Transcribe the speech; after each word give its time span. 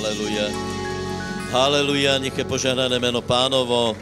Haleluja. 0.00 0.48
Haleluja, 1.52 2.12
nech 2.16 2.32
je 2.32 2.44
požehnané 2.48 2.96
jméno 2.96 3.20
pánovo. 3.20 3.92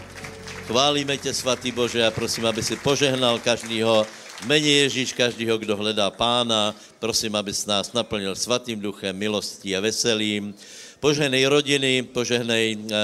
Chválíme 0.71 1.19
tě, 1.19 1.35
svatý 1.35 1.75
Bože, 1.75 2.07
a 2.07 2.15
prosím, 2.15 2.47
aby 2.47 2.63
si 2.63 2.79
požehnal 2.79 3.43
každýho, 3.43 4.07
mene 4.47 4.87
Ježíš, 4.87 5.11
každýho, 5.11 5.59
kdo 5.59 5.75
hledá 5.75 6.07
pána. 6.15 6.71
Prosím, 7.03 7.35
aby 7.35 7.51
s 7.51 7.67
nás 7.67 7.91
naplnil 7.91 8.39
svatým 8.39 8.79
duchem, 8.79 9.11
milostí 9.11 9.75
a 9.75 9.83
veselím. 9.83 10.55
Požehnej 11.03 11.43
rodiny, 11.51 12.07
požehnej 12.15 12.79
uh, 12.79 12.83
uh, 12.87 12.95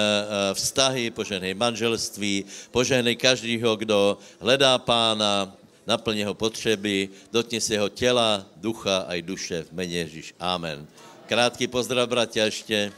vztahy, 0.55 1.11
požehnej 1.11 1.59
manželství, 1.59 2.47
požehnej 2.71 3.19
každýho, 3.19 3.75
kdo 3.75 4.23
hledá 4.39 4.79
pána, 4.79 5.51
naplň 5.83 6.31
jeho 6.31 6.35
potřeby, 6.39 7.11
dotkni 7.35 7.59
se 7.59 7.75
jeho 7.75 7.91
těla, 7.91 8.47
ducha 8.55 9.11
a 9.11 9.19
i 9.19 9.23
duše 9.23 9.67
v 9.67 9.83
mene 9.83 10.07
Ježíš. 10.07 10.39
Amen. 10.39 10.87
Krátký 11.27 11.67
pozdrav, 11.69 12.09
bratia, 12.09 12.45
ještě. 12.45 12.93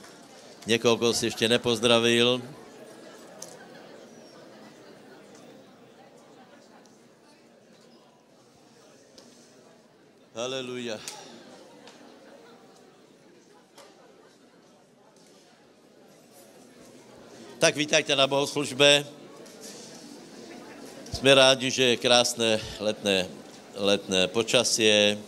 Někoho, 0.67 0.97
koho 0.97 1.15
si 1.15 1.27
ještě 1.27 1.49
nepozdravil. 1.49 2.43
Haleluja. 10.35 10.99
Tak 17.59 17.77
vítajte 17.77 18.17
na 18.17 18.27
bohoslužbe. 18.27 19.07
Jsme 21.13 21.35
rádi, 21.35 21.71
že 21.71 21.83
je 21.83 21.97
krásné 21.97 22.61
letné, 22.81 23.29
letné 23.75 24.29
počasie. 24.29 25.19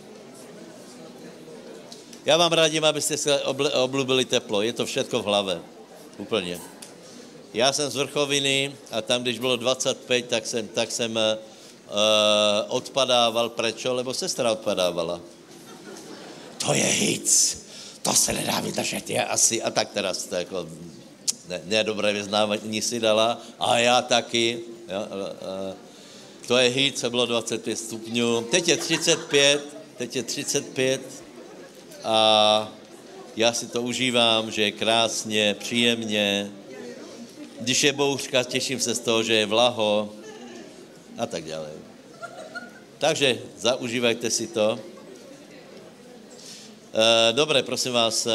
Já 2.29 2.37
vám 2.37 2.51
radím, 2.51 2.85
abyste 2.85 3.17
se 3.17 3.41
oblubili 3.73 4.25
teplo. 4.25 4.61
Je 4.61 4.73
to 4.73 4.85
všetko 4.85 5.19
v 5.19 5.25
hlave. 5.25 5.61
Úplně. 6.17 6.59
Já 7.53 7.73
jsem 7.73 7.89
z 7.89 7.95
Vrchoviny 7.95 8.75
a 8.91 9.01
tam, 9.01 9.21
když 9.21 9.39
bylo 9.39 9.55
25, 9.55 10.25
tak 10.25 10.47
jsem, 10.47 10.67
tak 10.67 10.91
jsem 10.91 11.15
uh, 11.15 11.95
odpadával. 12.67 13.49
Prečo? 13.49 13.93
Lebo 13.93 14.13
sestra 14.13 14.51
odpadávala. 14.51 15.21
To 16.57 16.73
je 16.73 16.83
hic. 16.83 17.65
To 18.01 18.13
se 18.13 18.33
nedá 18.33 18.59
vydržet. 18.59 19.09
Je 19.09 19.25
asi. 19.25 19.61
A 19.61 19.71
tak 19.71 19.89
teraz 19.89 20.25
to 20.25 20.35
jako 20.35 20.67
ne, 21.47 21.61
nedobré 21.65 22.13
vyznávání 22.13 22.81
si 22.81 22.99
dala. 22.99 23.41
A 23.59 23.77
já 23.77 24.01
taky. 24.01 24.59
Jo, 24.85 24.99
uh, 25.01 25.75
to 26.47 26.57
je 26.57 26.69
hit, 26.69 26.99
co 26.99 27.09
bylo 27.09 27.25
25 27.25 27.75
stupňů. 27.75 28.41
Teď 28.41 28.67
je 28.67 28.77
35, 28.77 29.65
teď 29.97 30.15
je 30.15 30.23
35 30.23 31.28
a 32.03 32.71
já 33.35 33.53
si 33.53 33.67
to 33.67 33.81
užívám, 33.81 34.51
že 34.51 34.61
je 34.61 34.71
krásně, 34.71 35.55
příjemně. 35.59 36.51
Když 37.61 37.83
je 37.83 37.93
bouřka, 37.93 38.43
těším 38.43 38.79
se 38.79 38.95
z 38.95 38.99
toho, 38.99 39.23
že 39.23 39.33
je 39.33 39.45
vlaho 39.45 40.09
a 41.17 41.25
tak 41.25 41.43
dále. 41.43 41.69
Takže 42.97 43.39
zaužívajte 43.57 44.29
si 44.29 44.47
to. 44.47 44.79
Eh, 46.93 47.33
Dobré, 47.33 47.63
prosím 47.63 47.93
vás, 47.93 48.27
eh, 48.27 48.31
eh, 48.31 48.33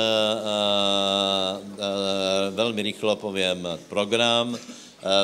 velmi 2.51 2.83
rychlo 2.83 3.17
povím 3.17 3.69
program. 3.89 4.59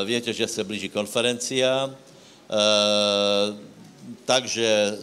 Víte, 0.04 0.32
že 0.32 0.48
se 0.48 0.64
blíží 0.64 0.88
konferencia, 0.88 1.94
takže 4.24 4.98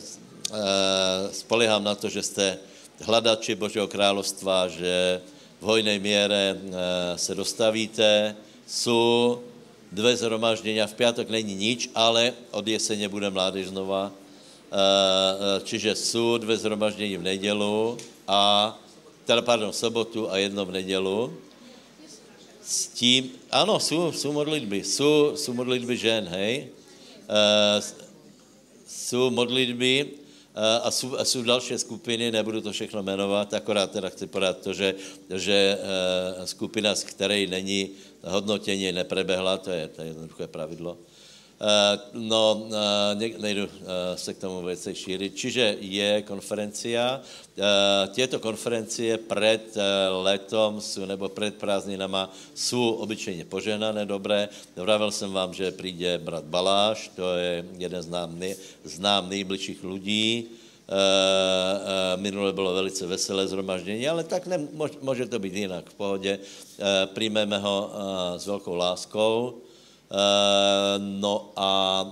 spolehám 1.31 1.83
na 1.83 1.95
to, 1.95 2.09
že 2.09 2.23
jste 2.23 2.57
hladači 3.01 3.55
Božího 3.55 3.87
královstva, 3.87 4.67
že 4.67 5.21
v 5.61 5.65
hojnej 5.65 5.99
míře 5.99 6.57
se 7.15 7.35
dostavíte. 7.35 8.35
Jsou 8.67 9.41
dvě 9.91 10.17
zhromaždění, 10.17 10.81
v 10.81 10.93
pátek 10.93 11.29
není 11.29 11.55
nič, 11.55 11.89
ale 11.95 12.33
od 12.51 12.67
jeseně 12.67 13.09
bude 13.09 13.29
mládež 13.29 13.67
znova. 13.67 14.11
Čiže 15.63 15.95
jsou 15.95 16.37
dvě 16.37 16.57
zhromaždění 16.57 17.17
v 17.17 17.23
nedělu 17.23 17.97
a, 18.27 18.73
teda 19.25 19.41
pardon, 19.41 19.71
v 19.71 19.75
sobotu 19.75 20.31
a 20.31 20.37
jedno 20.37 20.65
v 20.65 20.71
nedělu. 20.71 21.33
S 22.63 22.87
tím, 22.87 23.31
ano, 23.51 23.79
jsou, 23.79 24.11
jsou 24.11 24.31
modlitby, 24.33 24.83
jsou, 24.83 25.31
jsou 25.35 25.53
modlitby 25.53 25.97
žen, 25.97 26.27
hej. 26.27 26.67
Jsou 28.87 29.29
modlitby, 29.29 30.07
a 30.83 30.91
jsou, 30.91 31.17
a 31.17 31.25
jsou 31.25 31.43
další 31.43 31.77
skupiny, 31.77 32.31
nebudu 32.31 32.61
to 32.61 32.71
všechno 32.71 33.03
jmenovat, 33.03 33.53
akorát 33.53 33.91
teda 33.91 34.09
chci 34.09 34.27
podat 34.27 34.57
to, 34.61 34.73
že, 34.73 34.95
že 35.35 35.77
skupina, 36.45 36.95
z 36.95 37.03
které 37.03 37.47
není 37.47 37.89
hodnotění, 38.23 38.91
neprebehla, 38.91 39.57
to 39.57 39.71
je, 39.71 39.87
to 39.87 40.01
je 40.01 40.07
jednoduché 40.07 40.47
pravidlo. 40.47 40.97
No, 42.13 42.67
nejdu 43.37 43.69
se 44.15 44.33
k 44.33 44.37
tomu 44.37 44.65
věci 44.65 44.95
šířit. 44.95 45.35
Čiže 45.35 45.77
je 45.79 46.21
konferencia. 46.21 47.21
Těto 48.13 48.39
konferencie 48.39 49.17
před 49.17 49.77
letom 50.21 50.81
jsou, 50.81 51.05
nebo 51.05 51.29
před 51.29 51.55
prázdninama 51.55 52.33
jsou 52.55 52.89
obyčejně 52.89 53.45
požehnané, 53.45 54.05
dobré. 54.05 54.49
Vravil 54.75 55.11
jsem 55.11 55.33
vám, 55.33 55.53
že 55.53 55.71
přijde 55.71 56.17
brat 56.17 56.43
Baláš, 56.43 57.11
to 57.15 57.35
je 57.35 57.65
jeden 57.77 58.01
z 58.01 58.07
nám, 58.07 58.41
znám 58.83 59.29
nejbližších 59.29 59.83
lidí. 59.83 60.45
Minule 62.15 62.53
bylo 62.53 62.73
velice 62.73 63.05
veselé 63.05 63.47
zhromaždění, 63.47 64.07
ale 64.07 64.23
tak 64.23 64.47
ne, 64.47 64.67
může 65.01 65.25
to 65.25 65.39
být 65.39 65.53
jinak, 65.53 65.89
v 65.89 65.93
pohodě. 65.93 66.39
Přijmeme 67.13 67.57
ho 67.57 67.91
s 68.37 68.47
velkou 68.47 68.75
láskou 68.75 69.61
Eh, 69.61 69.66
no 70.97 71.51
a 71.55 72.03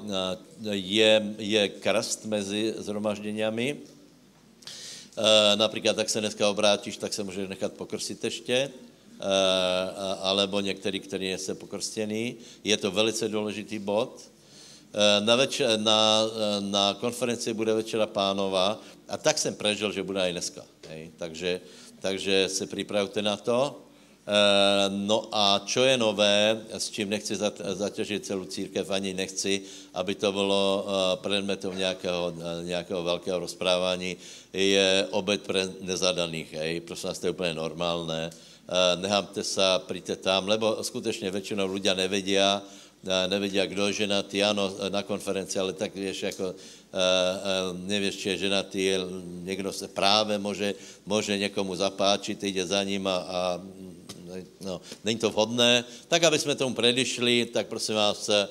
eh, 0.66 0.76
je, 0.76 1.36
je 1.38 1.70
krst 1.70 2.26
mezi 2.26 2.74
zhromažděními. 2.78 3.78
Eh, 5.18 5.56
například, 5.56 5.96
tak 5.96 6.10
se 6.10 6.20
dneska 6.20 6.50
obrátíš, 6.50 6.98
tak 6.98 7.14
se 7.14 7.24
můžeš 7.24 7.50
nechat 7.50 7.74
pokrsit 7.74 8.24
ještě, 8.24 8.72
alebo 10.20 10.60
některý, 10.60 11.00
který 11.00 11.28
je 11.28 11.38
se 11.38 11.56
pokrstěný. 11.56 12.36
Je 12.64 12.78
to 12.78 12.92
velice 12.92 13.30
důležitý 13.30 13.80
bod. 13.80 14.22
Na, 15.20 15.36
večer, 15.36 15.80
na, 15.80 16.22
na 16.60 16.94
konferenci 16.94 17.54
bude 17.54 17.74
večera 17.74 18.08
pánova 18.08 18.82
a 19.08 19.18
tak 19.18 19.38
jsem 19.38 19.56
prežil, 19.56 19.92
že 19.92 20.04
bude 20.04 20.30
i 20.30 20.32
dneska. 20.32 20.66
Hej. 20.90 21.12
Takže, 21.18 21.62
takže 22.00 22.50
se 22.50 22.68
připravte 22.68 23.22
na 23.22 23.38
to. 23.38 23.85
Eh, 24.26 24.90
no 24.90 25.30
a 25.30 25.62
čo 25.70 25.86
je 25.86 26.02
nové, 26.02 26.58
s 26.74 26.90
čím 26.90 27.14
nechci 27.14 27.38
zatěžit 27.78 28.26
celou 28.26 28.46
církev, 28.50 28.90
ani 28.90 29.14
nechci, 29.14 29.62
aby 29.94 30.18
to 30.18 30.32
bylo 30.34 30.66
eh, 30.82 31.18
předmetem 31.22 31.78
nějakého, 31.78 32.34
eh, 32.34 32.66
nějakého 32.66 33.04
velkého 33.04 33.40
rozprávání, 33.40 34.18
je 34.54 35.08
obed 35.14 35.46
pre 35.46 35.70
nezadaných. 35.82 36.54
Hej. 36.54 36.82
Prosím 36.82 37.08
vás, 37.08 37.20
to 37.20 37.28
je 37.28 37.38
úplně 37.38 37.54
normálné. 37.54 38.30
Nehámte 38.96 39.44
se, 39.44 39.62
přijďte 39.86 40.16
tam, 40.16 40.48
lebo 40.48 40.82
skutečně 40.82 41.32
většinou 41.32 41.74
lidé 41.74 41.96
nevědí, 41.96 42.38
nevědí, 43.28 43.62
kdo 43.66 43.88
je 43.88 43.94
ženatý, 43.94 44.44
ano, 44.44 44.74
na 44.90 45.04
konferenci, 45.04 45.60
ale 45.60 45.74
tak 45.74 45.96
víš, 45.96 46.24
jako 46.24 46.56
nevíš, 47.74 48.16
či 48.16 48.30
je 48.30 48.38
ženatý, 48.38 48.92
někdo 49.46 49.70
se 49.70 49.88
právě 49.88 50.38
může, 50.38 50.74
může 51.06 51.38
někomu 51.38 51.76
zapáčit, 51.76 52.44
jde 52.44 52.66
za 52.66 52.84
ním 52.84 53.08
a, 53.08 53.16
a 53.16 53.62
no, 54.62 54.82
není 55.04 55.20
to 55.20 55.30
vhodné. 55.30 55.84
Tak, 56.08 56.24
aby 56.24 56.40
jsme 56.40 56.56
tomu 56.56 56.76
predišli, 56.76 57.46
tak 57.46 57.68
prosím 57.68 57.96
vás, 57.96 58.30
eh, 58.30 58.48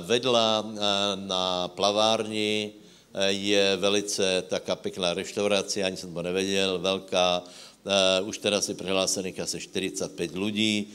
vedla 0.00 0.66
eh, 0.66 0.80
na 1.16 1.68
plavárni 1.68 2.72
eh, 3.14 3.32
je 3.32 3.76
velice 3.76 4.42
taká 4.48 4.76
pěkná 4.76 5.14
restaurace, 5.14 5.82
ani 5.82 5.96
jsem 5.96 6.14
to 6.14 6.22
nevěděl, 6.22 6.78
velká, 6.78 7.42
už 8.24 8.38
teda 8.38 8.60
si 8.60 8.74
přihlásených 8.74 9.40
asi 9.40 9.60
45 9.60 10.34
lidí, 10.34 10.90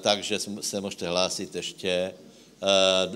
takže 0.00 0.38
se 0.60 0.80
můžete 0.80 1.08
hlásit 1.08 1.54
ještě, 1.54 2.14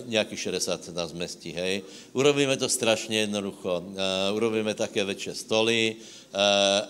nějakých 0.04 0.40
60 0.40 0.84
se 0.84 0.92
nás 0.92 1.12
hej. 1.54 1.82
Urobíme 2.12 2.56
to 2.56 2.68
strašně 2.68 3.18
jednoducho. 3.18 3.84
Urobíme 4.32 4.74
také 4.74 5.04
večer 5.04 5.34
stoly 5.34 5.96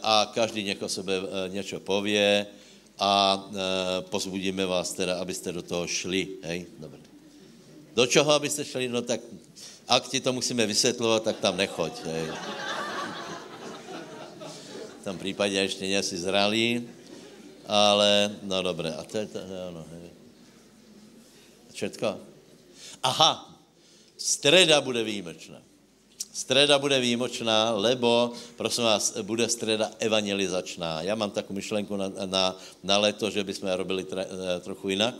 a 0.02 0.30
každý 0.34 0.62
někoho 0.62 0.88
sebe 0.88 1.14
něco 1.48 1.80
pově 1.80 2.46
a 2.98 3.44
e, 3.50 4.02
pozbudíme 4.02 4.66
vás 4.66 4.92
teda, 4.92 5.18
abyste 5.18 5.52
do 5.52 5.62
toho 5.62 5.86
šli. 5.86 6.28
Hej? 6.42 6.66
Dobře. 6.78 7.02
Do 7.94 8.06
čeho, 8.06 8.32
abyste 8.32 8.64
šli? 8.64 8.88
No 8.88 9.02
tak, 9.02 9.20
ak 9.88 10.08
ti 10.08 10.20
to 10.20 10.32
musíme 10.32 10.66
vysvětlovat, 10.66 11.22
tak 11.22 11.36
tam 11.40 11.56
nechoď. 11.56 11.92
Hej. 12.04 12.26
V 15.00 15.04
tom 15.04 15.18
případě 15.18 15.56
ještě 15.56 15.84
nejsi 15.84 16.16
zralý, 16.18 16.88
ale 17.66 18.36
no 18.42 18.62
dobré. 18.62 18.94
A 18.94 19.04
to 19.04 19.18
je 19.18 19.26
to, 19.26 19.38
ano, 19.68 19.84
hej. 19.90 20.10
Všetko? 21.72 22.18
Aha, 23.02 23.60
streda 24.16 24.80
bude 24.80 25.04
výjimečná. 25.04 25.63
Streda 26.34 26.78
bude 26.78 27.00
výjimočná, 27.00 27.70
lebo, 27.70 28.32
prosím 28.56 28.84
vás, 28.84 29.18
bude 29.22 29.48
streda 29.48 29.90
evangelizačná. 29.98 31.02
Já 31.02 31.14
mám 31.14 31.30
takovou 31.30 31.54
myšlenku 31.54 31.96
na, 31.96 32.10
na, 32.26 32.56
na 32.82 32.98
leto, 32.98 33.30
že 33.30 33.44
bychom 33.44 33.70
robili 33.70 34.04
tre, 34.04 34.26
eh, 34.26 34.60
trochu 34.60 34.88
jinak. 34.88 35.14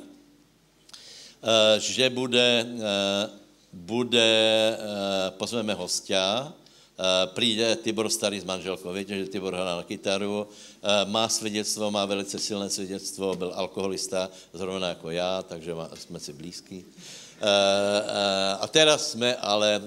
E, 1.45 1.81
že 1.81 2.11
bude, 2.11 2.67
e, 2.67 3.31
bude 3.73 4.31
pozveme 5.37 5.75
hostia, 5.75 6.53
přijde 7.35 7.77
Tibor 7.77 8.09
Starý 8.09 8.41
s 8.41 8.45
manželkou. 8.45 8.93
Víte, 8.93 9.19
že 9.19 9.27
Tibor 9.27 9.55
hrál 9.55 9.77
na 9.77 9.83
kytaru, 9.83 10.49
má 11.05 11.29
svědectvo, 11.29 11.91
má 11.91 12.07
velice 12.07 12.39
silné 12.39 12.71
svědectvo, 12.71 13.35
byl 13.35 13.53
alkoholista, 13.55 14.31
zrovna 14.53 14.89
jako 14.89 15.11
já, 15.11 15.43
takže 15.43 15.75
jsme 15.95 16.21
si 16.21 16.33
blízký. 16.33 16.85
Uh, 17.35 18.63
a 18.63 18.67
teraz 18.67 19.11
jsme 19.11 19.37
ale 19.37 19.83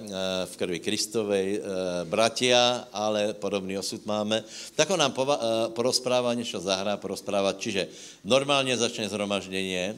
v 0.46 0.54
krvi 0.58 0.80
Kristovej 0.80 1.62
bratia, 2.06 2.88
ale 2.94 3.34
podobný 3.34 3.78
osud 3.78 4.06
máme. 4.06 4.44
Tak 4.76 4.90
on 4.90 5.00
nám 5.00 5.14
porozprává, 5.74 6.34
něco 6.34 6.60
zahrá, 6.60 6.98
porozprává, 6.98 7.54
čiže 7.54 7.88
normálně 8.24 8.78
začne 8.78 9.10
zhromaždění, 9.10 9.74
Eh, 9.78 9.96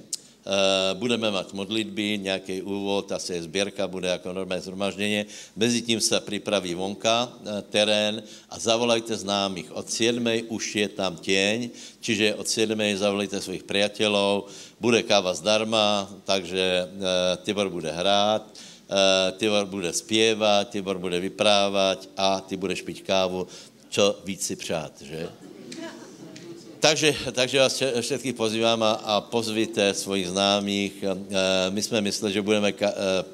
budeme 0.93 1.31
mít 1.31 1.53
modlitby, 1.53 2.17
nějaký 2.17 2.61
úvod, 2.61 3.11
asi 3.11 3.33
je 3.33 3.43
sběrka, 3.43 3.87
bude 3.87 4.07
jako 4.07 4.33
normální 4.33 4.63
zhromaždění. 4.63 5.25
Mezi 5.55 5.81
tím 5.81 6.01
se 6.01 6.19
připraví 6.19 6.73
vonka, 6.73 7.29
eh, 7.29 7.61
terén 7.69 8.23
a 8.49 8.59
zavolajte 8.59 9.15
známých. 9.15 9.71
Od 9.71 9.89
7. 9.89 10.43
už 10.47 10.75
je 10.75 10.87
tam 10.87 11.17
těň, 11.17 11.69
čiže 11.99 12.35
od 12.35 12.47
7. 12.47 12.97
zavolejte 12.97 13.41
svých 13.41 13.63
přátelů, 13.63 14.45
bude 14.79 15.03
káva 15.03 15.33
zdarma, 15.33 16.09
takže 16.23 16.87
eh, 16.87 17.37
Tibor 17.37 17.69
bude 17.69 17.91
hrát, 17.91 18.47
Tibor 19.37 19.65
bude 19.65 19.93
zpěvat, 19.93 20.69
Tibor 20.69 20.97
bude 20.97 21.19
vyprávat 21.19 22.09
a 22.17 22.41
ty 22.41 22.57
budeš 22.57 22.81
pít 22.81 23.01
kávu, 23.01 23.47
co 23.89 24.19
víc 24.25 24.45
si 24.45 24.55
přát, 24.55 25.01
že? 25.01 25.29
Takže, 26.79 27.35
takže 27.35 27.59
vás 27.59 27.75
všetkých 27.75 28.39
pozývám 28.39 28.79
a, 28.87 28.91
a 29.03 29.13
pozvíte 29.19 29.91
svojich 29.91 30.31
známých. 30.31 30.95
E, 31.03 31.07
my 31.75 31.81
jsme 31.83 31.99
mysleli, 32.01 32.33
že 32.33 32.41
budeme 32.41 32.71
e, 32.71 32.79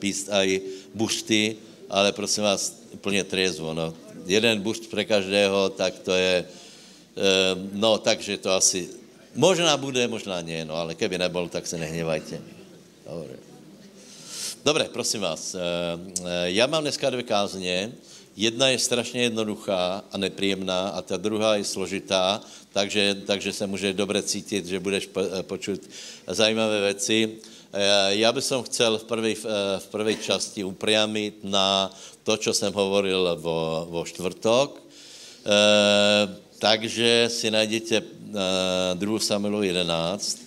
píst 0.01 0.33
aj 0.33 0.61
bušty, 0.97 1.53
ale 1.85 2.09
prosím 2.09 2.43
vás, 2.43 2.73
úplně 2.89 3.23
triezvo. 3.23 3.73
No. 3.73 3.93
Jeden 4.25 4.65
bušt 4.65 4.89
pre 4.89 5.05
každého, 5.05 5.69
tak 5.77 5.93
to 6.01 6.17
je, 6.17 6.41
e, 6.41 6.45
no 7.77 8.01
takže 8.01 8.41
to 8.41 8.49
asi, 8.49 8.89
možná 9.37 9.77
bude, 9.77 10.01
možná 10.09 10.41
nie, 10.41 10.65
no 10.65 10.73
ale 10.73 10.97
keby 10.97 11.21
nebol, 11.21 11.45
tak 11.45 11.69
se 11.69 11.77
nehněvajte. 11.77 12.41
Dobre. 13.05 13.37
Dobre, 14.65 14.83
prosím 14.89 15.21
vás, 15.21 15.55
já 16.45 16.65
mám 16.65 16.81
dneska 16.81 17.09
dvě 17.09 17.23
kázně. 17.23 17.93
Jedna 18.35 18.67
je 18.69 18.79
strašně 18.79 19.21
jednoduchá 19.21 20.03
a 20.11 20.17
nepříjemná 20.17 20.89
a 20.89 21.01
ta 21.01 21.17
druhá 21.17 21.55
je 21.55 21.63
složitá, 21.63 22.41
takže, 22.73 23.15
takže 23.25 23.53
se 23.53 23.67
může 23.67 23.93
dobře 23.93 24.21
cítit, 24.21 24.65
že 24.65 24.79
budeš 24.79 25.09
eh, 25.15 25.43
počuť 25.43 25.81
zajímavé 26.27 26.81
věci. 26.81 27.37
Eh, 27.73 28.15
já 28.15 28.31
bych 28.31 28.43
chcel 28.63 28.97
v 28.97 29.03
prvé 29.03 29.31
eh, 29.31 29.79
v 29.79 29.87
prvej 29.87 30.15
části 30.15 30.63
upriamit 30.63 31.39
na 31.43 31.95
to, 32.23 32.37
co 32.37 32.53
jsem 32.53 32.73
hovoril 32.73 33.37
vo, 33.39 33.87
vo 33.89 34.05
čtvrtok. 34.05 34.81
Takže 36.59 37.29
si 37.31 37.51
najděte 37.51 38.01
2 38.95 39.19
Samuelu 39.19 39.63
11. 39.63 40.44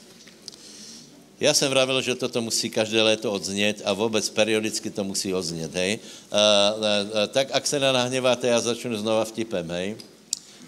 Já 1.41 1.55
jsem 1.55 1.71
vravil, 1.71 2.03
že 2.03 2.15
toto 2.15 2.43
musí 2.43 2.71
každé 2.71 3.03
léto 3.03 3.33
odznět 3.33 3.83
a 3.85 3.93
vůbec 3.93 4.31
periodicky 4.31 4.91
to 4.91 5.05
musí 5.05 5.35
odznět, 5.35 5.75
hej. 5.75 5.99
Uh, 5.99 6.39
uh, 6.83 7.27
tak 7.31 7.49
ak 7.53 7.67
se 7.67 7.81
nenahněváte, 7.81 8.47
já 8.47 8.61
začnu 8.61 8.97
znova 8.97 9.25
vtipem, 9.25 9.71
hej. 9.71 9.97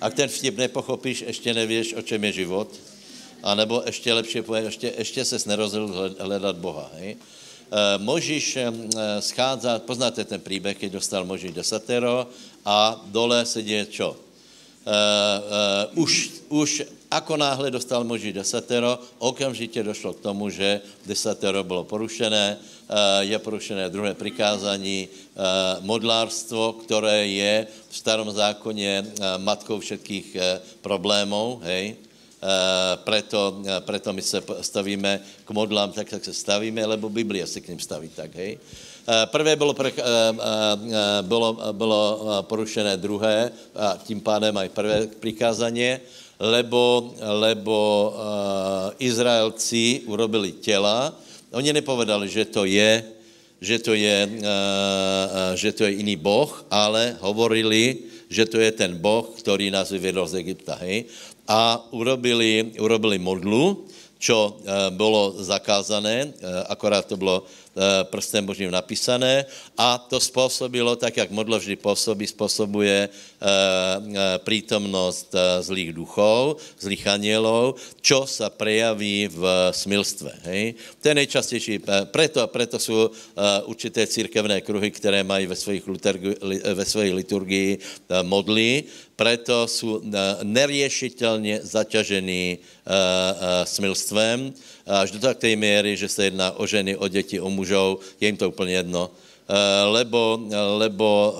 Ak 0.00 0.14
ten 0.14 0.28
vtip 0.28 0.56
nepochopíš, 0.56 1.20
ještě 1.26 1.54
nevíš, 1.54 1.94
o 1.94 2.02
čem 2.02 2.24
je 2.24 2.32
život, 2.32 2.70
a 3.42 3.54
nebo 3.54 3.82
ještě 3.86 4.12
lepší 4.12 4.42
ještě, 4.62 4.92
ještě 4.98 5.24
se 5.24 5.36
nerozhodl 5.46 6.14
hledat 6.18 6.56
Boha, 6.56 6.90
hej. 6.94 7.16
Uh, 7.16 8.02
Možíš 8.02 8.56
uh, 8.56 8.98
schádza, 9.20 9.78
poznáte 9.78 10.24
ten 10.24 10.40
příběh, 10.40 10.78
když 10.78 10.90
dostal 10.90 11.24
Možíš 11.24 11.50
desatero 11.50 12.26
a 12.64 13.02
dole 13.06 13.46
se 13.46 13.62
děje 13.62 13.86
čo? 13.86 14.10
Uh, 14.10 14.16
uh, 15.94 16.02
už, 16.02 16.30
už 16.48 16.82
ako 17.10 17.34
náhle 17.36 17.74
dostal 17.74 18.06
Moží 18.06 18.32
desatero, 18.32 18.98
okamžitě 19.18 19.82
došlo 19.82 20.14
k 20.14 20.20
tomu, 20.30 20.46
že 20.50 20.80
desatero 21.06 21.64
bylo 21.66 21.84
porušené, 21.84 22.56
eh, 22.56 22.94
je 23.26 23.38
porušené 23.38 23.90
druhé 23.90 24.14
prikázání, 24.14 25.08
eh, 25.10 25.40
modlárstvo, 25.82 26.72
které 26.86 27.26
je 27.26 27.66
v 27.90 27.94
starom 27.96 28.30
zákoně 28.30 29.02
eh, 29.02 29.38
matkou 29.42 29.82
všetkých 29.82 30.36
problémov, 30.80 31.62
hej, 31.66 31.96
preto, 33.04 33.60
preto 33.84 34.16
my 34.16 34.22
se 34.24 34.40
stavíme 34.64 35.20
k 35.44 35.50
modlám 35.50 35.92
tak, 35.92 36.12
jak 36.12 36.24
se 36.24 36.32
stavíme, 36.32 36.86
lebo 36.86 37.12
Biblia 37.12 37.44
se 37.44 37.60
k 37.60 37.68
ním 37.68 37.76
staví 37.76 38.08
tak, 38.08 38.32
hej. 38.32 38.56
Prvé 39.28 39.56
bylo, 39.60 39.76
bylo, 41.22 41.48
bylo 41.72 42.00
porušené 42.48 42.96
druhé, 42.96 43.52
a 43.76 44.00
tím 44.08 44.24
pádem 44.24 44.56
aj 44.56 44.68
prvé 44.72 44.96
prikázanie 45.20 46.00
lebo, 46.40 47.12
lebo 47.20 47.78
uh, 48.08 48.16
Izraelci 48.96 50.08
urobili 50.08 50.52
těla. 50.52 51.12
Oni 51.52 51.72
nepovedali, 51.72 52.28
že 52.28 52.48
to 52.48 52.64
je, 52.64 53.04
že 53.60 53.76
to 53.78 53.92
je, 53.92 54.18
uh, 54.24 54.40
uh, 54.40 55.52
že 55.52 55.76
to 55.76 55.84
je 55.84 56.00
jiný 56.00 56.16
boh, 56.16 56.48
ale 56.72 57.20
hovorili, 57.20 58.08
že 58.32 58.48
to 58.48 58.56
je 58.56 58.72
ten 58.72 58.96
boh, 58.96 59.28
který 59.36 59.68
nás 59.68 59.92
vyvedl 59.92 60.24
z 60.26 60.34
Egypta. 60.40 60.80
Hej? 60.80 61.04
A 61.44 61.76
urobili, 61.92 62.72
urobili 62.80 63.18
modlu, 63.18 63.84
čo 64.20 64.60
bylo 64.92 65.34
zakázané, 65.40 66.28
akorát 66.68 67.08
to 67.08 67.16
bylo 67.16 67.42
prstem 68.02 68.46
božím 68.46 68.70
napísané 68.70 69.44
a 69.78 69.98
to 69.98 70.20
způsobilo, 70.20 70.96
tak 70.96 71.16
jak 71.16 71.30
modlo 71.30 71.58
vždy 71.58 71.76
působí, 71.76 72.26
způsobuje 72.26 73.08
eh, 73.08 73.46
eh, 73.46 74.38
přítomnost 74.38 75.34
zlých 75.60 75.92
duchov, 75.92 76.60
zlých 76.80 77.06
anielov, 77.06 77.80
čo 78.00 78.26
sa 78.26 78.50
prejaví 78.50 79.28
v 79.28 79.42
smilstve. 79.72 80.32
Hej? 80.44 80.74
To 81.00 81.04
je 81.08 81.14
nejčastější. 81.14 81.74
Preto, 82.10 82.46
preto 82.46 82.78
jsou 82.78 83.10
určité 83.64 84.06
církevné 84.06 84.60
kruhy, 84.60 84.90
které 84.90 85.24
mají 85.24 85.46
ve 85.46 85.56
svých, 85.56 85.82
ve 86.74 86.84
liturgii 87.12 87.78
modly, 88.22 88.84
preto 89.20 89.68
jsou 89.68 90.00
neriešitelně 90.42 91.60
zaťažený 91.62 92.58
smilstvem, 93.64 94.52
až 94.86 95.10
do 95.10 95.34
té 95.34 95.56
míry, 95.56 95.92
že 95.96 96.08
se 96.08 96.24
jedná 96.24 96.56
o 96.56 96.64
ženy, 96.64 96.96
o 96.96 97.04
děti, 97.08 97.36
o 97.40 97.52
mužov, 97.52 98.00
je 98.20 98.28
jim 98.28 98.36
to 98.36 98.48
úplně 98.48 98.74
jedno, 98.80 99.10
lebo, 99.92 100.40
lebo 100.76 101.36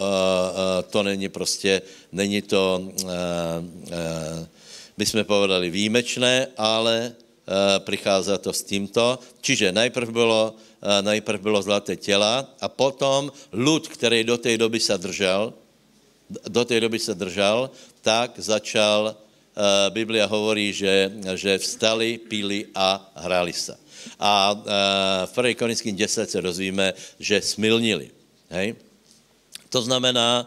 to 0.90 1.02
není 1.02 1.28
prostě, 1.32 1.82
není 2.12 2.42
to, 2.42 2.92
my 4.96 5.06
jsme 5.06 5.24
povedali 5.24 5.70
výjimečné, 5.70 6.52
ale 6.60 7.16
přichází 7.78 8.32
to 8.40 8.52
s 8.52 8.62
tímto. 8.62 9.18
Čiže 9.40 9.72
najprv 9.72 10.10
bylo, 10.12 10.54
najprv 11.00 11.40
bylo 11.40 11.62
zlaté 11.62 11.96
těla 11.96 12.44
a 12.60 12.68
potom 12.68 13.32
lud, 13.52 13.88
který 13.88 14.24
do 14.24 14.36
té 14.36 14.58
doby 14.58 14.80
se 14.80 14.98
držel, 14.98 15.52
do 16.48 16.64
té 16.64 16.80
doby 16.80 16.98
se 16.98 17.14
držel, 17.14 17.70
tak 18.02 18.32
začal 18.36 19.16
Eh, 19.50 19.90
Biblia 19.90 20.30
hovorí, 20.30 20.72
že, 20.72 21.10
že 21.34 21.58
vstali, 21.58 22.16
pili 22.16 22.70
a 22.70 23.02
hráli 23.18 23.52
se. 23.52 23.74
A 24.16 24.54
eh, 24.54 25.26
v 25.26 25.32
1. 25.36 25.58
Korinským 25.58 25.96
10 25.96 26.30
se 26.30 26.40
dozvíme, 26.42 26.94
že 27.18 27.42
smilnili. 27.42 28.10
Hej? 28.48 28.78
To 29.68 29.82
znamená, 29.82 30.46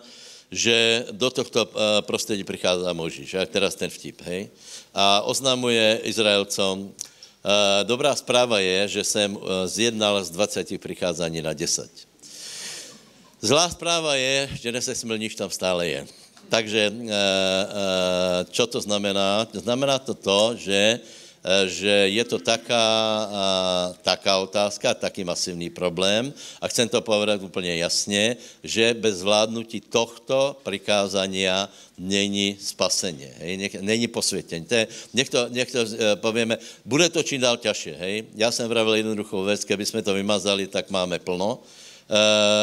že 0.52 1.06
do 1.12 1.30
tohto 1.30 1.68
eh, 1.68 2.02
prostředí 2.02 2.44
přichází 2.44 2.88
Možíš, 2.94 3.34
jak 3.34 3.50
teraz 3.50 3.76
ten 3.76 3.90
vtip, 3.92 4.22
hej? 4.24 4.50
A 4.94 5.22
oznamuje 5.22 6.00
Izraelcom, 6.04 6.94
dobrá 7.84 8.16
zpráva 8.16 8.60
je, 8.60 8.88
že 8.88 9.04
jsem 9.04 9.38
zjednal 9.66 10.24
z 10.24 10.30
20 10.30 10.80
přicházání 10.80 11.42
na 11.42 11.54
10. 11.54 12.13
Zlá 13.44 13.68
zpráva 13.68 14.16
je, 14.16 14.56
že 14.56 14.72
nesesmilníš 14.72 15.36
tam 15.36 15.52
stále 15.52 15.84
je. 15.84 16.02
Takže 16.48 16.82
eh, 16.88 16.96
eh, 16.96 18.40
čo 18.48 18.64
to 18.72 18.80
znamená? 18.80 19.44
Znamená 19.52 20.00
to 20.00 20.16
to, 20.16 20.56
že, 20.56 21.04
eh, 21.04 21.68
že 21.68 21.92
je 22.08 22.24
to 22.24 22.40
taká, 22.40 22.88
taká 24.00 24.40
otázka, 24.40 24.96
taký 24.96 25.28
masivní 25.28 25.68
problém 25.68 26.32
a 26.64 26.72
chcem 26.72 26.88
to 26.88 27.04
povedat 27.04 27.44
úplně 27.44 27.84
jasně, 27.84 28.40
že 28.64 28.96
bez 28.96 29.20
zvládnutí 29.20 29.92
tohto 29.92 30.56
prikázania 30.64 31.68
není 32.00 32.56
spaseně, 32.56 33.28
hej, 33.44 33.84
není 33.84 34.08
posvětění. 34.08 34.72
To 34.72 34.76
je, 34.76 34.88
někdo, 35.12 35.40
někdo 35.52 35.80
povieme, 36.16 36.64
bude 36.88 37.12
to 37.12 37.20
čím 37.20 37.44
dál 37.44 37.60
těžší, 37.60 37.92
hej. 37.92 38.24
Já 38.40 38.56
jsem 38.56 38.72
vravil 38.72 39.04
jednoduchou 39.04 39.44
věc, 39.44 39.68
keby 39.68 39.84
jsme 39.84 40.00
to 40.00 40.16
vymazali, 40.16 40.72
tak 40.72 40.88
máme 40.96 41.20
plno, 41.20 41.60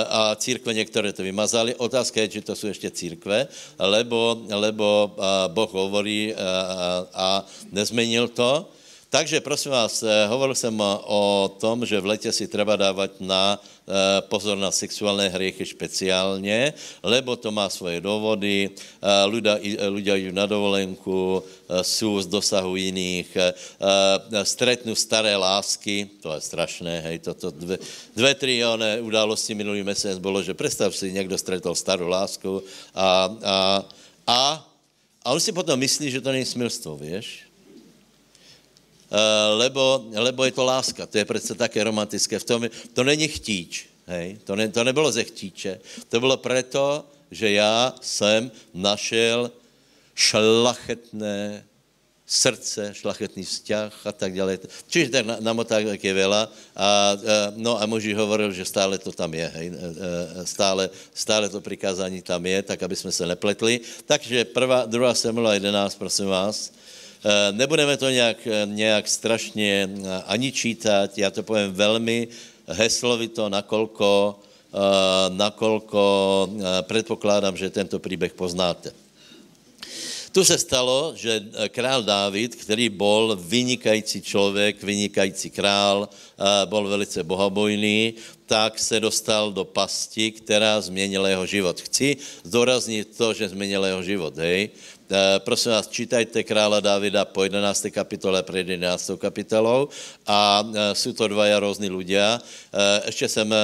a 0.09 0.37
církve 0.37 0.75
některé 0.75 1.12
to 1.12 1.23
vymazali. 1.23 1.75
Otázka 1.75 2.21
je, 2.21 2.28
či 2.28 2.40
to 2.40 2.57
jsou 2.57 2.66
ještě 2.66 2.90
církve, 2.90 3.49
lebo, 3.78 4.42
lebo 4.50 5.16
Boh 5.49 5.73
hovorí 5.73 6.35
a, 6.35 7.07
a 7.14 7.47
nezmenil 7.73 8.28
to. 8.28 8.69
Takže 9.11 9.42
prosím 9.42 9.75
vás, 9.75 10.02
eh, 10.02 10.26
hovoril 10.30 10.54
jsem 10.54 10.80
o 11.04 11.50
tom, 11.59 11.83
že 11.83 12.00
v 12.00 12.07
letě 12.07 12.33
si 12.33 12.47
treba 12.47 12.78
dávat 12.78 13.11
na 13.21 13.59
eh, 13.59 13.79
pozor 14.20 14.59
na 14.59 14.70
sexuální 14.70 15.28
hriechy 15.28 15.66
speciálně, 15.66 16.75
lebo 17.02 17.37
to 17.37 17.50
má 17.50 17.68
svoje 17.68 18.00
důvody, 18.00 18.70
ľudia 19.90 20.16
jdou 20.16 20.35
na 20.35 20.47
dovolenku, 20.47 21.42
jsou 21.82 22.20
z 22.20 22.26
dosahu 22.26 22.76
jiných, 22.76 23.37
stretnou 24.42 24.94
staré 24.94 25.37
lásky, 25.37 26.09
to 26.23 26.35
je 26.35 26.40
strašné, 26.40 27.00
hej, 27.00 27.18
toto 27.18 27.50
dve, 27.50 27.78
dve 28.16 28.35
trióne 28.35 29.00
události 29.00 29.54
minulý 29.54 29.82
měsíc 29.82 30.18
bylo, 30.18 30.42
že 30.42 30.54
představ 30.54 30.97
si, 30.97 31.12
někdo 31.12 31.38
stretol 31.38 31.75
starou 31.75 32.09
lásku 32.09 32.62
a, 32.94 33.06
a, 33.42 33.56
a, 34.26 34.38
a 35.25 35.32
on 35.32 35.40
si 35.40 35.52
potom 35.52 35.78
myslí, 35.78 36.11
že 36.11 36.20
to 36.20 36.32
není 36.32 36.44
smilstvo, 36.44 36.97
víš? 36.97 37.50
Eh, 39.11 39.55
lebo, 39.59 40.07
lebo 40.14 40.47
je 40.47 40.55
to 40.55 40.64
láska. 40.64 41.07
To 41.07 41.19
je 41.19 41.25
přece 41.25 41.55
také 41.55 41.85
romantické. 41.85 42.38
V 42.38 42.45
tom, 42.45 42.62
to 42.95 43.02
není 43.05 43.29
chtíč. 43.29 43.90
Hej? 44.07 44.38
To, 44.47 44.55
ne, 44.57 44.69
to 44.71 44.85
nebylo 44.85 45.12
ze 45.12 45.25
chtíče. 45.25 45.81
To 46.09 46.21
bylo 46.21 46.37
proto, 46.37 47.05
že 47.31 47.50
já 47.50 47.95
jsem 48.00 48.50
našel 48.75 49.50
šlachetné 50.14 51.67
srdce, 52.26 52.95
šlachetný 52.95 53.43
vzťah 53.43 54.07
a 54.07 54.12
tak 54.14 54.31
dále. 54.38 54.62
Čiže 54.87 55.11
tak 55.11 55.26
na, 55.26 55.55
tak 55.67 55.99
je 55.99 56.14
veľa. 56.14 56.47
A, 56.47 56.47
a, 56.79 56.87
no 57.59 57.83
a 57.83 57.87
muži 57.90 58.14
hovoril, 58.14 58.55
že 58.55 58.62
stále 58.62 58.95
to 59.02 59.11
tam 59.11 59.35
je, 59.35 59.50
hej. 59.59 59.67
E, 59.67 59.75
e, 59.75 60.47
stále, 60.47 60.87
stále 61.11 61.50
to 61.50 61.59
prikázání 61.59 62.23
tam 62.23 62.47
je, 62.47 62.62
tak 62.62 62.87
aby 62.87 62.95
jsme 62.95 63.11
se 63.11 63.26
nepletli. 63.26 63.83
Takže 64.07 64.55
prvá, 64.55 64.87
druhá 64.87 65.11
Samuela 65.14 65.59
11, 65.59 65.99
prosím 65.99 66.31
vás, 66.31 66.71
Eh, 66.71 66.89
nebudeme 67.50 67.96
to 67.96 68.10
nějak, 68.10 68.46
eh, 68.46 68.66
nějak 68.66 69.08
strašně 69.08 69.88
eh, 69.90 70.22
ani 70.26 70.52
čítat, 70.52 71.18
já 71.18 71.30
to 71.30 71.42
povím 71.42 71.72
velmi 71.72 72.28
heslovito, 72.66 73.48
nakolko, 73.48 74.38
nakolko 75.28 76.48
předpokládám, 76.82 77.56
že 77.56 77.70
tento 77.70 77.98
příběh 77.98 78.32
poznáte. 78.32 78.92
Tu 80.32 80.44
se 80.44 80.58
stalo, 80.58 81.12
že 81.16 81.42
král 81.68 82.02
Dávid, 82.02 82.54
který 82.54 82.88
byl 82.88 83.38
vynikající 83.42 84.22
člověk, 84.22 84.82
vynikající 84.82 85.50
král, 85.50 86.08
byl 86.64 86.88
velice 86.88 87.22
bohabojný, 87.22 88.14
tak 88.46 88.78
se 88.78 89.00
dostal 89.00 89.52
do 89.52 89.64
pasti, 89.64 90.30
která 90.30 90.80
změnila 90.80 91.28
jeho 91.28 91.46
život. 91.46 91.80
Chci 91.80 92.16
zdůraznit 92.44 93.16
to, 93.16 93.34
že 93.34 93.48
změnila 93.48 93.86
jeho 93.86 94.02
život, 94.02 94.36
hej. 94.36 94.70
Eh, 95.11 95.43
prosím 95.43 95.75
vás, 95.75 95.90
čítajte 95.90 96.38
krála 96.47 96.79
Davida 96.79 97.26
po 97.26 97.43
11. 97.43 97.90
kapitole 97.90 98.47
před 98.47 98.79
11. 98.79 99.19
kapitolou 99.19 99.90
a 100.23 100.62
eh, 100.62 100.95
jsou 100.95 101.12
to 101.12 101.29
dva 101.29 101.50
různí 101.59 101.90
ľudia. 101.90 102.38
Eh, 102.38 103.02
ještě 103.11 103.29
jsem 103.29 103.55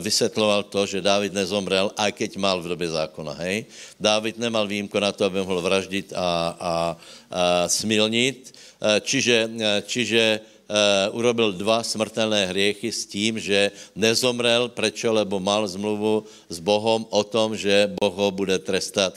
vysvětloval 0.00 0.62
to, 0.68 0.86
že 0.86 1.00
David 1.00 1.32
nezomrel, 1.32 1.96
a 1.96 2.12
keď 2.12 2.36
mal 2.36 2.60
v 2.60 2.68
době 2.68 2.92
zákona, 2.92 3.32
hej. 3.32 3.64
David 4.00 4.36
nemal 4.36 4.68
výjimku 4.68 5.00
na 5.00 5.12
to, 5.16 5.24
aby 5.24 5.40
mohl 5.40 5.64
vraždit 5.64 6.12
a, 6.12 6.20
a, 6.20 6.26
a 6.60 7.68
smilnit, 7.68 8.52
čiže, 9.00 9.48
čiže 9.86 10.40
Uh, 10.66 11.14
urobil 11.14 11.54
dva 11.54 11.78
smrtelné 11.86 12.50
hriechy 12.50 12.90
s 12.90 13.06
tím, 13.06 13.38
že 13.38 13.70
nezomrel, 13.94 14.66
prečo, 14.66 15.14
lebo 15.14 15.38
mal 15.38 15.62
zmluvu 15.62 16.26
s 16.50 16.58
Bohom 16.58 17.06
o 17.06 17.22
tom, 17.22 17.54
že 17.54 17.86
Boh 17.94 18.10
ho 18.10 18.34
bude 18.34 18.58
trestat 18.58 19.14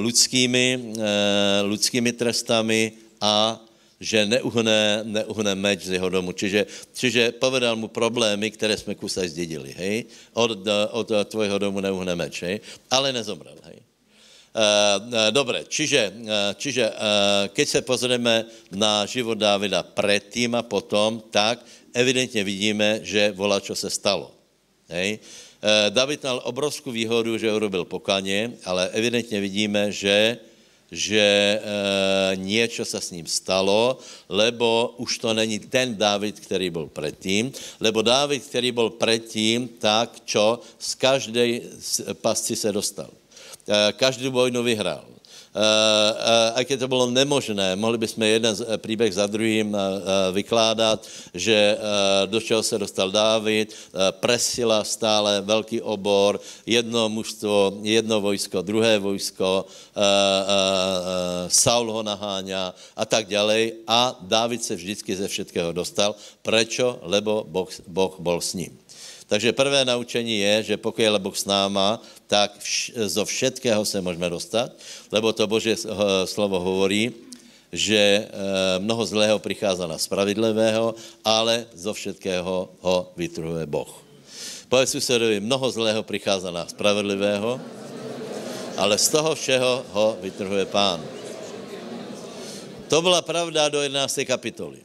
lidskými, 0.00 0.94
eh, 0.98 1.60
lidskými 1.66 2.12
trestami 2.12 2.92
a 3.20 3.58
že 3.96 4.28
neuhne, 4.28 5.02
neuhne 5.08 5.52
meč 5.56 5.88
z 5.88 5.96
jeho 5.96 6.08
domu. 6.12 6.36
Čiže, 6.36 6.68
čiže 6.92 7.32
povedal 7.40 7.80
mu 7.80 7.88
problémy, 7.88 8.52
které 8.52 8.76
jsme 8.76 8.94
kusaj 8.94 9.28
zdědili. 9.32 9.72
Hej? 9.72 10.04
Od, 10.36 10.60
od 10.92 11.08
tvojho 11.24 11.56
domu 11.58 11.80
neuhne 11.80 12.12
meč. 12.12 12.44
Hej? 12.44 12.60
Ale 12.92 13.08
nezomrel. 13.12 13.56
Hej? 13.64 13.80
Uh, 14.56 15.32
dobre, 15.36 15.68
čiže, 15.68 16.12
čiže 16.56 16.88
keď 17.52 17.66
se 17.68 17.80
pozrieme 17.84 18.48
na 18.72 19.04
život 19.04 19.36
Dávida 19.36 19.84
předtím 19.84 20.56
a 20.56 20.64
potom, 20.64 21.20
tak 21.28 21.60
evidentně 21.92 22.44
vidíme, 22.44 23.00
že 23.04 23.32
volá, 23.36 23.60
co 23.60 23.76
se 23.76 23.90
stalo. 23.90 24.32
Hej? 24.88 25.18
Eh, 25.62 25.90
David 25.90 26.22
měl 26.22 26.40
obrovskou 26.44 26.90
výhodu, 26.90 27.38
že 27.38 27.52
urobil 27.52 27.84
pokaně, 27.84 28.52
ale 28.64 28.88
evidentně 28.88 29.40
vidíme, 29.40 29.92
že 29.92 30.38
že 30.90 31.18
e, 31.18 32.36
něco 32.36 32.84
se 32.84 33.00
s 33.00 33.10
ním 33.10 33.26
stalo, 33.26 33.98
lebo 34.28 34.94
už 34.96 35.18
to 35.18 35.34
není 35.34 35.58
ten 35.58 35.96
David, 35.96 36.40
který 36.40 36.70
byl 36.70 36.86
předtím, 36.86 37.52
lebo 37.80 38.02
David, 38.02 38.44
který 38.44 38.72
byl 38.72 38.90
předtím, 38.90 39.68
tak 39.68 40.22
čo 40.24 40.60
z 40.78 40.94
každé 40.94 41.60
pasci 42.12 42.56
se 42.56 42.72
dostal. 42.72 43.10
E, 43.68 43.92
každou 43.92 44.30
vojnu 44.30 44.62
vyhrál. 44.62 45.15
Eh, 45.56 46.12
eh, 46.20 46.52
a 46.52 46.58
keď 46.68 46.84
to 46.84 46.88
bylo 46.88 47.08
nemožné, 47.08 47.80
mohli 47.80 47.96
bychom 47.96 48.22
jeden 48.28 48.52
eh, 48.52 48.76
příběh 48.78 49.14
za 49.14 49.26
druhým 49.26 49.76
vykládat, 50.32 51.06
že 51.34 51.78
do 52.26 52.40
čeho 52.40 52.62
se 52.62 52.78
dostal 52.78 53.10
Dávid, 53.10 53.74
presila 54.10 54.84
stále 54.84 55.40
velký 55.40 55.80
obor, 55.80 56.40
jedno 56.66 57.08
mužstvo, 57.08 57.80
jedno 57.82 58.20
vojsko, 58.20 58.62
druhé 58.62 58.98
vojsko, 58.98 59.66
Saul 61.48 61.92
ho 61.92 62.02
naháňa 62.02 62.74
a 62.96 63.04
tak 63.04 63.28
dále. 63.28 63.70
A 63.86 64.16
Dávid 64.20 64.64
se 64.64 64.74
vždycky 64.74 65.16
ze 65.16 65.28
všetkého 65.28 65.72
dostal. 65.72 66.14
Prečo? 66.42 66.98
Lebo 67.02 67.44
Boh, 67.48 67.68
boh 67.86 68.14
bol 68.18 68.40
s 68.40 68.54
ním. 68.54 68.76
Takže 69.26 69.52
prvé 69.52 69.84
naučení 69.84 70.38
je, 70.38 70.62
že 70.62 70.74
pokud 70.76 71.02
je 71.02 71.18
Boh 71.18 71.34
s 71.34 71.44
náma, 71.44 71.98
tak 72.26 72.58
vš- 72.58 72.92
zo 73.06 73.24
všetkého 73.24 73.84
se 73.84 74.00
můžeme 74.00 74.30
dostat, 74.30 74.72
lebo 75.12 75.32
to 75.32 75.46
Bože 75.46 75.76
slovo 76.24 76.60
hovorí, 76.60 77.12
že 77.72 77.98
e, 77.98 78.24
mnoho 78.78 79.06
zlého 79.06 79.38
přichází 79.38 79.82
na 79.86 79.98
spravedlivého, 79.98 80.94
ale 81.24 81.66
zo 81.74 81.92
všetkého 81.94 82.68
ho 82.80 82.96
vytruhuje 83.16 83.66
Boh. 83.66 83.90
Povedz 84.68 84.90
susedovi, 84.90 85.40
mnoho 85.40 85.70
zlého 85.70 86.02
přichází 86.02 86.50
na 86.50 86.66
spravedlivého, 86.66 87.60
ale 88.76 88.98
z 88.98 89.08
toho 89.08 89.34
všeho 89.34 89.72
ho 89.92 90.06
vytrhuje 90.20 90.66
pán. 90.66 91.02
To 92.88 93.02
byla 93.02 93.22
pravda 93.22 93.68
do 93.68 93.82
11. 93.82 94.24
kapitoly. 94.26 94.78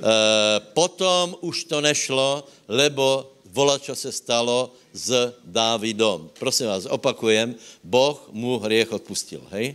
Eh, 0.00 0.60
potom 0.72 1.36
už 1.44 1.68
to 1.68 1.80
nešlo, 1.80 2.44
lebo 2.68 3.36
vola, 3.52 3.76
čo 3.76 3.92
se 3.92 4.12
stalo 4.12 4.72
s 4.92 5.34
Dávidom. 5.44 6.30
Prosím 6.38 6.66
vás, 6.66 6.86
opakujem, 6.86 7.54
Boh 7.84 8.18
mu 8.32 8.58
hriech 8.58 8.92
odpustil, 8.92 9.40
hej? 9.50 9.74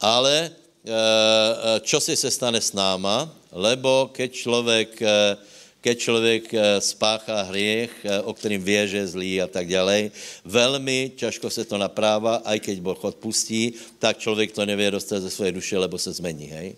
Ale 0.00 0.52
čo 1.82 1.98
eh, 1.98 2.04
si 2.04 2.14
se 2.14 2.30
stane 2.30 2.62
s 2.62 2.70
náma, 2.70 3.26
lebo 3.50 4.10
keď 4.14 4.30
člověk, 4.32 4.90
eh, 5.02 5.36
keď 5.80 5.96
člověk 5.98 6.44
spáchá 6.82 7.46
hriech, 7.46 7.94
o 8.26 8.34
kterým 8.34 8.58
ví, 8.58 8.90
že 8.90 8.98
je 8.98 9.06
zlý 9.06 9.32
a 9.42 9.46
tak 9.46 9.70
dále, 9.70 10.10
velmi 10.42 11.14
těžko 11.14 11.46
se 11.50 11.62
to 11.62 11.78
napráva, 11.78 12.42
aj 12.42 12.58
keď 12.58 12.76
Boh 12.82 12.98
odpustí, 12.98 13.74
tak 13.98 14.18
člověk 14.18 14.50
to 14.50 14.66
nevě 14.66 14.90
dostat 14.90 15.22
ze 15.22 15.30
své 15.30 15.54
duše, 15.54 15.78
lebo 15.78 15.94
se 15.98 16.10
zmení, 16.12 16.46
hej? 16.50 16.74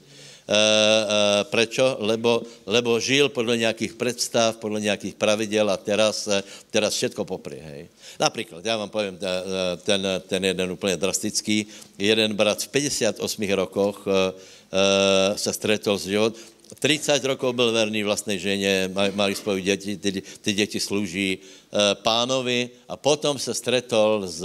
E, 0.49 0.57
e, 0.57 1.45
prečo? 1.45 1.97
Lebo, 2.01 2.43
lebo 2.67 3.01
žil 3.01 3.29
podle 3.29 3.57
nějakých 3.57 3.95
představ, 3.95 4.57
podle 4.57 4.81
nějakých 4.81 5.15
pravidel 5.15 5.71
a 5.71 5.77
teraz, 5.77 6.29
e, 6.29 6.43
teraz 6.71 6.95
všetko 6.95 7.25
poprie. 7.25 7.63
Hej. 7.63 7.89
Například, 8.21 8.65
já 8.65 8.77
vám 8.77 8.89
povím 8.89 9.19
ten, 9.85 10.03
ten 10.27 10.45
jeden 10.45 10.73
úplně 10.73 10.97
drastický. 10.97 11.67
Jeden 11.99 12.35
brat 12.35 12.63
v 12.63 12.69
58 12.69 13.55
rokoch 13.55 14.07
se 15.37 15.53
stretol 15.53 15.99
s 15.99 16.07
život, 16.07 16.35
30 16.75 17.25
rokov 17.25 17.55
byl 17.55 17.73
verný 17.73 18.03
vlastné 18.03 18.39
ženě, 18.39 18.91
mali 19.15 19.35
spolu 19.35 19.59
děti, 19.59 19.97
ty, 19.97 20.23
ty 20.41 20.53
děti 20.53 20.81
slouží 20.81 21.39
e, 21.39 21.95
pánovi 21.95 22.71
a 22.89 22.97
potom 22.97 23.39
se 23.39 23.55
stretol 23.55 24.27
s 24.27 24.45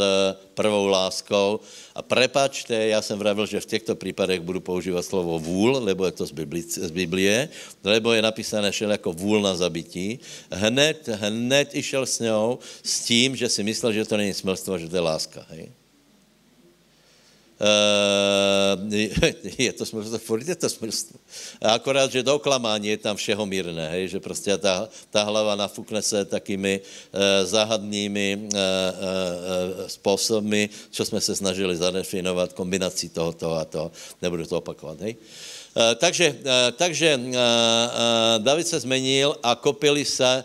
prvou 0.54 0.88
láskou. 0.88 1.60
A 1.96 2.02
prepačte, 2.02 2.88
já 2.88 3.02
jsem 3.02 3.20
vravil, 3.20 3.46
že 3.46 3.60
v 3.60 3.66
těchto 3.66 3.96
případech 3.96 4.40
budu 4.40 4.60
používat 4.60 5.06
slovo 5.06 5.40
vůl, 5.40 5.80
lebo 5.84 6.06
je 6.06 6.12
to 6.12 6.26
z, 6.26 6.32
Bibli, 6.32 6.62
z 6.62 6.92
Biblie, 6.92 7.50
lebo 7.84 8.14
je 8.14 8.22
napísané 8.22 8.74
šel 8.74 8.92
jako 8.92 9.14
vůl 9.14 9.42
na 9.42 9.56
zabití. 9.56 10.20
Hned, 10.52 11.08
hned 11.08 11.76
išel 11.76 12.06
s 12.06 12.20
ňou 12.20 12.60
s 12.84 13.04
tím, 13.04 13.36
že 13.36 13.50
si 13.50 13.64
myslel, 13.64 13.94
že 13.94 14.06
to 14.06 14.18
není 14.18 14.34
smilstvo, 14.34 14.78
že 14.78 14.90
to 14.90 14.96
je 14.96 15.02
láska. 15.02 15.46
Hej? 15.50 15.83
Uh, 17.64 18.76
je 19.58 19.72
to 19.72 19.86
smilstvo, 19.86 20.18
furt 20.20 20.44
je 20.44 20.56
to 20.56 20.70
smilstvo. 20.70 21.16
Akorát, 21.62 22.12
že 22.12 22.24
do 22.24 22.36
oklamání 22.36 22.88
je 22.88 22.98
tam 22.98 23.16
všeho 23.16 23.46
mírné, 23.46 23.88
hej, 23.90 24.08
že 24.08 24.20
prostě 24.20 24.58
ta, 24.58 24.90
ta 25.10 25.24
hlava 25.24 25.56
nafukne 25.56 26.02
se 26.02 26.26
takými 26.26 26.82
uh, 26.84 27.48
záhadnými 27.48 28.40
uh, 28.44 28.50
způsoby, 29.88 30.66
co 30.92 31.06
jsme 31.06 31.22
se 31.22 31.36
snažili 31.36 31.76
zadefinovat, 31.78 32.54
kombinací 32.54 33.10
tohoto 33.10 33.56
a 33.56 33.66
toho, 33.66 33.92
nebudu 34.22 34.46
to 34.46 34.58
opakovat, 34.58 35.02
hej. 35.02 35.16
Takže 35.74 36.38
takže 36.78 37.20
David 38.38 38.68
se 38.68 38.80
zmenil 38.80 39.36
a 39.44 39.56
kopili 39.56 40.06
se 40.06 40.44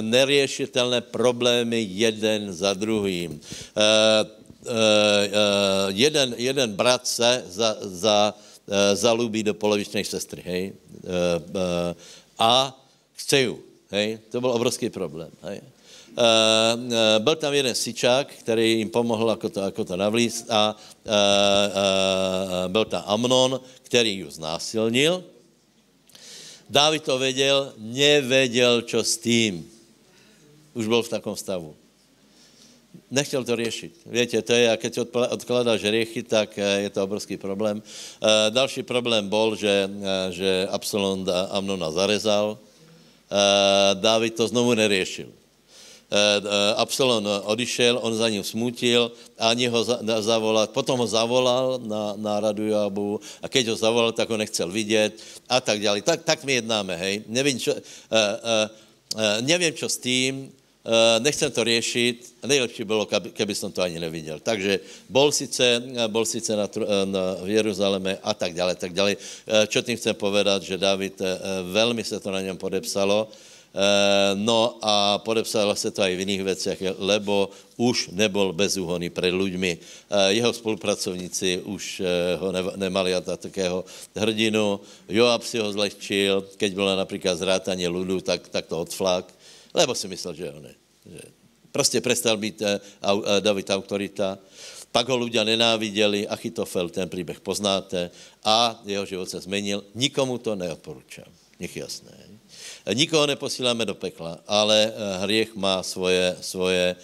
neriešitelné 0.00 1.00
problémy 1.00 1.86
jeden 1.90 2.54
za 2.54 2.74
druhým. 2.74 3.40
Uh, 4.60 4.68
uh, 4.68 5.88
jeden, 5.88 6.34
jeden 6.36 6.72
brat 6.72 7.06
se 7.06 7.44
za, 7.48 7.76
za, 7.80 8.34
uh, 8.66 8.74
zalubí 8.94 9.42
do 9.42 9.54
polovičné 9.54 10.04
sestry, 10.04 10.42
hej, 10.44 10.72
a 12.38 12.76
chce 13.12 13.40
ju, 13.40 13.58
hej, 13.90 14.18
to 14.30 14.40
byl 14.40 14.50
obrovský 14.50 14.90
problém, 14.90 15.30
hej. 15.42 15.60
Byl 17.18 17.36
tam 17.36 17.54
jeden 17.54 17.74
sičák, 17.74 18.28
který 18.28 18.78
jim 18.78 18.90
pomohl 18.90 19.30
jako 19.30 19.48
to, 19.48 19.60
jako 19.60 19.84
to 19.84 19.96
navlíct 19.96 20.50
a 20.50 20.76
uh, 20.76 21.12
uh, 21.12 22.72
byl 22.72 22.84
tam 22.84 23.02
Amnon, 23.06 23.60
který 23.82 24.18
ju 24.18 24.30
znásilnil. 24.30 25.24
Dávid 26.70 27.02
to 27.02 27.18
věděl, 27.18 27.72
nevěděl, 27.78 28.82
čo 28.82 29.04
s 29.04 29.16
tím. 29.18 29.70
Už 30.74 30.86
byl 30.86 31.02
v 31.02 31.08
takovém 31.08 31.36
stavu 31.36 31.74
nechtěl 33.10 33.44
to 33.44 33.56
řešit. 33.56 33.92
Víte, 34.06 34.42
to 34.42 34.52
je, 34.52 34.76
keď 34.76 34.98
odkladáš 35.30 35.82
hriechy, 35.82 36.22
tak 36.22 36.58
eh, 36.58 36.86
je 36.86 36.90
to 36.90 37.04
obrovský 37.04 37.36
problém. 37.36 37.82
E, 37.82 38.50
další 38.50 38.82
problém 38.82 39.28
byl, 39.28 39.56
že, 39.56 39.90
eh, 39.90 40.32
že 40.32 40.50
Absalom 40.70 41.26
Amnona 41.50 41.90
zarezal. 41.90 42.58
David 43.94 44.34
to 44.34 44.48
znovu 44.50 44.74
neriešil. 44.74 45.30
E, 45.30 45.34
Absalom 46.74 47.22
odišel, 47.46 47.98
on 48.02 48.10
za 48.14 48.26
ním 48.26 48.42
smutil, 48.42 49.14
ani 49.38 49.70
ho 49.70 49.84
za, 49.86 50.02
zavolal, 50.18 50.66
potom 50.66 50.98
ho 50.98 51.06
zavolal 51.06 51.78
na, 51.78 52.18
na 52.18 52.42
radu 52.42 52.66
Joabu 52.66 53.22
a 53.38 53.46
keď 53.46 53.70
ho 53.70 53.76
zavolal, 53.78 54.10
tak 54.10 54.26
ho 54.26 54.34
nechcel 54.34 54.66
vidět 54.66 55.14
a 55.46 55.62
tak 55.62 55.78
dále. 55.78 56.02
Tak, 56.02 56.26
tak 56.26 56.42
my 56.42 56.58
jednáme, 56.58 56.96
hej. 56.98 57.22
Nevím, 57.30 57.62
čo, 57.62 57.70
nevím, 59.46 59.74
čo 59.78 59.86
s 59.86 60.02
tím, 60.02 60.50
Eh, 60.50 60.59
nechcem 61.18 61.52
to 61.52 61.64
řešit, 61.64 62.34
nejlepší 62.46 62.84
bylo, 62.84 63.06
keby 63.32 63.54
jsem 63.54 63.72
to 63.72 63.82
ani 63.82 64.00
neviděl. 64.00 64.40
Takže 64.40 64.80
bol 65.08 65.32
sice, 65.32 65.82
bol 66.08 66.24
sice 66.24 66.56
na, 66.56 66.64
eh, 66.64 67.06
na, 67.06 67.36
v 67.44 67.48
Jeruzaléme 67.48 68.18
a 68.22 68.34
tak 68.34 68.54
dále, 68.54 68.74
tak 68.74 68.92
dále. 68.92 69.16
Eh, 69.16 69.66
čo 69.68 69.82
tím 69.82 69.96
chcem 69.96 70.14
povedat, 70.16 70.62
že 70.62 70.80
David 70.80 71.20
velmi 71.72 72.04
se 72.04 72.20
to 72.20 72.30
na 72.30 72.40
něm 72.40 72.56
podepsalo, 72.56 73.28
no 74.34 74.78
a 74.82 75.18
podepsalo 75.22 75.76
se 75.78 75.90
to 75.94 76.02
i 76.02 76.16
v 76.16 76.26
jiných 76.26 76.42
věcech, 76.42 76.78
lebo 76.98 77.54
už 77.78 78.10
nebol 78.10 78.50
bezúhonný 78.50 79.14
před 79.14 79.30
ľuďmi. 79.30 79.78
Jeho 80.34 80.50
spolupracovníci 80.50 81.62
už 81.70 82.02
ho 82.42 82.50
nemali 82.74 83.14
a 83.14 83.22
takého 83.22 83.86
hrdinu. 84.10 84.80
Joab 85.06 85.46
si 85.46 85.62
ho 85.62 85.70
zlehčil, 85.70 86.50
keď 86.58 86.70
bylo 86.74 86.96
například 86.98 87.38
zrátanie 87.38 87.86
ľudu, 87.86 88.26
tak, 88.26 88.50
tak 88.50 88.66
to 88.66 88.80
odflak 88.80 89.30
lebo 89.74 89.94
si 89.94 90.08
myslel, 90.08 90.34
že 90.34 90.52
on 90.52 90.64
je. 90.66 90.74
Že 91.06 91.22
prostě 91.72 92.00
prestal 92.00 92.36
být 92.36 92.62
uh, 92.62 92.68
uh, 93.14 93.40
David 93.40 93.70
autorita. 93.70 94.38
Pak 94.90 95.06
ho 95.06 95.14
ľudia 95.14 95.46
nenáviděli, 95.46 96.26
Achitofel, 96.26 96.90
ten 96.90 97.06
příběh 97.06 97.38
poznáte, 97.40 98.10
a 98.42 98.82
jeho 98.82 99.06
život 99.06 99.30
se 99.30 99.40
změnil. 99.40 99.84
Nikomu 99.94 100.38
to 100.38 100.58
neodporučám. 100.58 101.30
Nech 101.62 101.76
jasné. 101.76 102.10
Nikoho 102.94 103.26
neposíláme 103.26 103.86
do 103.86 103.94
pekla, 103.94 104.42
ale 104.50 104.90
eh, 104.90 105.18
hriech 105.22 105.54
má 105.54 105.82
svoje, 105.82 106.36
svoje 106.40 106.96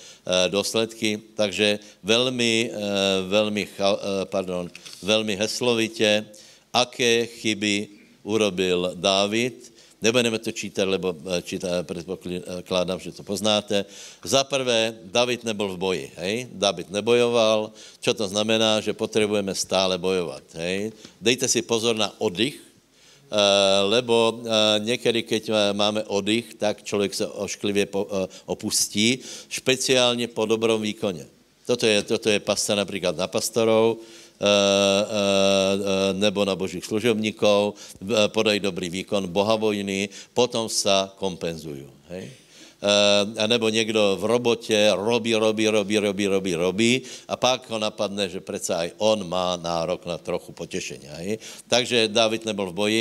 důsledky, 0.49 1.23
takže 1.35 1.78
velmi, 2.02 2.70
velmi, 3.28 3.68
pardon, 4.25 4.70
velmi 5.02 5.37
heslovitě, 5.37 6.26
aké 6.73 7.26
chyby 7.26 7.88
urobil 8.23 8.92
Dávid, 8.94 9.75
Nebudeme 10.06 10.38
to 10.38 10.54
čítat, 10.54 10.86
lebo 10.86 11.10
eh, 11.10 11.42
čítá, 11.42 11.82
předpokládám, 11.82 13.02
že 13.02 13.10
to 13.10 13.26
poznáte. 13.26 13.82
Za 14.23 14.47
prvé, 14.47 14.95
David 15.02 15.42
nebyl 15.42 15.75
v 15.75 15.78
boji, 15.78 16.04
hej? 16.14 16.47
David 16.54 16.95
nebojoval, 16.95 17.75
čo 17.99 18.14
to 18.14 18.23
znamená, 18.30 18.78
že 18.78 18.95
potřebujeme 18.95 19.50
stále 19.50 19.99
bojovat, 19.99 20.47
hej? 20.54 20.95
Dejte 21.19 21.50
si 21.50 21.58
pozor 21.66 21.99
na 21.99 22.14
oddych, 22.23 22.54
lebo 23.90 24.47
někdy, 24.78 25.23
keď 25.26 25.75
máme 25.75 26.06
oddych, 26.06 26.54
tak 26.54 26.86
člověk 26.86 27.10
se 27.14 27.26
ošklivě 27.26 27.90
opustí, 28.47 29.19
speciálně 29.50 30.30
po 30.30 30.47
dobrom 30.47 30.82
výkoně. 30.82 31.26
Toto 31.66 31.86
je, 31.86 32.02
toto 32.06 32.30
je 32.30 32.38
pasta 32.38 32.78
například 32.78 33.19
na 33.19 33.26
pastorov, 33.26 33.99
Eh, 33.99 33.99
eh, 33.99 34.25
nebo 36.12 36.44
na 36.44 36.56
božích 36.56 36.84
služebníkov, 36.84 37.75
podají 38.28 38.60
dobrý 38.60 38.90
výkon 38.90 39.28
bohavojny, 39.28 40.08
potom 40.34 40.68
sa 40.68 41.12
kompenzují. 41.16 41.86
Hej? 42.08 42.46
a 43.38 43.46
nebo 43.46 43.68
někdo 43.68 44.16
v 44.20 44.25
robotě 44.25 44.92
robí, 44.94 45.34
robí, 45.34 45.68
robí, 45.68 45.99
robí, 45.99 46.26
robí, 46.26 46.54
robí 46.54 46.92
a 47.28 47.36
pak 47.36 47.70
ho 47.70 47.78
napadne, 47.78 48.28
že 48.28 48.40
přece 48.40 48.75
aj 48.75 48.90
on 48.99 49.28
má 49.28 49.56
nárok 49.56 50.06
na 50.06 50.18
trochu 50.18 50.52
potěšení. 50.52 51.08
Hej? 51.08 51.38
Takže 51.68 52.08
David 52.08 52.44
nebyl 52.44 52.66
v 52.70 52.75
boji, 52.75 53.00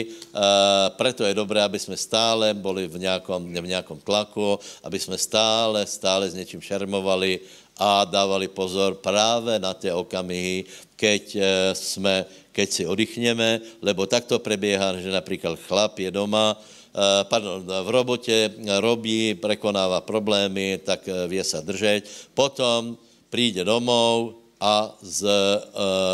preto 0.95 1.23
je 1.23 1.33
dobré, 1.33 1.61
aby 1.63 1.79
jsme 1.79 1.97
stále 1.97 2.53
byli 2.53 2.87
v 2.87 2.99
nějakom, 2.99 3.53
v 3.53 3.67
nějakom 3.67 3.99
tlaku, 3.99 4.59
aby 4.83 4.99
jsme 4.99 5.17
stále, 5.17 5.85
stále 5.85 6.29
s 6.29 6.33
něčím 6.33 6.61
šermovali 6.61 7.39
a 7.77 8.05
dávali 8.07 8.47
pozor 8.47 8.95
právě 8.95 9.59
na 9.59 9.73
ty 9.73 9.91
okamihy, 9.91 10.63
keď, 10.95 11.23
eh, 11.35 11.45
jsme, 11.75 12.25
keď 12.51 12.67
si 12.71 12.83
oddychneme, 12.87 13.61
lebo 13.83 14.07
takto 14.07 14.39
prebiehá, 14.39 14.95
že 14.99 15.11
například 15.11 15.59
chlap 15.59 15.99
je 15.99 16.11
doma, 16.11 16.55
eh, 16.55 17.23
pardon, 17.27 17.63
v 17.63 17.89
robotě 17.91 18.51
robí, 18.79 19.35
prekonává 19.35 20.01
problémy, 20.01 20.79
tak 20.83 21.07
eh, 21.07 21.27
vie 21.27 21.43
se 21.43 21.61
držet. 21.61 22.07
Potom 22.33 22.97
přijde 23.29 23.63
domov 23.63 24.39
a 24.55 24.95
z, 25.03 25.27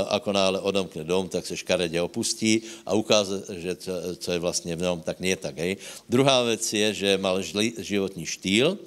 ako 0.10 0.34
náhle 0.34 0.60
odomkne 0.65 1.06
dom, 1.06 1.30
tak 1.30 1.46
se 1.46 1.54
škaredě 1.54 2.02
opustí 2.02 2.65
a 2.89 2.98
ukáže, 2.98 3.46
že 3.54 3.76
co, 3.76 3.94
co 4.17 4.30
je 4.32 4.39
vlastně 4.41 4.76
v 4.76 4.82
něm, 4.82 5.02
tak 5.06 5.22
nie 5.22 5.38
tak. 5.38 5.62
Hej. 5.62 5.78
Druhá 6.10 6.44
věc 6.44 6.74
je, 6.74 6.88
že 6.94 7.10
mal 7.22 7.38
žli, 7.46 7.78
životní 7.78 8.26
štýl, 8.26 8.82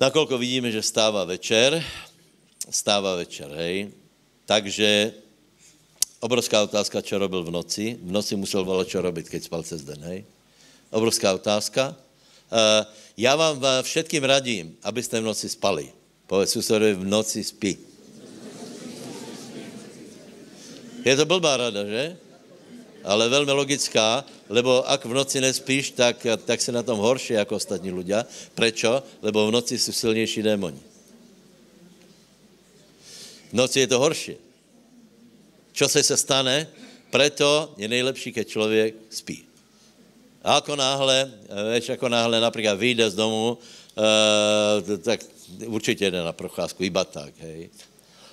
nakolko 0.00 0.40
vidíme, 0.40 0.72
že 0.72 0.80
stává 0.80 1.28
večer, 1.28 1.84
stává 2.72 3.20
večer, 3.20 3.52
hej, 3.60 3.92
takže 4.46 5.12
obrovská 6.22 6.62
otázka, 6.62 7.02
čo 7.02 7.18
robil 7.18 7.44
v 7.44 7.54
noci. 7.54 8.00
V 8.00 8.10
noci 8.10 8.34
musel 8.38 8.64
volat, 8.64 8.88
čo 8.88 9.02
robiť, 9.02 9.28
keď 9.28 9.40
spal 9.42 9.62
cez 9.62 9.82
den, 9.82 10.00
hej? 10.06 10.24
Obrovská 10.90 11.34
otázka. 11.34 11.92
Uh, 12.46 12.86
já 13.16 13.36
vám 13.36 13.58
všetkým 13.82 14.24
radím, 14.24 14.76
abyste 14.82 15.20
v 15.20 15.24
noci 15.24 15.50
spali. 15.50 15.90
Povedz 16.26 16.54
susedovi, 16.54 16.94
v 16.94 17.06
noci 17.06 17.42
spí. 17.44 17.78
Je 21.06 21.14
to 21.14 21.26
blbá 21.26 21.56
rada, 21.56 21.86
že? 21.86 22.18
Ale 23.06 23.30
velmi 23.30 23.52
logická, 23.54 24.26
lebo 24.50 24.82
ak 24.82 25.06
v 25.06 25.14
noci 25.14 25.38
nespíš, 25.38 25.94
tak, 25.94 26.26
tak 26.42 26.58
se 26.58 26.74
na 26.74 26.82
tom 26.82 26.98
horší 26.98 27.38
jako 27.38 27.54
ostatní 27.54 27.94
ľudia. 27.94 28.26
Prečo? 28.54 29.02
Lebo 29.22 29.46
v 29.46 29.54
noci 29.54 29.78
jsou 29.78 29.92
silnější 29.92 30.42
démoni. 30.42 30.85
V 33.50 33.52
noci 33.52 33.80
je 33.80 33.86
to 33.86 33.98
horší. 33.98 34.36
Čo 35.72 35.88
se 35.88 36.02
se 36.02 36.16
stane? 36.16 36.66
Preto 37.10 37.74
je 37.76 37.88
nejlepší, 37.88 38.32
keď 38.32 38.48
člověk 38.48 38.94
spí. 39.10 39.44
A 40.46 40.62
ako 40.62 40.76
náhle, 40.76 41.30
víš, 41.74 41.90
ako 41.90 42.08
náhle 42.08 42.40
například 42.40 42.78
vyjde 42.78 43.10
z 43.10 43.14
domu, 43.14 43.58
uh, 43.58 44.98
tak 45.02 45.20
určitě 45.66 46.10
jde 46.10 46.22
na 46.22 46.32
procházku, 46.32 46.84
iba 46.86 47.04
tak, 47.04 47.34
hej. 47.38 47.70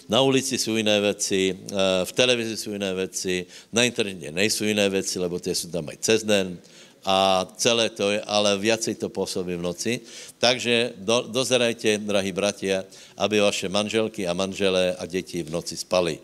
Na 0.10 0.22
ulici 0.22 0.58
jsou 0.58 0.76
jiné 0.76 1.02
věci, 1.02 1.58
uh, 1.58 1.78
v 2.04 2.12
televizi 2.12 2.58
jsou 2.58 2.72
jiné 2.72 2.94
věci, 2.94 3.46
na 3.74 3.84
internete 3.84 4.32
nejsou 4.32 4.64
jiné 4.64 4.90
věci, 4.90 5.20
lebo 5.20 5.40
ty 5.40 5.56
jsou 5.56 5.70
tam 5.74 5.90
aj 5.90 5.98
cez 5.98 6.24
den 6.24 6.58
a 7.06 7.48
celé 7.58 7.90
to 7.90 8.12
je, 8.12 8.22
ale 8.22 8.58
viacej 8.58 8.96
to 8.96 9.10
působí 9.10 9.56
v 9.56 9.62
noci. 9.62 10.00
Takže 10.44 11.00
do, 11.00 11.24
dozerajte, 11.32 12.04
drahí 12.04 12.36
bratia, 12.36 12.84
aby 13.16 13.40
vaše 13.40 13.72
manželky 13.72 14.28
a 14.28 14.36
manželé 14.36 14.92
a 15.00 15.08
děti 15.08 15.40
v 15.40 15.56
noci 15.56 15.80
spali. 15.80 16.20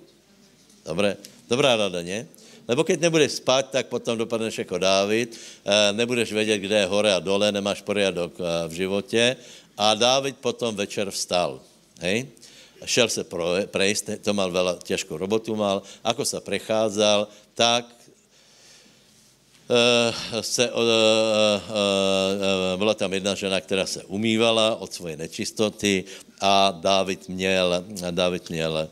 Dobré? 0.84 1.16
Dobrá 1.48 1.80
rada, 1.80 2.04
ne? 2.04 2.28
Lebo 2.68 2.84
keď 2.84 3.00
nebudeš 3.00 3.40
spát, 3.40 3.72
tak 3.72 3.88
potom 3.88 4.20
dopadneš 4.20 4.68
jako 4.68 4.78
Dávid, 4.78 5.32
eh, 5.34 5.96
nebudeš 5.96 6.36
vědět, 6.36 6.60
kde 6.60 6.84
je 6.84 6.92
hore 6.92 7.16
a 7.16 7.24
dole, 7.24 7.48
nemáš 7.48 7.80
poriadok 7.82 8.36
eh, 8.36 8.68
v 8.68 8.74
životě 8.84 9.40
a 9.80 9.96
Dávid 9.96 10.36
potom 10.44 10.76
večer 10.76 11.08
vstal. 11.08 11.64
Hej? 12.04 12.28
šel 12.86 13.10
se 13.10 13.24
prejsť, 13.68 14.24
to 14.24 14.32
mal 14.32 14.48
veľa 14.52 14.80
těžkou 14.84 15.20
robotu 15.20 15.56
mal, 15.56 15.84
ako 16.00 16.24
sa 16.24 16.40
prechádzal, 16.40 17.28
tak 17.52 17.84
se, 20.42 20.72
uh, 20.72 20.82
uh, 20.82 20.82
uh, 20.82 22.78
byla 22.78 22.94
tam 22.94 23.14
jedna 23.14 23.36
žena, 23.36 23.62
která 23.62 23.86
se 23.86 24.04
umývala 24.04 24.76
od 24.76 24.94
svoje 24.94 25.18
nečistoty 25.18 26.04
a 26.42 26.72
Dávid 26.72 27.30
měl, 27.30 27.86
Dávid 28.12 28.50
měl 28.50 28.90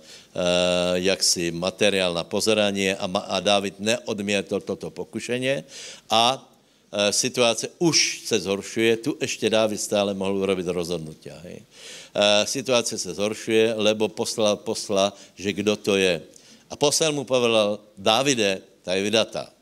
jaksi 0.93 1.51
materiál 1.51 2.13
na 2.13 2.23
pozorání 2.23 2.91
a, 2.91 3.05
a 3.27 3.39
Dávid 3.39 3.79
neodmětl 3.79 4.59
toto 4.59 4.89
pokušeně 4.91 5.63
a 6.09 6.49
situace 7.11 7.69
už 7.79 8.21
se 8.25 8.39
zhoršuje, 8.39 8.97
tu 8.97 9.17
ještě 9.21 9.49
Dávid 9.49 9.81
stále 9.81 10.13
mohl 10.13 10.37
urobit 10.37 10.67
rozhodnutí. 10.67 11.29
Uh, 11.29 11.41
situace 12.45 12.97
se 12.97 13.13
zhoršuje, 13.13 13.73
lebo 13.73 14.07
poslal 14.07 14.55
posla, 14.55 15.13
že 15.35 15.53
kdo 15.53 15.75
to 15.75 15.95
je. 15.95 16.21
A 16.69 16.75
poslal 16.75 17.11
mu 17.11 17.23
povedal, 17.23 17.79
Dávide, 17.97 18.61
ta 18.83 18.93
je 18.93 19.03
vydata 19.03 19.56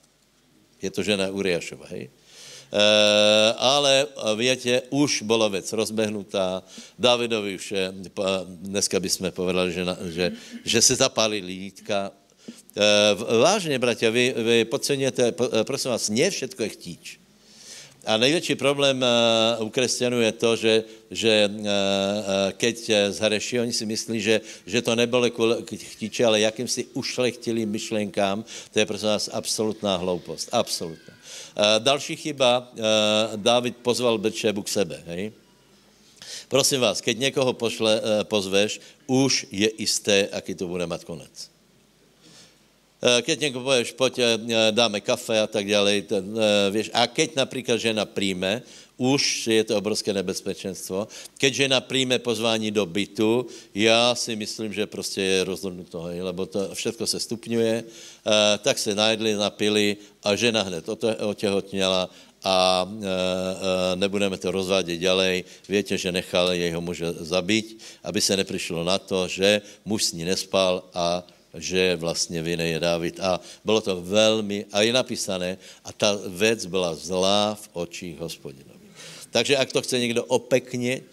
je 0.82 0.90
to 0.92 1.04
žena 1.04 1.32
Uriašova, 1.32 1.88
hej? 1.90 2.10
E, 2.10 2.84
ale 3.58 4.08
větě, 4.36 4.82
už 4.90 5.22
byla 5.22 5.48
věc 5.48 5.74
rozbehnutá. 5.74 6.64
Davidovi 7.00 7.56
už, 7.56 7.72
je, 7.72 7.94
dneska 8.46 9.00
bychom 9.00 9.32
povedali, 9.32 9.74
že, 9.74 9.86
že, 10.10 10.26
že 10.66 10.82
se 10.82 10.96
zapálí 10.96 11.42
lítka. 11.42 12.12
E, 12.76 13.38
vážně, 13.38 13.80
bratia, 13.80 14.12
vy, 14.12 14.34
vy 14.38 14.66
podceňujete, 14.66 15.32
prosím 15.64 15.92
vás, 15.92 16.10
ne 16.10 16.30
všetko 16.30 16.64
je 16.64 16.70
chtíč. 16.70 17.25
A 18.06 18.18
největší 18.18 18.56
problém 18.56 19.06
uh, 19.60 19.66
u 19.66 19.70
křesťanů 19.70 20.22
je 20.22 20.32
to, 20.32 20.56
že, 20.56 20.84
že 21.12 21.50
uh, 21.50 21.60
uh, 21.60 21.66
keď 22.58 22.92
zhreší, 23.10 23.60
oni 23.60 23.74
si 23.74 23.86
myslí, 23.86 24.22
že, 24.22 24.42
že 24.66 24.82
to 24.82 24.96
nebylo 24.96 25.30
chtíče, 25.66 26.26
ale 26.26 26.40
jakýmsi 26.40 26.86
ušlechtilým 26.94 27.70
myšlenkám, 27.70 28.46
to 28.74 28.80
je 28.80 28.86
prosím 28.86 29.08
vás 29.08 29.30
absolutná 29.34 29.96
hloupost. 29.98 30.50
Absolutná. 30.52 31.14
Další 31.80 32.16
chyba, 32.16 32.72
David 33.36 33.78
pozval 33.78 34.18
Betšebu 34.18 34.64
k 34.64 34.70
sebe. 34.70 35.04
Hej? 35.08 35.32
Prosím 36.48 36.82
vás, 36.82 37.02
keď 37.02 37.18
někoho 37.18 37.54
pošle, 37.54 38.02
pozveš, 38.24 38.82
už 39.08 39.48
je 39.52 39.72
jisté, 39.78 40.28
aký 40.32 40.56
to 40.56 40.68
bude 40.68 40.88
mít 40.88 41.04
konec. 41.04 41.55
Eh, 43.06 43.22
keď 43.22 43.40
někdo 43.40 43.60
pověš, 43.60 43.92
pojď, 43.92 44.20
eh, 44.20 44.38
dáme 44.72 44.98
kafe 45.02 45.38
a 45.42 45.48
tak 45.48 45.70
dále, 45.70 46.02
eh, 46.02 46.22
víš, 46.74 46.90
a 46.94 47.06
keď 47.08 47.36
například 47.36 47.78
žena 47.78 48.06
přijme, 48.06 48.66
už 48.98 49.48
je 49.48 49.64
to 49.64 49.78
obrovské 49.78 50.10
nebezpečenstvo. 50.14 51.08
Keď 51.38 51.54
žena 51.54 51.82
přijme 51.86 52.18
pozvání 52.20 52.72
do 52.72 52.86
bytu, 52.86 53.46
já 53.76 54.16
si 54.16 54.36
myslím, 54.36 54.74
že 54.74 54.88
prostě 54.88 55.22
je 55.22 55.44
rozhodnuto, 55.44 56.10
lebo 56.22 56.46
to 56.46 56.72
všechno 56.74 57.04
se 57.08 57.20
stupňuje, 57.20 57.84
tak 58.64 58.80
se 58.80 58.96
najedli, 58.96 59.36
napili 59.36 59.98
a 60.24 60.36
žena 60.36 60.62
hned 60.64 60.88
otěhotněla 61.28 62.10
a 62.44 62.88
nebudeme 63.96 64.38
to 64.40 64.52
rozvádět 64.52 64.98
ďalej. 64.98 65.44
Víte, 65.70 65.98
že 66.00 66.16
nechal 66.16 66.56
jeho 66.56 66.82
muže 66.82 67.12
zabít, 67.20 67.84
aby 68.04 68.22
se 68.22 68.38
neprišlo 68.38 68.84
na 68.84 68.96
to, 68.96 69.28
že 69.28 69.62
muž 69.86 70.04
s 70.04 70.12
ní 70.16 70.24
nespal 70.24 70.84
a 70.94 71.20
že 71.56 71.96
vlastně 71.96 72.42
viny 72.42 72.70
je 72.70 72.80
Dávid. 72.80 73.20
A 73.20 73.40
bylo 73.66 73.82
to 73.82 74.02
velmi, 74.02 74.66
a 74.72 74.82
je 74.82 74.94
napísané, 74.94 75.58
a 75.84 75.94
ta 75.94 76.20
věc 76.28 76.66
byla 76.66 76.96
zlá 76.96 77.56
v 77.56 77.70
očích 77.74 78.20
hospodinovi. 78.20 78.86
Takže 79.32 79.58
ak 79.58 79.72
to 79.72 79.82
chce 79.82 80.00
někdo 80.00 80.24
opeknět, 80.26 81.04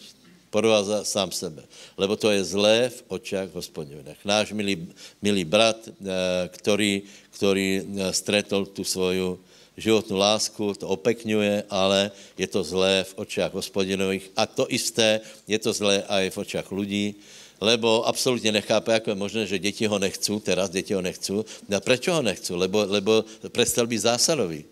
podvázá 0.52 1.04
sám 1.04 1.32
sebe. 1.32 1.64
Lebo 1.96 2.16
to 2.16 2.30
je 2.30 2.44
zlé 2.44 2.92
v 2.92 3.00
očích 3.08 3.48
hospodinových. 3.56 4.20
Náš 4.24 4.52
milý, 4.52 4.92
milý 5.24 5.44
brat, 5.48 5.80
eh, 5.88 6.48
který, 6.52 7.02
který 7.32 7.80
eh, 7.80 8.12
stretol 8.12 8.68
tu 8.68 8.84
svoju 8.84 9.40
životnou 9.76 10.20
lásku, 10.20 10.76
to 10.76 10.88
opekňuje, 10.88 11.64
ale 11.72 12.12
je 12.36 12.46
to 12.46 12.60
zlé 12.60 13.04
v 13.08 13.12
očích 13.24 13.52
hospodinových. 13.52 14.30
A 14.36 14.44
to 14.44 14.68
isté 14.68 15.24
je 15.48 15.58
to 15.58 15.72
zlé 15.72 16.04
i 16.04 16.28
v 16.30 16.38
očích 16.38 16.68
lidí, 16.68 17.16
lebo 17.62 18.02
absolutně 18.02 18.52
nechápe, 18.52 18.92
jak 18.92 19.06
je 19.06 19.14
možné, 19.14 19.46
že 19.46 19.62
děti 19.62 19.86
ho 19.86 19.98
nechcú, 19.98 20.42
teraz 20.42 20.66
děti 20.70 20.98
ho 20.98 21.02
nechcú. 21.02 21.46
A 21.70 21.78
proč 21.78 22.10
ho 22.10 22.18
nechcú? 22.18 22.58
Lebo, 22.58 22.82
lebo 22.90 23.22
prestal 23.54 23.86
být 23.86 24.02
zásadový. 24.02 24.66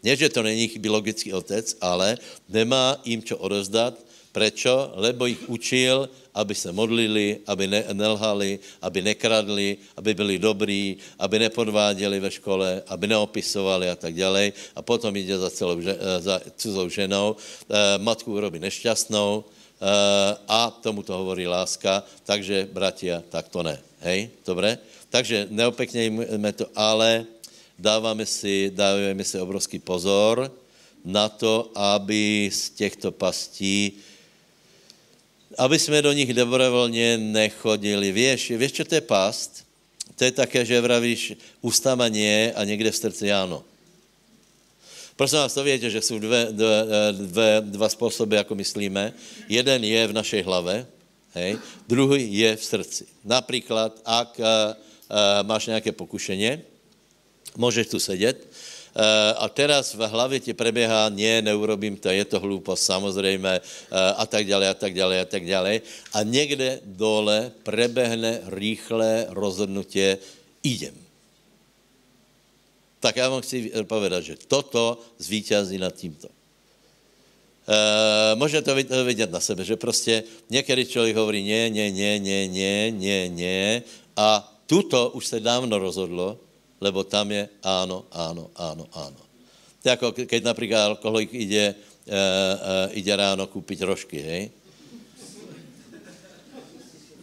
Nie, 0.00 0.16
že 0.16 0.32
to 0.32 0.40
není 0.40 0.72
biologický 0.80 1.36
otec, 1.36 1.76
ale 1.84 2.16
nemá 2.48 2.96
jim 3.04 3.20
čo 3.20 3.36
odozdat. 3.36 4.00
Prečo? 4.32 4.94
Lebo 4.96 5.26
jich 5.26 5.42
učil, 5.50 6.08
aby 6.32 6.54
se 6.54 6.72
modlili, 6.72 7.44
aby 7.44 7.66
ne, 7.66 7.84
nelhali, 7.92 8.62
aby 8.80 9.02
nekradli, 9.02 9.76
aby 9.98 10.14
byli 10.14 10.38
dobrý, 10.38 10.96
aby 11.18 11.38
nepodváděli 11.38 12.20
ve 12.20 12.30
škole, 12.30 12.82
aby 12.86 13.04
neopisovali 13.10 13.90
a 13.90 13.96
tak 13.98 14.14
dále. 14.14 14.52
A 14.72 14.80
potom 14.80 15.12
jde 15.12 15.34
za, 15.38 15.50
celou, 15.50 15.82
za 16.18 16.40
cizou 16.56 16.88
ženou, 16.88 17.36
e, 17.36 17.98
matku 17.98 18.32
urobí 18.32 18.62
nešťastnou, 18.62 19.44
Eh, 19.44 19.59
a 20.48 20.70
tomu 20.70 21.02
to 21.02 21.16
hovorí 21.16 21.46
láska, 21.46 22.04
takže, 22.24 22.68
bratia, 22.72 23.24
tak 23.28 23.48
to 23.48 23.62
ne. 23.62 23.80
Hej, 24.00 24.30
dobré? 24.46 24.78
Takže 25.08 25.46
neopeknějme 25.50 26.52
to, 26.52 26.66
ale 26.76 27.24
dáváme 27.78 28.26
si, 28.26 28.70
dáváme 28.74 29.24
si 29.24 29.40
obrovský 29.40 29.78
pozor 29.78 30.52
na 31.04 31.28
to, 31.28 31.72
aby 31.74 32.50
z 32.52 32.70
těchto 32.70 33.12
pastí, 33.12 33.92
aby 35.58 35.78
jsme 35.78 36.02
do 36.02 36.12
nich 36.12 36.34
dobrovolně 36.34 37.18
nechodili. 37.18 38.12
Víš, 38.12 38.50
víš, 38.50 38.72
čo 38.72 38.84
to 38.84 38.94
je 38.94 39.00
past? 39.00 39.64
To 40.16 40.24
je 40.24 40.32
také, 40.36 40.64
že 40.64 40.80
vravíš 40.80 41.32
ústama 41.64 42.08
nie 42.08 42.52
a 42.52 42.64
někde 42.64 42.92
v 42.92 42.96
srdci 42.96 43.32
ano. 43.32 43.64
Prosím 45.20 45.38
vás, 45.38 45.54
to 45.54 45.64
vědět, 45.64 45.90
že 45.90 46.00
jsou 46.00 46.18
dvě, 46.18 46.48
dvě, 46.50 46.86
dvě, 47.12 47.56
dva 47.60 47.88
způsoby, 47.88 48.36
jako 48.36 48.54
myslíme. 48.54 49.12
Jeden 49.48 49.84
je 49.84 50.06
v 50.06 50.12
našej 50.12 50.42
hlave, 50.42 50.86
hej, 51.34 51.58
druhý 51.88 52.38
je 52.38 52.56
v 52.56 52.64
srdci. 52.64 53.06
Například, 53.24 54.00
ak 54.04 54.38
uh, 54.38 54.44
uh, 54.44 54.76
máš 55.42 55.66
nějaké 55.66 55.92
pokušeně, 55.92 56.62
můžeš 57.56 57.86
tu 57.86 58.00
sedět, 58.00 58.48
Uh, 58.90 59.02
a 59.38 59.48
teraz 59.48 59.94
v 59.94 60.02
hlavě 60.02 60.40
ti 60.40 60.52
preběhá, 60.54 61.08
ne, 61.08 61.42
neurobím 61.42 61.96
to, 61.96 62.08
je 62.08 62.24
to 62.24 62.40
hloupost, 62.40 62.82
samozřejmě, 62.82 63.60
a 64.16 64.26
tak 64.26 64.46
dále, 64.46 64.68
a 64.68 64.74
tak 64.74 64.94
dále, 64.94 65.20
a 65.20 65.24
tak 65.24 65.46
dále. 65.46 65.80
A 66.12 66.22
někde 66.22 66.80
dole 66.84 67.52
prebehne 67.62 68.40
rýchlé 68.50 69.26
rozhodnutě, 69.28 70.18
idem 70.62 71.09
tak 73.00 73.16
já 73.16 73.28
vám 73.28 73.40
chci 73.40 73.72
povedat, 73.88 74.24
že 74.24 74.36
toto 74.48 75.00
zvítězí 75.18 75.78
nad 75.78 75.96
tímto. 75.96 76.28
E, 76.28 76.32
může 78.34 78.62
to 78.62 78.74
vidět 79.04 79.30
na 79.30 79.40
sebe, 79.40 79.64
že 79.64 79.76
prostě 79.76 80.22
někdy 80.50 80.86
člověk 80.86 81.16
hovorí 81.16 81.48
ne, 81.48 81.70
ne, 81.70 81.90
ne, 81.90 82.20
ne, 82.20 82.48
ne, 82.48 82.90
ne, 82.90 83.28
ne 83.28 83.82
a 84.16 84.56
tuto 84.66 85.10
už 85.10 85.26
se 85.26 85.40
dávno 85.40 85.78
rozhodlo, 85.78 86.38
lebo 86.80 87.04
tam 87.04 87.30
je 87.30 87.48
áno, 87.60 88.04
áno, 88.12 88.50
áno, 88.56 88.88
áno. 88.92 89.20
To 89.80 89.88
je 89.88 89.90
jako 89.90 90.12
keď 90.12 90.44
například 90.44 90.84
alkoholik 90.84 91.32
ide, 91.32 91.74
e, 91.74 91.76
e, 92.08 92.90
ide 93.00 93.16
ráno 93.16 93.46
koupit 93.46 93.80
rožky, 93.80 94.20
hej? 94.20 94.50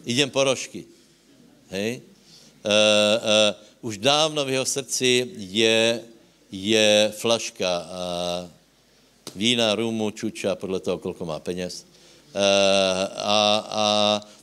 Idem 0.06 0.30
po 0.30 0.44
rožky, 0.44 0.86
hej? 1.70 2.02
E, 2.62 2.70
e, 2.70 3.67
už 3.80 3.98
dávno 3.98 4.44
v 4.44 4.50
jeho 4.50 4.66
srdci 4.66 5.30
je, 5.36 6.00
je 6.52 7.12
flaška 7.16 7.70
a 7.78 8.02
vína, 9.36 9.74
rumu, 9.74 10.10
čuča, 10.10 10.54
podle 10.54 10.80
toho, 10.80 10.98
kolko 10.98 11.24
má 11.24 11.38
peněz. 11.38 11.86
A, 12.34 12.44
a, 13.16 13.38
a 13.70 13.84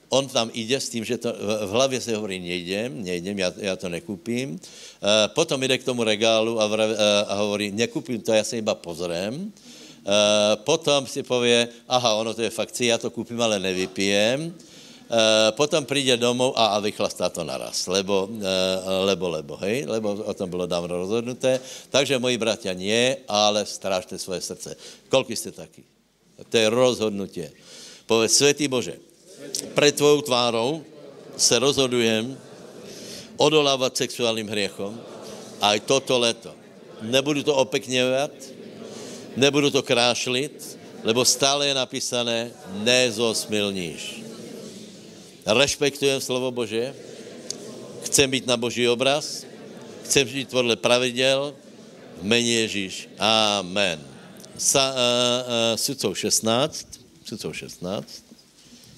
on 0.10 0.28
tam 0.28 0.52
jde 0.54 0.80
s 0.80 0.89
tím, 0.89 1.06
že 1.06 1.17
to, 1.17 1.34
v 1.65 1.69
hlavě 1.69 2.02
se 2.02 2.15
hovorí, 2.15 2.39
nejdem, 2.39 3.04
nejdem, 3.04 3.39
já, 3.39 3.54
já 3.58 3.76
to 3.76 3.89
nekupím. 3.89 4.60
A 5.02 5.28
potom 5.28 5.63
jde 5.63 5.78
k 5.78 5.84
tomu 5.84 6.04
regálu 6.04 6.62
a, 6.62 6.67
vra, 6.67 6.86
a 7.28 7.34
hovorí, 7.36 7.71
nekupím 7.71 8.21
to, 8.21 8.34
já 8.34 8.43
se 8.43 8.58
iba 8.58 8.76
pozrem. 8.76 9.52
A 10.06 10.56
potom 10.56 11.08
si 11.08 11.24
pově, 11.24 11.67
aha, 11.88 12.13
ono 12.13 12.34
to 12.34 12.41
je 12.41 12.50
fakt, 12.50 12.82
já 12.82 12.98
to 12.98 13.10
koupím, 13.10 13.41
ale 13.41 13.60
nevypijem. 13.60 14.54
Eh, 15.05 15.51
potom 15.51 15.85
přijde 15.85 16.17
domů 16.17 16.59
a, 16.59 16.65
a 16.65 16.79
vychlastá 16.79 17.29
to 17.29 17.43
naraz, 17.43 17.85
lebo, 17.87 18.25
uh, 18.25 18.41
lebo, 19.05 19.29
lebo, 19.29 19.53
hej, 19.61 19.85
lebo 19.85 20.17
o 20.17 20.33
tom 20.33 20.49
bylo 20.49 20.65
dávno 20.65 20.97
rozhodnuté. 20.97 21.61
Takže, 21.93 22.17
moji 22.17 22.41
bratia, 22.41 22.73
nie, 22.73 23.21
ale 23.29 23.69
strážte 23.69 24.17
svoje 24.17 24.41
srdce. 24.41 24.73
Kolik 25.09 25.37
jste 25.37 25.51
taky? 25.53 25.85
To 26.49 26.57
je 26.57 26.69
rozhodnutě. 26.69 27.53
Povedz, 28.09 28.33
světý 28.33 28.65
Bože, 28.65 28.97
před 29.77 29.95
tvojou 29.95 30.21
tvárou 30.25 30.81
se 31.37 31.59
rozhodujem 31.59 32.37
odolávat 33.37 33.97
sexuálním 33.97 34.49
hriechom 34.49 34.97
a 35.61 35.77
i 35.77 35.85
toto 35.85 36.17
leto. 36.17 36.49
Nebudu 37.05 37.45
to 37.45 37.53
opekněvat, 37.55 38.31
nebudu 39.37 39.69
to 39.69 39.85
krášlit, 39.85 40.79
lebo 41.05 41.21
stále 41.21 41.69
je 41.69 41.73
napísané, 41.77 42.49
nezosmilníš. 42.81 44.24
Rešpektujem 45.45 46.17
slovo 46.17 46.49
Bože. 46.49 46.89
Chcem 48.10 48.25
být 48.25 48.49
na 48.49 48.58
Boží 48.58 48.89
obraz. 48.89 49.45
Chcem 50.01 50.25
žít 50.25 50.49
podle 50.49 50.73
pravidel. 50.73 51.53
V 52.17 52.23
mene 52.25 52.65
Ježíš. 52.65 53.05
Amen. 53.21 54.01
Sa, 54.58 54.89
uh, 54.89 54.97
uh, 54.97 55.73
sudcov 55.77 56.17
16. 56.17 56.97
Sudcov 57.21 57.53
16. 57.53 57.77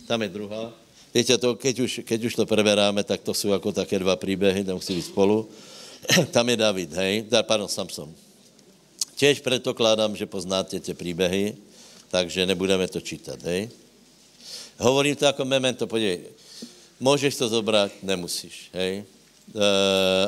Tam 0.07 0.23
je 0.23 0.29
druhá. 0.31 0.71
Viete, 1.11 1.35
to, 1.35 1.59
keď, 1.59 1.75
už, 1.83 1.91
keď 2.07 2.19
už 2.31 2.33
to 2.39 2.47
preberáme, 2.47 3.03
tak 3.03 3.27
to 3.27 3.35
sú 3.35 3.51
ako 3.51 3.75
také 3.75 3.99
dva 3.99 4.15
príbehy, 4.15 4.63
tam 4.63 4.79
musí 4.79 4.95
byť 4.95 5.11
spolu. 5.11 5.51
tam 6.35 6.47
je 6.47 6.55
David, 6.55 6.95
hej? 6.95 7.27
Pardon, 7.43 7.67
Samson. 7.67 8.07
Tiež 9.19 9.43
predpokladám, 9.43 10.15
že 10.15 10.23
poznáte 10.23 10.79
tie 10.79 10.95
príbehy, 10.95 11.59
takže 12.07 12.47
nebudeme 12.47 12.87
to 12.87 13.03
čítať, 13.03 13.39
hej? 13.43 13.67
Hovorím 14.77 15.15
to 15.15 15.25
jako 15.25 15.45
memento, 15.45 15.87
podívej, 15.87 16.19
můžeš 16.99 17.35
to 17.35 17.49
zobrať, 17.49 17.91
nemusíš, 18.03 18.69
hej? 18.73 19.03
E, 19.03 19.67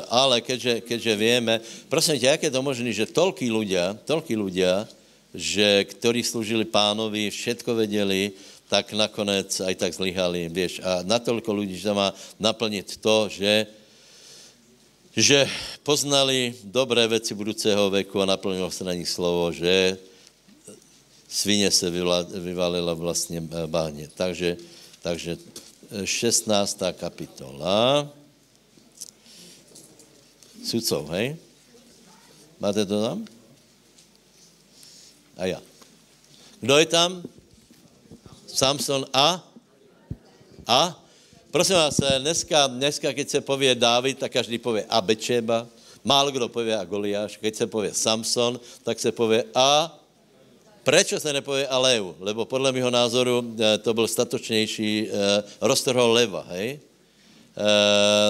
ale 0.08 0.40
keďže, 0.40 0.80
keďže 0.80 1.16
vieme, 1.16 1.60
prosím 1.88 2.18
tě, 2.18 2.26
jak 2.26 2.42
je 2.42 2.50
to 2.50 2.62
možné, 2.62 2.92
že 2.92 3.06
toľký 3.06 3.46
ľudia, 3.52 3.98
toľký 4.04 4.34
ľudia, 4.34 4.88
že 5.34 5.84
ktorí 5.84 6.24
slúžili 6.24 6.64
pánovi, 6.64 7.30
všetko 7.30 7.74
vedeli, 7.74 8.32
tak 8.66 8.90
nakonec 8.94 9.50
aj 9.60 9.74
tak 9.74 9.92
zlyhali, 9.94 10.48
vieš. 10.48 10.80
A 10.82 11.02
natoľko 11.02 11.50
ľudí, 11.52 11.78
že 11.78 11.92
má 11.94 12.14
naplniť 12.38 12.98
to, 12.98 13.28
že 13.30 13.66
že 15.10 15.42
poznali 15.82 16.54
dobré 16.64 17.08
věci 17.08 17.34
budoucího 17.34 17.90
věku 17.90 18.22
a 18.22 18.26
naplnilo 18.26 18.70
se 18.70 18.84
na 18.84 18.94
nich 18.94 19.08
slovo, 19.08 19.52
že 19.52 19.98
svině 21.30 21.70
se 21.70 21.90
vyvalila 22.40 22.94
vlastně 22.94 23.42
eh, 23.42 23.66
báně. 23.66 24.08
Takže, 24.14 24.56
takže 25.02 25.38
16. 26.04 26.82
Eh, 26.82 26.92
kapitola. 26.92 28.10
Sudcov, 30.64 31.08
hej? 31.10 31.36
Máte 32.60 32.86
to 32.86 33.02
tam? 33.02 33.24
A 35.36 35.46
já. 35.46 35.62
Kdo 36.60 36.78
je 36.78 36.86
tam? 36.86 37.22
Samson 38.46 39.06
a? 39.12 39.40
A? 40.66 41.04
Prosím 41.50 41.74
vás, 41.74 41.98
eh, 41.98 42.18
dneska, 42.18 42.66
dneska, 42.66 43.12
keď 43.12 43.28
se 43.28 43.40
pově 43.40 43.74
Dávid, 43.74 44.18
tak 44.18 44.32
každý 44.32 44.58
pově 44.58 44.84
a 44.88 45.00
Bečeba, 45.00 45.66
málo 46.04 46.30
kdo 46.30 46.48
pově 46.48 46.76
a 46.78 46.84
Goliáš, 46.84 47.36
keď 47.36 47.54
se 47.56 47.66
pově 47.66 47.94
Samson, 47.94 48.60
tak 48.82 49.00
se 49.00 49.12
pově 49.12 49.44
a 49.54 49.99
Prečo 50.84 51.20
se 51.20 51.32
nepově 51.32 51.68
a 51.68 51.78
Leu? 51.78 52.14
Lebo 52.20 52.44
podle 52.44 52.72
mého 52.72 52.90
názoru 52.90 53.44
eh, 53.58 53.78
to 53.78 53.94
byl 53.94 54.08
statočnější, 54.08 55.08
eh, 55.08 55.42
roztrhol 55.60 56.12
leva, 56.12 56.44
hej? 56.48 56.80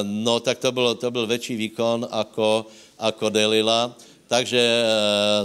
No, 0.02 0.40
tak 0.40 0.58
to, 0.58 0.72
bylo, 0.72 0.94
to 0.94 1.10
byl 1.10 1.26
větší 1.26 1.56
výkon 1.56 2.08
ako, 2.10 2.66
ako 2.98 3.30
Delila. 3.30 3.94
Takže 4.30 4.62
e, 4.62 4.84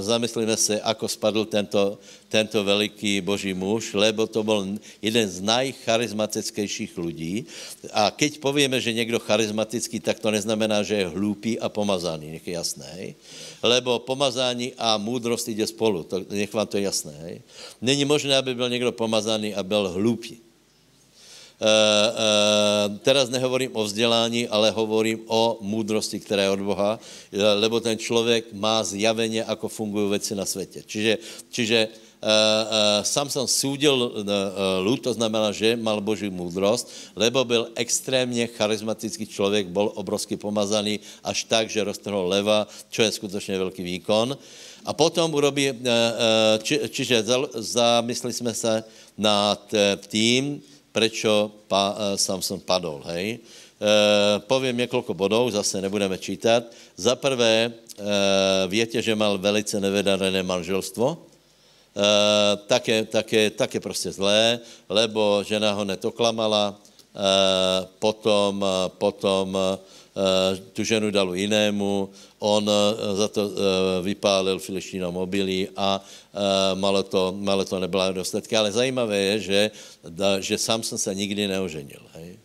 zamyslíme 0.06 0.54
se, 0.54 0.78
ako 0.78 1.10
spadl 1.10 1.50
tento, 1.50 1.98
tento 2.30 2.62
veliký 2.62 3.18
boží 3.18 3.50
muž, 3.50 3.98
lebo 3.98 4.30
to 4.30 4.46
byl 4.46 4.78
jeden 5.02 5.26
z 5.26 5.42
najcharizmatickejších 5.42 6.94
lidí. 7.02 7.50
A 7.90 8.14
keď 8.14 8.38
povieme, 8.38 8.78
že 8.78 8.94
někdo 8.94 9.18
charizmatický, 9.18 9.98
tak 10.06 10.22
to 10.22 10.30
neznamená, 10.30 10.86
že 10.86 11.02
je 11.02 11.10
hlúpý 11.10 11.58
a 11.58 11.66
pomazaný, 11.66 12.38
nech 12.38 12.46
je 12.46 12.54
jasné. 12.54 12.86
Hej? 12.94 13.10
Lebo 13.66 14.06
pomazání 14.06 14.78
a 14.78 15.02
můdrost 15.02 15.50
jde 15.50 15.66
spolu, 15.66 16.06
to, 16.06 16.22
nech 16.30 16.54
vám 16.54 16.70
to 16.70 16.78
je 16.78 16.86
jasné. 16.86 17.18
Hej? 17.26 17.42
Není 17.82 18.06
možné, 18.06 18.38
aby 18.38 18.54
byl 18.54 18.70
někdo 18.70 18.94
pomazaný 18.94 19.58
a 19.58 19.66
byl 19.66 19.98
hlúpý. 19.98 20.45
Uh, 21.56 21.64
uh, 21.64 22.98
teraz 23.00 23.32
nehovorím 23.32 23.72
o 23.74 23.84
vzdělání, 23.84 24.48
ale 24.48 24.76
hovorím 24.76 25.24
o 25.28 25.58
můdrosti, 25.62 26.20
která 26.20 26.44
je 26.44 26.50
od 26.50 26.60
Boha, 26.60 27.00
lebo 27.32 27.80
ten 27.80 27.98
člověk 27.98 28.52
má 28.54 28.84
zjaveně, 28.84 29.44
ako 29.44 29.68
fungují 29.72 30.10
věci 30.10 30.36
na 30.36 30.46
světě. 30.46 30.84
Čiže, 30.86 31.18
čiže 31.50 31.88
sám 33.02 33.30
jsem 33.30 33.48
soudil 33.48 33.96
uh, 33.96 34.98
to 34.98 35.14
znamená, 35.14 35.52
že 35.52 35.78
mal 35.78 36.02
boží 36.02 36.30
moudrost, 36.30 36.90
lebo 37.16 37.46
byl 37.46 37.70
extrémně 37.76 38.48
charismatický 38.48 39.28
člověk, 39.28 39.68
byl 39.68 39.92
obrovsky 39.96 40.38
pomazaný, 40.38 41.00
až 41.24 41.44
tak, 41.44 41.70
že 41.70 41.84
roztrhl 41.84 42.26
leva, 42.28 42.68
čo 42.90 43.02
je 43.06 43.12
skutečně 43.12 43.58
velký 43.58 43.84
výkon. 43.84 44.38
A 44.86 44.94
potom 44.94 45.34
urobí, 45.34 45.74
či, 46.64 46.80
čiže 46.90 47.26
zamysleli 47.54 48.34
jsme 48.34 48.54
se 48.54 48.84
nad 49.18 49.62
tím, 50.08 50.62
prečo 50.96 51.52
pa, 51.68 51.92
uh, 51.92 51.98
Samson 52.16 52.64
padol, 52.64 53.04
hej. 53.12 53.44
Uh, 53.76 54.40
povím 54.48 54.88
několik 54.88 55.12
bodů, 55.12 55.52
zase 55.52 55.84
nebudeme 55.84 56.16
čítat. 56.16 56.64
Za 56.96 57.20
prvé, 57.20 57.68
uh, 57.68 58.08
větě, 58.72 59.04
že 59.04 59.12
mal 59.12 59.36
velice 59.36 59.76
nevedané 59.84 60.40
manželstvo, 60.40 61.08
uh, 61.12 61.20
také, 62.72 63.04
také, 63.12 63.52
také 63.52 63.84
prostě 63.84 64.16
zlé, 64.16 64.64
lebo 64.88 65.44
žena 65.44 65.76
ho 65.76 65.84
netoklamala, 65.84 66.72
uh, 66.72 66.80
potom, 68.00 68.64
potom 68.96 69.52
uh, 69.52 69.76
tu 70.72 70.88
ženu 70.88 71.12
dal 71.12 71.36
jinému, 71.36 72.10
on 72.40 72.64
za 73.14 73.28
to 73.28 73.52
vypálil 74.00 74.60
filištínom 74.60 75.12
mobilí 75.12 75.68
a 75.76 76.00
malo 76.76 77.04
to, 77.04 77.36
malo 77.38 77.66
to 77.66 77.80
nebyla 77.80 78.12
dostatky. 78.12 78.56
Ale 78.56 78.72
zajímavé 78.72 79.18
je, 79.18 79.40
že, 79.40 79.62
že 80.40 80.58
Samson 80.58 80.98
se 80.98 81.16
nikdy 81.16 81.48
neoženil. 81.48 82.02
Hej? 82.14 82.40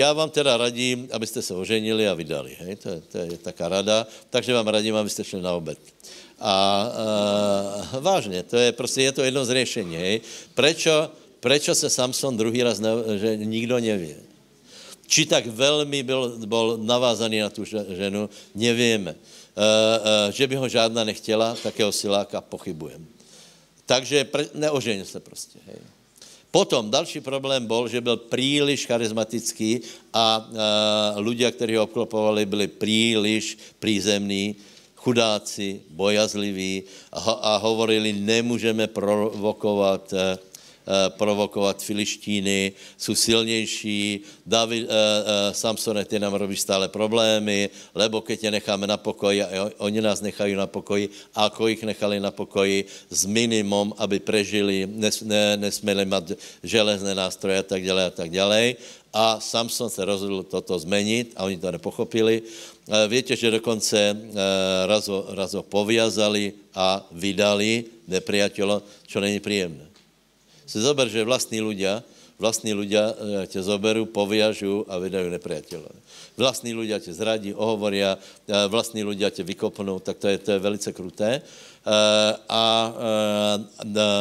Já 0.00 0.12
vám 0.12 0.30
teda 0.30 0.56
radím, 0.56 1.08
abyste 1.12 1.42
se 1.42 1.54
oženili 1.54 2.08
a 2.08 2.14
vydali. 2.14 2.56
Hej? 2.60 2.76
To, 2.76 2.88
je, 2.88 3.00
to 3.12 3.18
je 3.18 3.38
taká 3.38 3.68
rada. 3.68 4.06
Takže 4.30 4.54
vám 4.54 4.68
radím, 4.68 4.96
abyste 4.96 5.24
šli 5.24 5.42
na 5.42 5.52
obed. 5.52 5.78
A 6.40 6.88
uh, 7.92 8.00
vážně, 8.00 8.42
to 8.42 8.56
je 8.56 8.72
prostě 8.72 9.02
je 9.02 9.12
to 9.12 9.22
jedno 9.22 9.44
z 9.44 9.52
řešení. 9.52 10.20
Prečo, 10.54 11.12
prečo 11.40 11.74
se 11.74 11.90
Samson 11.90 12.36
druhý 12.36 12.62
raz, 12.62 12.80
ne, 12.80 12.88
že 13.20 13.36
nikdo 13.36 13.76
neví? 13.78 14.16
Či 15.06 15.26
tak 15.26 15.46
velmi 15.46 16.02
byl, 16.02 16.40
byl 16.46 16.78
navázaný 16.80 17.40
na 17.40 17.50
tu 17.50 17.64
ženu, 17.92 18.30
nevíme. 18.54 19.14
E, 19.56 20.28
e, 20.28 20.32
že 20.32 20.46
by 20.46 20.56
ho 20.56 20.68
žádná 20.68 21.04
nechtěla, 21.04 21.56
takého 21.62 21.92
siláka 21.92 22.40
pochybujem. 22.40 23.06
Takže 23.86 24.26
neoženil 24.54 25.04
se 25.04 25.20
prostě. 25.20 25.58
Hej. 25.66 25.76
Potom 26.50 26.90
další 26.90 27.20
problém 27.20 27.66
byl, 27.66 27.88
že 27.88 28.00
byl 28.00 28.16
příliš 28.16 28.86
charismatický 28.86 29.80
a 30.14 30.24
e, 30.38 31.20
ľudia, 31.20 31.50
kteří 31.50 31.76
ho 31.76 31.84
obklopovali, 31.84 32.46
byli 32.46 32.66
příliš 32.66 33.58
přízemní, 33.78 34.56
chudáci, 34.96 35.80
bojazliví 35.90 36.82
a, 37.12 37.18
a 37.18 37.52
hovorili, 37.56 38.12
nemůžeme 38.12 38.86
provokovat 38.86 40.12
Eh, 40.12 40.38
provokovat 41.08 41.82
filištíny, 41.82 42.72
jsou 42.98 43.14
silnější, 43.14 44.20
David, 44.46 44.84
uh, 44.84 44.90
uh, 44.90 44.94
Samsone, 45.52 46.04
ty 46.04 46.18
nám 46.18 46.34
robí 46.34 46.56
stále 46.56 46.88
problémy, 46.88 47.70
lebo 47.94 48.20
keď 48.20 48.44
je 48.44 48.50
necháme 48.50 48.86
na 48.86 48.96
pokoji, 48.96 49.42
a 49.42 49.70
oni 49.78 50.00
nás 50.00 50.20
nechají 50.20 50.54
na 50.54 50.66
pokoji, 50.66 51.08
a 51.34 51.46
ako 51.46 51.68
jich 51.68 51.82
nechali 51.82 52.20
na 52.20 52.30
pokoji, 52.30 52.84
s 53.10 53.26
minimum, 53.26 53.94
aby 53.98 54.18
prežili, 54.18 54.88
nes, 54.90 55.22
ne, 55.22 55.56
nesměli 55.56 56.04
mít 56.04 56.32
železné 56.62 57.14
nástroje 57.14 57.58
a 57.58 57.62
tak 57.62 57.84
dále 57.84 58.04
a 58.06 58.10
tak 58.10 58.30
dále. 58.30 58.74
A 59.12 59.40
Samson 59.42 59.90
se 59.90 60.04
rozhodl 60.04 60.42
toto 60.42 60.78
zmenit 60.78 61.34
a 61.36 61.44
oni 61.44 61.58
to 61.58 61.70
nepochopili. 61.70 62.42
Víte, 63.10 63.36
že 63.36 63.50
dokonce 63.50 64.16
ho, 64.86 65.18
raz 65.34 65.54
ho 65.54 65.62
poviazali 65.66 66.54
a 66.74 67.02
vydali 67.10 68.06
nepriateľo, 68.06 68.82
čo 69.06 69.18
není 69.18 69.42
príjemné 69.42 69.89
si 70.70 70.78
zober, 70.78 71.10
že 71.10 71.26
vlastní 71.26 71.58
ľudia, 71.58 72.06
vlastní 72.38 72.70
ľudia 72.70 73.10
eh, 73.10 73.46
tě 73.50 73.58
zoberú, 73.58 74.06
poviažu 74.06 74.86
a 74.86 75.02
vydajú 75.02 75.26
nepriateľa. 75.34 75.92
Vlastní 76.38 76.72
ľudia 76.72 77.02
tě 77.02 77.10
zradí, 77.10 77.50
ohovoria, 77.50 78.14
eh, 78.14 78.70
vlastní 78.70 79.02
ľudia 79.02 79.34
tě 79.34 79.42
vykopnou, 79.42 79.98
tak 79.98 80.22
to 80.22 80.30
je, 80.30 80.38
to 80.38 80.50
je 80.54 80.58
velice 80.58 80.92
kruté. 80.94 81.42
Eh, 81.42 82.32
a 82.48 82.64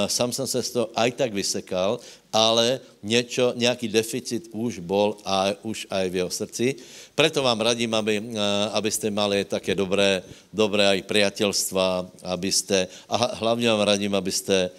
sám 0.07 0.31
jsem 0.31 0.47
se 0.47 0.63
z 0.63 0.69
toho 0.71 0.89
aj 0.95 1.11
tak 1.11 1.33
vysekal, 1.33 1.99
ale 2.33 2.79
něčo, 3.03 3.53
nějaký 3.55 3.87
deficit 3.87 4.47
už 4.51 4.79
bol 4.79 5.17
a 5.25 5.51
už 5.63 5.87
aj 5.91 6.09
v 6.09 6.15
jeho 6.15 6.31
srdci. 6.31 6.75
Preto 7.15 7.43
vám 7.43 7.59
radím, 7.59 7.91
aby, 7.93 8.23
abyste 8.71 9.11
mali 9.11 9.43
také 9.43 9.75
dobré, 9.75 10.23
dobré 10.53 10.87
aj 10.87 11.03
priateľstva, 11.03 11.85
abyste, 12.23 12.87
a 13.09 13.35
hlavně 13.43 13.67
vám 13.69 13.81
radím, 13.81 14.15
abyste 14.15 14.71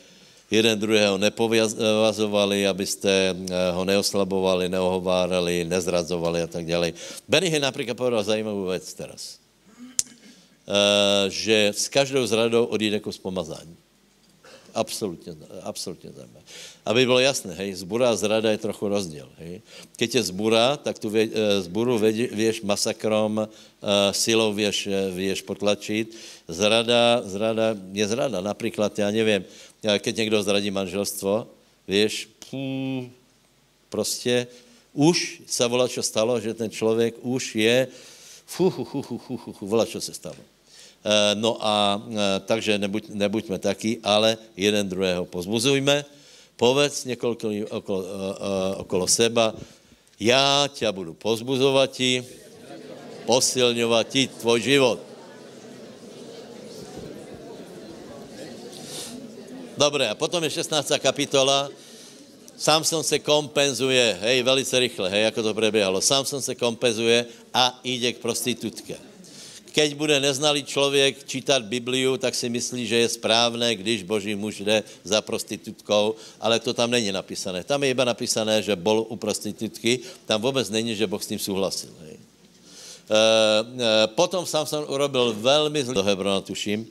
jeden 0.51 0.75
druhého 0.79 1.19
nepovazovali, 1.19 2.67
abyste 2.67 3.11
eh, 3.11 3.35
ho 3.73 3.85
neoslabovali, 3.85 4.69
neohovárali, 4.69 5.65
nezradzovali 5.65 6.43
a 6.43 6.47
tak 6.51 6.67
dále. 6.67 6.93
Benny 7.29 7.59
například 7.59 7.97
povedal 7.97 8.23
zajímavou 8.23 8.67
věc 8.67 8.95
teraz. 8.95 9.39
Uh, 10.71 11.27
že 11.27 11.75
s 11.75 11.89
každou 11.89 12.27
zradou 12.27 12.65
odjde 12.65 13.01
kus 13.01 13.19
pomazání. 13.19 13.77
Absolutně, 14.75 15.35
absolutně 15.63 16.11
zajímavé. 16.11 16.45
Aby 16.87 17.07
bylo 17.07 17.19
jasné, 17.19 17.55
hej, 17.55 17.75
zbura 17.75 18.11
a 18.11 18.17
zrada 18.17 18.51
je 18.51 18.59
trochu 18.59 18.89
rozdíl. 18.89 19.29
Hej. 19.39 19.61
Keď 19.97 20.15
je 20.15 20.23
zbura, 20.23 20.77
tak 20.77 20.99
tu 20.99 21.11
vě, 21.11 21.29
eh, 21.33 21.61
zburu 21.61 21.99
věš 22.31 22.63
masakrom, 22.63 23.49
silou 24.13 24.53
věš, 24.53 24.87
eh, 24.87 25.11
věš 25.11 25.43
potlačit. 25.43 26.15
Zrada, 26.49 27.23
zrada 27.25 27.75
je 27.93 28.09
zrada. 28.09 28.41
Například, 28.41 28.99
já 28.99 29.11
nevím, 29.11 29.45
keď 29.99 30.17
někdo 30.17 30.43
zradí 30.43 30.71
manželstvo, 30.71 31.47
víš, 31.89 32.29
pů, 32.51 33.11
prostě 33.89 34.47
už 34.93 35.43
se 35.47 35.67
volá, 35.67 35.89
čo 35.89 36.03
stalo, 36.03 36.41
že 36.41 36.55
ten 36.55 36.71
člověk 36.71 37.15
už 37.23 37.55
je, 37.55 37.89
fu, 38.47 38.71
fu, 38.71 38.85
fu, 38.85 39.03
fu, 39.03 39.19
fu, 39.19 39.37
fu, 39.37 39.53
fu 39.53 39.67
volá, 39.67 39.87
čo 39.87 40.01
se 40.01 40.15
stalo. 40.15 40.39
Eh, 41.01 41.33
no 41.41 41.57
a 41.61 41.97
eh, 41.97 42.41
takže 42.45 42.77
nebuď, 42.77 43.09
nebuďme 43.17 43.57
taky, 43.57 44.05
ale 44.05 44.37
jeden 44.53 44.85
druhého 44.85 45.25
pozbuzujme. 45.25 46.05
Povedz 46.61 47.09
několik 47.09 47.73
okolo, 47.73 48.05
eh, 48.05 48.77
okolo 48.85 49.09
seba, 49.09 49.55
já 50.21 50.69
tě 50.69 50.93
budu 50.93 51.15
pozbuzovat 51.15 51.97
posilňovat 53.25 54.09
ti 54.09 54.29
tvoj 54.29 54.61
život. 54.61 55.10
Dobré, 59.81 60.13
a 60.13 60.15
potom 60.15 60.45
je 60.45 60.61
16. 60.61 60.93
kapitola. 61.01 61.73
Samson 62.53 63.01
se 63.01 63.17
kompenzuje, 63.17 64.21
hej, 64.21 64.45
velice 64.45 64.77
rychle, 64.77 65.09
hej, 65.09 65.23
jako 65.33 65.43
to 65.43 65.55
preběhalo. 65.57 66.01
Samson 66.05 66.43
se 66.45 66.53
kompenzuje 66.55 67.25
a 67.55 67.81
jde 67.85 68.13
k 68.13 68.19
prostitutke 68.21 68.97
keď 69.71 69.95
bude 69.95 70.21
neznalý 70.21 70.67
člověk 70.67 71.25
čítat 71.25 71.63
Bibliu, 71.63 72.19
tak 72.19 72.35
si 72.35 72.51
myslí, 72.51 72.91
že 72.91 72.97
je 72.97 73.09
správné, 73.09 73.79
když 73.79 74.03
boží 74.03 74.35
muž 74.35 74.67
jde 74.67 74.83
za 75.07 75.23
prostitutkou, 75.23 76.15
ale 76.43 76.59
to 76.59 76.75
tam 76.75 76.91
není 76.91 77.13
napísané. 77.15 77.63
Tam 77.63 77.79
je 77.83 77.95
iba 77.95 78.03
napísané, 78.03 78.63
že 78.67 78.75
bol 78.75 79.07
u 79.09 79.17
prostitutky, 79.17 80.03
tam 80.27 80.43
vůbec 80.43 80.71
není, 80.75 80.99
že 80.99 81.07
Boh 81.07 81.23
s 81.23 81.27
tím 81.31 81.39
souhlasil. 81.39 81.95
Hej. 82.03 82.17
E, 82.19 82.19
e, 82.19 84.07
potom 84.19 84.43
Samson 84.43 84.91
urobil 84.91 85.39
velmi 85.39 85.85
zlý, 85.87 85.95
do 85.95 86.03
Hebrona 86.03 86.43
tuším, 86.43 86.83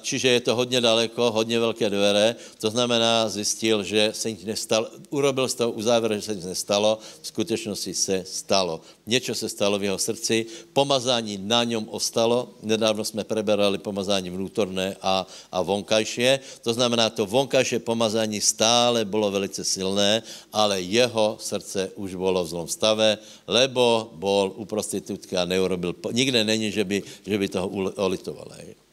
čiže 0.00 0.28
je 0.28 0.40
to 0.40 0.56
hodně 0.56 0.80
daleko, 0.80 1.30
hodně 1.30 1.60
velké 1.60 1.90
dvere, 1.90 2.36
to 2.60 2.70
znamená, 2.70 3.28
zjistil, 3.28 3.84
že 3.84 4.10
se 4.14 4.30
nic 4.30 4.44
nestalo, 4.44 4.88
urobil 5.10 5.48
z 5.48 5.54
toho 5.54 5.70
uzávěr, 5.72 6.14
že 6.14 6.22
se 6.22 6.34
nic 6.34 6.44
nestalo, 6.44 6.98
v 7.22 7.26
skutečnosti 7.26 7.94
se 7.94 8.24
stalo. 8.24 8.80
Něco 9.06 9.34
se 9.34 9.48
stalo 9.48 9.78
v 9.78 9.84
jeho 9.84 9.98
srdci, 9.98 10.46
pomazání 10.72 11.38
na 11.42 11.64
něm 11.64 11.88
ostalo, 11.88 12.48
nedávno 12.62 13.04
jsme 13.04 13.24
preberali 13.24 13.78
pomazání 13.78 14.30
vnútorné 14.30 14.96
a, 15.02 15.26
a 15.52 15.62
vonkajšie, 15.62 16.40
to 16.62 16.72
znamená, 16.72 17.10
to 17.10 17.26
vonkajšie 17.26 17.78
pomazání 17.78 18.40
stále 18.40 19.04
bylo 19.04 19.30
velice 19.30 19.64
silné, 19.64 20.22
ale 20.52 20.80
jeho 20.80 21.36
srdce 21.40 21.90
už 21.94 22.14
bylo 22.14 22.44
v 22.44 22.48
zlom 22.48 22.68
stave, 22.68 23.18
lebo 23.46 24.10
bol 24.14 24.52
u 24.56 24.64
prostitutky 24.64 25.36
a 25.36 25.44
neurobil, 25.44 25.94
nikde 26.12 26.44
není, 26.44 26.72
že 26.72 26.84
by, 26.84 27.02
že 27.26 27.38
by 27.38 27.48
toho 27.48 27.68
olitoval. 27.96 28.48
Hej. 28.56 28.85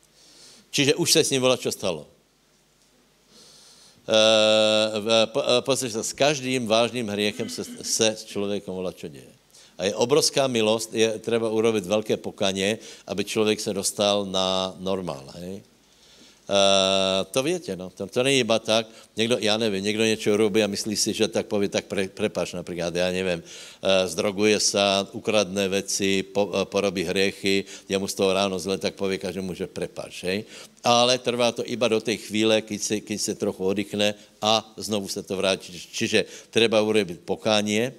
Čiže 0.73 0.97
už 0.97 1.11
se 1.11 1.21
s 1.23 1.29
ním 1.29 1.41
volá, 1.45 1.53
čo 1.53 1.69
stalo. 1.69 2.09
E, 4.09 4.17
e, 5.69 6.03
s 6.03 6.13
každým 6.17 6.65
vážným 6.65 7.05
hriechem 7.13 7.45
se, 7.45 7.61
se 7.63 8.07
s 8.17 8.25
člověkem 8.25 8.73
volá, 8.73 8.89
čo 8.89 9.07
děje. 9.07 9.29
A 9.77 9.85
je 9.85 9.95
obrovská 9.95 10.47
milost, 10.47 10.93
je 10.93 11.19
třeba 11.19 11.49
urobit 11.49 11.85
velké 11.85 12.17
pokaně, 12.17 12.77
aby 13.07 13.23
člověk 13.23 13.59
se 13.59 13.73
dostal 13.73 14.25
na 14.25 14.73
normál. 14.79 15.25
Hej? 15.37 15.61
Uh, 16.43 17.23
to 17.31 17.43
větě, 17.43 17.75
no. 17.75 17.89
To, 17.89 18.07
to 18.07 18.23
není 18.23 18.39
iba 18.39 18.59
tak, 18.59 18.87
někdo, 19.15 19.37
já 19.39 19.57
nevím, 19.57 19.83
někdo 19.83 20.03
něco 20.03 20.37
robí 20.37 20.63
a 20.63 20.67
myslí 20.67 20.95
si, 20.95 21.13
že 21.13 21.27
tak 21.27 21.47
poví, 21.47 21.67
tak 21.67 21.85
pre, 21.85 22.07
prepač 22.07 22.53
například, 22.53 22.95
já 22.95 23.11
nevím, 23.11 23.39
uh, 23.39 23.89
zdroguje 24.05 24.59
se, 24.59 24.79
ukradne 25.11 25.69
věci, 25.69 26.23
po, 26.23 26.45
uh, 26.45 26.63
porobí 26.63 27.03
hriechy, 27.03 27.65
je 27.89 27.97
mu 27.97 28.07
z 28.07 28.13
toho 28.13 28.33
ráno 28.33 28.59
zle, 28.59 28.77
tak 28.77 28.95
poví 28.95 29.17
každému, 29.17 29.53
že 29.53 29.67
prepač, 29.67 30.23
hej. 30.23 30.43
Ale 30.83 31.17
trvá 31.17 31.51
to 31.51 31.63
iba 31.63 31.87
do 31.87 32.03
té 32.03 32.17
chvíle, 32.17 32.61
když 32.61 32.81
se, 32.83 32.99
když 32.99 33.21
se 33.21 33.35
trochu 33.35 33.65
oddychne 33.65 34.15
a 34.41 34.73
znovu 34.77 35.07
se 35.07 35.23
to 35.23 35.39
vrátí. 35.39 35.71
Čiže 35.71 36.25
treba 36.51 36.81
urobit 36.83 37.23
pokání. 37.23 37.91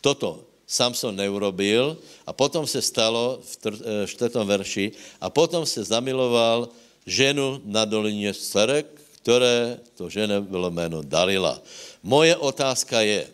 Toto 0.00 0.44
Samson 0.68 1.16
neurobil 1.16 1.96
a 2.28 2.32
potom 2.36 2.66
se 2.68 2.84
stalo 2.84 3.40
v 3.40 4.06
čtvrtom 4.06 4.44
verši 4.44 4.92
a 5.20 5.32
potom 5.32 5.64
se 5.64 5.84
zamiloval 5.84 6.68
ženu 7.08 7.60
na 7.64 7.84
dolině 7.84 8.34
Serek, 8.34 8.86
které 9.22 9.78
to 9.96 10.10
žene 10.10 10.40
bylo 10.40 10.70
jméno 10.70 11.02
Dalila. 11.02 11.62
Moje 12.02 12.36
otázka 12.36 13.00
je, 13.00 13.26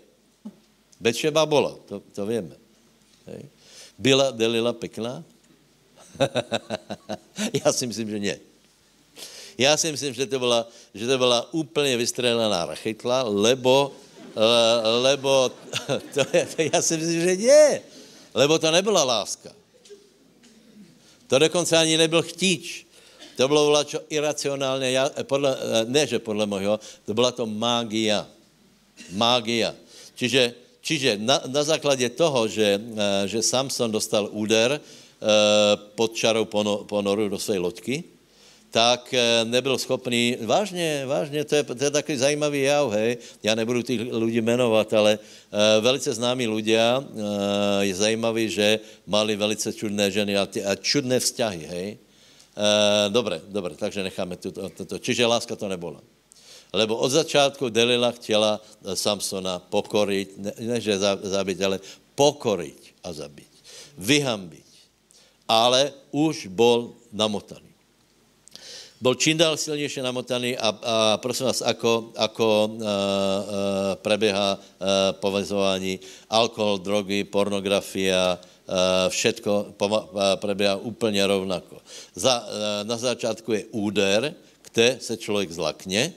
Bečeba 1.01 1.47
bola, 1.47 1.77
to, 1.89 2.01
to 2.15 2.27
víme. 2.27 2.57
Hej. 3.27 3.43
Byla 3.99 4.31
Dalila 4.31 4.73
pekná? 4.73 5.25
Já 7.65 7.73
si 7.73 7.87
myslím, 7.87 8.11
že 8.11 8.19
ne. 8.21 8.39
Já 9.59 9.77
si 9.77 9.93
myslím, 9.93 10.15
že 10.15 10.27
to 10.27 10.39
byla, 10.39 10.69
že 10.95 11.07
to 11.07 11.19
byla 11.19 11.53
úplně 11.55 11.97
vystřelená 11.97 12.67
rachytla, 12.67 13.23
lebo, 13.23 13.93
lebo 15.03 15.51
to 16.15 16.21
je, 16.33 16.47
to 16.47 16.63
já 16.73 16.83
si 16.83 16.97
myslím, 16.97 17.21
že 17.21 17.37
ne. 17.37 17.81
Lebo 18.35 18.59
to 18.59 18.71
nebyla 18.71 19.05
láska. 19.05 19.53
To 21.27 21.39
dokonce 21.39 21.77
ani 21.77 21.97
nebyl 21.97 22.23
chtíč. 22.23 22.84
To 23.37 23.49
bylo 23.49 23.67
vlačo 23.67 24.01
iracionálně, 24.09 24.91
já, 24.91 25.11
eh, 25.17 25.25
podle, 25.25 25.51
eh, 25.57 25.85
ne, 25.89 26.07
že 26.07 26.19
podle 26.19 26.47
mojho, 26.47 26.81
to 27.07 27.15
byla 27.15 27.31
to 27.33 27.47
mágia. 27.47 28.27
Mágia. 29.11 29.75
Čiže, 30.15 30.55
čiže 30.81 31.19
na, 31.19 31.43
na 31.51 31.63
základě 31.67 32.09
toho, 32.15 32.47
že, 32.47 32.79
eh, 32.79 33.29
že 33.29 33.43
Samson 33.43 33.91
dostal 33.91 34.29
úder 34.31 34.81
pod 35.97 36.13
čarou 36.13 36.45
ponoru 36.85 37.33
do 37.33 37.39
své 37.41 37.57
loďky, 37.57 38.05
tak 38.69 39.15
nebyl 39.45 39.79
schopný, 39.79 40.37
vážně, 40.45 41.07
vážně, 41.07 41.45
to 41.49 41.55
je, 41.55 41.63
to 41.65 41.85
je 41.85 41.91
takový 41.91 42.19
zajímavý 42.19 42.63
jav, 42.63 42.93
hej, 42.93 43.17
já 43.43 43.55
nebudu 43.55 43.83
těch 43.83 44.01
lidí 44.13 44.45
jmenovat, 44.45 44.93
ale 44.93 45.17
uh, 45.17 45.81
velice 45.81 46.13
známí 46.13 46.45
ľudia, 46.45 47.01
uh, 47.01 47.07
je 47.89 47.95
zajímavý, 47.95 48.53
že 48.53 48.85
mali 49.09 49.33
velice 49.33 49.73
čudné 49.73 50.11
ženy 50.13 50.37
a, 50.37 50.45
a 50.45 50.73
čudné 50.77 51.17
vzťahy, 51.25 51.63
hej. 51.73 51.89
E, 52.55 53.11
dobre, 53.11 53.43
dobre, 53.51 53.75
takže 53.75 54.07
necháme 54.07 54.39
tuto, 54.39 54.71
tuto. 54.71 54.99
Čiže 55.03 55.27
láska 55.27 55.59
to 55.59 55.67
nebola. 55.67 55.99
Lebo 56.75 56.99
od 56.99 57.11
začátku 57.11 57.71
Delila 57.71 58.11
chtěla 58.11 58.59
eh, 58.59 58.97
Samsona 58.99 59.63
pokoriť, 59.63 60.29
ne, 60.39 60.53
ne 60.59 60.79
že 60.83 60.99
zabiť, 61.23 61.59
ale 61.63 61.79
pokoriť 62.19 63.07
a 63.07 63.15
zabiť. 63.15 63.53
Vyhambiť. 63.95 64.71
Ale 65.47 65.95
už 66.11 66.51
bol 66.51 66.99
namotaný. 67.15 67.71
Bol 68.99 69.15
čím 69.15 69.37
dál 69.37 69.61
silnější 69.61 70.01
namotaný 70.01 70.57
a, 70.57 70.69
a 70.73 70.95
prosím 71.21 71.53
vás, 71.53 71.61
ako, 71.61 72.17
ako 72.17 72.49
uh, 72.49 72.73
uh, 72.73 72.95
prebieha 74.01 74.57
uh, 74.57 75.13
povezování 75.21 76.01
alkohol, 76.31 76.81
drogy, 76.81 77.29
pornografia, 77.29 78.41
Eh, 78.41 78.54
všetko 79.09 79.75
eh, 79.83 80.37
preběhá 80.37 80.77
úplně 80.77 81.27
rovnako. 81.27 81.83
Za, 82.15 82.49
eh, 82.49 82.85
na 82.85 82.97
začátku 82.97 83.53
je 83.53 83.65
úder, 83.71 84.35
kde 84.73 84.99
se 85.01 85.17
člověk 85.17 85.53
zlakne, 85.53 86.13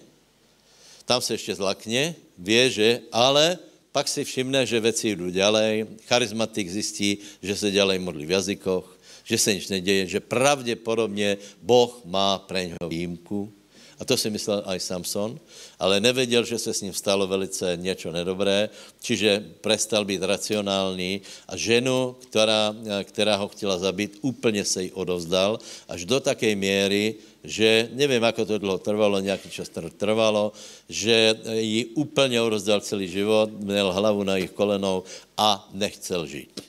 tam 1.05 1.21
se 1.21 1.33
ještě 1.33 1.55
zlakne, 1.55 2.15
vě, 2.37 2.69
že, 2.69 2.89
ale 3.11 3.57
pak 3.91 4.07
si 4.07 4.23
všimne, 4.23 4.65
že 4.65 4.79
věci 4.79 5.15
jdou 5.15 5.29
ďalej, 5.29 5.85
charizmatik 6.07 6.69
zjistí, 6.69 7.17
že 7.41 7.55
se 7.55 7.71
ďalej 7.71 7.99
modlí 7.99 8.25
v 8.25 8.31
jazykoch, 8.31 8.97
že 9.23 9.37
se 9.37 9.53
nic 9.53 9.69
neděje, 9.69 10.07
že 10.07 10.19
pravděpodobně 10.19 11.37
Boh 11.61 12.01
má 12.05 12.39
pre 12.39 12.65
něho 12.65 12.87
výjimku, 12.87 13.51
a 13.99 14.05
to 14.05 14.17
si 14.17 14.29
myslel 14.29 14.61
aj 14.65 14.79
Samson, 14.79 15.39
ale 15.79 15.99
nevěděl, 15.99 16.45
že 16.45 16.59
se 16.59 16.73
s 16.73 16.81
ním 16.81 16.93
stalo 16.93 17.27
velice 17.27 17.77
něco 17.81 18.11
nedobré, 18.11 18.69
čiže 19.01 19.45
prestal 19.61 20.05
být 20.05 20.21
racionální 20.21 21.21
a 21.47 21.57
ženu, 21.57 22.15
která, 22.29 22.75
která 23.03 23.35
ho 23.35 23.47
chtěla 23.47 23.77
zabít, 23.77 24.17
úplně 24.21 24.65
se 24.65 24.83
jí 24.83 24.91
odovzdal, 24.91 25.59
až 25.89 26.05
do 26.05 26.19
také 26.19 26.55
míry, 26.55 27.15
že 27.43 27.89
nevím, 27.93 28.23
jak 28.23 28.35
to 28.35 28.57
dlouho 28.57 28.77
trvalo, 28.77 29.19
nějaký 29.19 29.49
čas 29.49 29.69
trvalo, 29.97 30.51
že 30.89 31.35
jí 31.53 31.85
úplně 31.85 32.41
odovzdal 32.41 32.81
celý 32.81 33.07
život, 33.07 33.49
měl 33.49 33.91
hlavu 33.91 34.23
na 34.23 34.35
jejich 34.35 34.51
kolenou 34.51 35.03
a 35.37 35.69
nechcel 35.73 36.25
žít. 36.25 36.61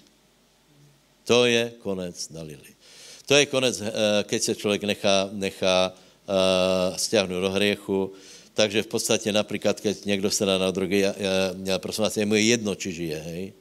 To 1.24 1.44
je 1.44 1.72
konec 1.82 2.16
Dalily. 2.32 2.72
To 3.26 3.34
je 3.34 3.46
konec, 3.46 3.80
eh, 3.80 3.92
keď 4.24 4.42
se 4.42 4.54
člověk 4.54 4.82
nechá, 4.84 5.28
nechá 5.32 5.92
stiahnu 6.96 7.40
do 7.40 7.50
hriechu. 7.50 8.12
Takže 8.54 8.82
v 8.82 8.86
podstatě 8.86 9.32
například, 9.32 9.80
keď 9.80 10.04
někdo 10.04 10.30
se 10.30 10.44
dá 10.44 10.58
na 10.58 10.70
drogy, 10.70 10.98
já, 10.98 11.14
já, 11.18 11.54
já 11.64 11.78
prosím 11.78 12.04
vás, 12.04 12.16
je 12.16 12.26
mu 12.26 12.34
jedno, 12.34 12.74
či 12.74 12.92
žije, 12.92 13.18
hej. 13.18 13.52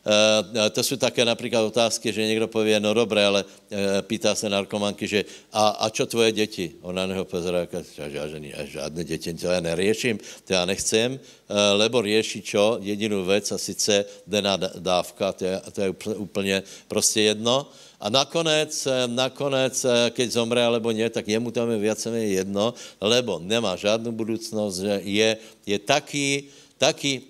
Uh, 0.00 0.68
to 0.72 0.82
jsou 0.82 0.96
také 0.96 1.24
například 1.24 1.62
otázky, 1.62 2.12
že 2.12 2.26
někdo 2.26 2.48
pově, 2.48 2.80
no 2.80 2.94
dobré, 2.94 3.26
ale 3.26 3.44
uh, 3.44 3.78
pýtá 4.00 4.34
se 4.34 4.48
narkomanky, 4.48 5.06
že 5.06 5.24
a, 5.52 5.68
a 5.68 5.90
čo 5.90 6.06
tvoje 6.06 6.32
děti? 6.32 6.72
Ona 6.82 7.06
neho 7.06 7.24
pozerá, 7.24 7.68
žádné, 8.08 8.48
žádné 8.64 9.04
děti, 9.04 9.34
to 9.34 9.46
já 9.46 9.60
nerieším, 9.60 10.18
to 10.44 10.52
já 10.52 10.64
nechcem, 10.64 11.12
uh, 11.12 11.56
lebo 11.76 12.00
rieši 12.00 12.42
čo? 12.42 12.78
Jedinou 12.80 13.24
věc 13.24 13.52
a 13.52 13.58
sice 13.58 14.04
denná 14.26 14.56
dávka, 14.56 15.32
to 15.32 15.44
je, 15.44 15.60
to 15.72 15.80
je 15.80 15.90
úplně 16.16 16.62
prostě 16.88 17.20
jedno. 17.20 17.66
A 18.00 18.08
nakonec, 18.08 18.88
nakonec, 19.06 19.86
keď 20.16 20.28
zomře 20.32 20.62
alebo 20.64 20.88
ne, 20.88 21.04
tak 21.10 21.28
jemu 21.28 21.50
tam 21.52 21.70
je 21.70 21.78
viaceméně 21.78 22.26
jedno, 22.26 22.74
lebo 23.00 23.38
nemá 23.44 23.76
žádnou 23.76 24.12
budoucnost, 24.12 24.80
že 24.80 25.00
je, 25.04 25.36
je 25.66 25.78
taky, 25.78 26.44
taky, 26.80 27.22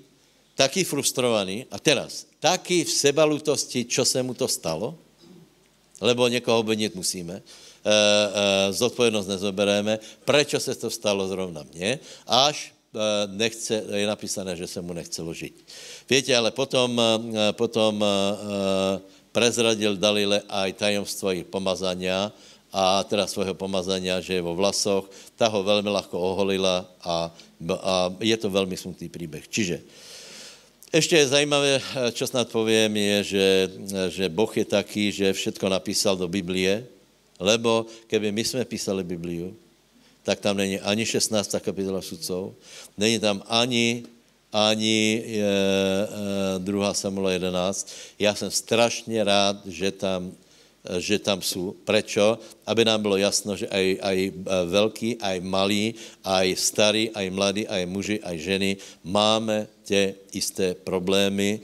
taky 0.55 0.85
frustrovaný. 0.87 1.67
A 1.71 1.79
teraz, 1.83 2.31
taky 2.39 2.87
v 2.87 2.91
sebalutosti, 2.91 3.85
čo 3.85 4.07
se 4.07 4.23
mu 4.23 4.35
to 4.35 4.47
stalo, 4.49 4.95
lebo 6.01 6.29
někoho 6.29 6.59
obvinit 6.59 6.95
musíme, 6.95 7.35
e, 7.35 7.43
e, 7.43 8.73
zodpovědnost 8.73 9.27
nezobereme, 9.27 9.99
prečo 10.25 10.61
se 10.61 10.75
to 10.75 10.91
stalo 10.91 11.29
zrovna 11.29 11.67
mně, 11.75 11.99
až 12.27 12.73
e, 12.95 13.27
nechce, 13.27 13.85
je 13.91 14.07
napísané, 14.07 14.57
že 14.57 14.67
se 14.67 14.81
mu 14.81 14.93
nechcelo 14.93 15.35
žít. 15.35 15.67
Víte, 16.11 16.37
ale 16.37 16.51
potom, 16.51 16.95
e, 16.95 17.53
potom 17.53 18.05
e, 18.05 18.07
prezradil 19.33 19.97
Dalile 19.97 20.43
aj 20.51 20.79
tajemstvo 20.79 21.31
jejich 21.31 21.49
pomazania 21.49 22.35
a 22.71 23.03
teda 23.03 23.27
svého 23.27 23.55
pomazania, 23.55 24.23
že 24.23 24.39
je 24.39 24.47
vo 24.47 24.55
vlasoch, 24.55 25.11
ta 25.35 25.51
ho 25.51 25.63
velmi 25.63 25.91
ľahko 25.91 26.15
oholila 26.15 26.87
a, 27.03 27.31
a 27.83 27.95
je 28.23 28.37
to 28.39 28.51
velmi 28.51 28.77
smutný 28.77 29.09
příběh. 29.09 29.49
Čiže 29.49 29.77
ještě 30.93 31.17
je 31.17 31.29
zajímavé, 31.29 31.83
čo 32.13 32.27
snad 32.27 32.51
povím, 32.51 32.97
je, 32.97 33.19
že, 33.25 33.47
že 34.09 34.25
Boh 34.29 34.51
je 34.51 34.65
taký, 34.65 35.13
že 35.13 35.33
všetko 35.33 35.67
napísal 35.69 36.17
do 36.17 36.29
Biblie, 36.29 36.87
lebo 37.41 37.87
keby 38.07 38.33
my 38.33 38.45
jsme 38.45 38.65
písali 38.65 39.05
Bibliu, 39.05 39.57
tak 40.23 40.41
tam 40.41 40.57
není 40.57 40.81
ani 40.81 41.07
16. 41.07 41.57
kapitola 41.65 42.03
sudcov, 42.03 42.55
není 42.99 43.19
tam 43.19 43.43
ani, 43.49 44.05
ani 44.53 45.23
e, 45.23 45.43
e, 46.57 46.59
2. 46.59 46.95
Samuela 46.95 47.33
11. 47.33 47.91
Já 48.19 48.35
jsem 48.35 48.51
strašně 48.51 49.25
rád, 49.25 49.67
že 49.67 49.93
tam 49.93 50.33
že 50.99 51.19
tam 51.19 51.43
jsou. 51.43 51.77
Prečo? 51.85 52.39
Aby 52.67 52.85
nám 52.85 53.03
bylo 53.03 53.17
jasno, 53.17 53.53
že 53.57 53.69
aj, 53.69 53.87
aj 54.01 54.19
e, 54.25 54.33
velký, 54.65 55.11
aj 55.21 55.37
malý, 55.45 55.95
aj 56.25 56.57
starý, 56.57 57.13
aj 57.13 57.27
mladý, 57.31 57.63
aj 57.69 57.83
muži, 57.85 58.17
aj 58.25 58.37
ženy 58.39 58.71
máme 59.05 59.69
tě 59.85 60.15
isté 60.33 60.75
problémy, 60.75 61.61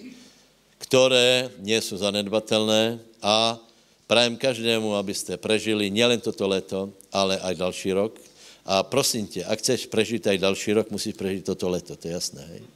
které 0.78 1.50
nie 1.58 1.80
jsou 1.80 1.96
zanedbatelné 1.96 2.98
a 3.22 3.58
prajem 4.06 4.36
každému, 4.36 4.94
abyste 4.94 5.36
prežili 5.40 5.90
nielen 5.90 6.20
toto 6.20 6.46
leto, 6.46 6.92
ale 7.08 7.40
aj 7.40 7.54
další 7.54 7.92
rok. 7.92 8.20
A 8.66 8.82
prosím 8.82 9.26
tě, 9.26 9.44
ak 9.44 9.58
chceš 9.58 9.86
prežít 9.86 10.26
aj 10.26 10.38
další 10.38 10.72
rok, 10.74 10.90
musíš 10.90 11.14
prežít 11.14 11.46
toto 11.46 11.70
leto, 11.70 11.96
to 11.96 12.08
je 12.08 12.14
jasné. 12.14 12.42
Hej? 12.50 12.75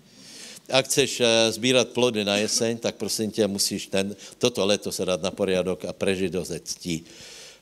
Ak 0.71 0.87
chceš 0.87 1.21
eh, 1.21 1.53
sbírat 1.53 1.91
plody 1.91 2.25
na 2.25 2.37
jeseň, 2.37 2.79
tak 2.79 2.97
prosím 2.97 3.31
tě, 3.31 3.47
musíš 3.47 3.87
ten, 3.87 4.17
toto 4.39 4.67
leto 4.67 4.93
se 4.93 5.05
dát 5.05 5.23
na 5.23 5.31
poriadok 5.31 5.85
a 5.85 5.93
prežít 5.93 6.33
do 6.33 6.45
ctí. 6.45 7.05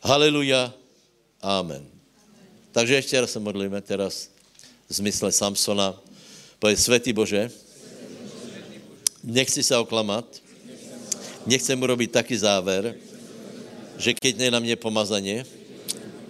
Haleluja. 0.02 0.74
Amen. 1.42 1.86
Takže 2.72 2.94
ještě 2.94 3.20
raz 3.20 3.32
se 3.32 3.40
modlíme 3.40 3.80
teraz 3.80 4.28
v 4.88 4.94
zmysle 4.94 5.32
Samsona. 5.32 6.00
Povedz, 6.58 6.84
světý 6.84 7.12
Bože, 7.12 7.50
nechci 9.24 9.62
se 9.62 9.76
oklamat, 9.76 10.26
nechci 11.46 11.76
mu 11.76 11.86
robit 11.86 12.10
taky 12.12 12.38
záver, 12.38 12.94
že 13.98 14.14
keď 14.14 14.36
ne 14.36 14.50
na 14.50 14.58
mě 14.58 14.76
pomazaně, 14.76 15.46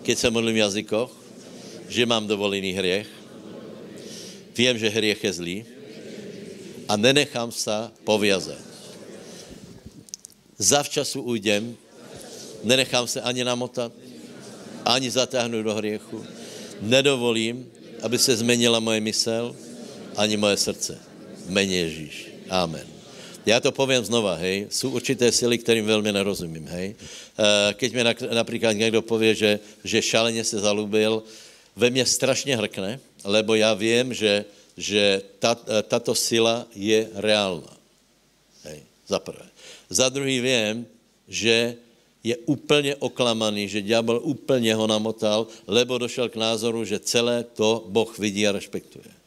keď 0.03 0.19
se 0.19 0.31
modlím 0.31 0.55
v 0.55 0.65
jazykoch, 0.65 1.11
že 1.89 2.07
mám 2.07 2.27
dovolený 2.27 2.73
hriech, 2.73 3.09
vím, 4.57 4.79
že 4.79 4.89
hriech 4.89 5.25
je 5.25 5.33
zlý, 5.33 5.59
a 6.89 6.97
nenechám 6.97 7.53
se 7.53 7.91
povězat. 8.05 8.59
Zavčasu 10.59 11.23
ujdem, 11.23 11.77
nenechám 12.65 13.07
se 13.07 13.21
ani 13.21 13.45
namotat, 13.45 13.93
ani 14.85 15.11
zatáhnout 15.11 15.65
do 15.65 15.75
hriechu. 15.75 16.25
Nedovolím, 16.81 17.67
aby 18.03 18.19
se 18.19 18.37
změnila 18.37 18.81
moje 18.81 19.01
mysl, 19.01 19.57
ani 20.17 20.37
moje 20.37 20.57
srdce. 20.57 20.99
Mene 21.49 21.73
Ježíš. 21.73 22.29
Amen. 22.51 22.87
Já 23.47 23.61
to 23.61 23.73
povím 23.73 24.05
znova, 24.05 24.35
hej. 24.35 24.67
Jsou 24.71 24.91
určité 24.91 25.33
síly, 25.33 25.59
kterým 25.59 25.87
velmi 25.87 26.13
nerozumím, 26.13 26.67
hej. 26.67 26.95
Eh, 26.95 27.75
keď 27.75 27.93
mi 27.93 28.05
například 28.35 28.73
někdo 28.73 29.03
pově, 29.03 29.35
že, 29.35 29.59
že 29.85 30.03
šaleně 30.03 30.45
se 30.45 30.61
zalubil, 30.61 31.23
ve 31.77 31.91
mně 31.91 32.07
strašně 32.07 32.57
hrkne, 32.57 33.01
lebo 33.25 33.55
já 33.55 33.75
vím, 33.75 34.15
že 34.15 34.45
že 34.79 35.23
ta, 35.43 35.59
tato 35.91 36.15
sila 36.15 36.63
je 36.71 37.11
reálna. 37.19 37.75
Hej, 38.63 38.87
za 39.11 39.19
prvé. 39.19 39.43
Za 39.91 40.07
druhý 40.09 40.39
vím, 40.39 40.87
že 41.27 41.75
je 42.23 42.37
úplně 42.47 42.97
oklamaný, 42.97 43.69
že 43.69 43.83
ďábel 43.83 44.21
úplně 44.23 44.75
ho 44.75 44.87
namotal, 44.87 45.47
lebo 45.67 45.99
došel 45.99 46.29
k 46.29 46.37
názoru, 46.37 46.85
že 46.85 47.03
celé 47.03 47.43
to 47.43 47.85
Boh 47.91 48.11
vidí 48.19 48.47
a 48.47 48.53
respektuje. 48.53 49.19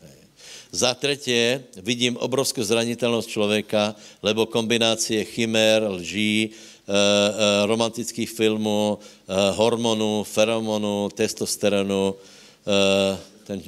Za 0.72 0.94
třetí 0.94 1.60
vidím 1.84 2.18
obrovskou 2.18 2.64
zranitelnost 2.64 3.30
člověka, 3.30 3.96
lebo 4.24 4.46
kombinácie 4.46 5.24
chimér, 5.28 5.84
lží, 5.84 6.48
e, 6.48 6.52
e, 6.88 7.66
romantických 7.68 8.30
filmů, 8.30 9.00
hormonů, 9.52 10.24
feromonu, 10.24 11.10
testosteronu, 11.12 12.16
ten, 13.44 13.62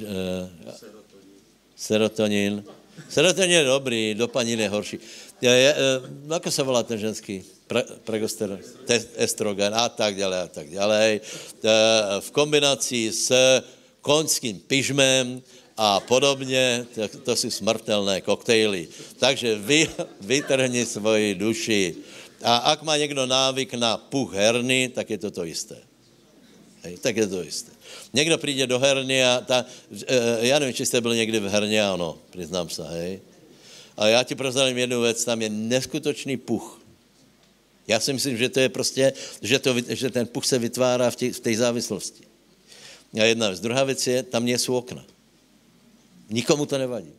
Serotonin. 1.84 2.64
Serotonin 3.12 3.60
je 3.60 3.64
dobrý, 3.64 4.14
dopanin 4.16 4.60
je 4.60 4.68
horší. 4.68 4.96
Je, 5.40 5.50
je, 5.50 5.70
ako 6.32 6.48
se 6.48 6.62
volá 6.64 6.80
ten 6.80 6.96
ženský? 6.96 7.44
Pre, 7.68 7.84
pregosteron, 8.04 8.60
estrogen 9.16 9.72
a 9.74 9.88
tak 9.88 10.16
dále 10.16 10.36
a 10.40 10.48
tak 10.48 10.72
dále. 10.72 11.20
V 12.20 12.28
kombinaci 12.32 13.12
s 13.12 13.32
koňským 14.00 14.64
pyžmem 14.64 15.40
a 15.76 16.00
podobně, 16.00 16.86
to, 16.94 17.08
to 17.08 17.36
jsou 17.36 17.50
smrtelné 17.50 18.20
koktejly. 18.20 18.88
Takže 19.18 19.58
vy, 19.58 19.88
vytrhni 20.20 20.86
svoji 20.86 21.34
duši. 21.34 21.94
A 22.44 22.56
ak 22.56 22.82
má 22.82 22.96
někdo 22.96 23.26
návyk 23.26 23.74
na 23.74 23.96
puch 23.96 24.32
herny, 24.32 24.88
tak 24.88 25.10
je 25.10 25.18
to 25.18 25.30
to 25.30 25.44
isté. 25.44 25.93
Hej, 26.84 26.96
tak 26.96 27.16
je 27.16 27.26
to 27.26 27.44
isté. 27.44 27.72
Někdo 28.12 28.38
přijde 28.38 28.66
do 28.66 28.78
herny 28.78 29.24
a 29.24 29.40
ta, 29.46 29.64
e, 30.06 30.46
já 30.46 30.58
nevím, 30.58 30.74
či 30.74 30.86
jste 30.86 31.00
byl 31.00 31.14
někdy 31.14 31.40
v 31.40 31.48
herně, 31.48 31.82
ano, 31.82 32.18
přiznám 32.30 32.68
se, 32.68 32.82
hej. 32.82 33.20
A 33.96 34.08
já 34.08 34.22
ti 34.22 34.34
prozradím 34.34 34.78
jednu 34.78 35.00
věc, 35.00 35.24
tam 35.24 35.42
je 35.42 35.48
neskutočný 35.48 36.36
puch. 36.36 36.80
Já 37.88 38.00
si 38.00 38.12
myslím, 38.12 38.36
že 38.36 38.48
to 38.48 38.60
je 38.60 38.68
prostě, 38.68 39.12
že, 39.42 39.58
to, 39.58 39.74
že 39.88 40.10
ten 40.10 40.26
puch 40.26 40.44
se 40.44 40.58
vytvárá 40.58 41.10
v, 41.10 41.16
tě, 41.16 41.32
v 41.32 41.40
té 41.40 41.56
závislosti. 41.56 42.24
A 43.20 43.24
jedna 43.24 43.48
věc. 43.48 43.60
Druhá 43.60 43.84
věc 43.84 44.06
je, 44.06 44.22
tam 44.22 44.48
jsou 44.48 44.74
okna. 44.74 45.04
Nikomu 46.30 46.66
to 46.66 46.78
nevadí. 46.78 47.12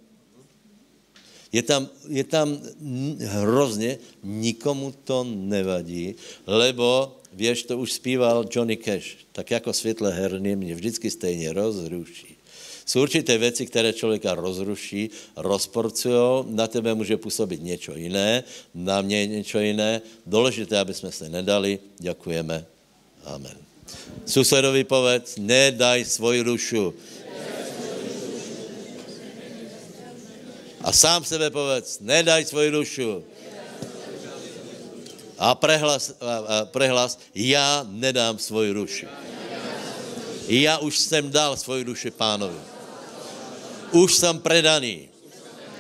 Je 1.52 1.64
tam, 1.64 1.90
je 2.08 2.24
tam 2.24 2.62
hrozně, 3.20 3.98
nikomu 4.24 4.94
to 5.04 5.24
nevadí, 5.24 6.16
lebo 6.48 7.18
Věš, 7.36 7.64
to 7.64 7.78
už 7.78 7.94
zpíval 7.94 8.46
Johnny 8.52 8.78
Cash. 8.78 9.18
Tak 9.32 9.52
jako 9.52 9.74
světle 9.74 10.14
herny 10.14 10.56
mě 10.56 10.76
vždycky 10.76 11.12
stejně 11.12 11.54
rozruší. 11.54 12.38
Jsou 12.86 13.02
určité 13.02 13.38
věci, 13.38 13.66
které 13.66 13.94
člověka 13.94 14.36
rozruší, 14.36 15.10
rozporcují, 15.36 16.46
na 16.50 16.68
tebe 16.68 16.94
může 16.94 17.18
působit 17.18 17.64
něco 17.64 17.96
jiné, 17.96 18.44
na 18.74 19.02
mě 19.02 19.28
něco 19.28 19.60
jiné. 19.60 20.02
Důležité, 20.26 20.80
aby 20.80 20.94
jsme 20.94 21.12
se 21.12 21.30
nedali. 21.30 21.80
Děkujeme. 22.00 22.66
Amen. 23.26 23.58
Susedovi 24.26 24.84
povedz, 24.84 25.38
nedaj 25.38 26.06
svoji 26.06 26.44
dušu. 26.44 26.94
A 30.82 30.92
sám 30.92 31.26
sebe 31.26 31.50
povedz, 31.50 32.00
nedaj 32.00 32.46
svoji 32.46 32.72
dušu 32.72 33.24
a 35.38 35.56
prehlas, 35.56 36.14
a 36.22 36.66
prehlas 36.66 37.20
já 37.36 37.86
nedám 37.90 38.40
svoji 38.40 38.74
duši. 38.74 39.08
Já 40.48 40.78
už 40.78 41.00
jsem 41.00 41.32
dal 41.32 41.58
svoji 41.58 41.84
duši 41.84 42.12
pánovi. 42.12 42.58
Už 43.92 44.16
jsem 44.16 44.40
predaný. 44.40 45.10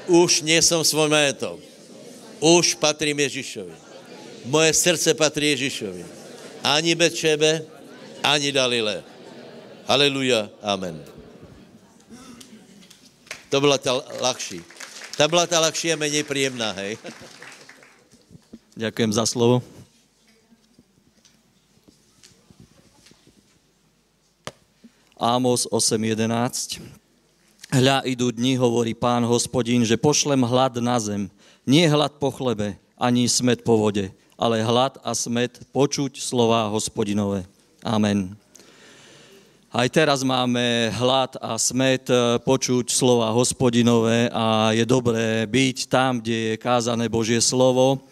Už 0.07 0.41
nejsem 0.41 0.83
svůj 0.83 1.09
majetok. 1.09 1.59
Už 2.39 2.75
patrím 2.75 3.19
Ježíšovi. 3.19 3.73
Moje 4.45 4.73
srdce 4.73 5.13
patří 5.13 5.45
Ježíšovi. 5.49 6.05
Ani 6.63 6.95
Betšebe, 6.95 7.65
ani 8.23 8.51
Dalile. 8.51 9.03
Haleluja. 9.85 10.49
Amen. 10.61 11.05
To 13.49 13.61
byla 13.61 13.77
ta 13.77 14.01
lahší. 14.21 14.61
Ta 15.17 15.27
byla 15.27 15.47
ta 15.47 15.59
lahší 15.59 15.93
a 15.93 15.95
méně 15.95 16.23
příjemná, 16.23 16.71
hej. 16.71 16.97
Ďakujem 18.75 19.15
za 19.15 19.23
slovo. 19.23 19.63
Ámos 25.15 25.63
8.11 25.71 26.83
Hľa 27.71 28.03
idú 28.03 28.35
dni, 28.35 28.59
hovorí 28.59 28.91
pán 28.91 29.23
hospodín, 29.23 29.87
že 29.87 29.95
pošlem 29.95 30.43
hlad 30.43 30.83
na 30.83 30.99
zem. 30.99 31.31
Nie 31.63 31.87
hlad 31.87 32.19
po 32.19 32.35
chlebe, 32.35 32.75
ani 32.99 33.31
smet 33.31 33.63
po 33.63 33.79
vode, 33.79 34.11
ale 34.35 34.59
hlad 34.59 34.99
a 35.07 35.15
smet 35.15 35.55
počuť 35.71 36.19
slova 36.19 36.67
hospodinové. 36.67 37.47
Amen. 37.79 38.35
Aj 39.71 39.87
teraz 39.87 40.19
máme 40.27 40.91
hlad 40.99 41.39
a 41.39 41.55
smet 41.55 42.11
eh, 42.11 42.43
počuť 42.43 42.91
slova 42.91 43.31
hospodinové 43.31 44.27
a 44.35 44.75
je 44.75 44.83
dobré 44.83 45.47
byť 45.47 45.87
tam, 45.87 46.19
kde 46.19 46.35
je 46.51 46.53
kázané 46.59 47.07
Božie 47.07 47.39
slovo 47.39 48.03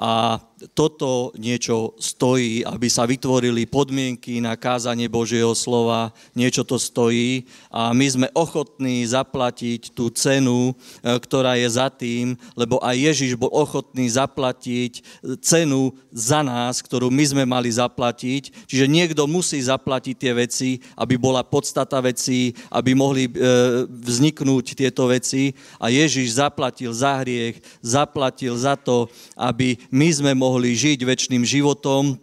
a 0.00 0.40
toto 0.76 1.32
niečo 1.40 1.96
stojí, 1.96 2.60
aby 2.68 2.88
sa 2.92 3.08
vytvorili 3.08 3.64
podmienky 3.64 4.44
na 4.44 4.56
kázanie 4.60 5.08
Božieho 5.08 5.56
slova, 5.56 6.12
niečo 6.36 6.64
to 6.68 6.76
stojí 6.76 7.48
a 7.72 7.96
my 7.96 8.06
sme 8.06 8.26
ochotní 8.36 9.04
zaplatiť 9.08 9.96
tú 9.96 10.12
cenu, 10.12 10.72
e, 11.00 11.12
ktorá 11.16 11.56
je 11.56 11.68
za 11.70 11.88
tým, 11.88 12.36
lebo 12.52 12.76
aj 12.84 12.96
Ježiš 12.96 13.40
bol 13.40 13.48
ochotný 13.48 14.04
zaplatiť 14.12 15.00
cenu 15.40 15.96
za 16.12 16.44
nás, 16.44 16.84
ktorú 16.84 17.08
my 17.08 17.24
sme 17.24 17.44
mali 17.48 17.72
zaplatiť. 17.72 18.68
Čiže 18.68 18.90
niekto 18.90 19.24
musí 19.24 19.62
zaplatiť 19.64 20.14
tie 20.16 20.32
veci, 20.36 20.70
aby 20.98 21.16
bola 21.16 21.40
podstata 21.40 22.02
veci, 22.04 22.52
aby 22.68 22.92
mohli 22.92 23.24
e, 23.28 23.32
vzniknúť 23.88 24.76
tieto 24.76 25.08
veci 25.08 25.56
a 25.80 25.88
Ježiš 25.88 26.36
zaplatil 26.36 26.92
za 26.92 27.24
hriech, 27.24 27.62
zaplatil 27.80 28.52
za 28.58 28.76
to, 28.76 29.08
aby 29.38 29.80
my 29.88 30.08
sme 30.12 30.32
mohli 30.36 30.49
mohli 30.50 30.74
žiť 30.74 31.06
väčšným 31.06 31.46
životom. 31.46 32.18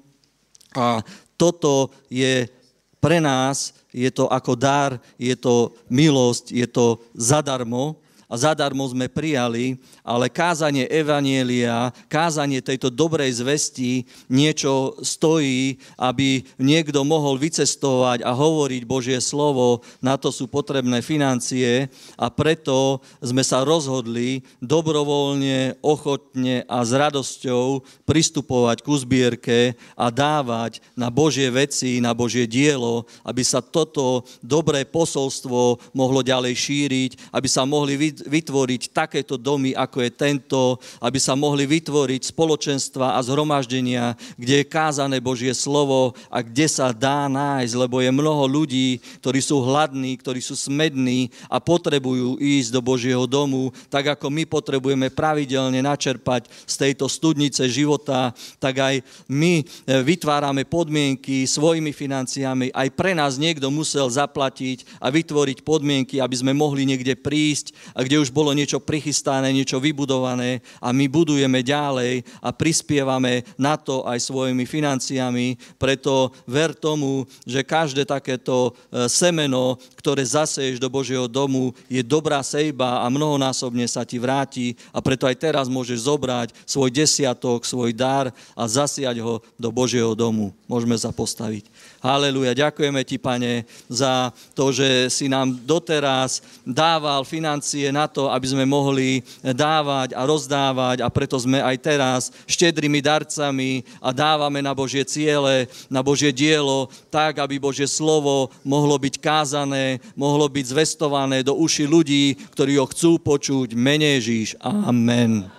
A 0.75 0.99
toto 1.39 1.95
je 2.11 2.51
pre 2.99 3.23
nás, 3.23 3.71
je 3.95 4.11
to 4.11 4.27
ako 4.27 4.59
dar, 4.59 4.99
je 5.15 5.31
to 5.39 5.71
milosť, 5.87 6.51
je 6.51 6.67
to 6.67 6.99
zadarmo 7.15 7.95
a 8.27 8.35
zadarmo 8.35 8.83
sme 8.91 9.07
prijali, 9.07 9.79
ale 10.03 10.27
kázanie 10.27 10.83
Evanielia, 10.91 11.95
kázanie 12.11 12.59
tejto 12.59 12.91
dobrej 12.91 13.39
zvesti 13.39 14.03
niečo 14.27 14.99
stojí, 14.99 15.79
aby 15.95 16.43
niekto 16.59 17.07
mohol 17.07 17.39
vycestovať 17.39 18.27
a 18.27 18.35
hovoriť 18.35 18.83
Božie 18.83 19.19
slovo, 19.23 19.79
na 20.03 20.19
to 20.19 20.27
sú 20.27 20.51
potrebné 20.51 20.99
financie 20.99 21.87
a 22.19 22.27
preto 22.27 22.99
sme 23.23 23.47
sa 23.47 23.63
rozhodli 23.63 24.43
dobrovoľne, 24.59 25.79
ochotne 25.79 26.67
a 26.67 26.83
s 26.83 26.91
radosťou 26.91 27.87
pristupovať 28.03 28.83
ku 28.83 28.91
zbierke 28.99 29.79
a 29.95 30.11
dávať 30.11 30.83
na 30.99 31.07
Božie 31.07 31.47
veci, 31.47 32.03
na 32.03 32.11
Božie 32.11 32.43
dielo, 32.43 33.07
aby 33.23 33.39
sa 33.39 33.63
toto 33.63 34.27
dobré 34.43 34.83
posolstvo 34.83 35.79
mohlo 35.95 36.19
ďalej 36.19 36.53
šíriť, 36.59 37.11
aby 37.31 37.47
sa 37.47 37.63
mohli 37.63 38.16
vytvoriť 38.25 38.95
takéto 38.95 39.37
domy, 39.37 39.77
ako 39.77 40.01
je 40.01 40.11
tento, 40.13 40.81
aby 41.03 41.19
sa 41.21 41.37
mohli 41.37 41.69
vytvoriť 41.69 42.31
spoločenstva 42.33 43.13
a 43.13 43.19
zhromaždenia, 43.21 44.17
kde 44.39 44.63
je 44.63 44.71
kázané 44.71 45.21
Božie 45.21 45.51
slovo 45.53 46.17
a 46.31 46.41
kde 46.41 46.65
sa 46.65 46.89
dá 46.95 47.27
nájsť, 47.27 47.73
lebo 47.77 47.99
je 48.01 48.09
mnoho 48.09 48.43
ľudí, 48.47 48.97
ktorí 49.19 49.39
sú 49.43 49.61
hladní, 49.61 50.15
ktorí 50.17 50.39
sú 50.39 50.55
smední 50.55 51.29
a 51.51 51.59
potrebujú 51.59 52.39
ísť 52.39 52.69
do 52.73 52.81
Božieho 52.81 53.27
domu, 53.27 53.75
tak 53.91 54.15
ako 54.15 54.31
my 54.31 54.47
potrebujeme 54.47 55.11
pravidelne 55.11 55.83
načerpať 55.83 56.47
z 56.63 56.75
tejto 56.87 57.11
studnice 57.11 57.67
života, 57.67 58.31
tak 58.57 58.79
aj 58.79 58.95
my 59.27 59.61
e, 59.61 59.63
vytvárame 60.01 60.63
podmienky 60.63 61.43
svojimi 61.43 61.91
financiami. 61.91 62.71
Aj 62.71 62.87
pre 62.93 63.11
nás 63.11 63.35
niekto 63.35 63.67
musel 63.67 64.07
zaplatiť 64.07 65.01
a 65.03 65.11
vytvoriť 65.11 65.65
podmienky, 65.67 66.23
aby 66.23 66.35
sme 66.37 66.55
mohli 66.55 66.87
niekde 66.87 67.17
prísť 67.19 67.75
a 67.91 68.06
kde 68.07 68.23
už 68.23 68.31
bolo 68.31 68.55
niečo 68.55 68.79
prichystané, 68.79 69.51
niečo 69.51 69.83
vybudované 69.83 70.63
a 70.79 70.95
my 70.95 71.11
budujeme 71.11 71.59
ďalej 71.59 72.23
a 72.39 72.55
prispievame 72.55 73.43
na 73.59 73.75
to 73.75 74.07
aj 74.07 74.23
svojimi 74.23 74.63
financiami. 74.63 75.59
Preto 75.75 76.31
ver 76.47 76.71
tomu, 76.71 77.27
že 77.43 77.67
každé 77.67 78.07
takéto 78.07 78.71
e, 78.71 79.11
semeno, 79.11 79.75
ktoré 79.99 80.23
zaseješ 80.23 80.79
do 80.79 80.87
Božieho 80.87 81.27
domu, 81.27 81.75
je 81.91 81.99
dobrá 81.99 82.39
sejba 82.39 83.03
a 83.03 83.11
mnohonásobne 83.11 83.83
sa 83.91 84.07
ti 84.07 84.15
vráti 84.15 84.79
a 84.95 85.03
preto 85.03 85.27
aj 85.27 85.35
teraz 85.35 85.67
môžeš 85.67 86.07
zobrať 86.07 86.55
svoj 86.63 86.87
desiatok, 86.87 87.67
svoj 87.67 87.91
dar 87.91 88.31
a 88.55 88.63
zasiať 88.63 89.19
ho 89.19 89.43
do 89.59 89.69
Božieho 89.69 90.15
domu. 90.15 90.55
Môžeme 90.71 90.95
sa 90.95 91.11
postaviť. 91.11 91.67
Haleluja. 91.99 92.55
Ďakujeme 92.55 93.01
ti, 93.03 93.19
pane, 93.19 93.67
za 93.91 94.31
to, 94.55 94.71
že 94.71 95.11
si 95.11 95.25
nám 95.27 95.59
doteraz 95.65 96.39
dával 96.63 97.25
financie 97.25 97.89
na 97.97 98.05
to, 98.05 98.29
aby 98.29 98.45
sme 98.45 98.69
mohli 98.69 99.25
dávať 99.41 100.13
a 100.13 100.21
rozdávať 100.21 101.01
a 101.01 101.09
preto 101.09 101.33
sme 101.41 101.57
aj 101.57 101.75
teraz 101.81 102.21
štedrými 102.45 103.01
darcami 103.01 103.81
a 103.97 104.13
dávame 104.13 104.61
na 104.61 104.77
Božie 104.77 105.01
ciele, 105.01 105.65
na 105.89 106.05
Božie 106.05 106.29
dielo, 106.29 106.93
tak, 107.09 107.41
aby 107.41 107.57
Božie 107.57 107.89
slovo 107.89 108.53
mohlo 108.61 109.01
byť 109.01 109.17
kázané, 109.17 109.97
mohlo 110.13 110.45
byť 110.45 110.65
zvestované 110.69 111.41
do 111.41 111.57
uši 111.57 111.89
ľudí, 111.89 112.37
ktorí 112.53 112.77
ho 112.77 112.85
chcú 112.85 113.17
počuť. 113.17 113.73
Mene 113.73 114.21
Ježíš. 114.21 114.53
Amen. 114.61 115.49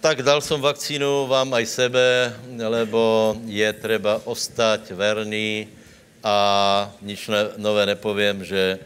Tak 0.00 0.24
dal 0.24 0.40
som 0.40 0.64
vakcínu 0.64 1.28
vám 1.28 1.52
aj 1.52 1.66
sebe, 1.68 2.32
lebo 2.56 3.36
je 3.44 3.68
treba 3.76 4.16
ostať 4.24 4.96
verný 4.96 5.79
a 6.20 6.36
nič 7.00 7.32
nové 7.56 7.88
nepoviem, 7.88 8.44
že 8.44 8.80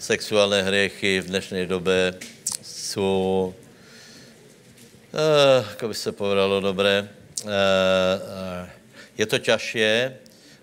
sexuálne 0.00 0.64
hriechy 0.64 1.20
v 1.20 1.28
dnešnej 1.28 1.68
dobe 1.68 2.16
sú, 2.64 3.52
uh, 5.12 5.60
ako 5.76 5.92
by 5.92 5.96
se 5.96 6.10
povedalo 6.12 6.60
dobre, 6.64 7.04
uh, 7.04 7.48
uh, 7.48 8.64
je 9.12 9.26
to 9.28 9.36
ťažšie. 9.36 9.90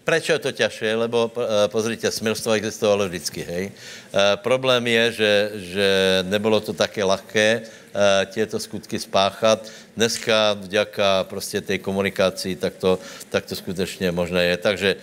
Prečo 0.02 0.34
je 0.34 0.42
to 0.42 0.52
ťažšie? 0.56 0.90
Lebo 0.98 1.30
uh, 1.30 1.70
pozrite, 1.70 2.10
smilstvo 2.10 2.58
existovalo 2.58 3.06
vždycky, 3.06 3.46
hej. 3.46 3.64
Uh, 4.10 4.42
problém 4.42 4.82
je, 4.90 5.04
že, 5.22 5.34
že 5.70 5.88
nebolo 6.26 6.58
to 6.58 6.74
také 6.74 7.06
ľahké, 7.06 7.70
Eh, 7.98 8.26
tieto 8.30 8.62
skutky 8.62 9.00
spáchat. 9.02 9.74
Dneska 9.98 10.54
vďaka 10.54 11.24
prostě 11.24 11.62
té 11.62 11.78
komunikaci 11.78 12.56
tak 12.56 12.78
to, 12.78 13.00
tak 13.30 13.46
to 13.46 13.56
skutečně 13.56 14.12
možné 14.12 14.44
je. 14.54 14.58
Takže, 14.58 14.96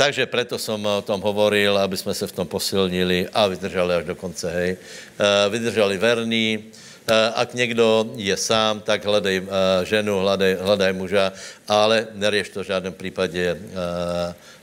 takže 0.00 0.24
preto 0.24 0.56
som 0.56 0.80
o 0.80 1.04
tom 1.04 1.20
hovoril, 1.20 1.76
aby 1.76 1.92
jsme 1.92 2.16
se 2.16 2.24
v 2.24 2.32
tom 2.32 2.48
posilnili 2.48 3.28
a 3.28 3.44
vydržali 3.52 4.00
až 4.00 4.04
do 4.08 4.16
konce, 4.16 4.48
hej. 4.48 4.70
Eh, 4.80 5.48
vydržali 5.52 6.00
verní, 6.00 6.64
eh, 6.64 7.12
ak 7.36 7.52
někdo 7.52 8.16
je 8.16 8.36
sám, 8.36 8.80
tak 8.80 9.04
hledej 9.04 9.44
ženu, 9.84 10.24
hledej, 10.24 10.56
hledej 10.64 10.92
muža, 10.96 11.32
ale 11.68 12.08
nerieš 12.16 12.48
to 12.48 12.64
v 12.64 12.70
žádném 12.72 12.96
případě 12.96 13.60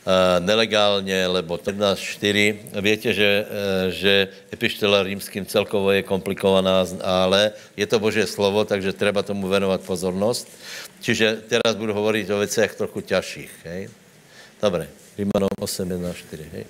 Eh, 0.07 0.39
nelegálně, 0.39 1.27
lebo 1.27 1.57
13.4. 1.57 2.55
Víte, 2.81 3.13
že, 3.13 3.43
eh, 3.43 3.91
že 3.91 4.13
epištola 4.55 5.03
rímským 5.03 5.43
celkovo 5.43 5.91
je 5.91 5.99
komplikovaná, 5.99 6.87
ale 7.03 7.51
je 7.75 7.83
to 7.83 7.99
Božie 7.99 8.23
slovo, 8.23 8.63
takže 8.63 8.95
treba 8.95 9.19
tomu 9.19 9.51
venovat 9.51 9.83
pozornost. 9.83 10.47
Čiže 11.03 11.43
teraz 11.51 11.75
budu 11.75 11.91
hovoriť 11.91 12.23
o 12.31 12.39
veciach 12.39 12.71
trochu 12.79 13.03
ťažších. 13.03 13.51
Hej? 13.67 13.81
Rímanom 15.17 15.49
8.1.4. 15.57 16.53
Hej? 16.53 16.65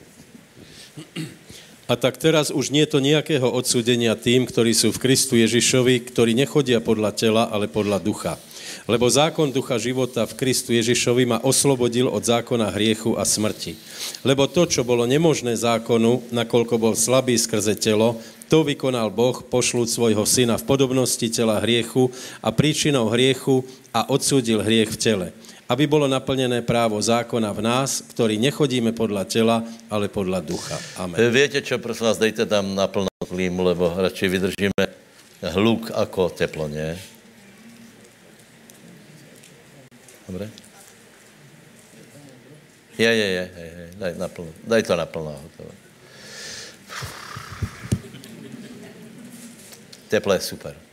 A 1.88 2.00
tak 2.00 2.16
teraz 2.16 2.48
už 2.48 2.72
nie 2.72 2.88
je 2.88 2.95
to 2.95 3.04
nejakého 3.04 3.43
odsúdenia 3.43 4.16
tým, 4.16 4.48
ktorí 4.48 4.72
sú 4.72 4.95
v 4.95 5.04
Kristu 5.04 5.36
Ježišovi, 5.36 6.08
ktorí 6.08 6.32
nechodia 6.32 6.80
podľa 6.80 7.12
tela, 7.12 7.43
ale 7.52 7.68
podľa 7.68 8.00
ducha. 8.00 8.39
Lebo 8.88 9.12
zákon 9.12 9.52
ducha 9.52 9.76
života 9.76 10.24
v 10.24 10.36
Kristu 10.39 10.72
Ježišovi 10.72 11.28
ma 11.28 11.43
oslobodil 11.43 12.08
od 12.08 12.24
zákona 12.24 12.72
hriechu 12.72 13.20
a 13.20 13.28
smrti. 13.28 13.76
Lebo 14.24 14.48
to, 14.48 14.64
čo 14.64 14.88
bolo 14.88 15.04
nemožné 15.04 15.60
zákonu, 15.60 16.32
nakoľko 16.32 16.76
bol 16.80 16.95
slabý 16.95 17.36
skrze 17.36 17.76
telo, 17.76 18.16
to 18.48 18.64
vykonal 18.64 19.12
Boh, 19.12 19.43
pošľúc 19.43 19.91
svojho 19.91 20.24
syna 20.24 20.56
v 20.56 20.68
podobnosti 20.68 21.28
tela 21.36 21.60
hriechu 21.60 22.08
a 22.39 22.56
príčinou 22.56 23.12
hriechu 23.12 23.68
a 23.91 24.08
odsúdil 24.08 24.64
hriech 24.64 24.95
v 24.95 25.00
tele 25.04 25.28
aby 25.68 25.84
bolo 25.84 26.07
naplnené 26.07 26.63
právo 26.63 26.95
zákona 26.95 27.51
v 27.51 27.61
nás, 27.61 27.99
ktorí 28.15 28.39
nechodíme 28.39 28.95
podľa 28.95 29.24
tela, 29.28 29.57
ale 29.91 30.07
podľa 30.07 30.39
ducha. 30.39 30.80
Amen. 30.95 31.20
Viete 31.28 31.59
čo, 31.59 31.76
prosím 31.78 32.07
vás, 32.07 32.18
dejte 32.20 32.47
tam 32.47 32.72
naplno 32.72 33.11
klímu, 33.20 33.59
lebo 33.68 33.91
radšej 33.91 34.28
vydržíme 34.32 34.84
hluk 35.59 35.91
ako 35.91 36.32
teplo, 36.32 36.72
nie? 36.72 36.95
Dobre? 40.28 40.47
Je, 42.97 43.05
je, 43.05 43.28
je, 43.30 43.45
je, 43.45 43.68
je. 43.70 43.88
Daj, 44.01 44.13
naplno. 44.18 44.51
Daj 44.65 44.82
to 44.84 44.93
naplno. 44.97 45.32
Teple 50.07 50.39
je 50.39 50.43
super. 50.43 50.87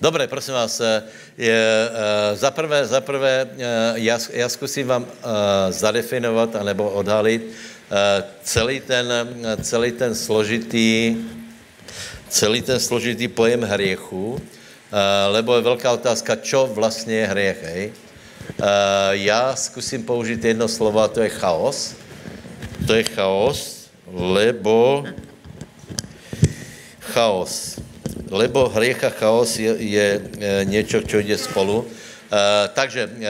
Dobré, 0.00 0.28
prosím 0.28 0.54
vás, 0.54 0.82
je, 1.38 1.60
za 2.34 2.50
prvé, 2.50 2.86
za 2.86 3.00
prvé 3.00 3.48
já, 3.94 4.18
já 4.32 4.48
zkusím 4.48 4.86
vám 4.86 5.06
zadefinovat 5.70 6.56
anebo 6.56 6.90
odhalit 6.90 7.52
celý 8.42 8.80
ten, 8.80 9.08
celý 9.62 9.92
ten 9.92 10.14
složitý 10.14 11.16
celý 12.28 12.62
ten 12.62 12.80
složitý 12.80 13.28
pojem 13.28 13.62
hriechu, 13.62 14.36
lebo 15.32 15.56
je 15.56 15.62
velká 15.62 15.92
otázka, 15.92 16.36
čo 16.36 16.66
vlastně 16.66 17.14
je 17.14 17.26
hriech, 17.26 17.62
hej? 17.62 17.92
Já 19.10 19.56
zkusím 19.56 20.02
použít 20.02 20.44
jedno 20.44 20.68
slovo 20.68 21.00
a 21.00 21.08
to 21.08 21.20
je 21.20 21.28
chaos. 21.28 21.94
To 22.86 22.94
je 22.94 23.04
chaos, 23.04 23.88
lebo 24.12 25.04
chaos. 27.00 27.85
Lebo 28.30 28.68
hriech 28.68 29.04
a 29.04 29.10
chaos 29.10 29.58
je, 29.58 29.76
je 29.78 30.20
něco, 30.64 31.02
co 31.02 31.18
jde 31.18 31.38
spolu. 31.38 31.78
Uh, 31.78 31.88
takže, 32.74 33.06
uh, 33.06 33.22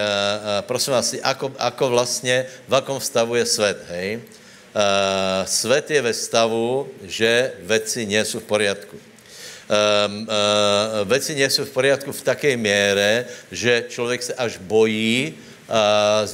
prosím 0.60 0.92
vás, 0.92 1.14
ako, 1.22 1.52
ako 1.58 1.88
vlastně, 1.88 2.46
v 2.68 2.74
akom 2.74 3.00
stavu 3.00 3.34
je 3.34 3.46
svět, 3.46 3.78
hej? 3.88 4.16
Uh, 4.16 5.44
svět 5.44 5.90
je 5.90 6.02
ve 6.02 6.12
stavu, 6.12 6.88
že 7.04 7.52
věci 7.60 8.06
nejsou 8.06 8.40
v 8.40 8.48
poriadku. 8.48 8.96
Um, 8.96 10.28
uh, 10.28 11.08
věci 11.08 11.34
nejsou 11.34 11.64
v 11.64 11.70
poriadku 11.70 12.12
v 12.12 12.22
také 12.22 12.56
míře, 12.56 13.24
že 13.52 13.84
člověk 13.88 14.22
se 14.22 14.34
až 14.34 14.56
bojí 14.56 15.34
uh, 15.68 16.24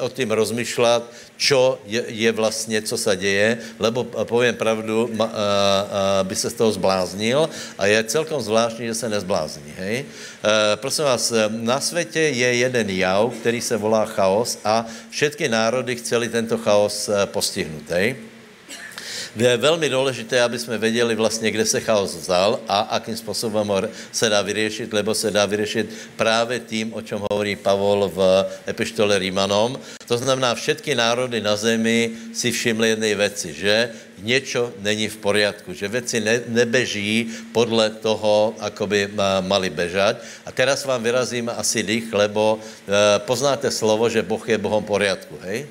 uh, 0.00 0.04
o 0.04 0.08
tím 0.08 0.30
rozmýšlet, 0.30 1.02
čo 1.36 1.78
je, 1.86 2.04
je 2.08 2.32
vlastně, 2.32 2.82
co 2.82 2.96
se 2.98 3.16
děje, 3.16 3.58
lebo 3.78 4.04
povím 4.04 4.54
pravdu, 4.54 5.10
ma, 5.12 5.24
uh, 5.24 5.30
uh, 5.32 6.28
by 6.28 6.36
se 6.36 6.50
z 6.50 6.54
toho 6.54 6.72
zbláznil 6.72 7.48
a 7.78 7.86
je 7.86 8.04
celkom 8.04 8.40
zvláštní, 8.42 8.86
že 8.86 8.94
se 8.94 9.08
nezblázní. 9.08 9.72
Hej? 9.76 10.04
Uh, 10.04 10.50
prosím 10.76 11.04
vás, 11.04 11.32
na 11.48 11.80
světě 11.80 12.20
je 12.20 12.54
jeden 12.54 12.90
jav, 12.90 13.34
který 13.40 13.60
se 13.60 13.76
volá 13.76 14.04
chaos 14.04 14.58
a 14.64 14.86
všetky 15.10 15.48
národy 15.48 15.96
chceli 15.96 16.28
tento 16.28 16.58
chaos 16.58 17.10
postihnout. 17.32 17.90
Hej? 17.90 18.35
Je 19.36 19.56
velmi 19.56 19.88
důležité, 19.88 20.42
aby 20.42 20.58
jsme 20.58 20.78
věděli 20.78 21.14
vlastně, 21.14 21.50
kde 21.50 21.64
se 21.64 21.80
chaos 21.80 22.16
vzal 22.16 22.60
a 22.68 22.78
akým 22.78 23.16
způsobem 23.16 23.72
se 24.12 24.28
dá 24.28 24.42
vyřešit, 24.42 24.92
lebo 24.92 25.14
se 25.14 25.30
dá 25.30 25.46
vyřešit 25.46 25.94
právě 26.16 26.60
tím, 26.60 26.94
o 26.94 27.02
čem 27.02 27.20
hovorí 27.30 27.56
Pavol 27.56 28.12
v 28.14 28.44
epištole 28.68 29.18
Rímanom. 29.18 29.78
To 30.06 30.18
znamená, 30.18 30.54
všetky 30.54 30.94
národy 30.94 31.40
na 31.40 31.56
zemi 31.56 32.10
si 32.32 32.52
všimli 32.52 32.88
jedné 32.88 33.14
věci, 33.14 33.52
že 33.52 33.90
něco 34.22 34.72
není 34.80 35.08
v 35.08 35.16
poriadku, 35.16 35.72
že 35.72 35.88
věci 35.88 36.20
ne, 36.20 36.40
nebeží 36.48 37.28
podle 37.52 37.90
toho, 37.90 38.54
ako 38.60 38.86
by 38.86 39.10
mali 39.40 39.70
bežať. 39.70 40.16
A 40.46 40.52
teraz 40.52 40.84
vám 40.84 41.02
vyrazím 41.02 41.50
asi 41.52 41.82
dých, 41.82 42.12
lebo 42.12 42.56
e, 42.56 43.18
poznáte 43.18 43.70
slovo, 43.70 44.08
že 44.08 44.22
Boh 44.22 44.48
je 44.48 44.58
Bohom 44.58 44.84
poriadku, 44.84 45.36
hej? 45.44 45.68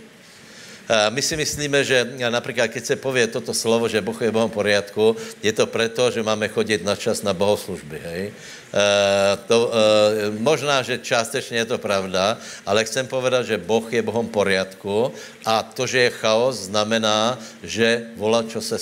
My 1.09 1.21
si 1.21 1.37
myslíme, 1.37 1.83
že 1.83 2.07
například, 2.29 2.67
keď 2.67 2.85
se 2.85 2.95
pově 2.95 3.27
toto 3.27 3.53
slovo, 3.53 3.87
že 3.87 4.01
Boh 4.01 4.21
je 4.21 4.31
Bohom 4.31 4.49
poriadku, 4.49 5.15
je 5.43 5.53
to 5.53 5.65
proto, 5.65 6.11
že 6.11 6.23
máme 6.23 6.47
chodit 6.47 6.85
na 6.85 6.95
čas 6.95 7.25
na 7.25 7.33
bohoslužby, 7.33 7.97
hej? 8.05 8.23
To, 9.47 9.71
možná, 10.37 10.81
že 10.81 10.99
částečně 10.99 11.57
je 11.57 11.65
to 11.65 11.77
pravda, 11.77 12.37
ale 12.65 12.83
chcem 12.83 13.07
povedat, 13.07 13.47
že 13.47 13.57
Boh 13.57 13.87
je 13.87 14.01
Bohom 14.03 14.27
poriadku 14.27 15.15
a 15.47 15.63
to, 15.63 15.87
že 15.87 15.99
je 15.99 16.17
chaos, 16.19 16.67
znamená, 16.67 17.39
že 17.63 18.11
vola, 18.19 18.43
čo 18.43 18.59
se, 18.61 18.75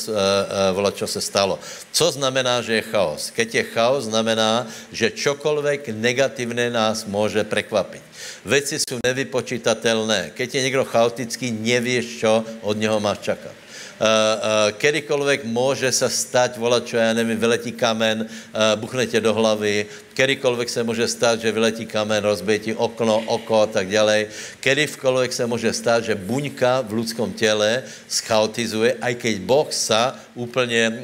vola, 0.74 0.90
čo 0.92 1.06
se 1.08 1.22
stalo. 1.22 1.60
Co 1.92 2.12
znamená, 2.12 2.66
že 2.66 2.82
je 2.82 2.90
chaos? 2.90 3.30
Keď 3.30 3.48
je 3.56 3.64
chaos, 3.70 4.10
znamená, 4.10 4.66
že 4.90 5.14
čokoľvek 5.14 5.94
negatívne 5.94 6.74
nás 6.74 7.06
může 7.06 7.44
prekvapit. 7.46 8.02
Věci 8.46 8.80
jsou 8.80 9.00
nevypočítatelné. 9.06 10.32
Keď 10.34 10.56
je 10.56 10.62
někdo 10.62 10.86
chaotický, 10.86 11.52
nevíš, 11.52 12.18
čo 12.20 12.46
od 12.62 12.78
něho 12.78 13.00
máš 13.00 13.20
čakat. 13.20 13.63
Eh, 14.04 14.06
eh, 14.06 14.72
kedykoľvek 14.84 15.48
může 15.48 15.92
se 15.92 16.10
stať, 16.10 16.60
volat, 16.60 16.84
čo 16.84 17.00
já 17.00 17.14
nevím, 17.14 17.40
vyletí 17.40 17.72
kamen, 17.72 18.28
eh, 18.28 18.76
buchne 18.76 19.08
tě 19.08 19.24
do 19.24 19.32
hlavy, 19.34 19.86
kedykoľvek 20.14 20.70
se 20.70 20.84
může 20.84 21.08
stát, 21.08 21.40
že 21.40 21.52
vyletí 21.52 21.86
kamen, 21.88 22.20
rozbije 22.24 22.60
ti 22.60 22.72
okno, 22.76 23.24
oko 23.32 23.64
a 23.64 23.68
tak 23.72 23.88
dále. 23.88 24.28
Kedykoľvek 24.60 25.32
se 25.32 25.48
může 25.48 25.72
stát, 25.74 26.04
že 26.04 26.20
buňka 26.20 26.84
v 26.84 27.00
ľudskom 27.00 27.32
těle 27.32 27.84
schaotizuje, 28.12 29.00
aj 29.00 29.14
keď 29.16 29.36
Boh 29.40 29.72
sa 29.72 30.20
úplně 30.36 31.02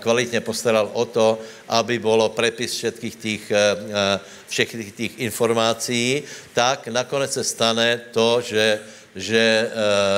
kvalitně 0.00 0.40
postaral 0.40 0.90
o 0.92 1.04
to, 1.04 1.38
aby 1.68 1.98
bylo 1.98 2.28
prepis 2.28 2.74
všetkých 2.74 3.16
těch, 3.16 3.52
všetkých 4.48 4.92
těch 4.92 5.18
informací, 5.18 6.22
tak 6.52 6.88
nakonec 6.88 7.32
se 7.32 7.44
stane 7.44 8.00
to, 8.12 8.40
že 8.40 8.78
že 9.16 9.38
e, 9.38 9.70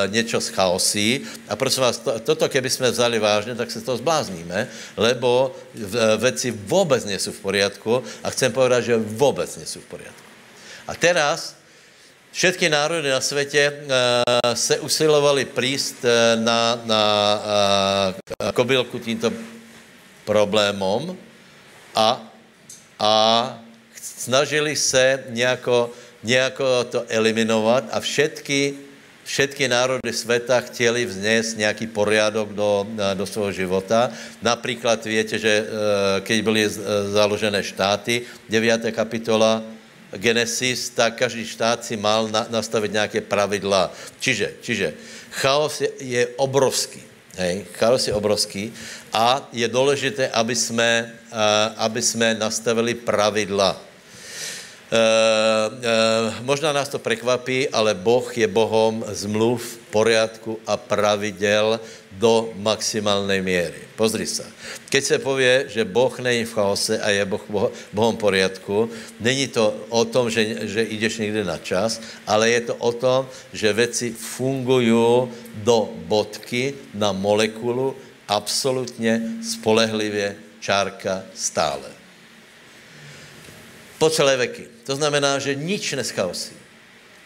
něco 0.09 0.41
schaosí. 0.41 1.21
A 1.49 1.57
prosím 1.57 1.83
vás, 1.83 1.99
to, 1.99 2.21
toto, 2.21 2.49
keby 2.49 2.71
jsme 2.71 2.91
vzali 2.91 3.19
vážně, 3.19 3.55
tak 3.55 3.71
se 3.71 3.81
to 3.81 3.97
zblázníme, 3.97 4.69
lebo 4.97 5.57
e, 5.75 6.17
věci 6.17 6.51
vůbec 6.51 7.05
nejsou 7.05 7.33
v 7.33 7.41
poriadku 7.41 8.03
a 8.25 8.31
chcem 8.31 8.53
povedat, 8.53 8.81
že 8.81 8.97
vůbec 8.97 9.57
nejsou 9.57 9.81
v 9.81 9.85
poriadku. 9.85 10.23
A 10.89 10.95
teraz 10.95 11.55
všetky 12.33 12.69
národy 12.69 13.11
na 13.11 13.21
světě 13.21 13.73
e, 13.73 14.57
se 14.57 14.81
usilovali 14.81 15.45
príst 15.45 15.97
na, 16.37 16.81
na 16.85 17.03
kobylku 18.53 18.99
tímto 18.99 19.33
problémom 20.25 21.17
a, 21.95 22.33
a 22.99 23.13
snažili 24.03 24.77
se 24.77 25.25
nějako, 25.29 25.91
nějako 26.23 26.85
to 26.85 27.05
eliminovat 27.09 27.85
a 27.93 28.01
všetky 28.01 28.86
všetky 29.27 29.69
národy 29.69 30.13
světa 30.13 30.61
chtěli 30.61 31.07
vznést 31.07 31.59
nějaký 31.59 31.87
poriadok 31.87 32.55
do, 32.55 32.87
do 33.15 33.27
svého 33.27 33.53
života. 33.53 34.11
Například 34.43 35.05
víte, 35.05 35.39
že 35.39 35.67
eh, 35.67 35.67
keď 36.21 36.39
byly 36.43 36.63
eh, 36.65 36.71
založené 37.11 37.63
štáty, 37.63 38.23
9. 38.49 38.95
kapitola 38.95 39.63
Genesis, 40.15 40.95
tak 40.95 41.19
každý 41.19 41.43
štát 41.43 41.83
si 41.85 41.99
mal 41.99 42.31
na, 42.31 42.47
nastavit 42.51 42.93
nějaké 42.93 43.21
pravidla. 43.21 43.91
Čiže, 44.23 44.63
čiže 44.63 44.95
chaos 45.43 45.81
je, 45.83 45.91
je 46.01 46.23
obrovský. 46.39 47.03
Hej, 47.37 47.69
chaos 47.77 48.07
je 48.07 48.15
obrovský 48.15 48.73
a 49.13 49.49
je 49.53 49.69
důležité, 49.69 50.29
aby 50.33 50.57
jsme, 50.57 51.13
uh, 51.33 51.39
aby 51.77 52.01
jsme 52.03 52.35
nastavili 52.35 52.95
pravidla. 52.95 53.77
Uh, 54.87 55.75
uh, 55.75 56.47
možná 56.47 56.71
nás 56.71 56.87
to 56.87 57.03
prekvapí, 57.03 57.67
ale 57.75 57.91
Boh 57.95 58.23
je 58.39 58.47
Bohom 58.47 59.03
zmluv, 59.11 59.59
poriadku 59.91 60.63
a 60.63 60.79
pravidel 60.79 61.83
do 62.15 62.55
maximálnej 62.55 63.43
míry. 63.43 63.83
Pozri 63.99 64.27
se. 64.31 64.47
Keď 64.87 65.03
se 65.05 65.19
pově, 65.19 65.65
že 65.75 65.83
Boh 65.85 66.15
není 66.23 66.45
v 66.47 66.55
chaose 66.55 67.03
a 67.03 67.11
je 67.11 67.25
Boh 67.25 67.43
Bohom 67.93 68.17
poriadku, 68.17 68.87
není 69.21 69.51
to 69.51 69.75
o 69.89 70.05
tom, 70.07 70.31
že, 70.31 70.71
že 70.71 70.87
jdeš 70.87 71.19
někde 71.19 71.45
na 71.45 71.59
čas, 71.59 72.01
ale 72.27 72.51
je 72.51 72.61
to 72.71 72.75
o 72.79 72.93
tom, 72.93 73.27
že 73.53 73.73
věci 73.73 74.15
fungují 74.15 75.27
do 75.67 75.91
bodky, 76.07 76.95
na 76.95 77.11
molekulu, 77.11 77.97
absolutně 78.29 79.43
spolehlivě, 79.43 80.37
čárka 80.61 81.27
stále. 81.35 81.91
Po 83.99 84.11
celé 84.11 84.37
veky. 84.37 84.76
To 84.87 84.93
znamená, 84.95 85.39
že 85.43 85.59
nič 85.59 85.99
neschaosí. 85.99 86.55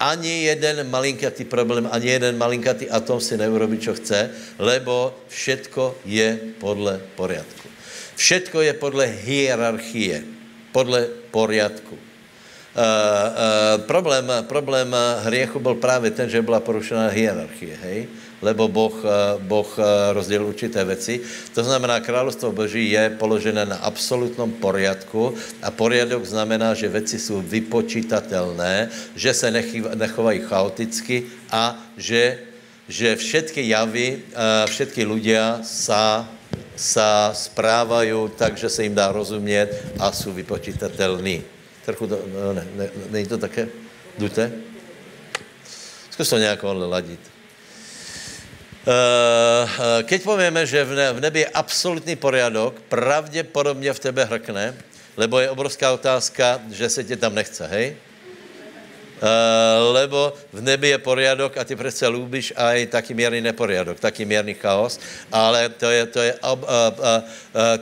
Ani 0.00 0.48
jeden 0.48 0.88
malinkatý 0.88 1.44
problém, 1.44 1.84
ani 1.92 2.08
jeden 2.08 2.40
malinkatý 2.40 2.88
atom 2.88 3.20
si 3.20 3.36
neurobí, 3.36 3.76
čo 3.76 3.92
chce, 3.92 4.32
lebo 4.56 5.12
všetko 5.28 6.08
je 6.08 6.56
podle 6.56 7.04
poriadku. 7.20 7.68
Všetko 8.16 8.64
je 8.64 8.72
podle 8.72 9.04
hierarchie, 9.04 10.24
podle 10.72 11.04
poriadku. 11.28 11.96
Uh, 12.70 12.80
uh, 12.80 13.84
problém, 13.84 14.24
problém 14.48 14.88
hriechu 15.26 15.60
byl 15.60 15.74
právě 15.74 16.10
ten, 16.10 16.30
že 16.30 16.42
byla 16.42 16.60
porušená 16.60 17.08
hierarchie, 17.08 17.76
hej? 17.82 18.08
Lebo 18.42 18.68
boh, 18.68 18.96
eh, 19.04 19.36
boh 19.38 19.68
eh, 19.78 20.12
rozdělil 20.12 20.46
určité 20.46 20.84
věci. 20.84 21.20
To 21.54 21.64
znamená, 21.64 22.00
královstvo 22.00 22.52
Boží 22.52 22.90
je 22.90 23.10
položené 23.20 23.64
na 23.68 23.76
absolutnom 23.84 24.52
poriadku 24.52 25.36
a 25.62 25.70
poriadok 25.70 26.24
znamená, 26.24 26.74
že 26.74 26.88
věci 26.88 27.18
jsou 27.18 27.42
vypočítatelné, 27.44 28.88
že 29.14 29.34
se 29.34 29.48
nechovají 29.94 30.40
chaoticky 30.40 31.24
a 31.52 31.76
že, 31.96 32.38
že 32.88 33.16
všetky 33.16 33.68
javy, 33.68 34.08
eh, 34.16 34.66
všetky 34.66 35.04
ľudia 35.04 35.60
sa, 35.62 36.24
sa 36.76 37.36
správají 37.36 38.32
tak, 38.40 38.56
že 38.56 38.68
se 38.68 38.82
jim 38.82 38.96
dá 38.96 39.12
rozumět 39.12 39.68
a 40.00 40.12
jsou 40.12 40.32
vypočítatelní. 40.32 41.44
Trochu 41.84 42.06
to, 42.06 42.16
ne, 42.56 42.64
ne, 42.76 42.86
není 43.10 43.26
to 43.28 43.38
také? 43.38 43.68
Jděte? 44.18 44.52
Zkus 46.10 46.28
to 46.28 46.38
nějak 46.38 46.60
ladit. 46.62 47.29
Eh, 48.90 49.62
eh, 49.62 50.02
keď 50.02 50.20
povieme, 50.26 50.66
že 50.66 50.82
v 50.82 51.22
nebi 51.22 51.46
je 51.46 51.54
absolutní 51.54 52.18
poriadok, 52.18 52.74
pravděpodobně 52.90 53.92
v 53.94 54.02
tebe 54.02 54.24
hrkne, 54.26 54.74
lebo 55.14 55.38
je 55.38 55.50
obrovská 55.50 55.94
otázka, 55.94 56.58
že 56.74 56.90
se 56.90 57.04
tě 57.04 57.16
tam 57.16 57.34
nechce, 57.34 57.66
hej? 57.66 57.96
Uh, 59.20 59.92
lebo 59.92 60.32
v 60.48 60.64
nebi 60.64 60.88
je 60.88 60.98
poriadok 60.98 61.52
a 61.60 61.64
ty 61.64 61.76
přece 61.76 62.08
lúbíš 62.08 62.56
aj 62.56 62.86
taký 62.88 63.12
mierný 63.12 63.44
neporiadok, 63.44 64.00
taký 64.00 64.24
mierný 64.24 64.56
chaos, 64.56 64.96
ale 65.28 65.68
to, 65.68 65.92
je, 65.92 66.02
to, 66.06 66.20
je, 66.24 66.32
uh, 66.40 66.56
uh, 66.56 67.20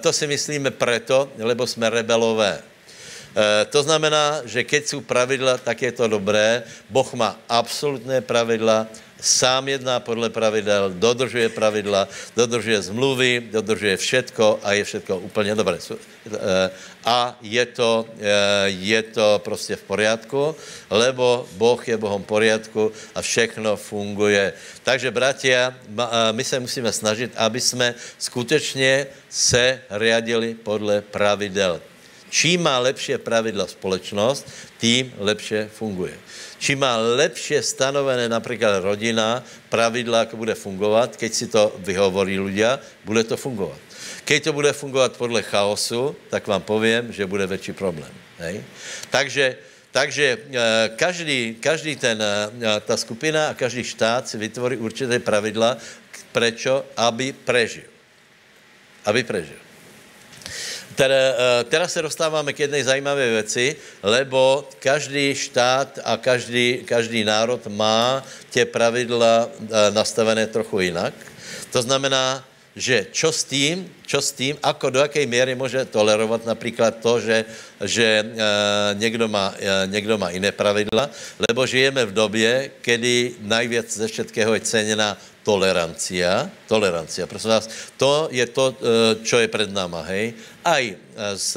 to 0.02 0.10
si 0.10 0.26
myslíme 0.26 0.74
preto, 0.74 1.30
lebo 1.38 1.62
jsme 1.62 1.90
rebelové. 1.90 2.58
To 3.70 3.82
znamená, 3.82 4.42
že 4.50 4.66
keď 4.66 4.82
jsou 4.86 5.00
pravidla, 5.00 5.62
tak 5.62 5.82
je 5.82 5.92
to 5.92 6.10
dobré. 6.10 6.66
Boh 6.90 7.06
má 7.14 7.38
absolutné 7.46 8.18
pravidla, 8.18 8.90
sám 9.20 9.68
jedná 9.68 10.00
podle 10.00 10.30
pravidel, 10.30 10.94
dodržuje 10.94 11.48
pravidla, 11.48 12.08
dodržuje 12.36 12.82
zmluvy, 12.82 13.50
dodržuje 13.50 13.96
všetko 13.96 14.60
a 14.62 14.72
je 14.72 14.84
všetko 14.84 15.18
úplně 15.18 15.54
dobré. 15.54 15.78
Eh, 15.78 16.70
a 17.04 17.38
je 17.42 17.66
to, 17.66 18.06
eh, 18.20 18.68
je 18.68 19.02
to 19.02 19.40
prostě 19.44 19.76
v 19.76 19.82
poriadku, 19.82 20.56
lebo 20.90 21.48
Boh 21.52 21.80
je 21.88 21.96
Bohom 21.96 22.22
poriadku 22.22 22.92
a 23.14 23.22
všechno 23.22 23.76
funguje. 23.76 24.52
Takže, 24.82 25.10
bratia, 25.10 25.74
eh, 25.74 26.32
my 26.32 26.44
se 26.44 26.60
musíme 26.60 26.92
snažit, 26.92 27.32
aby 27.36 27.60
jsme 27.60 27.94
skutečně 28.18 29.06
se 29.28 29.80
riadili 29.90 30.54
podle 30.54 31.00
pravidel. 31.00 31.80
Čím 32.30 32.62
má 32.62 32.78
lepší 32.78 33.18
pravidla 33.18 33.66
společnost, 33.66 34.48
tím 34.78 35.12
lepše 35.18 35.68
funguje. 35.72 36.14
Čím 36.58 36.78
má 36.78 36.96
lepše 36.96 37.62
stanovené 37.62 38.28
například 38.28 38.80
rodina, 38.84 39.44
pravidla, 39.68 40.18
jak 40.18 40.34
bude 40.34 40.54
fungovat, 40.54 41.16
keď 41.16 41.32
si 41.34 41.46
to 41.46 41.72
vyhovorí 41.78 42.38
ľudia, 42.38 42.78
bude 43.04 43.24
to 43.24 43.36
fungovat. 43.36 43.78
Keď 44.24 44.44
to 44.44 44.52
bude 44.52 44.72
fungovat 44.72 45.16
podle 45.16 45.42
chaosu, 45.42 46.16
tak 46.28 46.46
vám 46.46 46.62
povím, 46.62 47.12
že 47.12 47.26
bude 47.26 47.46
větší 47.46 47.72
problém. 47.72 48.12
Hej? 48.38 48.60
Takže, 49.10 49.56
takže 49.92 50.26
eh, 50.38 50.90
každý, 50.96 51.56
každý 51.60 51.96
ten, 51.96 52.20
eh, 52.22 52.80
ta 52.80 52.96
skupina 52.96 53.48
a 53.48 53.54
každý 53.54 53.84
štát 53.84 54.28
si 54.28 54.36
vytvoří 54.38 54.76
určité 54.76 55.18
pravidla, 55.18 55.78
prečo? 56.32 56.84
Aby 56.96 57.32
prežil. 57.32 57.88
Aby 59.04 59.24
prežil. 59.24 59.67
Teda, 60.98 61.14
eh, 61.14 61.64
teraz 61.70 61.92
se 61.94 62.02
dostáváme 62.02 62.52
k 62.52 62.66
jedné 62.66 62.84
zajímavé 62.84 63.30
věci, 63.30 63.76
lebo 64.02 64.66
každý 64.82 65.30
štát 65.34 65.98
a 66.04 66.18
každý, 66.18 66.82
každý 66.82 67.22
národ 67.22 67.62
má 67.70 68.26
tě 68.50 68.66
pravidla 68.66 69.46
eh, 69.46 69.90
nastavené 69.94 70.50
trochu 70.50 70.90
jinak. 70.90 71.14
To 71.70 71.82
znamená, 71.82 72.42
že 72.78 73.10
čo 73.10 73.34
s 73.34 73.42
tím, 73.42 73.90
čo 74.06 74.22
s 74.22 74.30
tím, 74.30 74.54
ako 74.62 74.90
do 74.90 74.98
jaké 75.02 75.26
míry 75.26 75.54
může 75.54 75.84
tolerovat 75.84 76.46
například 76.46 77.02
to, 77.02 77.20
že, 77.20 77.44
že 77.82 78.06
e, 78.22 78.24
někdo, 78.94 79.28
má, 79.28 79.54
e, 79.58 79.86
někdo 79.90 80.18
má 80.18 80.30
jiné 80.30 80.54
pravidla, 80.54 81.10
lebo 81.48 81.66
žijeme 81.66 82.06
v 82.06 82.14
době, 82.14 82.70
kdy 82.82 83.34
nejvíc 83.42 83.98
ze 83.98 84.06
všetkého 84.06 84.54
je 84.54 84.60
ceněná 84.60 85.18
tolerancia, 85.48 86.44
tolerancia, 86.68 87.24
prosím 87.24 87.56
vás, 87.56 87.64
to 87.96 88.28
je 88.28 88.44
to, 88.52 88.76
čo 89.24 89.40
je 89.40 89.48
před 89.48 89.72
náma, 89.72 90.04
hej. 90.12 90.36
Aj 90.60 90.84
z 91.40 91.56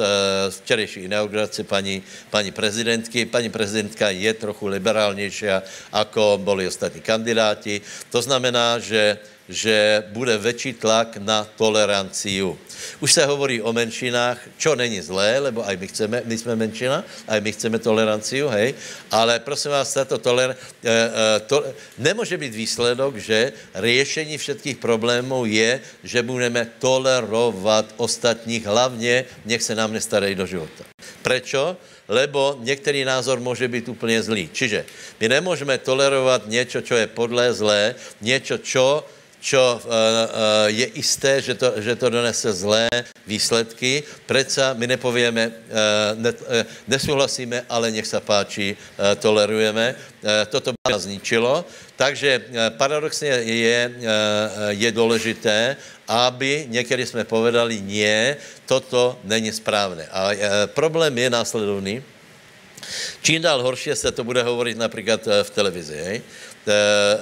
včerejší 0.64 1.12
inaugurace 1.12 1.68
paní, 1.68 2.00
paní 2.32 2.56
prezidentky. 2.56 3.28
Paní 3.28 3.52
prezidentka 3.52 4.08
je 4.16 4.32
trochu 4.34 4.72
liberálnější, 4.72 5.46
ako 5.92 6.39
boli 6.39 6.72
ostatní 6.72 7.04
kandidáti. 7.04 7.84
To 8.16 8.24
znamená, 8.24 8.80
že 8.80 9.20
že 9.52 10.04
bude 10.08 10.38
větší 10.38 10.74
tlak 10.74 11.18
na 11.18 11.43
toleranciu. 11.43 12.58
Už 12.99 13.14
se 13.14 13.26
hovorí 13.26 13.62
o 13.62 13.74
menšinách, 13.74 14.39
čo 14.58 14.76
není 14.76 15.02
zlé, 15.02 15.39
lebo 15.39 15.62
aj 15.68 15.76
my, 15.78 15.88
chceme, 15.88 16.18
my 16.26 16.36
jsme 16.38 16.56
menšina, 16.56 17.04
aj 17.28 17.39
my 17.41 17.52
chceme 17.52 17.78
toleranciu, 17.80 18.47
hej, 18.47 18.74
ale 19.12 19.39
prosím 19.43 19.72
vás, 19.72 19.93
tato 19.93 20.18
toler, 20.18 20.56
eh, 20.56 20.89
eh, 20.89 21.39
to, 21.45 21.66
nemůže 21.97 22.38
být 22.38 22.56
výsledok, 22.56 23.18
že 23.20 23.54
řešení 23.76 24.38
všetkých 24.38 24.78
problémů 24.78 25.45
je, 25.45 25.82
že 26.04 26.24
budeme 26.24 26.68
tolerovat 26.80 27.93
ostatních, 27.97 28.66
hlavně 28.66 29.26
nech 29.45 29.62
se 29.62 29.76
nám 29.76 29.93
nestarají 29.93 30.36
do 30.36 30.45
života. 30.47 30.88
Prečo? 31.22 31.78
Lebo 32.08 32.60
některý 32.60 33.06
názor 33.06 33.39
může 33.39 33.68
být 33.68 33.89
úplně 33.89 34.24
zlý. 34.24 34.49
Čiže 34.54 34.86
my 35.20 35.30
nemůžeme 35.30 35.78
tolerovat 35.78 36.47
něco, 36.47 36.82
čo 36.82 36.95
je 36.95 37.08
podlé 37.08 37.54
zlé, 37.54 37.95
něco, 38.22 38.58
čo 38.58 39.06
čo 39.42 39.58
uh, 39.58 39.82
uh, 39.82 40.70
je 40.70 40.86
isté, 41.02 41.42
že 41.42 41.58
to, 41.58 41.82
že 41.82 41.98
to 41.98 42.14
donese 42.14 42.46
zlé 42.54 42.86
výsledky. 43.26 44.06
Preca 44.30 44.78
my 44.78 44.86
nepovieme, 44.86 45.50
uh, 45.50 45.54
ne, 46.22 46.30
uh, 46.30 46.62
nesouhlasíme, 46.86 47.66
ale 47.66 47.89
nech 47.89 48.06
se 48.06 48.22
páči, 48.22 48.78
uh, 48.78 49.18
tolerujeme. 49.18 49.98
Toto 50.54 50.78
by 50.78 50.94
nás 50.94 51.10
zničilo. 51.10 51.66
Takže 51.98 52.46
paradoxně 52.78 53.28
je, 53.42 53.92
je 54.70 54.89
důležité, 54.92 55.78
aby 56.08 56.66
někdy 56.70 57.06
jsme 57.06 57.24
povedali, 57.26 57.82
nie, 57.82 58.38
toto 58.66 59.18
není 59.26 59.50
správné. 59.50 60.06
A 60.14 60.30
problém 60.78 61.18
je 61.18 61.30
následovný. 61.30 62.04
Čím 63.22 63.42
dál 63.42 63.62
horší 63.62 63.98
se 63.98 64.12
to 64.12 64.24
bude 64.24 64.44
hovorit 64.44 64.78
například 64.78 65.26
v 65.44 65.50
televizi. 65.50 65.98
Hej? 65.98 66.22
Eh, 66.62 66.72
eh, 66.72 67.18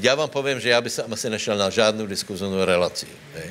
já 0.00 0.14
vám 0.14 0.28
povím, 0.28 0.60
že 0.60 0.68
já 0.68 0.80
bych 0.80 1.00
asi 1.12 1.30
nešel 1.30 1.56
na 1.56 1.70
žádnou 1.70 2.06
diskuzovnou 2.06 2.64
relaci. 2.64 3.06
Hej. 3.34 3.50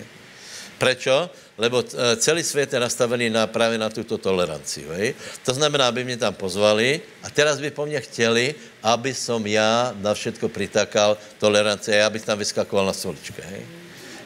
Prečo? 0.78 1.30
Lebo 1.58 1.80
eh, 1.80 2.16
celý 2.16 2.44
svět 2.44 2.74
je 2.74 2.80
nastavený 2.80 3.30
na, 3.30 3.48
právě 3.48 3.78
na 3.78 3.90
tuto 3.90 4.18
toleranci. 4.18 4.84
Hej. 4.90 5.16
To 5.46 5.54
znamená, 5.54 5.88
aby 5.88 6.04
mě 6.04 6.18
tam 6.18 6.34
pozvali 6.34 7.02
a 7.24 7.30
teraz 7.30 7.60
by 7.60 7.72
po 7.72 7.86
mně 7.86 8.02
chtěli, 8.02 8.56
aby 8.84 9.14
som 9.14 9.48
já 9.48 9.96
na 10.02 10.14
všetko 10.14 10.50
pritakal 10.50 11.18
toleranci 11.40 11.92
a 11.94 11.96
já 11.96 12.10
bych 12.10 12.26
tam 12.26 12.38
vyskakoval 12.40 12.86
na 12.86 12.94
stoličke. 12.94 13.44
Hej. 13.48 13.83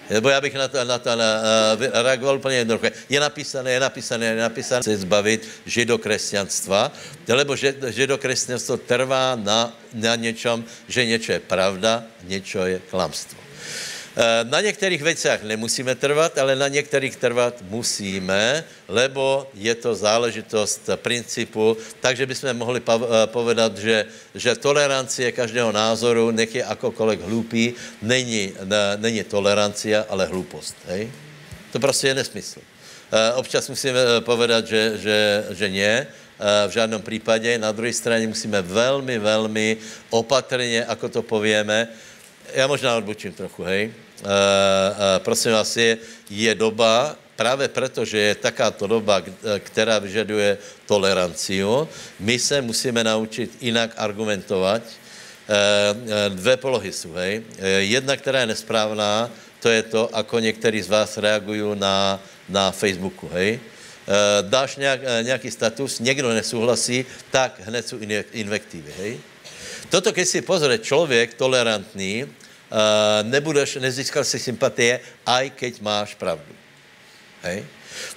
Nebo 0.09 0.29
já 0.29 0.41
bych 0.41 0.53
na 0.53 0.67
to, 0.67 0.83
na 0.83 0.97
to 0.99 1.15
na, 1.15 1.41
uh, 1.75 2.03
reagoval 2.03 2.35
úplně 2.37 2.55
jednoduše. 2.55 2.91
Je 3.09 3.19
napísané, 3.19 3.71
je 3.71 3.79
napísané, 3.79 4.25
je 4.25 4.35
napísané 4.35 4.83
se 4.83 4.97
zbavit 4.97 5.47
židokresťanstva, 5.65 6.91
lebo 7.27 7.55
židokresťanstvo 7.87 8.77
trvá 8.77 9.35
na, 9.35 9.73
na 9.93 10.15
něčem, 10.15 10.63
že 10.87 11.05
něco 11.05 11.31
je 11.31 11.39
pravda, 11.39 12.03
něco 12.23 12.65
je 12.65 12.79
klamstvo. 12.89 13.46
Eh, 14.17 14.49
na 14.49 14.61
některých 14.61 15.01
věcech 15.01 15.43
nemusíme 15.43 15.95
trvat, 15.95 16.37
ale 16.37 16.55
na 16.57 16.67
některých 16.67 17.15
trvat 17.15 17.61
musíme, 17.69 18.63
lebo 18.89 19.45
je 19.53 19.75
to 19.75 19.93
záležitost 19.93 20.89
principu, 21.05 21.77
takže 22.01 22.25
bychom 22.25 22.49
mohli 22.57 22.81
eh, 22.81 22.97
povedat, 23.29 23.77
že, 23.77 24.05
že 24.33 24.57
tolerancie 24.57 25.29
každého 25.31 25.69
názoru, 25.69 26.33
nech 26.33 26.49
je 26.49 26.65
akokoliv 26.65 27.29
hlupý, 27.29 27.77
není, 28.01 28.57
ne, 28.65 28.97
není 28.97 29.21
tolerancia, 29.21 30.09
ale 30.09 30.25
hlupost. 30.25 30.73
Hej? 30.89 31.13
To 31.71 31.77
prostě 31.77 32.07
je 32.07 32.17
nesmysl. 32.17 32.59
Eh, 33.13 33.33
občas 33.37 33.69
musíme 33.69 34.01
povedat, 34.25 34.65
že, 34.65 34.97
že, 34.97 35.17
že 35.53 35.69
nie, 35.69 36.07
v 36.67 36.69
žádném 36.69 37.01
případě. 37.01 37.57
Na 37.57 37.71
druhé 37.73 37.93
straně 37.93 38.27
musíme 38.27 38.61
velmi, 38.61 39.17
velmi 39.17 39.77
opatrně, 40.09 40.85
ako 40.85 41.09
to 41.09 41.21
povieme, 41.25 41.87
já 42.53 42.67
možná 42.67 42.97
odbočím 42.97 43.33
trochu, 43.33 43.63
hej. 43.63 44.06
Uh, 44.17 44.27
uh, 44.27 45.23
prosím 45.23 45.51
vás, 45.51 45.77
je, 45.77 45.97
je 46.29 46.55
doba, 46.55 47.15
právě 47.35 47.67
proto, 47.67 48.05
že 48.05 48.17
je 48.17 48.35
takáto 48.35 48.87
doba, 48.87 49.21
která 49.59 49.99
vyžaduje 49.99 50.57
toleranciu, 50.85 51.89
my 52.19 52.39
se 52.39 52.61
musíme 52.61 53.03
naučit 53.03 53.51
jinak 53.61 53.93
argumentovat. 53.97 54.81
Dvě 56.29 56.57
polohy 56.57 56.91
jsou, 56.91 57.13
hej. 57.13 57.43
Jedna, 57.77 58.17
která 58.17 58.39
je 58.39 58.45
nesprávná, 58.45 59.29
to 59.61 59.69
je 59.69 59.83
to, 59.83 60.15
ako 60.15 60.39
některý 60.39 60.81
z 60.81 60.89
vás 60.89 61.17
reagují 61.17 61.79
na, 61.79 62.19
na 62.49 62.71
Facebooku, 62.71 63.29
hej. 63.33 63.59
Dáš 64.41 64.75
nějak, 64.75 65.01
nějaký 65.21 65.51
status, 65.51 65.99
někdo 65.99 66.33
nesouhlasí, 66.33 67.05
tak 67.31 67.61
hned 67.63 67.87
jsou 67.87 67.97
invektivy, 68.31 68.93
hej. 68.97 69.19
Toto, 69.89 70.11
když 70.11 70.27
si 70.27 70.41
pozrie 70.41 70.77
člověk 70.77 71.33
tolerantný, 71.33 72.25
nebudeš, 73.23 73.79
nezískal 73.79 74.23
si 74.23 74.39
sympatie, 74.39 74.99
aj 75.25 75.49
keď 75.55 75.73
máš 75.81 76.15
pravdu. 76.15 76.51
Hej? 77.43 77.63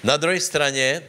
Na 0.05 0.17
druhé 0.17 0.41
straně, 0.41 1.03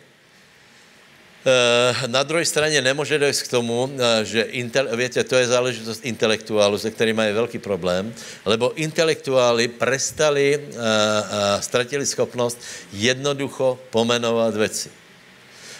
uh, 1.45 2.07
na 2.07 2.23
druhé 2.23 2.45
straně 2.45 2.81
nemůže 2.81 3.19
dojít 3.19 3.41
k 3.41 3.47
tomu, 3.47 3.83
uh, 3.83 3.99
že, 4.23 4.41
intel, 4.41 4.97
víte, 4.97 5.23
to 5.23 5.35
je 5.35 5.47
záležitost 5.47 6.05
intelektuálu, 6.05 6.77
se 6.77 6.91
kterým 6.91 7.15
mají 7.15 7.33
velký 7.33 7.59
problém, 7.59 8.13
lebo 8.45 8.73
intelektuáli 8.73 9.67
prestali, 9.67 10.69
ztratili 11.59 12.05
schopnost 12.05 12.61
jednoducho 12.93 13.79
pomenovat 13.89 14.55
věci. 14.55 14.89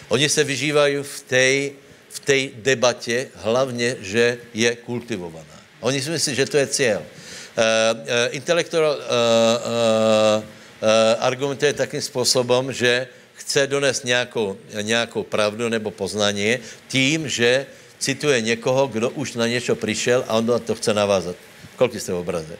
Oni 0.08 0.28
se 0.28 0.44
vyžívají 0.44 0.96
v 1.02 1.20
té 1.20 1.70
v 2.12 2.20
té 2.20 2.38
debatě 2.54 3.28
hlavně, 3.34 3.96
že 4.00 4.38
je 4.54 4.76
kultivovaná. 4.76 5.56
Oni 5.80 6.02
si 6.02 6.10
myslí, 6.10 6.34
že 6.34 6.46
to 6.46 6.56
je 6.56 6.66
cíl. 6.66 7.02
Uh, 7.52 8.00
uh, 8.00 8.06
intelektuál 8.30 8.96
uh, 8.96 10.44
argumentuje 11.20 11.72
takým 11.72 12.00
způsobem, 12.00 12.72
že 12.72 13.08
chce 13.34 13.66
donést 13.66 14.04
nějakou, 14.04 14.56
nějakou 14.82 15.22
pravdu 15.22 15.68
nebo 15.68 15.90
poznání 15.90 16.58
tím, 16.88 17.28
že 17.28 17.66
cituje 17.98 18.40
někoho, 18.40 18.86
kdo 18.86 19.10
už 19.10 19.34
na 19.34 19.46
něco 19.46 19.76
přišel 19.76 20.24
a 20.28 20.34
on 20.34 20.60
to 20.64 20.74
chce 20.74 20.94
navázat. 20.94 21.36
Kolik 21.76 22.00
jste 22.00 22.12
v 22.12 22.16
obraze? 22.16 22.56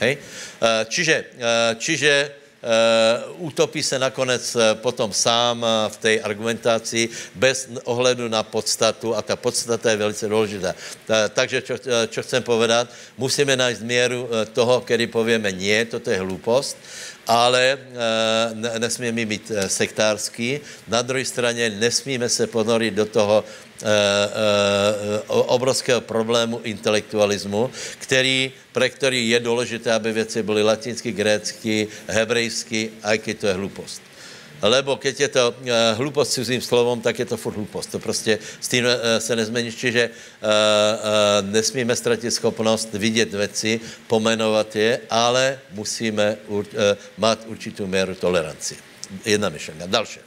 Hej? 0.00 0.18
Eh, 0.62 0.86
čiže, 0.88 1.24
eh, 1.38 1.76
čiže 1.78 2.30
uh, 2.62 3.46
utopí 3.46 3.82
se 3.82 3.98
nakonec 3.98 4.56
potom 4.74 5.12
sám 5.12 5.66
v 5.88 5.96
té 5.96 6.20
argumentaci 6.20 7.08
bez 7.34 7.68
ohledu 7.84 8.28
na 8.28 8.42
podstatu 8.42 9.16
a 9.16 9.22
ta 9.22 9.36
podstata 9.36 9.90
je 9.90 9.96
velice 9.96 10.28
důležitá. 10.28 10.74
Ta, 11.06 11.28
takže, 11.28 11.62
čo 12.08 12.22
chcem 12.22 12.42
povedat, 12.42 12.88
musíme 13.18 13.56
najít 13.56 13.80
míru 13.80 14.28
toho, 14.52 14.80
který 14.80 15.06
pověme 15.06 15.52
nie, 15.52 15.84
toto 15.84 16.10
je 16.10 16.18
hlupost, 16.18 16.76
ale 17.30 17.78
uh, 17.78 18.78
nesmíme 18.78 19.26
být 19.26 19.52
sektárský. 19.66 20.60
Na 20.88 21.02
druhé 21.02 21.24
straně 21.24 21.70
nesmíme 21.70 22.28
se 22.28 22.46
ponorit 22.46 22.94
do 22.94 23.06
toho 23.06 23.44
uh, 23.46 23.88
uh, 23.88 25.46
obrovského 25.46 26.00
problému 26.00 26.60
intelektualismu, 26.66 27.70
který 27.98 28.52
pre 28.72 28.90
který 28.90 29.30
je 29.30 29.40
důležité, 29.40 29.92
aby 29.92 30.12
věci 30.12 30.42
byly 30.42 30.62
latinsky, 30.62 31.12
grécky, 31.12 31.88
hebrejsky, 32.06 32.90
a 33.02 33.16
když 33.16 33.36
to 33.40 33.46
je 33.46 33.54
hlupost. 33.54 34.09
Lebo 34.60 35.00
keď 35.00 35.14
je 35.20 35.28
to 35.28 35.44
uh, 35.50 35.56
hlupost 35.96 36.36
cizím 36.36 36.60
slovom, 36.60 37.00
tak 37.00 37.16
je 37.18 37.24
to 37.24 37.36
furt 37.40 37.56
hlupost. 37.56 37.90
To 37.90 37.98
prostě 37.98 38.38
s 38.60 38.68
tím 38.68 38.84
uh, 38.84 38.92
se 39.18 39.36
nezmění, 39.36 39.72
čiže 39.72 40.10
uh, 40.10 40.12
uh, 40.12 41.48
nesmíme 41.48 41.96
ztratit 41.96 42.34
schopnost 42.34 42.92
vidět 42.92 43.32
věci, 43.34 43.80
pomenovat 44.06 44.76
je, 44.76 45.00
ale 45.10 45.58
musíme 45.72 46.36
mít 47.18 47.40
určitou 47.46 47.86
míru 47.86 48.14
toleranci. 48.14 48.76
Jedna 49.24 49.48
myšlenka. 49.48 49.86
Další. 49.86 50.20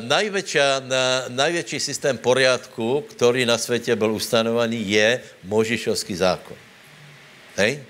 Najväčšia, 0.00 0.80
na, 1.28 1.44
systém 1.60 2.16
poriadku, 2.18 3.04
který 3.10 3.44
na 3.44 3.58
světě 3.58 3.96
byl 3.96 4.16
ustanovený, 4.16 4.90
je 4.90 5.20
Možišovský 5.44 6.16
zákon. 6.16 6.56
Hej? 7.56 7.84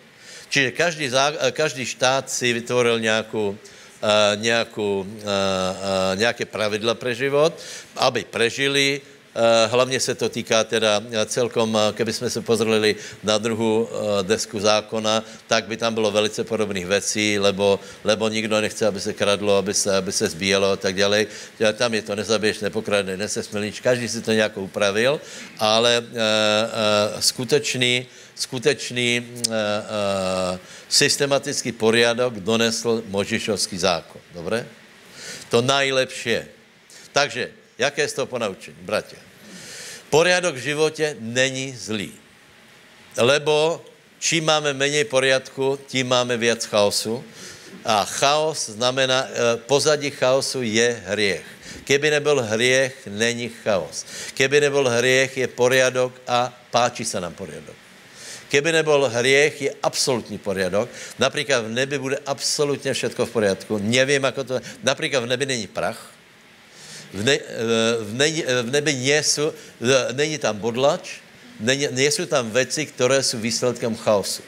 Čiže 0.48 0.70
každý, 0.70 1.08
zá, 1.08 1.32
každý 1.54 1.86
štát 1.86 2.30
si 2.30 2.52
vytvoril 2.52 3.00
nějakou, 3.00 3.48
uh, 3.54 3.56
nějakou, 4.34 5.00
uh, 5.00 5.06
uh, 5.06 6.18
nějaké 6.18 6.44
pravidla 6.44 6.94
pro 6.94 7.14
život, 7.14 7.52
aby 7.96 8.24
prežili, 8.24 9.00
hlavně 9.70 10.00
se 10.00 10.14
to 10.14 10.28
týká 10.28 10.64
teda 10.64 11.02
celkom, 11.26 11.78
keby 11.92 12.12
jsme 12.12 12.30
se 12.30 12.40
pozreli 12.40 12.96
na 13.22 13.38
druhou 13.38 13.82
uh, 13.82 13.88
desku 14.22 14.60
zákona, 14.60 15.24
tak 15.46 15.66
by 15.66 15.76
tam 15.76 15.94
bylo 15.94 16.10
velice 16.10 16.44
podobných 16.44 16.86
věcí, 16.86 17.38
lebo, 17.38 17.80
lebo 18.04 18.28
nikdo 18.28 18.60
nechce, 18.60 18.86
aby 18.86 19.00
se 19.00 19.12
kradlo, 19.12 19.56
aby 19.56 19.74
se, 19.74 19.96
aby 19.96 20.12
se 20.12 20.28
zbíjelo 20.28 20.70
a 20.70 20.76
tak 20.76 20.96
dále. 20.96 21.26
Tam 21.74 21.94
je 21.94 22.02
to 22.02 22.14
nezabiješ, 22.14 22.60
nepokradne, 22.60 23.16
nesesmilníš, 23.16 23.80
každý 23.80 24.08
si 24.08 24.22
to 24.22 24.32
nějak 24.32 24.58
upravil, 24.58 25.20
ale 25.58 26.02
skutečný 27.20 28.06
skutečný 28.38 29.20
uh, 29.20 29.52
uh, 29.52 30.58
systematický 30.88 31.72
poriadok 31.72 32.38
donesl 32.38 33.02
Možišovský 33.06 33.78
zákon. 33.78 34.20
Dobré? 34.34 34.66
To 35.50 35.62
najlepší. 35.62 36.46
Takže, 37.12 37.50
jaké 37.78 38.02
je 38.02 38.08
z 38.08 38.12
toho 38.12 38.26
ponaučení, 38.26 38.76
bratě? 38.80 39.16
Poriadok 40.10 40.54
v 40.54 40.64
životě 40.72 41.16
není 41.20 41.76
zlý. 41.76 42.12
Lebo 43.16 43.84
čím 44.18 44.44
máme 44.44 44.72
méně 44.72 45.04
poriadku, 45.04 45.78
tím 45.86 46.08
máme 46.08 46.36
víc 46.36 46.64
chaosu. 46.64 47.24
A 47.84 48.04
chaos 48.04 48.70
znamená, 48.70 49.26
eh, 49.28 49.56
pozadí 49.56 50.10
chaosu 50.10 50.62
je 50.62 51.02
hriech. 51.06 51.46
Keby 51.84 52.10
nebyl 52.10 52.42
hriech, 52.42 53.06
není 53.06 53.48
chaos. 53.48 54.06
Keby 54.34 54.60
nebyl 54.60 54.88
hriech, 54.88 55.36
je 55.36 55.46
poriadok 55.48 56.12
a 56.26 56.52
páči 56.70 57.04
se 57.04 57.20
nám 57.20 57.34
poriadok. 57.34 57.87
Keby 58.48 58.72
nebyl 58.72 59.08
hriech, 59.08 59.62
je 59.62 59.74
absolutní 59.82 60.38
poriadok. 60.38 60.88
Například 61.18 61.60
v 61.60 61.68
nebi 61.68 61.98
bude 61.98 62.18
absolutně 62.26 62.94
všechno 62.94 63.26
v 63.26 63.30
poriadku. 63.30 63.78
Nevím, 63.78 64.24
jak 64.24 64.34
to... 64.34 64.60
Například 64.82 65.20
v 65.20 65.26
nebi 65.26 65.46
není 65.46 65.66
prach. 65.66 66.10
V, 67.12 67.24
ne, 67.24 67.38
v, 68.00 68.14
ne, 68.14 68.28
v 68.62 68.70
nebi 68.70 68.92
nejsou, 68.92 69.52
není 70.12 70.38
tam 70.38 70.58
bodlač, 70.58 71.10
není, 71.60 71.88
nejsou 71.90 72.26
tam 72.26 72.50
věci, 72.50 72.86
které 72.86 73.22
jsou 73.22 73.38
výsledkem 73.38 73.96
chaosu. 73.96 74.42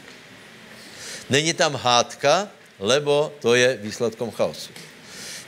Není 1.31 1.53
tam 1.53 1.75
hádka, 1.75 2.49
lebo 2.79 3.33
to 3.41 3.55
je 3.55 3.79
výsledkem 3.81 4.31
chaosu. 4.31 4.71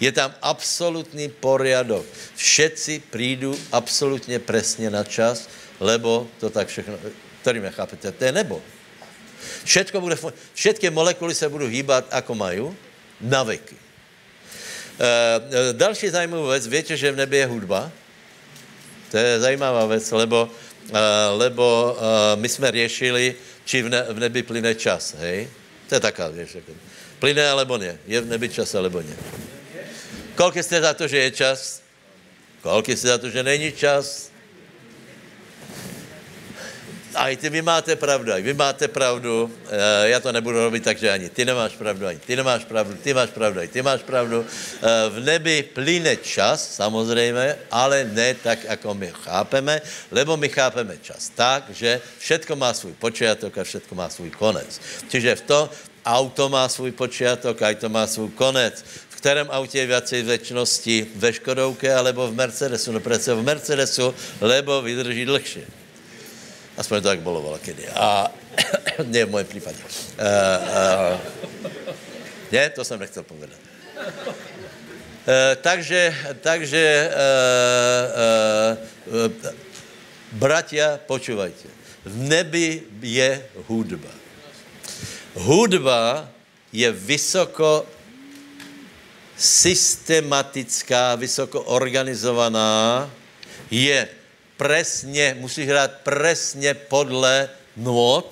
Je 0.00 0.12
tam 0.12 0.34
absolutní 0.42 1.28
poriadok. 1.28 2.06
Všetci 2.36 3.02
přijdou 3.10 3.56
absolutně 3.72 4.38
přesně 4.38 4.90
na 4.90 5.04
čas, 5.04 5.48
lebo 5.80 6.26
to 6.40 6.50
tak 6.50 6.68
všechno 6.68 6.98
který 7.42 7.60
mě 7.60 7.70
chápete, 7.70 8.12
to 8.12 8.24
je 8.24 8.32
nebo. 8.32 8.62
Všetko 9.64 10.00
bude, 10.00 10.16
všetky 10.54 10.90
molekuly 10.90 11.34
se 11.34 11.48
budou 11.48 11.66
hýbat, 11.66 12.06
ako 12.10 12.34
mají, 12.34 12.62
na 13.20 13.42
veky. 13.42 13.76
E, 14.98 15.72
další 15.72 16.08
zajímavá 16.08 16.50
věc, 16.50 16.66
víte, 16.66 16.96
že 16.96 17.12
v 17.12 17.16
nebi 17.16 17.36
je 17.36 17.46
hudba? 17.46 17.90
To 19.10 19.18
je 19.18 19.40
zajímavá 19.40 19.86
věc, 19.86 20.10
lebo, 20.10 20.50
e, 20.94 21.28
lebo 21.34 21.66
e, 21.98 22.36
my 22.36 22.48
jsme 22.48 22.72
řešili, 22.72 23.34
či 23.64 23.82
v, 23.82 23.88
ne, 23.88 24.02
v 24.10 24.18
nebi 24.18 24.42
plyne 24.42 24.74
čas, 24.74 25.14
hej? 25.18 25.50
To 25.88 25.94
je 25.94 26.00
taká 26.00 26.28
věc. 26.28 26.54
Jako- 26.54 26.72
plyne 27.18 27.46
alebo 27.46 27.78
ne? 27.78 27.98
Je 28.06 28.18
v 28.20 28.26
nebi 28.26 28.48
čas 28.48 28.74
alebo 28.74 29.02
ne? 29.02 29.14
Kolik 30.34 30.64
jste 30.64 30.80
za 30.80 30.94
to, 30.94 31.06
že 31.06 31.18
je 31.18 31.30
čas? 31.30 31.82
Kolik 32.62 32.98
jste 32.98 33.08
za 33.08 33.18
to, 33.18 33.30
že 33.30 33.42
není 33.42 33.72
čas? 33.72 34.31
A 37.14 37.28
i 37.28 37.36
ty 37.36 37.50
vy 37.50 37.62
máte 37.62 37.96
pravdu, 37.96 38.32
vy 38.40 38.54
máte 38.54 38.88
pravdu, 38.88 39.52
e, 39.70 40.08
já 40.08 40.20
to 40.20 40.32
nebudu 40.32 40.58
robit, 40.58 40.84
takže 40.84 41.10
ani 41.10 41.28
ty 41.28 41.44
nemáš 41.44 41.76
pravdu, 41.76 42.06
ani 42.06 42.18
ty 42.18 42.36
nemáš 42.36 42.64
pravdu, 42.64 42.96
ty 43.02 43.14
máš 43.14 43.30
pravdu, 43.30 43.60
i 43.60 43.68
ty 43.68 43.82
máš 43.82 44.02
pravdu. 44.02 44.46
E, 44.46 45.10
v 45.10 45.20
nebi 45.20 45.62
plyne 45.62 46.16
čas, 46.16 46.74
samozřejmě, 46.74 47.56
ale 47.70 48.04
ne 48.04 48.34
tak, 48.34 48.64
jako 48.64 48.94
my 48.94 49.12
chápeme, 49.12 49.80
lebo 50.10 50.36
my 50.36 50.48
chápeme 50.48 50.96
čas 51.02 51.28
tak, 51.34 51.64
že 51.70 52.00
všetko 52.18 52.56
má 52.56 52.72
svůj 52.74 52.92
počátek 52.92 53.58
a 53.58 53.64
všetko 53.64 53.94
má 53.94 54.08
svůj 54.08 54.30
konec. 54.30 54.80
Čiže 55.08 55.34
v 55.34 55.40
tom 55.40 55.68
auto 56.04 56.48
má 56.48 56.68
svůj 56.68 56.92
počátek, 56.92 57.62
a 57.62 57.74
to 57.74 57.88
má 57.88 58.06
svůj 58.06 58.30
konec. 58.30 58.84
V 59.08 59.16
kterém 59.16 59.46
autě 59.50 59.78
je 59.78 59.86
viacej 59.86 60.22
věčnosti? 60.22 61.06
Ve 61.14 61.32
Škodovke 61.32 61.94
alebo 61.94 62.26
v 62.28 62.34
Mercedesu? 62.34 62.92
No 62.92 63.00
přece 63.00 63.34
v 63.34 63.42
Mercedesu, 63.42 64.14
lebo 64.40 64.82
vydrží 64.82 65.24
dlhšie. 65.24 65.81
Aspoň 66.76 67.02
to 67.02 67.08
tak 67.08 67.20
bylo 67.20 67.58
kedy. 67.62 67.88
A 67.88 68.32
ne 69.04 69.24
v 69.24 69.30
mém 69.30 69.46
případě. 69.46 69.78
Uh, 69.78 69.84
uh, 71.12 71.20
ne, 72.52 72.70
to 72.70 72.84
jsem 72.84 73.00
nechtěl 73.00 73.22
povedat. 73.22 73.58
Uh, 73.96 74.04
takže, 75.60 76.16
takže 76.40 77.10
uh, 79.06 79.26
uh, 79.26 79.32
bratia, 80.32 80.98
počúvajte. 81.06 81.68
V 82.04 82.16
nebi 82.16 82.82
je 83.02 83.46
hudba. 83.68 84.10
Hudba 85.34 86.28
je 86.72 86.92
vysoko 86.92 87.86
systematická, 89.36 91.14
vysoko 91.14 91.60
organizovaná, 91.62 93.10
je 93.70 94.08
presně, 94.62 95.36
musíš 95.38 95.66
hrát 95.66 95.90
presně 96.06 96.74
podle 96.74 97.50
nôd 97.74 98.30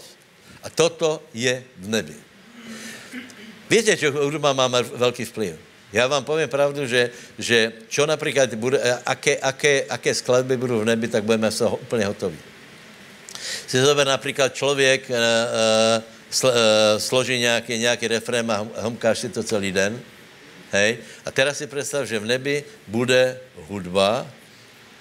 a 0.62 0.70
toto 0.70 1.26
je 1.34 1.58
v 1.58 1.86
nebi. 1.90 2.14
Víte, 3.70 3.96
že 3.98 4.14
hudba 4.14 4.54
má 4.54 4.70
velký 4.94 5.26
vplyv. 5.26 5.58
Já 5.90 6.06
vám 6.06 6.22
povím 6.22 6.46
pravdu, 6.46 6.86
že, 6.86 7.10
že 7.34 7.72
čo 7.90 8.06
například 8.06 8.54
bude, 8.54 8.78
aké, 9.06 9.42
aké, 9.42 9.90
aké 9.90 10.14
skladby 10.14 10.54
budou 10.54 10.86
v 10.86 10.94
nebi, 10.94 11.10
tak 11.10 11.26
budeme 11.26 11.50
se 11.50 11.66
úplně 11.66 12.06
hotoví. 12.06 12.38
Si 13.66 13.82
zober 13.82 14.06
například 14.06 14.54
člověk 14.54 15.10
uh, 15.10 15.16
sl, 16.30 16.46
uh, 16.46 16.54
složí 16.98 17.38
nějaký, 17.38 17.78
nějaký 17.78 18.08
refrém 18.08 18.50
a 18.50 18.66
humkáš 18.86 19.18
si 19.18 19.28
to 19.28 19.42
celý 19.42 19.72
den. 19.74 19.98
Hej? 20.70 20.98
A 21.26 21.30
teraz 21.34 21.58
si 21.58 21.66
představ, 21.66 22.06
že 22.06 22.22
v 22.22 22.26
nebi 22.26 22.64
bude 22.86 23.38
hudba, 23.66 24.30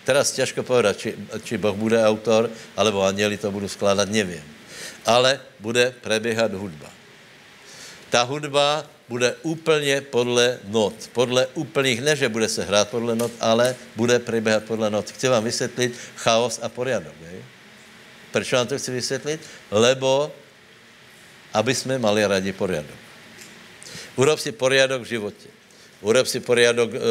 Teraz 0.09 0.33
těžko 0.33 0.65
povedat, 0.65 0.97
či, 0.97 1.13
či 1.45 1.61
Boh 1.61 1.77
bude 1.77 2.01
autor, 2.01 2.49
alebo 2.73 3.05
aněli 3.05 3.37
to 3.37 3.53
budu 3.53 3.69
skládat, 3.69 4.09
nevím. 4.09 4.41
Ale 5.05 5.37
bude 5.61 5.93
preběhat 6.01 6.49
hudba. 6.49 6.89
Ta 8.09 8.25
hudba 8.25 8.89
bude 9.05 9.35
úplně 9.45 10.01
podle 10.01 10.65
not. 10.65 10.93
Podle 11.13 11.45
úplných, 11.53 12.01
ne, 12.01 12.15
že 12.15 12.29
bude 12.29 12.49
se 12.49 12.65
hrát 12.65 12.89
podle 12.89 13.13
not, 13.13 13.31
ale 13.37 13.75
bude 13.95 14.19
preběhat 14.19 14.63
podle 14.63 14.89
not. 14.89 15.05
Chci 15.05 15.27
vám 15.29 15.43
vysvětlit 15.43 15.93
chaos 16.17 16.57
a 16.61 16.69
poriadok. 16.69 17.13
Je? 17.21 17.43
Proč 18.31 18.53
vám 18.53 18.67
to 18.67 18.77
chci 18.81 18.91
vysvětlit? 18.91 19.41
Lebo, 19.71 20.33
aby 21.53 21.75
jsme 21.75 22.01
mali 22.01 22.25
rádi 22.25 22.49
poriadok. 22.49 22.97
Urob 24.17 24.39
si 24.39 24.51
poriadok 24.51 25.01
v 25.01 25.21
životě. 25.21 25.49
urob 26.01 26.27
si 26.27 26.39
poriadok 26.39 26.95
e, 26.95 26.97
e, 26.97 27.01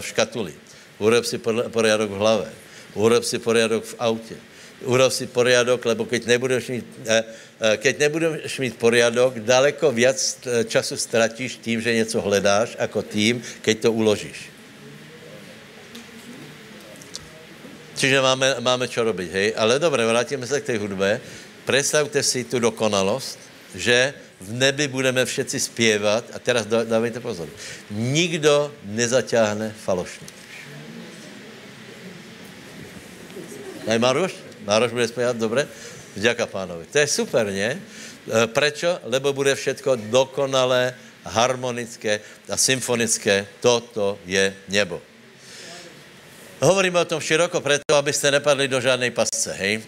v 0.00 0.04
škatuli, 0.06 0.54
urob 0.98 1.24
si 1.26 1.38
poriadok 1.72 2.10
v 2.10 2.18
hlave, 2.18 2.48
urob 2.94 3.24
si 3.24 3.38
poriadok 3.38 3.84
v 3.84 3.94
autě, 3.98 4.36
urob 4.84 5.12
si 5.12 5.26
poriadok, 5.26 5.84
lebo 5.84 6.04
keď 6.04 6.26
nebudeš 6.26 6.64
mít, 6.68 6.86
eh, 7.06 7.24
eh, 7.60 7.76
keď 7.76 7.94
nebudeš 7.98 8.58
mít 8.58 8.74
poriadok, 8.76 9.38
daleko 9.40 9.92
viac 9.92 10.18
eh, 10.18 10.64
času 10.64 10.96
ztratíš 10.96 11.56
tím, 11.56 11.80
že 11.80 11.94
něco 11.94 12.20
hledáš, 12.20 12.76
jako 12.78 13.02
tím, 13.02 13.42
keď 13.62 13.80
to 13.80 13.92
uložíš. 13.92 14.54
Čiže 17.94 18.18
máme, 18.20 18.58
máme 18.58 18.90
čo 18.90 19.06
robiť, 19.06 19.30
hej? 19.30 19.48
Ale 19.54 19.78
dobré, 19.78 20.02
vrátíme 20.02 20.46
se 20.46 20.60
k 20.60 20.66
té 20.66 20.74
hudbe. 20.78 21.22
Představte 21.64 22.22
si 22.22 22.44
tu 22.44 22.58
dokonalost, 22.58 23.38
že 23.74 24.14
v 24.40 24.50
nebi 24.52 24.88
budeme 24.88 25.24
všetci 25.24 25.60
zpěvat, 25.60 26.24
a 26.34 26.38
teraz 26.38 26.66
dávejte 26.66 27.22
pozor, 27.22 27.48
nikdo 27.90 28.74
nezaťáhne 28.84 29.72
falošně. 29.78 30.43
Aj 33.88 33.98
Maroš? 33.98 34.32
Maroš 34.64 34.92
bude 34.92 35.08
zpěvat, 35.08 35.36
dobře? 35.36 35.68
Vďaka 36.16 36.46
pánovi. 36.46 36.86
To 36.92 36.98
je 36.98 37.06
super, 37.06 37.46
ne? 37.46 37.76
E, 37.76 37.78
prečo? 38.46 38.98
Lebo 39.04 39.32
bude 39.32 39.54
všetko 39.54 39.96
dokonalé, 40.08 40.94
harmonické 41.24 42.20
a 42.48 42.56
symfonické. 42.56 43.46
Toto 43.60 44.18
je 44.26 44.54
nebo. 44.68 45.00
Hovoríme 46.60 47.00
o 47.00 47.04
tom 47.04 47.20
široko 47.20 47.60
preto, 47.60 47.92
abyste 47.92 48.30
nepadli 48.30 48.68
do 48.68 48.80
žádnej 48.80 49.10
pasce, 49.10 49.52
hej? 49.52 49.80
E, 49.80 49.82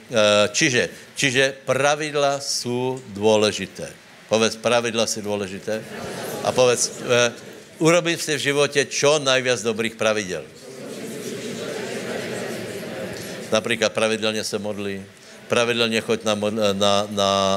čiže, 0.52 0.90
čiže 1.16 1.54
pravidla 1.64 2.40
jsou 2.40 3.00
důležité. 3.14 3.88
Povedz, 4.28 4.56
pravidla 4.56 5.06
jsou 5.06 5.20
důležité. 5.20 5.84
A 6.44 6.52
povedz, 6.52 7.02
uh, 7.02 7.32
urobím 7.78 8.18
si 8.18 8.34
v 8.34 8.38
životě 8.50 8.84
čo 8.84 9.18
najviac 9.18 9.62
dobrých 9.62 9.94
pravidel. 9.94 10.42
Například 13.52 13.92
pravidelně 13.92 14.44
se 14.44 14.58
modlí, 14.58 15.04
pravidelně 15.48 16.00
choď 16.00 16.24
na, 16.24 16.34
na, 16.34 16.72
na, 16.72 17.08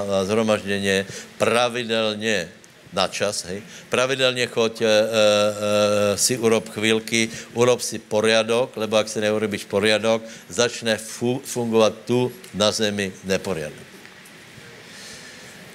na 0.10 0.26
zhromažděně, 0.26 1.06
pravidelně 1.38 2.50
na 2.94 3.08
čas, 3.08 3.46
hej. 3.46 3.62
Pravidelně 3.90 4.48
choď, 4.48 4.82
e, 4.82 4.86
e, 4.86 6.18
si 6.18 6.38
urob 6.38 6.70
chvílky, 6.70 7.30
urob 7.54 7.82
si 7.82 8.00
poriadok, 8.00 8.78
lebo 8.78 8.98
ak 8.98 9.10
si 9.10 9.22
neurobíš 9.22 9.70
poriadok, 9.70 10.26
začne 10.50 10.98
fu, 10.98 11.42
fungovat 11.46 11.94
tu 12.06 12.34
na 12.54 12.72
zemi 12.72 13.14
neporiadok. 13.24 13.90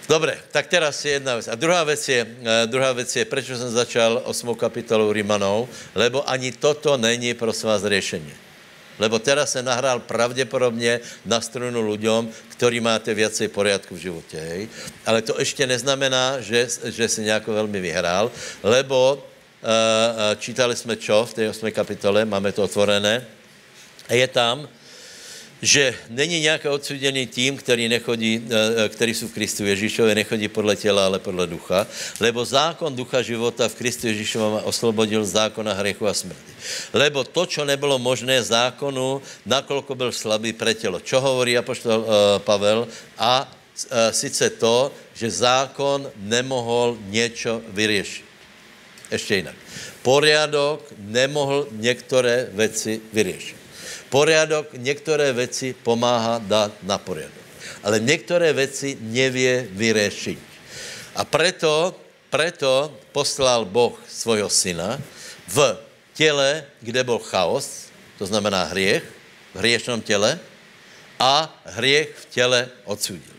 Dobre, 0.04 0.36
tak 0.52 0.66
teraz 0.66 1.04
je 1.04 1.12
jedna 1.12 1.34
věc. 1.34 1.48
A 1.48 1.54
druhá 1.54 1.84
věc 1.84 2.08
je, 2.08 2.24
uh, 2.24 2.48
druhá 2.66 2.92
věc 2.92 3.16
je, 3.16 3.24
proč 3.24 3.46
jsem 3.46 3.70
začal 3.70 4.20
osmou 4.24 4.54
kapitolu 4.54 5.12
Rimanov, 5.12 5.68
lebo 5.94 6.28
ani 6.28 6.52
toto 6.52 6.96
není 6.96 7.34
prosím 7.34 7.68
vás 7.68 7.82
řešení. 7.82 8.32
Lebo 8.98 9.18
teraz 9.18 9.52
se 9.52 9.62
nahrál 9.62 10.00
pravděpodobně 10.00 11.00
na 11.26 11.40
strunu 11.40 11.82
ľuďom, 11.82 12.28
který 12.54 12.80
máte 12.80 13.14
viacej 13.14 13.48
poriadku 13.48 13.94
v 13.94 13.98
životě. 13.98 14.38
Hej? 14.38 14.68
Ale 15.06 15.22
to 15.22 15.34
ještě 15.38 15.66
neznamená, 15.66 16.40
že, 16.40 16.68
že 16.84 17.08
si 17.08 17.20
nějak 17.22 17.46
velmi 17.46 17.80
vyhrál, 17.80 18.30
lebo 18.62 19.18
uh, 19.18 20.38
čítali 20.38 20.76
jsme 20.76 20.96
čo 20.96 21.26
v 21.26 21.34
té 21.34 21.42
8. 21.50 21.72
kapitole, 21.72 22.24
máme 22.24 22.52
to 22.52 22.62
otvorené, 22.62 23.26
je 24.10 24.28
tam, 24.28 24.68
že 25.64 25.96
není 26.12 26.40
nějaké 26.40 26.68
odsuděný 26.68 27.26
tým, 27.26 27.56
který, 27.56 27.88
nechodí, 27.88 28.36
eh, 28.36 28.84
eh, 28.84 28.88
který 28.88 29.14
jsou 29.16 29.28
v 29.28 29.32
Kristu 29.32 29.64
Ježíšově, 29.64 30.14
nechodí 30.14 30.48
podle 30.48 30.76
těla, 30.76 31.08
ale 31.08 31.18
podle 31.18 31.46
ducha, 31.46 31.86
lebo 32.20 32.44
zákon 32.44 32.92
ducha 32.92 33.24
života 33.24 33.68
v 33.68 33.74
Kristu 33.74 34.06
Ježíšově 34.12 34.68
oslobodil 34.68 35.24
zákona 35.24 35.72
hřechu 35.72 36.04
a 36.04 36.14
smrti. 36.14 36.52
Lebo 36.92 37.24
to, 37.24 37.48
čo 37.48 37.64
nebylo 37.64 37.96
možné 37.96 38.44
zákonu, 38.44 39.24
nakolko 39.48 39.94
byl 39.96 40.12
slabý 40.12 40.52
pre 40.52 40.76
tělo. 40.76 41.00
Čo 41.00 41.20
hovorí 41.20 41.56
apoštol 41.56 41.98
uh, 42.00 42.06
Pavel? 42.44 42.88
A 43.16 43.48
sice 44.12 44.50
to, 44.50 44.92
že 45.16 45.30
zákon 45.30 46.08
nemohl 46.16 46.96
něco 47.08 47.62
vyřešit. 47.68 48.24
Ještě 49.10 49.34
jinak. 49.36 49.56
Poriadok 50.02 50.92
nemohl 50.98 51.68
některé 51.72 52.48
věci 52.52 53.00
vyřešit. 53.12 53.63
Poriadok 54.14 54.70
některé 54.72 55.32
věci 55.32 55.74
pomáhá 55.82 56.38
dát 56.38 56.72
na 56.82 56.98
poriadok. 56.98 57.42
Ale 57.82 58.00
některé 58.00 58.52
věci 58.52 58.98
nevě 59.00 59.66
vyřešit. 59.70 60.38
A 61.14 61.24
preto, 61.24 61.98
preto 62.30 62.94
poslal 63.12 63.64
Boh 63.64 63.98
svojho 64.06 64.46
syna 64.46 65.02
v 65.48 65.58
těle, 66.14 66.64
kde 66.80 67.04
byl 67.04 67.18
chaos, 67.18 67.90
to 68.18 68.26
znamená 68.26 68.64
hriech, 68.70 69.02
v 69.54 69.58
hriešnom 69.58 70.00
těle, 70.00 70.38
a 71.18 71.50
hriech 71.64 72.14
v 72.14 72.24
těle 72.30 72.68
odsudil. 72.84 73.34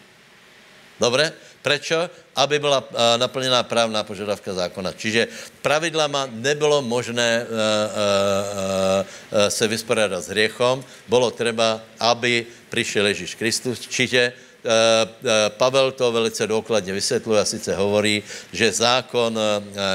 Dobre? 1.00 1.32
Prečo? 1.66 1.98
Aby 2.38 2.62
byla 2.62 2.78
uh, 2.78 3.18
naplněná 3.18 3.66
právná 3.66 4.06
požadavka 4.06 4.54
zákona. 4.54 4.94
Čiže 4.94 5.34
pravidlama 5.66 6.30
nebylo 6.30 6.86
možné 6.86 7.42
uh, 7.42 7.50
uh, 7.50 9.50
se 9.50 9.66
vysporádat 9.66 10.22
s 10.22 10.30
hriechom, 10.30 10.86
bylo 11.10 11.34
třeba, 11.34 11.82
aby 12.00 12.46
přišel 12.70 13.10
Ježíš 13.10 13.36
Kristus. 13.36 13.80
Čiže 13.90 14.34
Pavel 15.58 15.92
to 15.92 16.12
velice 16.12 16.48
důkladně 16.48 16.94
vysvětluje 16.94 17.42
a 17.42 17.46
sice 17.46 17.76
hovorí, 17.76 18.24
že 18.50 18.72
zákon 18.72 19.40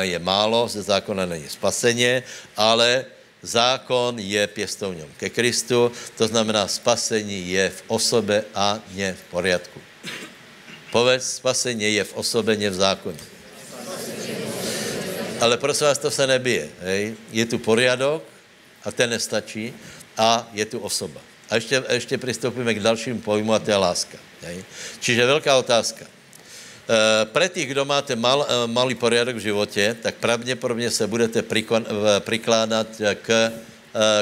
je 0.01 0.19
málo, 0.19 0.71
ze 0.71 0.83
zákona 0.83 1.27
není 1.27 1.51
spaseně, 1.51 2.23
ale 2.55 3.05
zákon 3.43 4.15
je 4.19 4.47
pěstovňom 4.47 5.11
ke 5.19 5.27
Kristu, 5.27 5.91
to 6.15 6.27
znamená 6.27 6.71
spasení 6.71 7.51
je 7.51 7.71
v 7.71 7.83
osobe 7.91 8.47
a 8.55 8.79
ne 8.95 9.19
v 9.19 9.23
poriadku. 9.31 9.90
Povedz, 10.91 11.39
spasení 11.39 11.95
je 11.95 12.05
v 12.05 12.15
osobě, 12.15 12.57
ne 12.57 12.71
v 12.71 12.75
zákoně. 12.75 13.19
Ale 15.41 15.57
prosím 15.57 15.87
vás, 15.87 15.99
to 15.99 16.11
se 16.11 16.27
nebije. 16.27 16.69
Hej? 16.81 17.15
Je 17.33 17.47
tu 17.47 17.59
poriadok 17.59 18.23
a 18.85 18.91
ten 18.91 19.11
nestačí 19.11 19.73
a 20.19 20.49
je 20.53 20.65
tu 20.67 20.79
osoba. 20.79 21.21
A 21.51 21.55
ještě, 21.55 21.83
ještě 21.89 22.19
přistoupíme 22.19 22.75
k 22.75 22.81
dalším 22.81 23.21
pojmu 23.21 23.55
a 23.55 23.59
to 23.59 23.71
je 23.71 23.77
láska. 23.77 24.19
Hej? 24.43 24.65
Čiže 25.01 25.27
velká 25.27 25.57
otázka. 25.57 26.05
E, 26.05 27.27
pre 27.31 27.49
tých, 27.49 27.71
kdo 27.71 27.85
máte 27.85 28.17
mal, 28.17 28.43
e, 28.43 28.67
malý 28.67 28.95
poriadok 28.95 29.37
v 29.37 29.47
životě, 29.47 29.97
tak 30.03 30.15
pravděpodobně 30.19 30.91
se 30.91 31.07
budete 31.07 31.43
prikon, 31.43 31.87
e, 31.87 32.21
prikládat 32.21 32.87
k, 33.23 33.53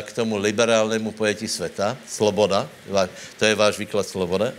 k 0.02 0.12
tomu 0.12 0.36
liberálnému 0.36 1.12
pojetí 1.12 1.48
světa, 1.48 1.96
sloboda, 2.08 2.68
to 3.38 3.44
je 3.44 3.54
váš 3.54 3.78
výklad 3.78 4.08
sloboda, 4.08 4.52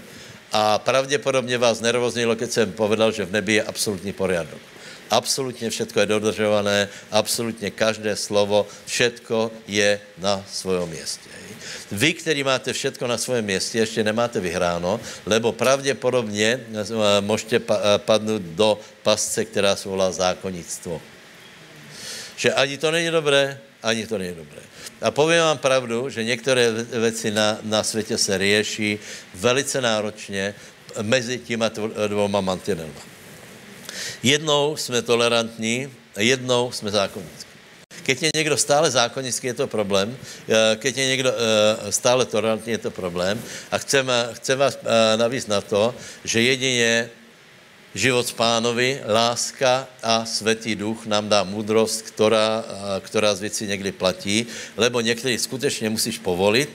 a 0.51 0.79
pravděpodobně 0.79 1.57
vás 1.57 1.81
nervoznilo, 1.81 2.35
když 2.35 2.49
jsem 2.49 2.71
povedal, 2.71 3.11
že 3.11 3.25
v 3.25 3.31
nebi 3.31 3.53
je 3.53 3.63
absolutní 3.63 4.13
poriadok. 4.13 4.61
Absolutně 5.09 5.69
všetko 5.69 5.99
je 5.99 6.05
dodržované, 6.05 6.89
absolutně 7.11 7.71
každé 7.71 8.15
slovo, 8.15 8.67
všetko 8.85 9.51
je 9.67 9.99
na 10.17 10.45
svém 10.51 10.89
městě. 10.89 11.29
Vy, 11.91 12.13
který 12.13 12.43
máte 12.43 12.73
všetko 12.73 13.07
na 13.07 13.17
svém 13.17 13.45
městě, 13.45 13.79
ještě 13.79 14.03
nemáte 14.03 14.39
vyhráno, 14.39 14.99
lebo 15.25 15.51
pravděpodobně 15.51 16.59
eh, 16.73 17.21
můžete 17.21 17.55
eh, 17.55 17.97
padnout 17.97 18.41
do 18.41 18.79
pasce, 19.03 19.45
která 19.45 19.75
se 19.75 19.89
volá 19.89 20.11
zákonnictvo. 20.11 21.01
Že 22.37 22.53
ani 22.53 22.77
to 22.77 22.91
není 22.91 23.09
dobré, 23.09 23.59
ani 23.83 24.07
to 24.07 24.17
není 24.17 24.35
dobré. 24.35 24.61
A 25.01 25.11
povím 25.11 25.39
vám 25.39 25.57
pravdu, 25.57 26.09
že 26.09 26.23
některé 26.23 26.71
věci 26.71 27.31
na, 27.31 27.57
na 27.63 27.83
světě 27.83 28.17
se 28.17 28.37
řeší 28.37 28.99
velice 29.33 29.81
náročně 29.81 30.55
mezi 31.01 31.39
těma 31.39 31.71
dvoma 32.07 32.41
mantinelma. 32.41 33.01
Jednou 34.23 34.75
jsme 34.75 35.01
tolerantní 35.01 35.89
jednou 36.19 36.71
jsme 36.71 36.91
zákonnickí. 36.91 37.49
Keď 38.03 38.23
je 38.23 38.29
někdo 38.35 38.57
stále 38.57 38.91
zákonický, 38.91 39.47
je 39.47 39.53
to 39.53 39.67
problém. 39.67 40.17
Eh, 40.49 40.75
keď 40.75 40.97
je 40.97 41.05
někdo 41.07 41.31
eh, 41.33 41.91
stále 41.91 42.25
tolerantní, 42.25 42.71
je 42.71 42.77
to 42.77 42.91
problém. 42.91 43.41
A 43.71 43.77
chcem, 43.77 44.11
chcem 44.33 44.59
vás 44.59 44.79
eh, 44.81 45.17
navíc 45.17 45.47
na 45.47 45.61
to, 45.61 45.95
že 46.23 46.41
jedině 46.41 47.09
život 47.95 48.27
s 48.27 48.31
pánovi, 48.31 49.01
láska 49.05 49.87
a 50.03 50.25
světý 50.25 50.75
duch 50.75 51.05
nám 51.05 51.29
dá 51.29 51.43
moudrost, 51.43 52.01
která, 52.01 52.63
která 52.99 53.35
z 53.35 53.39
věcí 53.41 53.67
někdy 53.67 53.91
platí, 53.91 54.45
lebo 54.77 55.01
některý 55.01 55.37
skutečně 55.37 55.89
musíš 55.89 56.17
povolit 56.17 56.69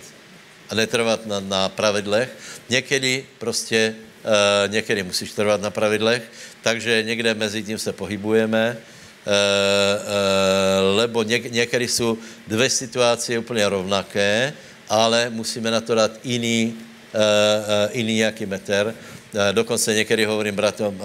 a 0.71 0.75
netrvat 0.75 1.27
na, 1.27 1.41
na 1.41 1.69
pravidlech. 1.69 2.29
Někdy 2.69 3.25
prostě, 3.39 3.95
uh, 4.25 4.73
někdy 4.73 5.03
musíš 5.03 5.33
trvat 5.33 5.61
na 5.61 5.71
pravidlech, 5.71 6.23
takže 6.63 7.03
někde 7.03 7.35
mezi 7.35 7.63
tím 7.63 7.79
se 7.79 7.93
pohybujeme, 7.93 8.77
uh, 8.77 9.33
uh, 9.33 10.97
lebo 10.97 11.23
něk, 11.23 11.53
někdy 11.53 11.89
jsou 11.89 12.19
dvě 12.47 12.71
situace 12.71 13.39
úplně 13.39 13.69
rovnaké, 13.69 14.53
ale 14.89 15.31
musíme 15.31 15.71
na 15.71 15.81
to 15.81 15.95
dát 15.95 16.13
jiný, 16.25 16.75
jiný 17.93 18.19
jaký 18.19 18.47
meter 18.47 18.95
dokonce 19.53 19.95
někdy 19.95 20.25
hovorím 20.25 20.55
bratom, 20.55 21.01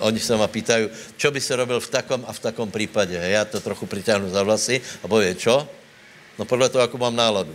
oni 0.00 0.20
se 0.20 0.36
ma 0.36 0.46
pýtají, 0.46 0.88
čo 1.16 1.30
by 1.30 1.40
se 1.40 1.56
robil 1.56 1.80
v 1.80 1.90
takom 1.90 2.24
a 2.28 2.32
v 2.32 2.38
takom 2.38 2.70
případě. 2.70 3.14
Já 3.14 3.44
to 3.44 3.60
trochu 3.60 3.86
přitáhnu 3.86 4.30
za 4.30 4.42
vlasy 4.42 4.80
a 5.02 5.08
povím, 5.08 5.36
čo? 5.36 5.68
No 6.38 6.44
podle 6.44 6.68
toho, 6.68 6.82
jako 6.82 6.98
mám 6.98 7.16
náladu. 7.16 7.54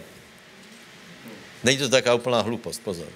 Není 1.63 1.78
to 1.78 1.89
taká 1.89 2.13
úplná 2.13 2.41
hlupost, 2.41 2.84
pozor. 2.84 3.07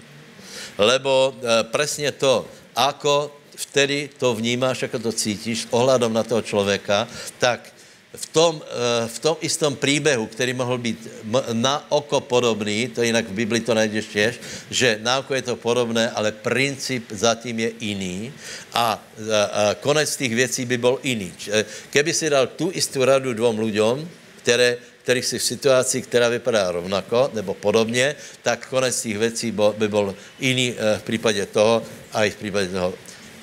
Lebo 0.77 1.35
uh, 1.35 1.43
presně 1.71 2.11
to, 2.11 2.47
ako 2.75 3.35
vtedy 3.55 4.09
to 4.17 4.35
vnímáš, 4.35 4.81
jako 4.81 4.99
to 4.99 5.11
cítíš, 5.11 5.67
ohledom 5.71 6.13
na 6.13 6.23
toho 6.23 6.41
člověka, 6.41 7.07
tak 7.39 7.73
v 8.17 8.25
tom, 8.25 8.61
eh, 8.65 9.07
v 9.07 9.17
tom 9.19 9.35
istom 9.41 9.75
příběhu, 9.75 10.25
který 10.27 10.53
mohl 10.53 10.77
být 10.77 11.07
na 11.53 11.85
oko 11.89 12.21
podobný, 12.21 12.87
to 12.89 13.05
jinak 13.05 13.29
v 13.29 13.33
Bibli 13.33 13.59
to 13.61 13.73
najdeš 13.73 14.05
těž, 14.05 14.33
že 14.73 14.99
na 15.01 15.21
oko 15.21 15.37
je 15.37 15.41
to 15.41 15.55
podobné, 15.55 16.09
ale 16.09 16.31
princip 16.31 17.05
zatím 17.13 17.59
je 17.59 17.71
jiný 17.79 18.33
a, 18.73 18.97
a 18.97 19.75
konec 19.79 20.17
těch 20.17 20.33
věcí 20.35 20.65
by 20.65 20.77
byl 20.77 20.99
jiný. 21.03 21.33
Eh, 21.51 21.65
keby 21.89 22.13
si 22.13 22.29
dal 22.29 22.47
tu 22.47 22.73
istou 22.73 23.05
radu 23.05 23.33
dvou 23.33 23.53
lidem, 23.61 24.09
které, 24.41 24.77
kterých 25.03 25.25
si 25.25 25.37
v 25.39 25.43
situaci, 25.43 26.01
která 26.01 26.29
vypadá 26.29 26.71
rovnako 26.71 27.29
nebo 27.33 27.53
podobně, 27.53 28.15
tak 28.41 28.67
konec 28.67 29.01
těch 29.01 29.17
věcí 29.17 29.53
by 29.53 29.87
byl 29.87 30.15
jiný 30.39 30.73
eh, 30.73 30.97
v 30.97 31.03
případě 31.03 31.45
toho 31.45 31.83
a 32.13 32.25
i 32.25 32.29
v 32.29 32.35
případě 32.35 32.67
toho. 32.67 32.93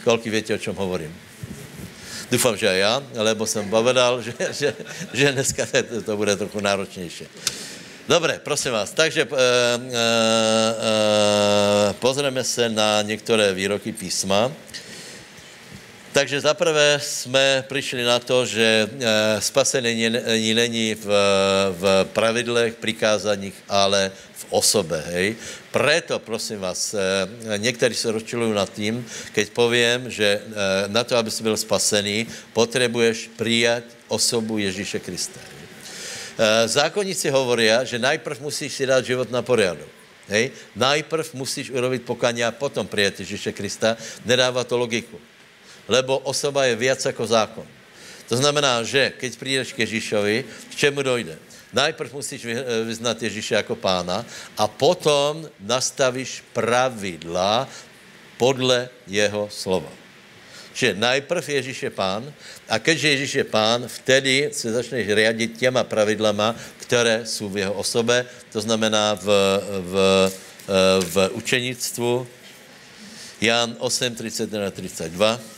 Kolik 0.04 0.26
víte, 0.26 0.54
o 0.54 0.58
čem 0.58 0.74
hovorím? 0.74 1.23
Doufám, 2.30 2.56
že 2.56 2.66
já, 2.66 3.02
lebo 3.14 3.46
jsem 3.46 3.70
povedal, 3.70 4.22
že, 4.22 4.34
že, 4.50 4.74
že 5.12 5.32
dneska 5.32 5.66
to, 5.88 6.02
to 6.02 6.16
bude 6.16 6.36
trochu 6.36 6.60
náročnější. 6.60 7.24
Dobré, 8.08 8.40
prosím 8.42 8.72
vás. 8.72 8.92
Takže 8.92 9.22
e, 9.22 9.24
e, 9.24 9.28
e, 11.90 11.92
pozrieme 11.92 12.44
se 12.44 12.68
na 12.68 13.02
některé 13.02 13.52
výroky 13.52 13.92
písma. 13.92 14.52
Takže 16.14 16.40
zaprvé 16.40 17.00
jsme 17.02 17.64
přišli 17.66 18.04
na 18.04 18.18
to, 18.18 18.46
že 18.46 18.88
spasení 19.38 20.10
není, 20.54 20.94
v, 20.94 21.06
v 21.70 22.06
pravidlech, 22.12 22.74
přikázaních, 22.74 23.54
ale 23.68 24.12
osobe, 24.50 25.02
hej. 25.10 25.36
Preto, 25.74 26.18
prosím 26.18 26.62
vás, 26.62 26.94
eh, 26.94 27.58
někteří 27.58 27.94
se 27.94 28.12
rozčilují 28.12 28.54
nad 28.54 28.70
tím, 28.70 29.02
keď 29.32 29.50
povím, 29.50 30.10
že 30.10 30.38
eh, 30.38 30.42
na 30.86 31.04
to, 31.04 31.16
aby 31.18 31.30
si 31.34 31.42
byl 31.42 31.56
spasený, 31.56 32.26
potřebuješ 32.52 33.30
přijat 33.34 33.84
osobu 34.08 34.58
Ježíše 34.58 35.02
Krista. 35.02 35.40
Eh, 35.42 36.68
zákonníci 36.68 37.30
hovorí, 37.30 37.74
že 37.82 37.98
najprv 37.98 38.40
musíš 38.40 38.72
si 38.72 38.86
dát 38.86 39.02
život 39.02 39.30
na 39.34 39.42
poriadok. 39.42 39.90
Hej? 40.30 40.54
Najprv 40.78 41.34
musíš 41.34 41.74
urobit 41.74 42.06
pokaně 42.06 42.46
a 42.46 42.54
potom 42.54 42.86
přijat 42.86 43.20
Ježíše 43.20 43.52
Krista. 43.52 43.96
Nedává 44.22 44.62
to 44.64 44.78
logiku. 44.78 45.33
Lebo 45.88 46.18
osoba 46.18 46.64
je 46.64 46.76
víc 46.76 47.04
jako 47.04 47.26
zákon. 47.26 47.66
To 48.28 48.36
znamená, 48.36 48.82
že 48.82 49.12
keď 49.20 49.36
přijdeš 49.36 49.72
k 49.72 49.78
Ježíšovi, 49.78 50.44
k 50.44 50.74
čemu 50.76 51.02
dojde? 51.02 51.36
Najprv 51.74 52.12
musíš 52.12 52.44
eh, 52.44 52.64
vyznat 52.84 53.22
Ježíše 53.22 53.54
jako 53.54 53.76
pána 53.76 54.24
a 54.56 54.64
potom 54.68 55.44
nastavíš 55.60 56.40
pravidla 56.52 57.68
podle 58.38 58.88
jeho 59.06 59.48
slova. 59.50 59.90
Čiže 60.74 60.98
najprv 60.98 61.42
Ježíš 61.48 61.82
je 61.82 61.92
pán 61.94 62.22
a 62.66 62.78
keďže 62.78 63.08
Ježíš 63.08 63.32
je 63.34 63.46
pán, 63.46 63.86
vtedy 63.86 64.50
se 64.50 64.72
začneš 64.72 65.06
riadit 65.06 65.58
těma 65.58 65.84
pravidlama, 65.84 66.54
které 66.78 67.26
jsou 67.26 67.48
v 67.48 67.58
jeho 67.58 67.74
osobe, 67.74 68.26
to 68.52 68.60
znamená 68.60 69.14
v, 69.14 69.26
v, 69.90 69.94
eh, 70.26 70.72
v 71.04 71.16
učenictvu. 71.38 72.26
Jan 73.40 73.76
8, 73.78 74.14
31 74.14 74.70
32. 74.70 75.53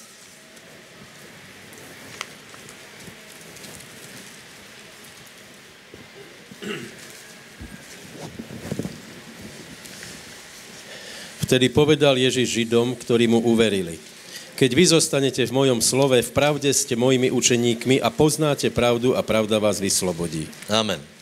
Vtedy 11.46 11.70
povedal 11.70 12.18
Ježíš 12.18 12.58
Židom, 12.58 12.98
ktorí 12.98 13.30
mu 13.30 13.38
uverili. 13.38 14.02
Keď 14.56 14.70
vy 14.72 14.84
zostanete 14.88 15.46
v 15.46 15.54
mojom 15.54 15.78
slove, 15.78 16.18
v 16.18 16.34
pravde 16.34 16.72
ste 16.74 16.98
mojimi 16.98 17.30
učeníkmi 17.30 18.02
a 18.02 18.10
poznáte 18.10 18.72
pravdu 18.72 19.14
a 19.14 19.22
pravda 19.22 19.62
vás 19.62 19.78
vyslobodí. 19.78 20.50
Amen. 20.66 21.15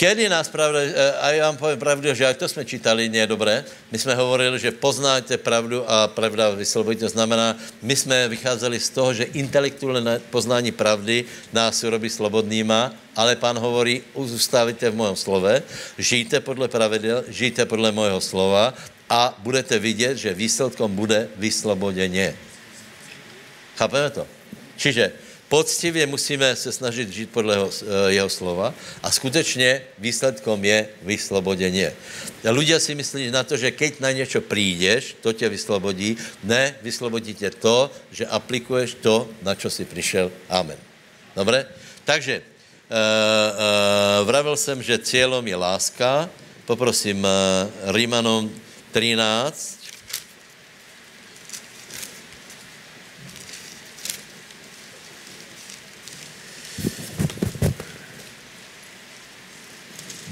Kedy 0.00 0.32
nás 0.32 0.48
pravda, 0.48 0.80
eh, 0.80 1.12
a 1.20 1.30
já 1.30 1.44
vám 1.52 1.56
povím 1.60 1.78
pravdu, 1.78 2.08
že 2.14 2.24
jak 2.24 2.36
to 2.40 2.48
jsme 2.48 2.64
čítali, 2.64 3.12
nie 3.12 3.20
je 3.20 3.36
dobré. 3.36 3.64
My 3.92 4.00
jsme 4.00 4.16
hovorili, 4.16 4.56
že 4.56 4.72
poznáte 4.72 5.36
pravdu 5.36 5.84
a 5.84 6.08
pravda 6.08 6.56
vyslobodí. 6.56 7.04
To 7.04 7.12
znamená, 7.12 7.52
my 7.84 7.92
jsme 7.96 8.32
vycházeli 8.32 8.80
z 8.80 8.88
toho, 8.96 9.12
že 9.12 9.28
intelektuálne 9.36 10.24
poznání 10.32 10.72
pravdy 10.72 11.28
nás 11.52 11.84
urobí 11.84 12.08
slobodnýma, 12.08 12.96
ale 13.12 13.36
pán 13.36 13.60
hovorí, 13.60 14.00
zůstávajte 14.16 14.88
v 14.88 14.96
mojom 14.96 15.16
slove, 15.20 15.62
žijte 16.00 16.40
podle 16.40 16.64
pravidel, 16.64 17.28
žijte 17.28 17.68
podle 17.68 17.92
mojho 17.92 18.24
slova 18.24 18.72
a 19.04 19.36
budete 19.44 19.76
vidět, 19.76 20.16
že 20.16 20.32
výsledkom 20.32 20.96
bude 20.96 21.28
vysloboděně. 21.36 22.32
Chápeme 23.76 24.10
to? 24.10 24.24
Čiže 24.80 25.19
poctivě 25.50 26.06
musíme 26.06 26.56
se 26.56 26.70
snažit 26.72 27.10
žít 27.10 27.34
podle 27.34 27.58
jeho, 27.58 27.68
eh, 27.68 28.12
jeho 28.22 28.30
slova 28.30 28.70
a 29.02 29.10
skutečně 29.10 29.82
výsledkom 29.98 30.64
je 30.64 30.88
vysloboděně. 31.02 31.92
Ľudia 32.46 32.78
si 32.78 32.94
myslí 32.94 33.34
na 33.34 33.42
to, 33.42 33.58
že 33.58 33.74
keď 33.74 34.00
na 34.00 34.14
něco 34.14 34.40
přijdeš, 34.40 35.20
to 35.20 35.34
tě 35.34 35.50
vyslobodí. 35.50 36.16
Ne, 36.46 36.78
vyslobodí 36.80 37.34
tě 37.34 37.50
to, 37.50 37.90
že 38.14 38.24
aplikuješ 38.24 38.96
to, 39.02 39.28
na 39.42 39.52
čo 39.58 39.68
si 39.68 39.84
přišel. 39.84 40.32
Amen. 40.48 40.78
Dobre? 41.36 41.66
Takže, 42.06 42.40
uh, 42.40 42.96
uh, 42.96 44.26
vravil 44.26 44.56
jsem, 44.56 44.82
že 44.82 44.98
cílem 45.04 45.44
je 45.44 45.56
láska. 45.56 46.30
Poprosím 46.64 47.26
uh, 47.26 47.92
Rímanom 47.92 48.48
13, 48.92 49.79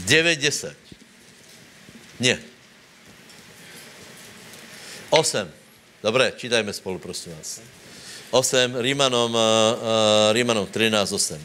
9, 0.09 0.41
10. 0.41 0.77
Ne. 2.21 2.39
8. 5.11 5.49
Dobré, 6.03 6.33
čítajme 6.37 6.73
spolu, 6.73 6.99
prosím 6.99 7.37
vás. 7.37 7.61
8, 8.31 8.77
Rímanom, 8.81 9.35
uh, 9.35 9.41
Rímanom 10.33 10.67
13, 10.67 11.13
8. 11.13 11.39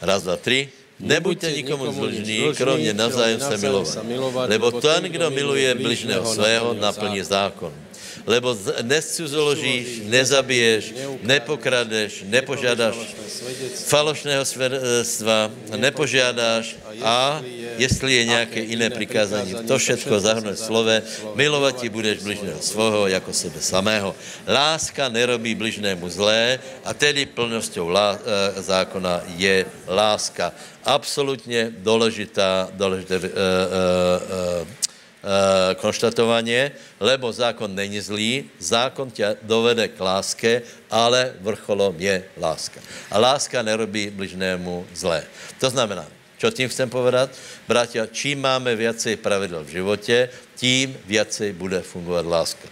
Raz, 0.00 0.22
dva, 0.22 0.36
tři. 0.36 0.68
Nebuďte 1.00 1.52
nikomu 1.52 1.92
zložní, 1.92 2.54
kromě 2.56 2.94
navzájem 2.94 3.40
se 3.40 3.56
milovat. 3.56 3.98
Lebo 4.48 4.80
ten, 4.80 5.04
kdo 5.04 5.30
miluje 5.30 5.74
bližného 5.74 6.34
svého, 6.34 6.74
naplní 6.74 7.22
zákon 7.22 7.85
lebo 8.26 8.58
nescuzoložíš, 8.82 10.02
nezabiješ, 10.10 10.94
nepokradeš, 11.22 12.24
nepožádáš 12.26 12.96
falošného 13.86 14.44
svědectva, 14.44 15.50
nepožádáš 15.76 16.76
a 17.02 17.42
jestli 17.78 18.14
je 18.14 18.24
nějaké 18.24 18.60
jiné 18.60 18.90
přikázání, 18.90 19.54
to 19.68 19.78
všechno 19.78 20.20
zahrnuje 20.20 20.56
slove, 20.56 21.02
milovat 21.34 21.80
ti 21.80 21.88
budeš 21.88 22.18
bližného 22.22 22.60
svého 22.62 23.06
jako 23.06 23.32
sebe 23.32 23.60
samého. 23.60 24.14
Láska 24.48 25.08
nerobí 25.08 25.54
bližnému 25.54 26.08
zlé 26.08 26.58
a 26.84 26.94
tedy 26.94 27.26
plností 27.26 27.80
lá, 27.80 28.18
e, 28.18 28.62
zákona 28.62 29.22
je 29.36 29.66
láska. 29.86 30.52
Absolutně 30.84 31.72
důležitá, 31.78 32.68
důležité 32.72 33.18
uh, 33.18 33.24
uh, 33.24 33.30
uh, 34.62 34.66
Eh, 35.26 35.74
konštatovaně, 35.74 36.70
lebo 37.00 37.32
zákon 37.32 37.74
není 37.74 38.00
zlý, 38.00 38.46
zákon 38.58 39.10
tě 39.10 39.36
dovede 39.42 39.88
k 39.88 40.00
láske, 40.00 40.62
ale 40.90 41.34
vrcholom 41.40 41.96
je 41.98 42.24
láska. 42.38 42.80
A 43.10 43.18
láska 43.18 43.62
nerobí 43.62 44.10
bližnému 44.14 44.86
zlé. 44.94 45.24
To 45.58 45.66
znamená, 45.70 46.06
čo 46.38 46.52
tím 46.52 46.68
chcem 46.68 46.86
povedat? 46.86 47.32
Bratia, 47.66 48.06
čím 48.06 48.44
máme 48.44 48.76
viacej 48.76 49.16
pravidel 49.16 49.64
v 49.64 49.80
životě, 49.80 50.28
tím 50.54 50.94
viacej 51.08 51.56
bude 51.56 51.80
fungovat 51.80 52.28
láska. 52.28 52.68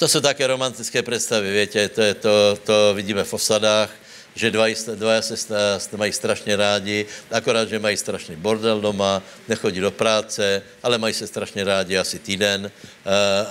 To 0.00 0.08
jsou 0.08 0.20
také 0.20 0.46
romantické 0.46 1.02
představy, 1.02 1.52
větě, 1.52 1.88
to, 1.88 2.02
je 2.02 2.14
to, 2.14 2.34
to 2.64 2.76
vidíme 2.98 3.24
v 3.24 3.32
osadách, 3.32 3.90
že 4.34 4.50
dva, 4.50 4.66
dva 4.94 5.22
se 5.22 5.96
mají 5.96 6.12
strašně 6.12 6.56
rádi, 6.56 7.06
akorát, 7.30 7.68
že 7.68 7.78
mají 7.78 7.96
strašný 7.96 8.36
bordel 8.36 8.80
doma, 8.80 9.22
nechodí 9.48 9.80
do 9.80 9.90
práce, 9.90 10.62
ale 10.82 10.98
mají 10.98 11.14
se 11.14 11.26
strašně 11.26 11.64
rádi 11.64 11.98
asi 11.98 12.18
týden 12.18 12.70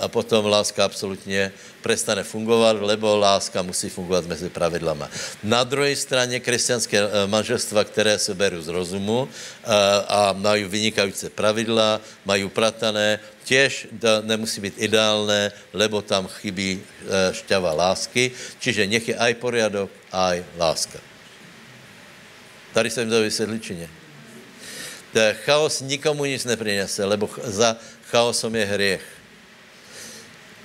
a 0.00 0.08
potom 0.08 0.46
láska 0.46 0.84
absolutně 0.84 1.52
prestane 1.82 2.22
fungovat, 2.22 2.76
lebo 2.80 3.16
láska 3.16 3.62
musí 3.62 3.90
fungovat 3.90 4.26
mezi 4.26 4.48
pravidlama. 4.48 5.10
Na 5.42 5.64
druhé 5.64 5.96
straně 5.96 6.40
křesťanské 6.40 6.98
eh, 6.98 7.26
manželstva, 7.26 7.84
které 7.84 8.18
se 8.18 8.34
berou 8.34 8.62
z 8.62 8.68
rozumu 8.68 9.26
eh, 9.26 9.66
a 10.08 10.32
mají 10.32 10.64
vynikající 10.64 11.28
pravidla, 11.28 12.00
mají 12.24 12.44
upratané, 12.44 13.18
těž 13.44 13.88
nemusí 14.22 14.60
být 14.60 14.74
ideálné, 14.78 15.52
lebo 15.74 16.02
tam 16.02 16.30
chybí 16.30 16.78
šťava 17.32 17.74
lásky, 17.74 18.30
čiže 18.62 18.86
nech 18.86 19.08
je 19.08 19.18
aj 19.18 19.34
poriadok, 19.42 19.90
aj 20.12 20.44
láska. 20.58 20.98
Tady 22.72 22.90
jsem 22.90 23.10
to 23.10 23.20
vysvětličině. 23.20 23.88
Chaos 25.44 25.80
nikomu 25.80 26.24
nic 26.24 26.44
neprinese, 26.44 27.04
lebo 27.04 27.30
za 27.44 27.76
chaosom 28.10 28.56
je 28.56 28.64
hriech. 28.64 29.04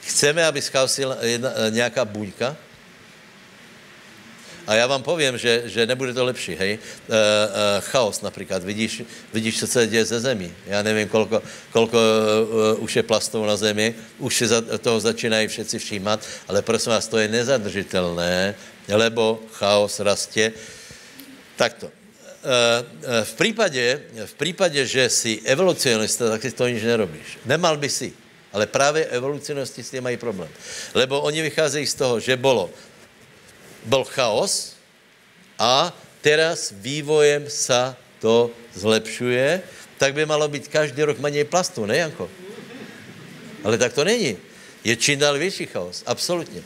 Chceme, 0.01 0.45
aby 0.45 0.61
schaosil 0.61 1.17
nějaká 1.69 2.05
buňka, 2.05 2.55
a 4.67 4.75
já 4.75 4.87
vám 4.87 5.03
povím, 5.03 5.37
že, 5.37 5.63
že 5.65 5.85
nebude 5.87 6.13
to 6.13 6.25
lepší, 6.25 6.55
hej. 6.55 6.71
E, 6.71 6.77
e, 6.77 7.81
chaos 7.81 8.21
například, 8.21 8.63
vidíš, 8.63 9.03
vidíš, 9.33 9.59
co 9.59 9.67
se 9.67 9.87
děje 9.87 10.05
ze 10.05 10.19
zemí. 10.19 10.53
Já 10.65 10.83
nevím, 10.83 11.07
kolko, 11.07 11.41
kolko 11.71 11.97
e, 11.97 12.75
už 12.75 12.95
je 12.95 13.03
plastů 13.03 13.45
na 13.45 13.55
zemi, 13.55 13.95
už 14.17 14.37
si 14.37 14.47
za, 14.47 14.61
toho 14.61 14.99
začínají 14.99 15.47
všetci 15.47 15.79
všímat, 15.79 16.19
ale 16.47 16.61
prosím 16.61 16.91
vás, 16.91 17.07
to 17.07 17.17
je 17.17 17.27
nezadržitelné, 17.27 18.55
lebo 18.87 19.43
chaos 19.51 19.99
rastě. 19.99 20.53
Takto. 21.55 21.91
V 23.23 23.33
případě, 23.33 24.01
v 24.25 24.33
případě, 24.33 24.85
že 24.85 25.09
jsi 25.09 25.41
evolucionista, 25.45 26.29
tak 26.29 26.41
si 26.41 26.51
to 26.51 26.67
nič 26.67 26.83
nerobíš. 26.83 27.37
Nemal 27.45 27.77
by 27.77 27.89
si. 27.89 28.13
Ale 28.53 28.65
právě 28.65 29.05
evolucionisti 29.05 29.83
s 29.83 29.89
tím 29.89 30.03
mají 30.03 30.17
problém. 30.17 30.49
Lebo 30.93 31.21
oni 31.21 31.41
vycházejí 31.41 31.85
z 31.87 31.93
toho, 31.93 32.19
že 32.19 32.37
bylo 32.37 32.69
byl 33.85 34.03
chaos 34.03 34.73
a 35.59 35.91
teraz 36.21 36.71
vývojem 36.75 37.49
sa 37.49 37.95
to 38.19 38.51
zlepšuje, 38.73 39.61
tak 39.97 40.13
by 40.13 40.25
malo 40.25 40.47
být 40.47 40.67
každý 40.67 41.03
rok 41.03 41.19
méně 41.19 41.45
plastu, 41.45 41.85
ne 41.85 41.97
Janko? 41.97 42.29
Ale 43.63 43.77
tak 43.77 43.93
to 43.93 44.03
není. 44.03 44.37
Je 44.83 44.95
čím 44.95 45.19
dál 45.19 45.37
větší 45.37 45.65
chaos, 45.65 46.03
absolutně. 46.05 46.61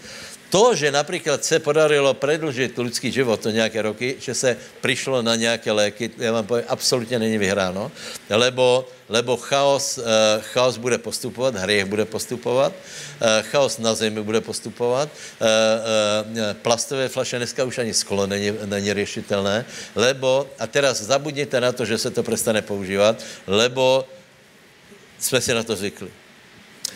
To, 0.52 0.76
že 0.76 0.91
například 0.91 1.44
se 1.44 1.60
podarilo 1.60 2.14
predlžit 2.14 2.78
lidský 2.78 3.11
život 3.11 3.45
o 3.45 3.49
nějaké 3.49 3.82
roky, 3.82 4.15
že 4.19 4.34
se 4.36 4.57
přišlo 4.82 5.22
na 5.22 5.36
nějaké 5.36 5.72
léky, 5.72 6.11
já 6.18 6.32
vám 6.32 6.45
povím, 6.45 6.65
absolutně 6.68 7.19
není 7.19 7.38
vyhráno, 7.38 7.91
lebo, 8.30 8.88
lebo 9.10 9.38
chaos, 9.38 9.98
uh, 9.98 10.03
chaos 10.41 10.78
bude 10.78 10.98
postupovat, 10.98 11.56
hriech 11.56 11.86
bude 11.86 12.06
postupovat, 12.06 12.73
uh, 12.76 13.48
chaos 13.48 13.78
na 13.78 13.95
zemi 13.95 14.22
bude 14.22 14.41
postupovat, 14.41 15.10
uh, 15.10 15.48
plastové 16.61 17.10
flaše 17.10 17.38
dneska 17.38 17.64
už 17.64 17.78
ani 17.78 17.94
sklo 17.94 18.28
není, 18.28 18.52
není 18.65 18.94
řešitelné, 18.94 19.65
lebo, 19.95 20.48
a 20.60 20.68
teraz 20.68 21.02
zabudněte 21.02 21.61
na 21.61 21.72
to, 21.72 21.86
že 21.86 21.98
se 21.98 22.11
to 22.11 22.23
přestane 22.23 22.61
používat, 22.61 23.23
lebo 23.48 24.06
jsme 25.19 25.41
si 25.41 25.53
na 25.53 25.64
to 25.64 25.76
zvykli. 25.76 26.20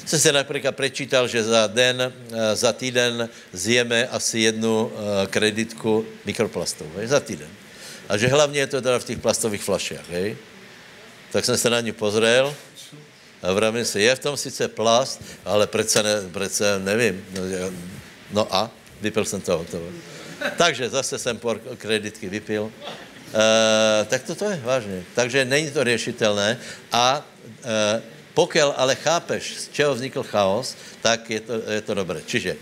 Jsem 0.06 0.20
se 0.20 0.32
například 0.32 0.76
prečítal, 0.76 1.28
že 1.28 1.44
za 1.44 1.68
den, 1.68 2.14
eh, 2.32 2.56
za 2.56 2.74
týden 2.74 3.30
zjeme 3.54 4.08
asi 4.08 4.40
jednu 4.40 4.92
eh, 4.92 5.28
kreditku 5.28 6.06
mikroplastů, 6.26 6.92
hej, 6.98 7.08
za 7.08 7.20
týden. 7.20 7.50
A 8.10 8.18
že 8.18 8.28
hlavně 8.28 8.60
je 8.60 8.68
to 8.68 8.82
teda 8.82 9.00
v 9.00 9.04
těch 9.04 9.20
plastových 9.20 9.64
flaších, 9.64 10.10
hej. 10.10 10.38
Tak 11.32 11.46
jsem 11.46 11.58
se 11.58 11.70
na 11.70 11.82
ní 11.82 11.92
pozrel 11.92 12.56
a 13.44 13.54
vravím 13.54 13.86
si, 13.86 14.02
je 14.02 14.16
v 14.16 14.20
tom 14.20 14.38
sice 14.38 14.68
plast, 14.68 15.22
ale 15.46 15.68
přece, 15.68 16.04
ne, 16.04 16.16
přece 16.34 16.80
nevím. 16.80 17.26
No, 17.34 17.42
no 18.32 18.56
a? 18.56 18.72
Vypil 19.02 19.26
jsem 19.26 19.42
to 19.42 19.58
hotovo. 19.58 19.86
Takže 20.58 20.90
zase 20.90 21.20
jsem 21.20 21.38
por 21.38 21.60
kreditky 21.78 22.30
vypil. 22.30 22.72
E, 23.34 24.06
tak 24.06 24.24
to, 24.24 24.36
to 24.36 24.46
je 24.46 24.62
vážně. 24.64 25.04
Takže 25.16 25.46
není 25.46 25.72
to 25.72 25.84
řešitelné 25.84 26.58
a 26.92 27.26
e, 27.64 28.02
pokud 28.36 28.60
ale 28.76 29.00
chápeš, 29.00 29.56
z 29.58 29.66
čeho 29.72 29.96
vznikl 29.96 30.24
chaos, 30.24 30.76
tak 31.02 31.30
je 31.30 31.40
to, 31.40 31.54
je 31.72 31.82
to 31.82 31.94
dobré. 31.96 32.20
Čiže 32.28 32.52
e, 32.52 32.58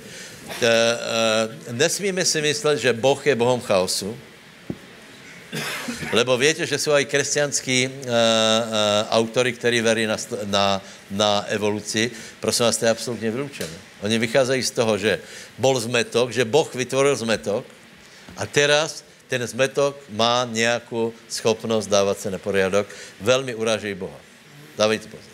e, 0.62 1.74
nesmíme 1.74 2.22
si 2.22 2.42
myslet, 2.46 2.78
že 2.78 2.94
Boh 2.94 3.18
je 3.18 3.34
Bohom 3.34 3.58
chaosu, 3.58 4.14
lebo 6.14 6.38
víte, 6.38 6.66
že 6.66 6.78
jsou 6.78 6.94
i 6.94 7.06
křesťanský 7.06 7.86
e, 7.86 7.90
e, 7.90 7.92
autory, 9.10 9.54
kteří 9.54 9.82
verí 9.82 10.06
na, 10.06 10.18
na, 10.46 10.82
na 11.12 11.46
evoluci. 11.50 12.12
Prosím 12.40 12.66
vás, 12.66 12.78
to 12.78 12.86
je 12.86 12.92
absolutně 12.92 13.32
vylučené. 13.32 13.78
Oni 14.02 14.20
vycházejí 14.20 14.64
z 14.64 14.72
toho, 14.72 14.98
že 14.98 15.20
bol 15.58 15.80
zmetok, 15.80 16.32
že 16.32 16.46
Boh 16.46 16.70
vytvoril 16.76 17.16
zmetok 17.18 17.66
a 18.38 18.46
teraz 18.46 19.04
ten 19.28 19.42
zmetok 19.48 19.98
má 20.10 20.46
nějakou 20.46 21.14
schopnost 21.30 21.88
dávat 21.88 22.20
se 22.20 22.32
na 22.32 22.38
poriadok. 22.38 22.88
Velmi 23.22 23.56
urážejí 23.56 23.98
Boha. 23.98 24.18
Dávejte 24.78 25.08
pozor. 25.08 25.33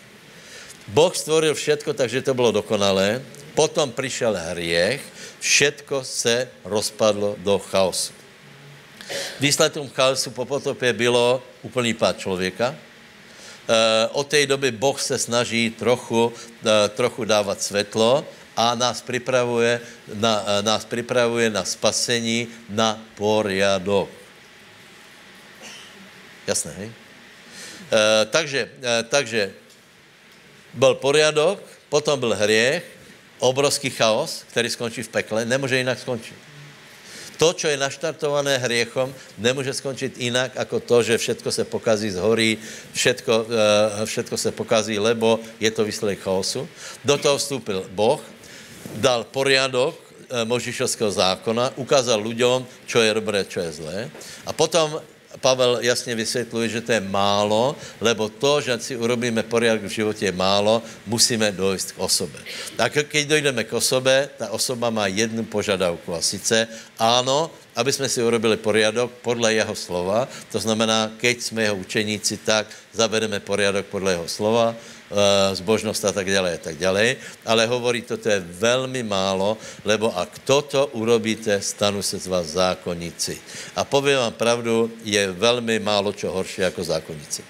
Boh 0.90 1.14
stvoril 1.14 1.54
všetko, 1.54 1.94
takže 1.94 2.22
to 2.22 2.34
bylo 2.34 2.50
dokonalé. 2.52 3.22
Potom 3.54 3.92
přišel 3.92 4.34
hriech, 4.34 5.02
všetko 5.38 6.04
se 6.04 6.48
rozpadlo 6.64 7.38
do 7.38 7.58
chaosu. 7.58 8.12
Výsledkem 9.40 9.90
chaosu 9.90 10.30
po 10.30 10.44
potopě 10.44 10.92
bylo 10.92 11.42
úplný 11.62 11.94
pád 11.94 12.18
člověka. 12.18 12.74
E, 12.74 12.78
od 14.12 14.26
té 14.26 14.46
doby 14.46 14.70
Boh 14.70 14.98
se 14.98 15.18
snaží 15.18 15.70
trochu, 15.70 16.32
e, 16.66 16.88
trochu 16.88 17.24
dávat 17.24 17.62
světlo 17.62 18.26
a 18.56 18.74
nás 18.74 19.02
připravuje 19.02 19.80
na, 20.14 20.44
e, 20.46 20.62
nás 20.62 20.84
připravuje 20.84 21.50
na 21.50 21.64
spasení, 21.64 22.48
na 22.70 22.98
poriadok. 23.14 24.10
Jasné, 26.46 26.74
hej? 26.78 26.90
Takže, 28.30 28.70
takže 29.08 29.54
byl 30.74 30.94
poriadok, 30.94 31.62
potom 31.88 32.20
byl 32.20 32.34
hriech, 32.34 32.84
obrovský 33.38 33.90
chaos, 33.90 34.44
který 34.50 34.70
skončí 34.70 35.02
v 35.02 35.08
pekle, 35.08 35.44
nemůže 35.44 35.78
jinak 35.78 35.98
skončit. 35.98 36.36
To, 37.40 37.52
co 37.56 37.68
je 37.68 37.76
naštartované 37.76 38.58
hriechom, 38.58 39.14
nemůže 39.38 39.72
skončit 39.72 40.18
jinak, 40.18 40.52
jako 40.54 40.80
to, 40.80 41.02
že 41.02 41.18
všetko 41.18 41.52
se 41.52 41.64
pokazí, 41.64 42.10
zhorí, 42.10 42.58
všetko, 42.92 43.32
uh, 43.48 44.04
všetko 44.04 44.36
se 44.36 44.50
pokazí, 44.52 44.98
lebo 44.98 45.40
je 45.60 45.70
to 45.72 45.84
výsledek 45.84 46.20
chaosu. 46.20 46.68
Do 47.04 47.16
toho 47.16 47.40
vstoupil 47.40 47.88
Boh, 47.96 48.20
dal 49.00 49.24
poriadok 49.24 49.96
uh, 49.96 50.44
Možišovského 50.44 51.08
zákona, 51.08 51.80
ukázal 51.80 52.20
lidem, 52.20 52.60
čo 52.84 53.00
je 53.00 53.08
dobré, 53.16 53.48
čo 53.48 53.64
je 53.64 53.72
zlé. 53.72 53.98
A 54.44 54.52
potom 54.52 55.00
Pavel 55.40 55.78
jasně 55.80 56.14
vysvětluje, 56.14 56.68
že 56.68 56.80
to 56.80 56.92
je 56.92 57.00
málo, 57.00 57.76
lebo 58.00 58.28
to, 58.28 58.60
že 58.60 58.78
si 58.78 58.96
urobíme 58.96 59.42
poriadok 59.42 59.82
v 59.82 59.88
životě 59.88 60.26
je 60.26 60.32
málo, 60.32 60.82
musíme 61.06 61.52
dojít 61.52 61.92
k 61.92 61.98
osobě. 61.98 62.40
Tak 62.76 62.92
když 63.10 63.26
dojdeme 63.26 63.64
k 63.64 63.72
osobě, 63.72 64.28
ta 64.36 64.50
osoba 64.50 64.90
má 64.90 65.06
jednu 65.06 65.44
požadavku 65.44 66.14
a 66.14 66.20
sice 66.20 66.68
ano, 66.98 67.50
aby 67.76 67.92
jsme 67.92 68.08
si 68.08 68.22
urobili 68.22 68.56
poriadok 68.56 69.10
podle 69.22 69.54
jeho 69.54 69.74
slova, 69.74 70.28
to 70.52 70.58
znamená, 70.58 71.12
keď 71.16 71.40
jsme 71.40 71.62
jeho 71.62 71.76
učeníci, 71.76 72.36
tak 72.36 72.66
zavedeme 72.92 73.40
poriadok 73.40 73.86
podle 73.86 74.12
jeho 74.12 74.28
slova, 74.28 74.76
zbožnost 75.52 76.04
a 76.04 76.12
tak 76.12 76.30
dále 76.30 76.58
tak 76.58 76.78
dále, 76.78 77.16
ale 77.46 77.66
hovorí, 77.66 78.02
toto 78.02 78.28
je 78.28 78.38
velmi 78.38 79.02
málo, 79.02 79.58
lebo 79.84 80.14
a 80.14 80.24
kdo 80.24 80.62
to 80.62 80.86
urobíte, 80.86 81.60
stanu 81.60 82.02
se 82.02 82.18
z 82.18 82.26
vás 82.26 82.46
zákonníci. 82.46 83.38
A 83.76 83.84
povím 83.84 84.16
vám 84.16 84.32
pravdu, 84.32 84.90
je 85.04 85.30
velmi 85.30 85.78
málo 85.78 86.12
čo 86.12 86.30
horší 86.30 86.62
jako 86.62 86.84
zákonníci. 86.84 87.42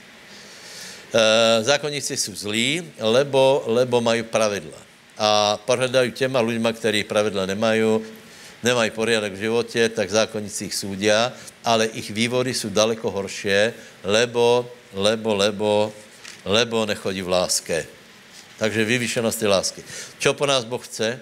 Eh, 1.10 1.64
zákonníci 1.64 2.16
jsou 2.16 2.34
zlí, 2.34 2.86
lebo, 2.98 3.62
lebo 3.66 4.00
mají 4.00 4.22
pravidla. 4.22 4.78
A 5.18 5.58
pořadají 5.64 6.12
těma 6.12 6.40
lidma, 6.40 6.72
kteří 6.72 7.04
pravidla 7.04 7.46
nemají, 7.46 8.00
nemají 8.62 8.90
poriadek 8.90 9.32
v 9.32 9.42
životě, 9.50 9.88
tak 9.88 10.10
zákonníci 10.10 10.64
ich 10.64 10.74
súdia, 10.74 11.32
ale 11.64 11.86
ich 11.92 12.10
vývody 12.10 12.54
jsou 12.54 12.70
daleko 12.70 13.10
horšie, 13.10 13.74
lebo, 14.04 14.70
lebo, 14.94 15.34
lebo 15.34 15.92
lebo 16.44 16.86
nechodí 16.86 17.22
v 17.22 17.28
láske. 17.28 17.86
Takže 18.58 18.84
vyvýšenost 18.84 19.42
je 19.42 19.48
lásky. 19.48 19.80
Čo 20.18 20.34
po 20.36 20.46
nás 20.46 20.64
Boh 20.64 20.80
chce? 20.84 21.20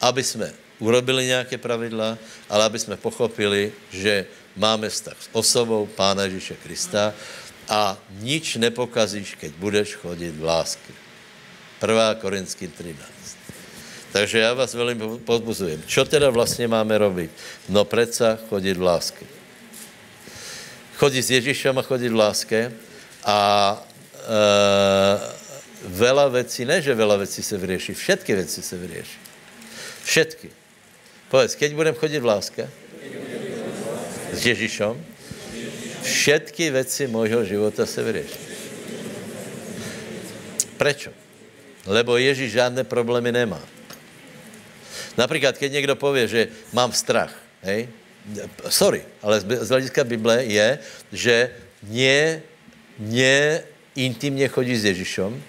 Aby 0.00 0.24
jsme 0.24 0.52
urobili 0.78 1.26
nějaké 1.26 1.58
pravidla, 1.58 2.18
ale 2.48 2.64
aby 2.64 2.78
jsme 2.78 2.96
pochopili, 2.96 3.72
že 3.90 4.26
máme 4.56 4.88
vztah 4.88 5.16
s 5.20 5.28
osobou 5.32 5.86
Pána 5.86 6.24
Ježíše 6.24 6.56
Krista 6.62 7.14
a 7.68 7.98
nič 8.24 8.56
nepokazíš, 8.56 9.34
keď 9.36 9.52
budeš 9.60 9.94
chodit 10.00 10.32
v 10.32 10.44
lásky. 10.44 10.92
1. 11.82 12.14
Korinským 12.14 12.70
13. 12.70 12.96
Takže 14.12 14.38
já 14.38 14.54
vás 14.54 14.74
velmi 14.74 15.18
pozbuzujem. 15.18 15.82
Čo 15.86 16.04
teda 16.04 16.30
vlastně 16.30 16.68
máme 16.68 16.98
robit? 16.98 17.30
No 17.68 17.84
predsa 17.84 18.38
chodit 18.48 18.74
v 18.74 18.82
láske. 18.82 19.26
Chodit 20.96 21.22
s 21.22 21.30
Ježíšem 21.30 21.78
a 21.78 21.82
chodit 21.82 22.08
v 22.08 22.16
láske 22.16 22.72
a 23.24 23.38
veľa 25.88 26.26
vecí, 26.28 26.64
ne, 26.68 26.82
že 26.82 26.92
veľa 26.94 27.16
vecí 27.24 27.42
se 27.42 27.56
vyrieší, 27.56 27.94
všetky 27.94 28.34
věci 28.34 28.62
se 28.62 28.76
vyrieší. 28.76 29.18
Všetky. 30.04 30.48
Povedz, 31.28 31.54
keď 31.56 31.70
budem 31.76 31.94
chodit 31.94 32.20
v 32.20 32.28
láske 32.28 32.64
s 34.32 34.40
Ježíšem, 34.46 34.96
všetky 36.02 36.70
věci 36.70 37.06
mojho 37.06 37.44
života 37.44 37.86
se 37.86 38.02
vyrieší. 38.02 38.40
Prečo? 40.76 41.10
Lebo 41.86 42.16
Ježíš 42.16 42.52
žádné 42.52 42.84
problémy 42.84 43.32
nemá. 43.32 43.60
Například, 45.16 45.58
keď 45.58 45.72
někdo 45.72 45.96
pově, 45.96 46.28
že 46.28 46.48
mám 46.72 46.92
strach, 46.92 47.34
hej, 47.62 47.88
sorry, 48.68 49.02
ale 49.22 49.40
z 49.40 49.68
hlediska 49.68 50.04
Bible 50.04 50.44
je, 50.44 50.78
že 51.12 51.50
nie, 51.82 52.42
nie 52.98 53.62
intimně 54.04 54.48
chodí 54.48 54.76
s 54.76 54.84
Ježíšem, 54.84 55.42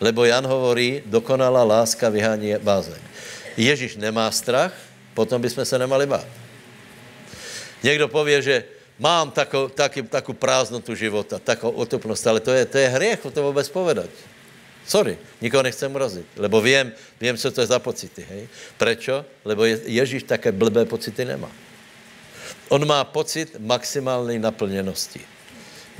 lebo 0.00 0.24
Jan 0.24 0.46
hovorí, 0.46 1.02
dokonalá 1.06 1.64
láska 1.64 2.08
vyhání 2.08 2.54
bázeň. 2.62 3.00
Ježíš 3.56 3.96
nemá 3.96 4.30
strach, 4.30 4.72
potom 5.14 5.42
bychom 5.42 5.64
se 5.64 5.78
nemali 5.78 6.06
bát. 6.06 6.26
Někdo 7.82 8.08
pově, 8.08 8.42
že 8.42 8.64
mám 8.98 9.30
takovou, 9.30 9.68
taky, 9.68 10.02
takovou 10.02 10.38
prázdnotu 10.38 10.94
života, 10.94 11.38
takovou 11.38 11.72
otupnost, 11.72 12.26
ale 12.26 12.40
to 12.40 12.52
je, 12.52 12.64
to 12.64 12.78
je 12.78 12.88
hriech 12.88 13.20
to 13.32 13.42
vůbec 13.42 13.68
povedať. 13.68 14.10
Sorry, 14.86 15.18
nikoho 15.40 15.62
nechcem 15.62 15.94
urazit, 15.94 16.26
lebo 16.36 16.60
vím, 16.60 16.92
vím, 17.20 17.36
co 17.36 17.50
to 17.50 17.60
je 17.60 17.66
za 17.66 17.78
pocity, 17.78 18.26
hej. 18.30 18.48
Prečo? 18.78 19.24
Lebo 19.44 19.64
Ježíš 19.64 20.22
také 20.22 20.52
blbé 20.52 20.84
pocity 20.84 21.24
nemá. 21.24 21.50
On 22.68 22.86
má 22.86 23.04
pocit 23.04 23.56
maximální 23.58 24.38
naplněnosti. 24.38 25.20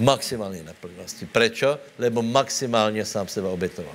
Maximální 0.00 0.64
naplněnosti. 0.64 1.26
Prečo? 1.26 1.78
Lebo 1.98 2.22
maximálně 2.22 3.04
sám 3.04 3.28
seba 3.28 3.48
obětoval. 3.48 3.94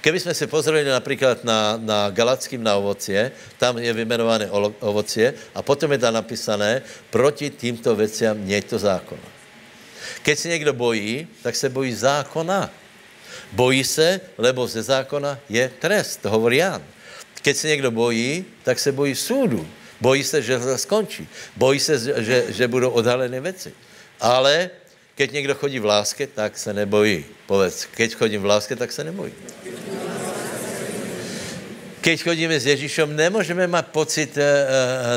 Keby 0.00 0.20
jsme 0.20 0.34
se 0.34 0.46
pozreli 0.46 0.84
například 0.84 1.44
na, 1.44 1.76
na 1.76 2.10
Galackým 2.10 2.62
na 2.62 2.76
ovocie, 2.76 3.32
tam 3.58 3.78
je 3.78 3.92
vymenované 3.92 4.48
ovocie 4.80 5.34
a 5.54 5.62
potom 5.62 5.92
je 5.92 5.98
tam 5.98 6.14
napísané, 6.14 6.82
proti 7.10 7.50
týmto 7.50 7.92
věciam 7.96 8.40
nie 8.40 8.62
to 8.62 8.78
zákona. 8.78 9.28
Keď 10.22 10.38
se 10.38 10.48
někdo 10.48 10.72
bojí, 10.72 11.28
tak 11.42 11.56
se 11.56 11.68
bojí 11.68 11.92
zákona. 11.94 12.70
Bojí 13.52 13.84
se, 13.84 14.20
lebo 14.38 14.66
ze 14.66 14.82
zákona 14.82 15.38
je 15.48 15.68
trest, 15.68 16.22
to 16.22 16.30
hovorí 16.30 16.56
Jan. 16.56 16.82
Keď 17.42 17.56
se 17.56 17.68
někdo 17.68 17.90
bojí, 17.90 18.44
tak 18.64 18.78
se 18.78 18.92
bojí 18.92 19.14
súdu. 19.14 19.68
Bojí 20.00 20.24
se, 20.24 20.42
že 20.42 20.58
to 20.58 20.78
skončí. 20.78 21.28
Bojí 21.56 21.80
se, 21.80 22.22
že, 22.24 22.44
že 22.48 22.68
budou 22.68 22.90
odhalené 22.90 23.40
věci. 23.40 23.72
Ale 24.20 24.70
keď 25.20 25.32
někdo 25.32 25.54
chodí 25.54 25.78
v 25.78 25.84
láske, 25.84 26.26
tak 26.26 26.58
se 26.58 26.72
nebojí. 26.72 27.24
Povedz, 27.46 27.84
keď 27.84 28.14
chodím 28.14 28.40
v 28.40 28.44
láske, 28.44 28.76
tak 28.76 28.92
se 28.92 29.04
nebojí 29.04 29.32
keď 32.00 32.16
chodíme 32.24 32.56
s 32.56 32.66
Ježíšem, 32.66 33.16
nemůžeme 33.16 33.66
mít 33.68 33.86
pocit 33.92 34.32
uh, 34.36 34.42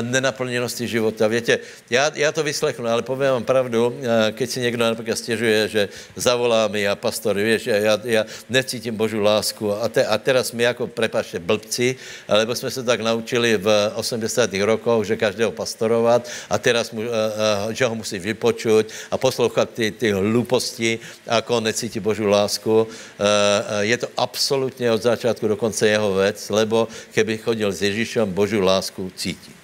nenaplněnosti 0.04 0.88
života. 0.88 1.28
Víte, 1.28 1.58
já, 1.90 2.10
já 2.14 2.32
to 2.32 2.42
vyslechnu, 2.42 2.86
ale 2.86 3.02
povím 3.02 3.40
vám 3.40 3.44
pravdu, 3.44 3.86
uh, 3.88 4.04
keď 4.32 4.50
si 4.50 4.60
někdo 4.60 4.84
například 4.84 5.16
stěžuje, 5.16 5.68
že 5.68 5.82
zavolá 6.16 6.68
mi 6.68 6.88
a 6.88 6.96
pastor, 6.96 7.36
víš, 7.36 7.66
já, 7.66 7.98
já 8.04 8.24
necítím 8.48 8.96
Božu 8.96 9.20
lásku 9.20 9.72
a, 9.72 9.88
te, 9.88 10.06
a 10.06 10.18
teraz 10.18 10.52
my 10.52 10.62
jako, 10.62 10.86
prepašte, 10.86 11.38
blbci, 11.38 11.96
lebo 12.28 12.54
jsme 12.54 12.70
se 12.70 12.82
tak 12.82 13.00
naučili 13.00 13.56
v 13.56 13.92
80. 13.94 14.52
rokoch, 14.60 15.04
že 15.04 15.16
každého 15.16 15.52
pastorovat 15.52 16.28
a 16.50 16.58
teraz 16.58 16.92
mu, 16.92 17.00
uh, 17.00 17.06
uh, 17.08 17.72
že 17.72 17.86
ho 17.86 17.94
musí 17.94 18.18
vypočuť 18.18 18.92
a 19.10 19.16
poslouchat 19.16 19.70
ty, 19.72 19.90
ty 19.90 20.12
hluposti, 20.12 20.98
jako 21.26 21.60
necítí 21.60 22.00
Božu 22.00 22.28
lásku. 22.28 22.70
Uh, 22.72 22.84
uh, 22.84 23.80
je 23.80 23.96
to 23.96 24.08
absolutně 24.16 24.92
od 24.92 25.02
začátku 25.02 25.48
do 25.48 25.56
konce 25.56 25.88
jeho 25.88 26.14
věc, 26.14 26.50
lebo 26.50 26.73
nebo 26.74 26.88
keby 27.14 27.38
chodil 27.38 27.70
s 27.70 27.82
Ježíšem, 27.82 28.26
Boží 28.34 28.58
lásku 28.58 29.06
cítí. 29.14 29.54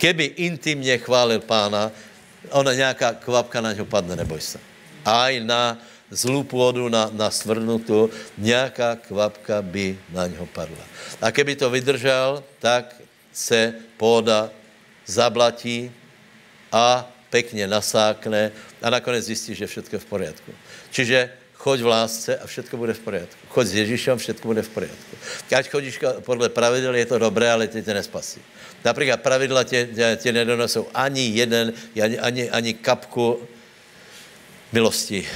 Keby 0.00 0.24
intimně 0.40 0.98
chválil 0.98 1.44
pána, 1.44 1.92
ona 2.50 2.72
nějaká 2.72 3.12
kvapka 3.20 3.60
na 3.60 3.72
něho 3.76 3.84
padne, 3.84 4.16
neboj 4.16 4.40
se. 4.40 4.58
Aj 5.04 5.36
na 5.44 5.76
zlou 6.08 6.48
půdu, 6.48 6.88
na, 6.88 7.10
na 7.12 7.28
svrnutu, 7.28 8.08
nějaká 8.38 8.96
kvapka 8.96 9.60
by 9.60 9.98
na 10.08 10.26
něho 10.26 10.46
padla. 10.46 10.84
A 11.20 11.28
keby 11.28 11.56
to 11.60 11.68
vydržel, 11.68 12.40
tak 12.58 12.96
se 13.32 13.74
půda 14.00 14.48
zablatí 15.04 15.92
a 16.72 17.04
pekně 17.30 17.68
nasákne 17.68 18.52
a 18.80 18.88
nakonec 18.90 19.24
zjistí, 19.24 19.54
že 19.54 19.66
všechno 19.66 19.96
je 19.96 20.00
v 20.00 20.08
poriadku. 20.08 20.52
Čiže 20.90 21.36
choď 21.58 21.80
v 21.80 21.86
lásce 21.86 22.38
a 22.38 22.46
všechno 22.46 22.78
bude 22.78 22.94
v 22.94 22.98
pořádku. 22.98 23.38
Choď 23.48 23.66
s 23.66 23.74
Ježíšem, 23.74 24.18
všechno 24.18 24.46
bude 24.46 24.62
v 24.62 24.68
pořádku. 24.68 25.16
Ať 25.56 25.68
chodíš 25.68 26.00
podle 26.20 26.48
pravidel, 26.48 26.94
je 26.94 27.06
to 27.06 27.18
dobré, 27.18 27.52
ale 27.52 27.68
ty 27.68 27.82
tě 27.82 27.94
nespasí. 27.94 28.40
Například 28.84 29.20
pravidla 29.20 29.64
tě, 29.64 29.88
tě, 29.94 30.18
tě 30.22 30.32
nedonesou 30.32 30.86
ani 30.94 31.26
jeden, 31.26 31.72
ani, 32.02 32.18
ani, 32.18 32.50
ani 32.50 32.74
kapku 32.74 33.42
milosti 34.72 35.28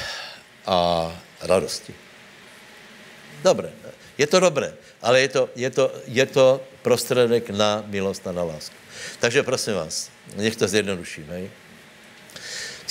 a 0.66 1.10
radosti. 1.40 1.94
Dobré. 3.42 3.70
Je 4.18 4.26
to 4.26 4.40
dobré, 4.40 4.74
ale 5.02 5.20
je 5.20 5.28
to, 5.28 5.50
je 5.56 5.70
to, 5.70 5.92
je 6.06 6.26
to 6.26 6.60
prostředek 6.82 7.50
na 7.50 7.84
milost 7.86 8.26
a 8.26 8.32
na 8.32 8.42
lásku. 8.42 8.76
Takže 9.20 9.42
prosím 9.42 9.74
vás, 9.74 10.10
nech 10.36 10.56
to 10.56 10.68
zjednoduším. 10.68 11.26
Hej? 11.30 11.50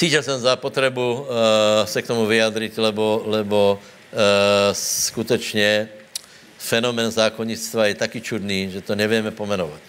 Cítil 0.02 0.24
jsem 0.24 0.40
za 0.42 0.56
potřebu 0.56 1.14
uh, 1.14 1.28
se 1.86 2.02
k 2.02 2.08
tomu 2.08 2.26
vyjadřit, 2.26 2.78
lebo, 2.78 3.22
lebo 3.26 3.78
uh, 3.78 4.18
skutečně 4.74 5.90
fenomen 6.58 7.12
zákonnictva 7.12 7.86
je 7.86 7.96
taky 7.96 8.22
čudný, 8.22 8.72
že 8.74 8.82
to 8.82 8.98
nevíme 8.98 9.30
pomenovat. 9.32 9.82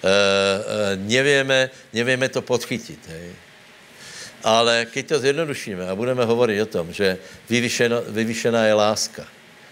Uh, 0.00 0.08
uh, 0.08 0.96
nevíme, 0.96 1.70
nevíme 1.92 2.28
to 2.28 2.40
podchytit. 2.40 3.04
Hej. 3.08 3.36
Ale 4.44 4.86
když 4.92 5.04
to 5.04 5.18
zjednodušíme 5.20 5.84
a 5.88 5.92
budeme 5.92 6.24
hovorit 6.24 6.62
o 6.62 6.66
tom, 6.66 6.88
že 6.92 7.18
vyvyšeno, 7.52 8.02
vyvyšená 8.08 8.64
je 8.64 8.74
láska, 8.74 9.28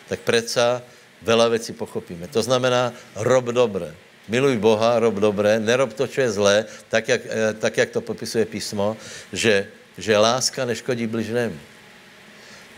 tak 0.08 0.20
přece 0.20 0.82
veľa 1.24 1.48
věcí 1.48 1.72
pochopíme. 1.72 2.28
To 2.28 2.42
znamená, 2.42 2.92
rob 3.16 3.44
dobré 3.56 3.94
miluj 4.28 4.56
Boha, 4.58 4.98
rob 4.98 5.14
dobré, 5.14 5.60
nerob 5.60 5.92
to, 5.92 6.06
co 6.06 6.20
je 6.20 6.30
zlé, 6.30 6.56
tak 6.88 7.08
jak, 7.08 7.22
eh, 7.26 7.52
tak, 7.54 7.76
jak 7.76 7.90
to 7.90 8.00
popisuje 8.00 8.44
písmo, 8.44 8.96
že, 9.32 9.66
že 9.98 10.18
láska 10.18 10.64
neškodí 10.64 11.06
bližnému. 11.06 11.58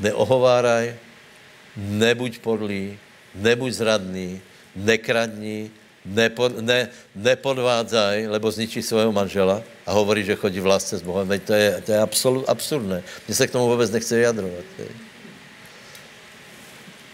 Neohováraj, 0.01 0.95
nebuď 1.77 2.39
podlý, 2.39 2.99
nebuď 3.35 3.73
zradný, 3.73 4.41
nekradni, 4.77 5.71
nepo, 6.07 6.49
ne, 6.49 6.89
nepodvádzaj, 7.15 8.27
lebo 8.27 8.51
zničí 8.51 8.83
svého 8.83 9.13
manžela 9.13 9.63
a 9.87 9.93
hovorí, 9.93 10.25
že 10.25 10.39
chodí 10.39 10.61
v 10.61 10.71
lásce 10.71 10.99
s 10.99 11.03
Bohem. 11.03 11.29
Veď 11.29 11.43
to 11.43 11.53
je, 11.53 11.69
to 11.87 11.91
je 11.93 11.99
absolut, 11.99 12.45
absurdné. 12.49 13.03
Mně 13.29 13.35
se 13.35 13.47
k 13.47 13.51
tomu 13.51 13.69
vůbec 13.69 13.91
nechce 13.91 14.17
vyjadrovat. 14.17 14.65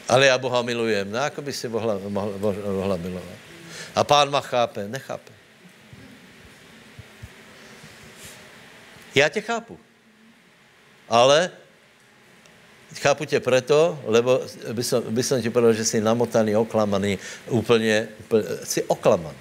Ale 0.09 0.27
já 0.27 0.39
Boha 0.39 0.63
milujem. 0.63 1.11
No, 1.11 1.19
jako 1.19 1.43
by 1.43 1.53
si 1.53 1.69
Boha, 1.69 1.99
mohla 2.09 2.97
milovat. 2.97 3.44
A 3.95 4.05
pán 4.05 4.31
ma 4.31 4.41
chápe, 4.41 4.89
nechápe. 4.89 5.33
Já 9.15 9.29
tě 9.29 9.41
chápu. 9.41 9.79
Ale 11.09 11.51
chápu 12.95 13.25
tě 13.25 13.41
proto, 13.41 14.01
lebo 14.05 14.43
by 14.73 14.85
som, 14.85 15.03
by 15.03 15.23
som 15.23 15.43
ti 15.43 15.51
povedal, 15.51 15.73
že 15.73 15.85
jsi 15.85 16.01
namotaný, 16.01 16.57
oklamaný, 16.57 17.19
úplně, 17.49 18.09
úplně 18.21 18.45
jsi 18.65 18.83
oklamaný. 18.83 19.39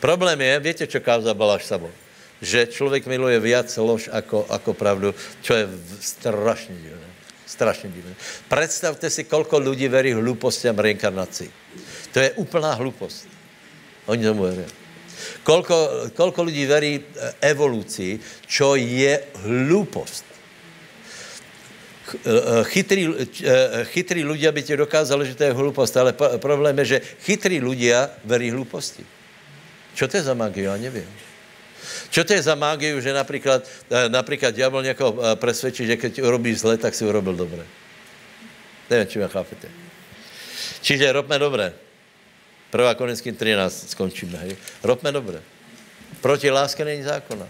Problém 0.00 0.40
je, 0.40 0.60
víte, 0.60 0.86
čo 0.86 1.00
kázal 1.00 1.34
Baláš 1.34 1.64
Sabo? 1.64 1.90
Že 2.42 2.66
člověk 2.66 3.06
miluje 3.06 3.40
viac 3.40 3.76
lož 3.76 4.08
ako, 4.12 4.46
ako 4.46 4.74
pravdu, 4.74 5.14
čo 5.42 5.54
je 5.54 5.68
strašně 6.00 6.74
divné. 6.74 7.07
Strašně 7.48 7.90
divné. 7.90 8.14
Představte 8.48 9.10
si, 9.10 9.24
kolko 9.24 9.58
lidí 9.58 9.88
verí 9.88 10.12
hlupostiam 10.12 10.78
reinkarnací. 10.78 11.50
To 12.12 12.20
je 12.20 12.30
úplná 12.36 12.74
hlupost. 12.74 13.28
Oni 14.06 14.24
tomu 14.24 14.42
verí. 14.42 14.64
Kolko, 15.42 15.90
kolko 16.14 16.42
lidí 16.42 16.66
verí 16.66 17.00
eh, 17.00 17.50
evoluci, 17.50 18.20
čo 18.46 18.76
je 18.76 19.20
hlupost. 19.48 20.24
Eh, 22.08 22.64
chytrý, 22.64 23.08
eh, 23.08 23.84
chytrý 23.84 24.24
ľudia 24.24 24.52
by 24.52 24.62
ti 24.62 24.76
dokázali, 24.76 25.26
že 25.26 25.34
to 25.34 25.44
je 25.48 25.52
hlupost, 25.52 25.96
ale 25.96 26.12
problém 26.38 26.76
je, 26.84 26.84
že 26.84 26.98
chytrý 27.24 27.60
ľudia 27.60 28.12
verí 28.24 28.52
hluposti. 28.52 29.04
Čo 29.96 30.08
to 30.08 30.16
je 30.16 30.22
za 30.22 30.34
magiu? 30.34 30.64
Já 30.64 30.76
nevím. 30.76 31.27
Čo 32.10 32.24
to 32.24 32.32
je 32.32 32.42
za 32.42 32.54
mágiu, 32.54 33.00
že 33.00 33.12
například, 33.12 33.68
například 34.08 34.54
diabol 34.54 34.82
někoho 34.82 35.36
presvědčí, 35.36 35.86
že 35.86 35.96
keď 35.96 36.22
urobíš 36.22 36.60
zle, 36.60 36.76
tak 36.76 36.94
si 36.94 37.04
urobil 37.04 37.36
dobré. 37.36 37.64
Nevím, 38.90 39.06
či 39.06 39.18
mě 39.18 39.28
chápete. 39.28 39.68
Čiže 40.80 41.12
robme 41.12 41.38
dobré. 41.38 41.72
1. 42.72 42.94
Korinským 42.94 43.36
13 43.36 43.90
skončíme, 43.90 44.38
hej. 44.38 44.56
Robme 44.82 45.12
dobré. 45.12 45.40
Proti 46.20 46.50
láske 46.50 46.84
není 46.84 47.02
zákona. 47.02 47.48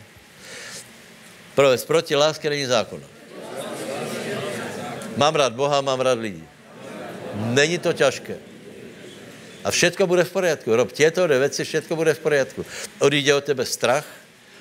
Prvé, 1.55 1.79
proti 1.87 2.17
láske 2.17 2.51
není 2.51 2.67
zákona. 2.67 3.07
Mám 5.17 5.35
rád 5.35 5.53
Boha, 5.53 5.81
mám 5.81 6.01
rád 6.01 6.19
lidi. 6.19 6.43
Není 7.35 7.79
to 7.79 7.93
těžké. 7.93 8.37
A 9.65 9.71
všetko 9.71 10.07
bude 10.07 10.25
v 10.25 10.31
poriadku. 10.31 10.77
Rob 10.77 10.93
těto 10.93 11.29
věci, 11.29 11.65
všetko 11.65 11.97
bude 11.97 12.15
v 12.15 12.19
poriadku. 12.19 12.67
Odjde 12.99 13.35
od 13.35 13.45
tebe 13.45 13.67
strach, 13.67 14.07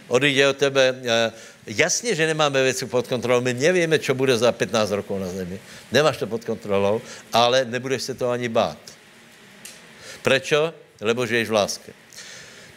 odjde 0.07 0.47
od 0.47 0.57
tebe... 0.57 0.95
Eh, 1.03 1.31
jasně, 1.67 2.15
že 2.15 2.27
nemáme 2.27 2.63
věci 2.63 2.85
pod 2.85 3.07
kontrolou. 3.07 3.41
My 3.41 3.53
nevíme, 3.53 3.99
co 3.99 4.15
bude 4.15 4.37
za 4.37 4.51
15 4.51 4.91
rokov 4.91 5.19
na 5.19 5.27
zemi. 5.27 5.59
Nemáš 5.91 6.17
to 6.17 6.27
pod 6.27 6.45
kontrolou, 6.45 7.01
ale 7.33 7.65
nebudeš 7.65 8.01
se 8.03 8.13
to 8.13 8.29
ani 8.29 8.49
bát. 8.49 8.77
Prečo? 10.21 10.73
Lebo 11.01 11.25
žiješ 11.25 11.49
v 11.49 11.53
láske. 11.53 11.91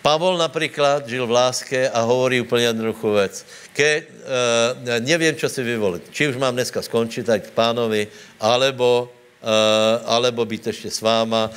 Pavol 0.02 0.38
například 0.38 1.08
žil 1.08 1.26
v 1.26 1.30
láske 1.30 1.90
a 1.90 2.00
hovorí 2.00 2.40
úplně 2.40 2.64
jednoduchou 2.64 3.12
věc. 3.12 3.46
Ke, 3.72 4.02
uh, 4.02 5.00
nevím, 5.00 5.36
co 5.36 5.48
si 5.48 5.62
vyvolit. 5.62 6.02
Či 6.10 6.28
už 6.28 6.36
mám 6.36 6.54
dneska 6.54 6.82
skončit 6.82 7.26
tak 7.26 7.42
k 7.42 7.50
pánovi, 7.50 8.08
alebo, 8.40 9.12
uh, 9.42 9.48
alebo 10.04 10.44
být 10.44 10.66
ještě 10.66 10.90
s 10.90 11.00
váma. 11.00 11.50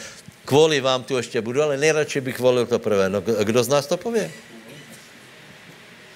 Kvůli 0.45 0.81
vám 0.81 1.03
tu 1.03 1.17
ještě 1.17 1.41
budu, 1.41 1.63
ale 1.63 1.77
nejradši 1.77 2.21
bych 2.21 2.39
volil 2.39 2.65
to 2.65 2.79
prvé. 2.79 3.09
No, 3.09 3.21
kdo 3.21 3.63
z 3.63 3.67
nás 3.67 3.87
to 3.87 3.97
pově? 3.97 4.31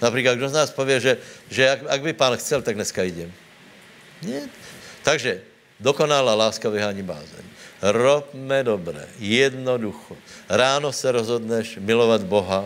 Například, 0.02 0.36
kdo 0.36 0.50
z 0.50 0.54
nás 0.54 0.72
pově, 0.72 1.00
že, 1.00 1.18
že 1.50 1.62
jak, 1.64 1.80
jak 1.90 2.02
by 2.02 2.14
pán 2.14 2.38
chcel, 2.38 2.62
tak 2.62 2.76
dneska 2.76 3.04
jdem. 3.04 3.34
Nie. 4.22 4.50
Takže 5.04 5.42
dokonalá 5.80 6.36
láska 6.36 6.70
vyhání 6.70 7.04
bázeň. 7.04 7.46
Robme 7.82 8.64
dobré, 8.64 9.08
jednoducho. 9.20 10.18
Ráno 10.50 10.94
se 10.94 11.12
rozhodneš 11.12 11.78
milovat 11.82 12.22
Boha, 12.24 12.66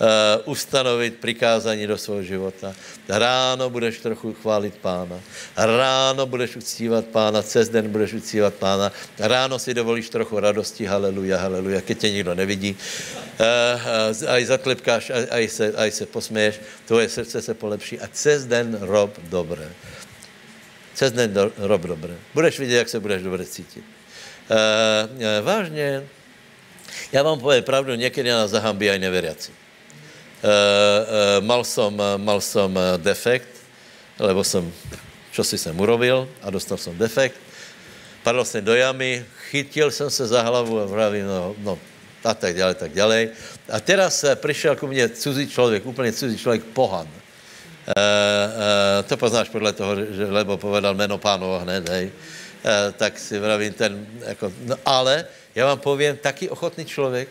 uh, 0.00 0.06
ustanovit 0.44 1.18
přikázání 1.18 1.86
do 1.86 1.98
svého 1.98 2.22
života. 2.22 2.74
Ráno 3.08 3.70
budeš 3.70 3.98
trochu 3.98 4.32
chválit 4.32 4.74
pána. 4.74 5.20
Ráno 5.56 6.26
budeš 6.26 6.56
uctívat 6.56 7.04
pána, 7.04 7.42
cez 7.42 7.68
den 7.68 7.88
budeš 7.88 8.12
uctívat 8.12 8.54
pána. 8.54 8.92
Ráno 9.18 9.58
si 9.58 9.74
dovolíš 9.74 10.08
trochu 10.10 10.40
radosti, 10.40 10.86
haleluja, 10.86 11.38
haleluja, 11.38 11.80
keď 11.80 11.98
tě 11.98 12.10
nikdo 12.10 12.34
nevidí. 12.34 12.76
Uh, 13.38 13.46
uh, 14.18 14.30
aj 14.30 14.44
zaklepkáš, 14.44 15.10
aj, 15.10 15.24
aj, 15.30 15.48
se, 15.48 15.72
aj 15.72 15.90
se 15.90 16.06
posměješ, 16.06 16.54
tvoje 16.86 17.08
srdce 17.08 17.42
se 17.42 17.54
polepší 17.54 18.00
a 18.00 18.08
cez 18.12 18.46
den 18.46 18.78
rob 18.80 19.18
dobré. 19.30 19.68
Cez 20.94 21.12
den 21.12 21.34
do, 21.34 21.52
rob 21.58 21.82
dobré. 21.82 22.14
Budeš 22.34 22.58
vidět, 22.58 22.76
jak 22.76 22.88
se 22.88 23.00
budeš 23.00 23.22
dobře 23.22 23.44
cítit. 23.44 23.84
Uh, 24.50 24.56
uh, 25.16 25.46
vážně, 25.46 26.02
já 27.12 27.22
vám 27.22 27.40
povím 27.40 27.62
pravdu, 27.62 27.94
někdy 27.94 28.30
nás 28.30 28.50
zahambí 28.50 28.90
aj 28.90 28.98
neveriaci. 28.98 29.67
Uh, 30.38 30.46
uh, 30.46 31.42
mal 31.42 31.64
som, 31.64 31.90
mal 32.16 32.38
som 32.38 32.70
defekt, 33.02 33.50
lebo 34.18 34.46
som, 34.46 34.62
čo 35.34 35.42
si 35.42 35.58
jsem 35.58 35.74
urobil 35.74 36.28
a 36.42 36.50
dostal 36.50 36.78
jsem 36.78 36.98
defekt. 36.98 37.34
Padl 38.22 38.44
jsem 38.44 38.64
do 38.64 38.74
jamy, 38.74 39.24
chytil 39.50 39.90
jsem 39.90 40.10
se 40.10 40.26
za 40.26 40.42
hlavu 40.42 40.80
a 40.80 40.86
vravím, 40.86 41.26
no, 41.26 41.54
no 41.58 41.78
a 42.24 42.34
tak 42.34 42.56
dále, 42.56 42.74
tak 42.74 42.92
dále. 42.92 43.28
A 43.70 43.80
teraz 43.80 44.24
přišel 44.34 44.76
ku 44.76 44.86
mně 44.86 45.08
cizí 45.08 45.48
člověk, 45.48 45.86
úplně 45.86 46.12
cizí 46.12 46.38
člověk, 46.38 46.62
pohan. 46.64 47.06
Uh, 47.06 47.94
uh, 47.94 49.08
to 49.08 49.16
poznáš 49.16 49.48
podle 49.48 49.72
toho, 49.72 49.96
že, 49.96 50.26
lebo 50.28 50.56
povedal 50.56 50.94
jméno 50.94 51.18
pánova 51.18 51.64
hned, 51.64 51.88
hej. 51.88 52.12
Uh, 52.12 52.92
tak 52.92 53.18
si 53.18 53.38
vravím 53.38 53.72
ten, 53.72 54.06
jako, 54.26 54.52
no 54.64 54.76
ale 54.84 55.24
já 55.54 55.66
vám 55.66 55.78
povím, 55.78 56.16
taky 56.16 56.48
ochotný 56.48 56.84
člověk, 56.84 57.28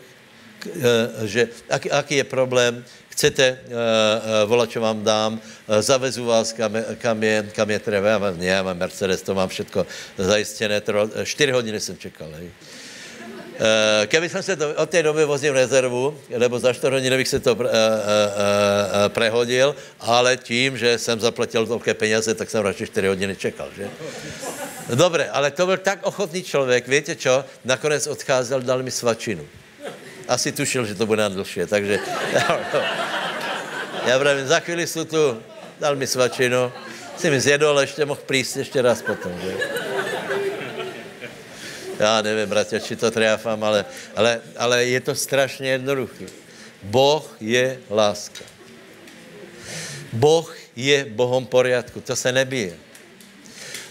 že 1.24 1.48
aký, 1.70 1.90
aký 1.90 2.14
je 2.14 2.24
problém, 2.24 2.84
chcete 3.18 3.46
uh, 3.50 3.74
uh, 3.74 4.46
volat, 4.46 4.70
čo 4.70 4.78
vám 4.78 5.02
dám, 5.02 5.42
zavezu 5.66 6.22
vás, 6.22 6.54
kam, 6.54 6.70
kam, 7.02 7.18
je, 7.18 7.50
kam 7.50 7.70
je 7.70 7.78
treba. 7.78 8.08
Já 8.08 8.18
mám, 8.18 8.38
ne, 8.38 8.46
já 8.46 8.62
mám 8.62 8.78
Mercedes, 8.78 9.22
to 9.22 9.34
mám 9.34 9.48
všechno 9.48 9.86
zajistené. 10.18 10.82
Čtyři 11.24 11.52
hodiny 11.52 11.80
jsem 11.80 11.96
čekal. 11.98 12.30
Hej. 12.38 12.50
Keby 14.06 14.28
jsem 14.28 14.42
se 14.42 14.56
to, 14.56 14.74
od 14.74 14.90
té 14.90 15.02
doby 15.02 15.24
vozil 15.24 15.52
rezervu, 15.52 16.14
nebo 16.38 16.58
za 16.58 16.72
4 16.72 16.94
hodiny 16.94 17.16
bych 17.16 17.28
se 17.28 17.40
to 17.40 17.54
uh, 17.54 17.60
uh, 17.60 17.66
uh, 17.66 17.68
prehodil, 19.08 19.74
ale 20.00 20.36
tím, 20.36 20.78
že 20.78 20.98
jsem 20.98 21.20
zaplatil 21.20 21.66
velké 21.66 21.94
peněze, 21.94 22.34
tak 22.34 22.50
jsem 22.50 22.62
radši 22.62 22.86
4 22.86 23.08
hodiny 23.08 23.36
čekal, 23.36 23.68
že? 23.76 23.90
Dobre, 24.94 25.26
ale 25.26 25.50
to 25.50 25.66
byl 25.66 25.76
tak 25.76 26.06
ochotný 26.06 26.42
člověk, 26.42 26.88
víte 26.88 27.16
čo? 27.16 27.44
Nakonec 27.64 28.06
odcházel, 28.06 28.62
dal 28.62 28.82
mi 28.82 28.90
svačinu 28.90 29.42
asi 30.28 30.52
tušil, 30.52 30.84
že 30.84 30.94
to 30.94 31.06
bude 31.06 31.22
na 31.22 31.28
dlhšie, 31.28 31.66
takže 31.66 31.98
já 34.06 34.18
pravím, 34.18 34.46
za 34.46 34.60
chvíli 34.60 34.86
jsou 34.86 35.04
tu, 35.04 35.42
dal 35.80 35.96
mi 35.96 36.06
svačinu, 36.06 36.72
si 37.16 37.30
mi 37.30 37.40
zjedol, 37.40 37.80
ještě 37.80 38.04
mohl 38.04 38.20
prísť 38.26 38.56
ještě 38.56 38.82
raz 38.82 39.02
potom, 39.02 39.32
že? 39.42 39.52
Já 41.98 42.22
nevím, 42.22 42.48
bratě, 42.48 42.80
či 42.80 42.96
to 42.96 43.10
triafám, 43.10 43.64
ale, 43.64 43.84
ale, 44.16 44.40
ale 44.56 44.84
je 44.84 45.00
to 45.00 45.14
strašně 45.14 45.68
jednoduché. 45.68 46.26
Boh 46.82 47.36
je 47.40 47.78
láska. 47.90 48.44
Boh 50.12 50.56
je 50.76 51.04
Bohom 51.04 51.46
poriadku, 51.46 52.00
to 52.00 52.16
se 52.16 52.32
nebije. 52.32 52.76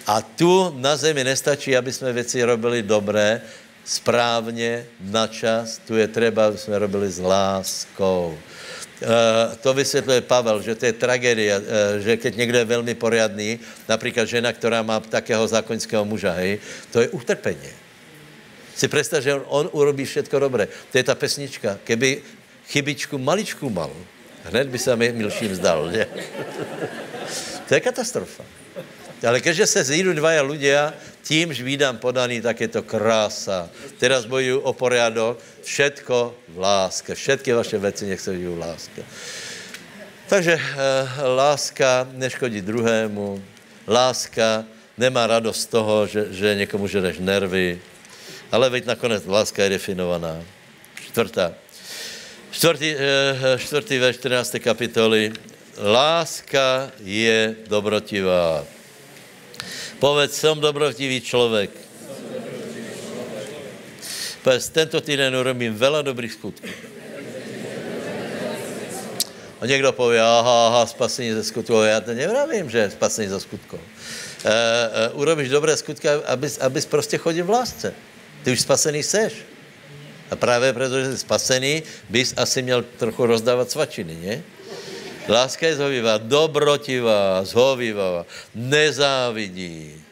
A 0.08 0.22
tu 0.22 0.74
na 0.78 0.96
zemi 0.96 1.24
nestačí, 1.24 1.78
aby 1.78 1.94
jsme 1.94 2.14
věci 2.14 2.44
robili 2.44 2.84
dobré, 2.84 3.42
správně, 3.88 4.86
na 5.00 5.28
čas, 5.28 5.80
tu 5.88 5.96
je 5.96 6.08
třeba, 6.08 6.46
aby 6.46 6.58
jsme 6.58 6.80
robili 6.80 7.12
s 7.12 7.20
láskou. 7.20 8.36
Uh, 8.36 9.56
to 9.62 9.74
vysvětluje 9.74 10.22
Pavel, 10.22 10.62
že 10.62 10.76
to 10.76 10.86
je 10.86 10.94
tragédia, 10.94 11.58
uh, 11.58 11.64
že 12.04 12.18
keď 12.18 12.36
někdo 12.36 12.58
je 12.58 12.66
velmi 12.66 12.94
poriadný, 12.96 13.60
například 13.90 14.26
žena, 14.26 14.54
která 14.54 14.82
má 14.84 15.00
takého 15.00 15.48
zákonského 15.48 16.06
muža, 16.06 16.32
hej, 16.32 16.60
to 16.92 17.02
je 17.02 17.10
utrpení. 17.10 17.72
Si 18.76 18.88
představ, 18.88 19.24
že 19.24 19.34
on, 19.34 19.46
on 19.48 19.70
urobí 19.72 20.06
všetko 20.06 20.40
dobré. 20.40 20.68
To 20.92 20.98
je 20.98 21.04
ta 21.04 21.16
pesnička. 21.16 21.80
Keby 21.84 22.22
chybičku 22.68 23.18
maličku 23.18 23.70
mal, 23.70 23.90
hned 24.44 24.68
by 24.68 24.78
se 24.78 24.96
mi 24.96 25.12
milším 25.12 25.56
zdal, 25.56 25.92
že? 25.92 26.06
to 27.68 27.74
je 27.74 27.80
katastrofa. 27.80 28.44
Ale 29.26 29.42
keďže 29.42 29.66
se 29.68 29.84
zjídu 29.84 30.14
dvaja 30.14 30.46
ľudia, 30.46 30.94
tímž 31.26 31.66
výdám 31.66 31.98
podaný, 31.98 32.42
tak 32.42 32.62
je 32.62 32.70
to 32.70 32.86
krása. 32.86 33.66
Teraz 33.98 34.30
bojuju 34.30 34.62
o 34.62 34.72
poriadok, 34.74 35.42
všetko 35.66 36.18
v 36.54 36.58
láske. 36.58 37.16
Všetky 37.16 37.54
vaše 37.54 37.78
věci 37.78 38.06
nech 38.06 38.22
se 38.22 38.38
v 38.38 38.58
láske. 38.58 39.02
Takže 40.28 40.54
e, 40.54 40.62
láska 41.24 42.08
neškodí 42.12 42.62
druhému, 42.62 43.40
láska 43.88 44.68
nemá 44.98 45.28
radost 45.28 45.62
z 45.62 45.66
toho, 45.66 46.08
že, 46.08 46.28
že 46.36 46.56
někomu 46.56 46.88
žereš 46.88 47.24
nervy, 47.24 47.80
ale 48.52 48.70
veď 48.70 48.86
nakonec 48.86 49.24
láska 49.26 49.64
je 49.64 49.70
definovaná. 49.80 50.44
Čtvrtá. 51.08 51.56
Čtvrtý, 52.52 52.90
e, 52.92 53.56
čtvrtý 53.56 54.00
ve 54.00 54.14
14. 54.14 54.60
kapitoli. 54.60 55.32
Láska 55.80 56.92
je 57.00 57.56
dobrotivá. 57.68 58.77
Povedz, 60.00 60.38
jsem 60.38 60.60
dobrotivý 60.60 61.22
člověk. 61.22 61.72
Povedz, 64.44 64.70
tento 64.70 65.02
týden 65.02 65.36
urobím 65.36 65.76
veľa 65.76 66.06
dobrých 66.06 66.34
skutků. 66.34 66.70
A 69.62 69.66
někdo 69.66 69.92
pově, 69.92 70.22
aha, 70.22 70.68
aha, 70.68 70.86
spasení 70.86 71.34
ze 71.34 71.44
skutků. 71.44 71.74
Já 71.74 72.00
to 72.02 72.14
nevravím, 72.14 72.70
že 72.70 72.90
spasení 72.90 73.28
ze 73.28 73.40
skutků. 73.40 73.76
E, 73.76 73.82
e, 74.46 75.10
urobíš 75.10 75.50
dobré 75.50 75.78
skutky, 75.78 76.10
abys, 76.10 76.58
abys 76.62 76.86
prostě 76.86 77.18
chodil 77.18 77.46
v 77.46 77.50
lásce. 77.50 77.94
Ty 78.44 78.52
už 78.52 78.62
spasený 78.62 79.04
seš. 79.04 79.34
A 80.32 80.36
právě 80.36 80.74
protože 80.74 81.12
jsi 81.12 81.18
spasený, 81.18 81.84
bys 82.10 82.34
asi 82.38 82.62
měl 82.62 82.86
trochu 82.98 83.26
rozdávat 83.26 83.72
svačiny, 83.72 84.16
ne? 84.22 84.44
Láska 85.28 85.68
je 85.68 85.76
zhovivá, 85.76 86.18
dobrotivá, 86.18 87.44
zhovivá, 87.44 88.26
nezávidí. 88.56 90.04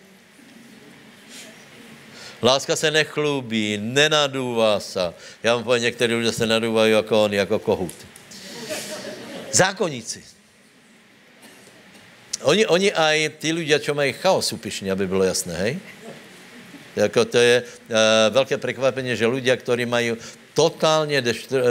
Láska 2.44 2.76
se 2.76 2.92
nechlubí, 2.92 3.78
nenadůvá 3.82 4.80
se. 4.80 5.14
Já 5.44 5.56
vám 5.56 5.64
povím, 5.64 5.84
některý 5.84 6.16
lidé 6.16 6.32
se 6.32 6.46
nadůvají 6.46 6.94
jako 6.94 7.24
oni, 7.24 7.36
jako 7.36 7.60
kohut. 7.60 7.96
Zákonníci. 9.52 10.24
Oni, 12.42 12.68
oni 12.68 12.94
aj 12.94 13.30
ty 13.40 13.52
lidé, 13.52 13.80
čo 13.80 13.94
mají 13.96 14.14
chaos 14.14 14.54
upišně, 14.54 14.92
aby 14.92 15.08
bylo 15.08 15.24
jasné, 15.24 15.54
hej? 15.54 15.80
Jako 16.96 17.26
to 17.26 17.38
je 17.38 17.64
uh, 17.64 17.96
velké 18.30 18.58
překvapení, 18.58 19.16
že 19.16 19.28
lidé, 19.28 19.58
kteří 19.58 19.86
mají 19.86 20.14
totálně 20.56 21.22
deštru, 21.22 21.58
uh, 21.58 21.64
uh, 21.64 21.68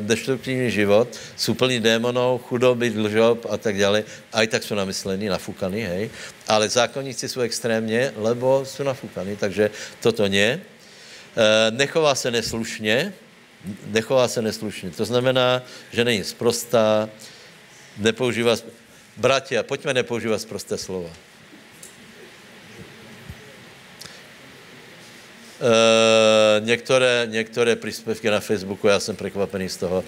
destruktivní 0.00 0.70
život, 0.70 1.08
jsou 1.36 1.54
plní 1.54 1.80
démonů, 1.80 2.40
chudoby, 2.48 2.90
dlžob 2.90 3.46
a 3.50 3.56
tak 3.56 3.78
dále, 3.78 4.04
a 4.32 4.42
i 4.42 4.46
tak 4.46 4.62
jsou 4.62 4.74
namyslení, 4.74 5.28
nafukaní, 5.28 5.82
hej. 5.82 6.10
Ale 6.48 6.68
zákonníci 6.68 7.28
jsou 7.28 7.40
extrémně, 7.40 8.12
lebo 8.16 8.64
jsou 8.64 8.82
nafukaní, 8.82 9.36
takže 9.36 9.70
toto 10.00 10.26
nie. 10.26 10.60
Uh, 11.36 11.76
nechová 11.76 12.14
se 12.14 12.30
neslušně, 12.30 13.12
nechová 13.86 14.28
se 14.28 14.42
neslušně. 14.42 14.90
To 14.90 15.04
znamená, 15.04 15.62
že 15.92 16.04
není 16.04 16.24
sprostá, 16.24 17.08
nepoužívá... 17.98 18.56
Bratia, 19.16 19.62
pojďme 19.62 19.94
nepoužívat 19.94 20.40
sprosté 20.40 20.78
slova. 20.78 21.10
Některé, 26.60 27.26
některé 27.30 27.76
příspěvky 27.76 28.30
na 28.30 28.40
Facebooku, 28.40 28.88
já 28.88 29.00
jsem 29.00 29.16
překvapený 29.16 29.68
z 29.68 29.76
toho. 29.76 30.04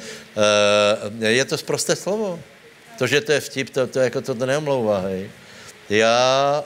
Uh, 1.16 1.24
je 1.24 1.44
to 1.44 1.58
sprosté 1.58 1.96
slovo. 1.96 2.40
To, 2.98 3.06
že 3.06 3.20
to 3.20 3.32
je 3.32 3.40
vtip, 3.40 3.70
to, 3.70 3.86
to 3.86 4.00
jako 4.00 4.20
to 4.20 4.34
neomlouvá, 4.34 4.98
hej. 4.98 5.30
Já 5.90 6.64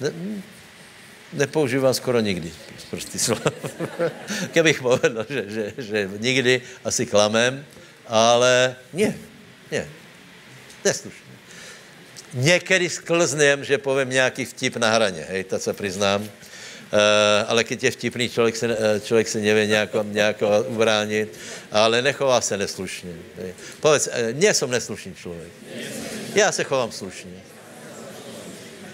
ne, 0.00 0.12
nepoužívám 1.32 1.94
skoro 1.94 2.20
nikdy 2.20 2.52
prostý 2.90 3.18
slovo. 3.18 3.42
Kdybych 4.52 4.82
povedal, 4.82 5.26
že, 5.28 5.44
že, 5.48 5.72
že 5.78 6.10
nikdy 6.18 6.62
asi 6.84 7.06
klamem, 7.06 7.64
ale 8.06 8.76
ne, 8.92 9.14
ne, 9.72 9.88
neslušně. 10.84 11.26
Někdy 12.34 12.88
sklznem, 12.88 13.64
že 13.64 13.78
povím 13.78 14.10
nějaký 14.10 14.44
vtip 14.44 14.76
na 14.76 14.90
hraně, 14.90 15.26
hej, 15.28 15.44
to 15.44 15.58
se 15.58 15.72
přiznám. 15.72 16.28
Uh, 16.92 17.50
ale 17.50 17.64
když 17.64 17.82
je 17.82 17.90
vtipný, 17.90 18.28
člověk 18.28 18.56
se, 18.56 18.66
uh, 18.68 18.74
člověk 19.02 19.28
se 19.28 19.38
nevě 19.38 19.66
nějako, 19.66 20.02
nějako 20.02 20.64
ubránit, 20.68 21.38
ale 21.72 22.02
nechová 22.02 22.40
se 22.40 22.56
neslušně. 22.56 23.12
Povedz, 23.80 24.08
nie 24.32 24.54
jsem 24.54 24.70
neslušný 24.70 25.14
člověk. 25.14 25.50
Já 26.34 26.52
se 26.52 26.64
chovám 26.64 26.92
slušně. 26.92 27.42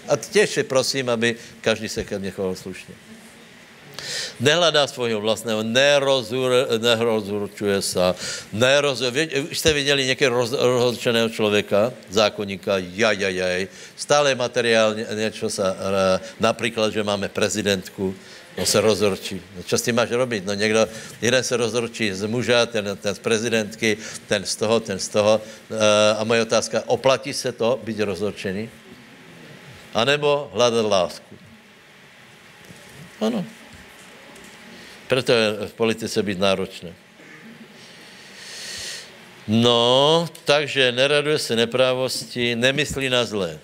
A 0.07 0.17
těž 0.17 0.59
prosím, 0.67 1.09
aby 1.09 1.35
každý 1.61 1.89
se 1.89 2.03
ke 2.03 2.19
mně 2.19 2.31
choval 2.31 2.55
slušně. 2.55 2.95
Nehledá 4.39 4.87
svého 4.87 5.21
vlastného, 5.21 5.63
nerozur, 5.63 6.51
nerozurčuje 6.77 7.81
se, 7.81 8.15
nerozur, 8.53 9.13
jste 9.51 9.73
viděli 9.73 10.05
někdy 10.05 10.27
roz, 10.27 10.51
rozhodčeného 10.51 11.29
člověka, 11.29 11.93
zákonníka, 12.09 12.77
jaj, 12.77 13.67
stále 13.95 14.35
materiálně 14.35 15.05
něco 15.15 15.49
se, 15.49 15.63
například, 16.39 16.93
že 16.93 17.03
máme 17.03 17.29
prezidentku, 17.29 18.15
No 18.57 18.65
se 18.65 18.81
rozhorčí. 18.81 19.41
No, 19.57 19.65
čo 19.65 19.77
s 19.77 19.81
tím 19.81 19.97
máš 19.97 20.13
robit? 20.13 20.45
No 20.45 20.53
někdo, 20.53 20.85
jeden 21.21 21.43
se 21.43 21.57
rozhorčí 21.57 22.13
z 22.13 22.25
muža, 22.29 22.65
ten, 22.65 22.85
ten 23.01 23.15
z 23.15 23.19
prezidentky, 23.19 23.97
ten 24.27 24.45
z 24.45 24.55
toho, 24.55 24.79
ten 24.79 24.99
z 24.99 25.07
toho. 25.09 25.41
E, 25.41 26.15
a 26.17 26.23
moje 26.23 26.41
otázka, 26.41 26.83
oplatí 26.85 27.33
se 27.33 27.51
to 27.51 27.79
být 27.83 27.99
rozhorčený? 27.99 28.69
A 29.93 30.05
nebo 30.05 30.49
hledat 30.53 30.85
lásku? 30.85 31.35
Ano. 33.21 33.45
Proto 35.07 35.31
je 35.31 35.67
v 35.67 35.73
politice 35.73 36.23
být 36.23 36.39
náročné. 36.39 36.93
No, 39.47 40.27
takže 40.45 40.91
neraduje 40.91 41.39
se 41.39 41.55
neprávosti, 41.55 42.55
nemyslí 42.55 43.09
na 43.09 43.25
zlé. 43.25 43.59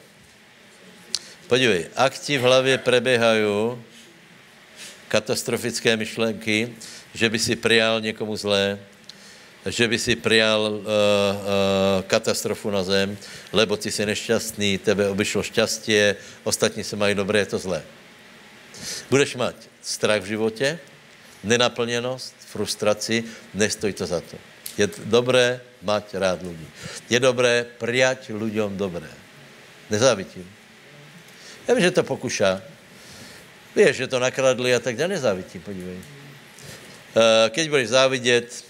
Podívej, 1.48 1.88
ak 1.95 2.20
ti 2.20 2.38
v 2.38 2.41
hlavě 2.41 2.78
preběhají 2.78 3.80
katastrofické 5.07 5.98
myšlenky, 5.98 6.76
že 7.14 7.30
by 7.30 7.40
si 7.40 7.56
prijal 7.56 8.02
někomu 8.02 8.36
zlé, 8.36 8.80
že 9.66 9.88
by 9.88 9.99
si 9.99 10.16
prijal 10.16 10.61
uh, 10.61 10.78
uh, 10.78 10.86
katastrofu 12.07 12.70
na 12.70 12.84
zem, 12.84 13.18
lebo 13.53 13.78
ty 13.78 13.91
jsi 13.91 14.06
nešťastný, 14.06 14.78
tebe 14.78 15.10
obyšlo 15.10 15.44
šťastie, 15.44 16.16
ostatní 16.44 16.84
se 16.84 16.95
mají 16.95 17.16
dobré, 17.16 17.40
je 17.40 17.45
to 17.45 17.57
zlé. 17.57 17.84
Budeš 19.10 19.36
mít 19.36 19.57
strach 19.82 20.22
v 20.22 20.26
životě, 20.26 20.80
nenaplněnost, 21.44 22.36
frustraci, 22.40 23.24
nestojí 23.53 23.94
to 23.94 24.06
za 24.06 24.22
to. 24.22 24.38
Je 24.78 24.90
dobré 25.06 25.61
mať 25.82 26.16
rád 26.16 26.41
lidí. 26.41 26.68
Je 27.10 27.20
dobré 27.20 27.66
prijať 27.78 28.30
lidem 28.30 28.78
dobré. 28.78 29.10
Nezávitím. 29.90 30.48
Já 31.68 31.76
vím, 31.76 31.84
že 31.84 31.91
to 31.91 32.03
pokušá. 32.03 32.61
Víš, 33.76 33.95
že 33.95 34.07
to 34.07 34.20
nakradli 34.20 34.76
a 34.76 34.80
tak 34.80 34.98
dále, 34.98 35.14
nezávitím, 35.14 35.61
podívej. 35.61 35.99
Eh, 35.99 37.49
keď 37.49 37.70
budeš 37.70 37.90
závidět, 37.90 38.66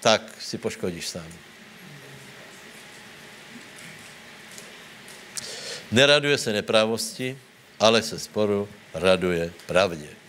tak 0.00 0.22
si 0.40 0.58
poškodíš 0.58 1.08
sám. 1.08 1.30
Neraduje 5.90 6.38
se 6.38 6.52
neprávosti, 6.52 7.38
ale 7.80 8.02
se 8.02 8.18
sporu 8.18 8.68
raduje 8.94 9.52
pravdě. 9.66 10.19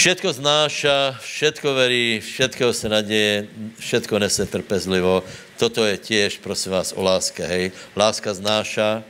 Všetko 0.00 0.32
znáša, 0.32 1.20
všetko 1.20 1.76
verí, 1.76 2.24
všetko 2.24 2.72
se 2.72 2.88
naděje, 2.88 3.52
všetko 3.84 4.16
nese 4.16 4.48
trpezlivo. 4.48 5.20
Toto 5.60 5.84
je 5.84 6.00
těž, 6.00 6.40
prosím 6.40 6.72
vás, 6.72 6.96
o 6.96 7.04
láske, 7.04 7.44
hej. 7.44 7.68
Láska 7.92 8.32
znáša, 8.32 9.04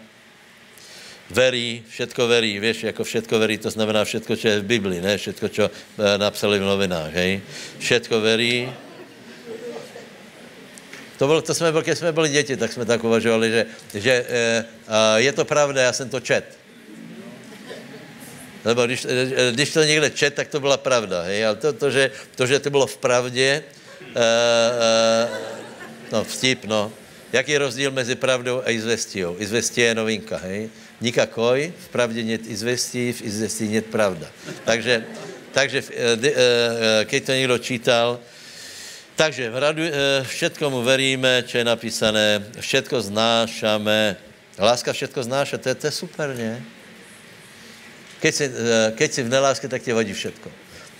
verí, 1.30 1.86
všetko 1.94 2.26
verí, 2.26 2.58
víš, 2.58 2.90
jako 2.90 3.06
všetko 3.06 3.38
verí, 3.38 3.62
to 3.62 3.70
znamená 3.70 4.02
všetko, 4.02 4.34
co 4.34 4.48
je 4.48 4.60
v 4.60 4.66
Biblii, 4.66 4.98
ne 4.98 5.14
všetko, 5.14 5.46
co 5.48 5.64
e, 5.70 5.70
napsali 6.18 6.58
v 6.58 6.66
novinách, 6.66 7.14
hej. 7.14 7.38
Všetko 7.78 8.20
verí. 8.20 8.66
To, 11.22 11.26
bylo, 11.26 11.38
to 11.42 11.54
jsme, 11.54 11.70
když 11.70 11.98
jsme 11.98 12.12
byli 12.12 12.28
děti, 12.28 12.56
tak 12.58 12.72
jsme 12.72 12.82
tak 12.84 13.04
uvažovali, 13.04 13.46
že, 13.50 13.62
že 13.94 14.14
e, 14.26 14.26
e, 14.26 15.22
je 15.22 15.32
to 15.38 15.44
pravda, 15.46 15.82
já 15.82 15.92
jsem 15.92 16.10
to 16.10 16.18
čet. 16.20 16.59
Lebo 18.64 18.86
když, 18.86 19.06
eh, 19.08 19.52
když 19.52 19.72
to 19.72 19.84
někde 19.84 20.10
čet, 20.10 20.34
tak 20.34 20.48
to 20.48 20.60
byla 20.60 20.76
pravda. 20.76 21.22
Hej? 21.22 21.46
Ale 21.46 21.56
to, 21.56 21.72
to, 21.72 21.90
že, 21.90 22.10
to, 22.36 22.46
že 22.46 22.58
to 22.60 22.70
bylo 22.70 22.86
v 22.86 22.96
pravdě, 22.96 23.62
uh, 24.00 24.06
uh, 24.10 25.36
no 26.12 26.24
vtip, 26.24 26.64
no. 26.64 26.92
Jaký 27.32 27.52
je 27.52 27.58
rozdíl 27.58 27.90
mezi 27.90 28.14
pravdou 28.14 28.62
a 28.64 28.70
izvestiou? 28.70 29.36
Izvestie 29.38 29.86
je 29.86 29.94
novinka, 29.94 30.36
hej? 30.36 30.68
Nikakoj, 31.00 31.72
v 31.72 31.88
pravdě 31.88 32.22
net 32.22 32.42
izvestí, 32.46 33.12
v 33.12 33.22
izvestí 33.22 33.68
net 33.68 33.86
pravda. 33.86 34.26
Takže, 34.64 35.04
takže 35.52 35.78
uh, 35.82 35.88
keď 37.04 37.20
to 37.24 37.32
někdo 37.32 37.58
čítal, 37.58 38.20
takže 39.16 39.50
radu, 39.54 39.82
uh, 39.82 40.26
všetkomu 40.26 40.82
veríme, 40.82 41.42
čo 41.46 41.58
je 41.58 41.64
napísané, 41.64 42.44
všetko 42.60 43.00
znášame. 43.00 44.16
Láska 44.58 44.92
všetko 44.92 45.22
znáša, 45.22 45.56
to 45.56 45.68
je, 45.68 45.74
to 45.74 45.86
je 45.86 45.94
super, 45.94 46.36
ne? 46.36 46.79
Keď 48.20 48.32
si, 48.34 48.44
eh, 48.44 48.92
keď 48.92 49.08
si 49.12 49.20
v 49.22 49.32
neláske, 49.32 49.68
tak 49.68 49.82
tě 49.82 49.94
vadí 49.94 50.12
všetko. 50.12 50.50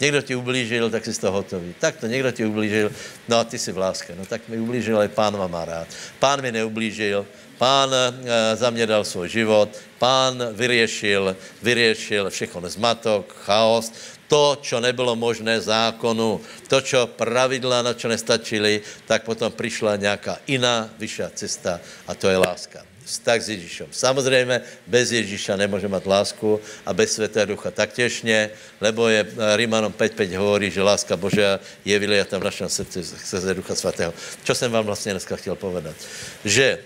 Někdo 0.01 0.23
ti 0.23 0.35
ublížil, 0.35 0.91
tak 0.91 1.05
si 1.05 1.13
z 1.13 1.19
toho 1.19 1.33
hotový. 1.33 1.75
Tak 1.77 1.97
to 2.01 2.07
někdo 2.07 2.33
ti 2.33 2.45
ublížil, 2.45 2.93
no 3.29 3.37
a 3.37 3.45
ty 3.45 3.59
si 3.59 3.73
v 3.73 3.79
láske. 3.79 4.17
No 4.17 4.25
tak 4.25 4.49
mi 4.49 4.57
ublížil, 4.57 4.97
ale 4.97 5.13
pán 5.13 5.37
ma 5.37 5.47
má 5.47 5.65
rád. 5.65 5.89
Pán 6.19 6.41
mi 6.41 6.53
neublížil, 6.53 7.27
pán 7.61 7.93
e, 7.93 8.57
za 8.57 8.71
mě 8.71 8.87
dal 8.87 9.05
svůj 9.05 9.29
život, 9.29 9.69
pán 9.99 10.57
vyřešil, 10.57 11.37
vyřešil 11.63 12.31
všechno 12.31 12.65
zmatok, 12.65 13.37
chaos, 13.45 13.93
to, 14.25 14.57
čo 14.63 14.81
nebylo 14.81 15.17
možné 15.17 15.61
zákonu, 15.61 16.41
to, 16.69 16.81
čo 16.81 17.07
pravidla, 17.07 17.83
na 17.83 17.93
čo 17.93 18.09
nestačili, 18.09 18.81
tak 19.05 19.29
potom 19.29 19.53
přišla 19.53 19.97
nějaká 19.97 20.39
jiná 20.47 20.89
vyšší 20.99 21.23
cesta 21.35 21.81
a 22.07 22.15
to 22.15 22.29
je 22.29 22.37
láska 22.37 22.90
vztah 23.11 23.43
s 23.43 23.49
Ježíšem. 23.49 23.87
Samozřejmě 23.91 24.61
bez 24.87 25.13
Ježíša 25.13 25.57
nemůže 25.57 25.89
mít 25.89 26.07
lásku 26.07 26.61
a 26.87 26.95
bez 26.95 27.13
Světého 27.13 27.47
Ducha 27.47 27.71
taktěž 27.71 28.23
ne, 28.23 28.51
lebo 28.81 29.09
je 29.09 29.27
eh, 29.27 29.57
Rímanom 29.57 29.93
5.5 29.93 30.39
hovorí, 30.39 30.71
že 30.71 30.83
láska 30.83 31.17
Božia 31.17 31.61
je 31.85 31.99
vylijata 31.99 32.39
v 32.39 32.45
našem 32.45 32.69
srdci 32.69 33.05
skrze 33.05 33.55
Ducha 33.55 33.75
Svatého. 33.75 34.15
Čo 34.45 34.55
jsem 34.55 34.73
vám 34.73 34.87
vlastně 34.87 35.13
dneska 35.13 35.37
chtěl 35.37 35.55
povedat? 35.55 35.97
Že 36.45 36.65
e, 36.65 36.79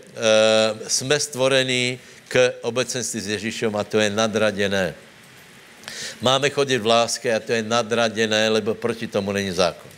jsme 0.89 1.21
stvorení 1.21 1.99
k 2.29 2.53
obecenství 2.63 3.21
s 3.21 3.29
Ježíšem 3.29 3.77
a 3.77 3.85
to 3.85 4.01
je 4.01 4.11
nadradené. 4.11 4.95
Máme 6.21 6.51
chodit 6.51 6.79
v 6.79 6.87
láske 6.87 7.35
a 7.35 7.41
to 7.41 7.53
je 7.53 7.63
nadradené, 7.63 8.49
lebo 8.49 8.75
proti 8.75 9.07
tomu 9.07 9.33
není 9.33 9.53
zákon. 9.53 9.94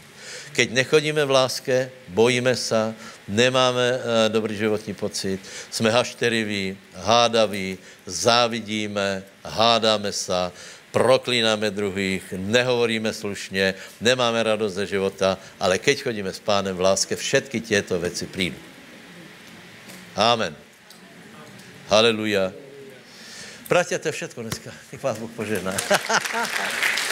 Keď 0.57 0.73
nechodíme 0.73 1.21
v 1.21 1.31
láske, 1.37 1.93
bojíme 2.09 2.57
se, 2.57 2.97
nemáme 3.29 3.93
uh, 3.93 4.01
dobrý 4.33 4.57
životní 4.57 4.97
pocit, 4.97 5.37
jsme 5.71 5.93
hašteriví, 5.93 6.73
hádaví, 6.97 7.79
závidíme, 8.07 9.21
hádáme 9.45 10.13
se, 10.13 10.53
proklínáme 10.97 11.71
druhých, 11.71 12.33
nehovoríme 12.37 13.13
slušně, 13.13 13.75
nemáme 14.01 14.43
radost 14.43 14.81
ze 14.81 14.87
života, 14.89 15.37
ale 15.61 15.77
keď 15.77 16.03
chodíme 16.03 16.33
s 16.33 16.41
pánem 16.41 16.73
v 16.77 16.81
láske, 16.81 17.17
všetky 17.17 17.61
těto 17.61 18.01
věci 18.01 18.27
přijdou. 18.27 18.57
Amen. 20.17 20.57
Haleluja. 21.93 22.57
Bratia, 23.69 24.01
to 24.01 24.09
je 24.09 24.13
všetko 24.13 24.43
dneska. 24.43 24.73
Nech 24.93 25.03
vás 25.03 25.19
Bůh 25.19 25.31
požehná. 25.37 25.77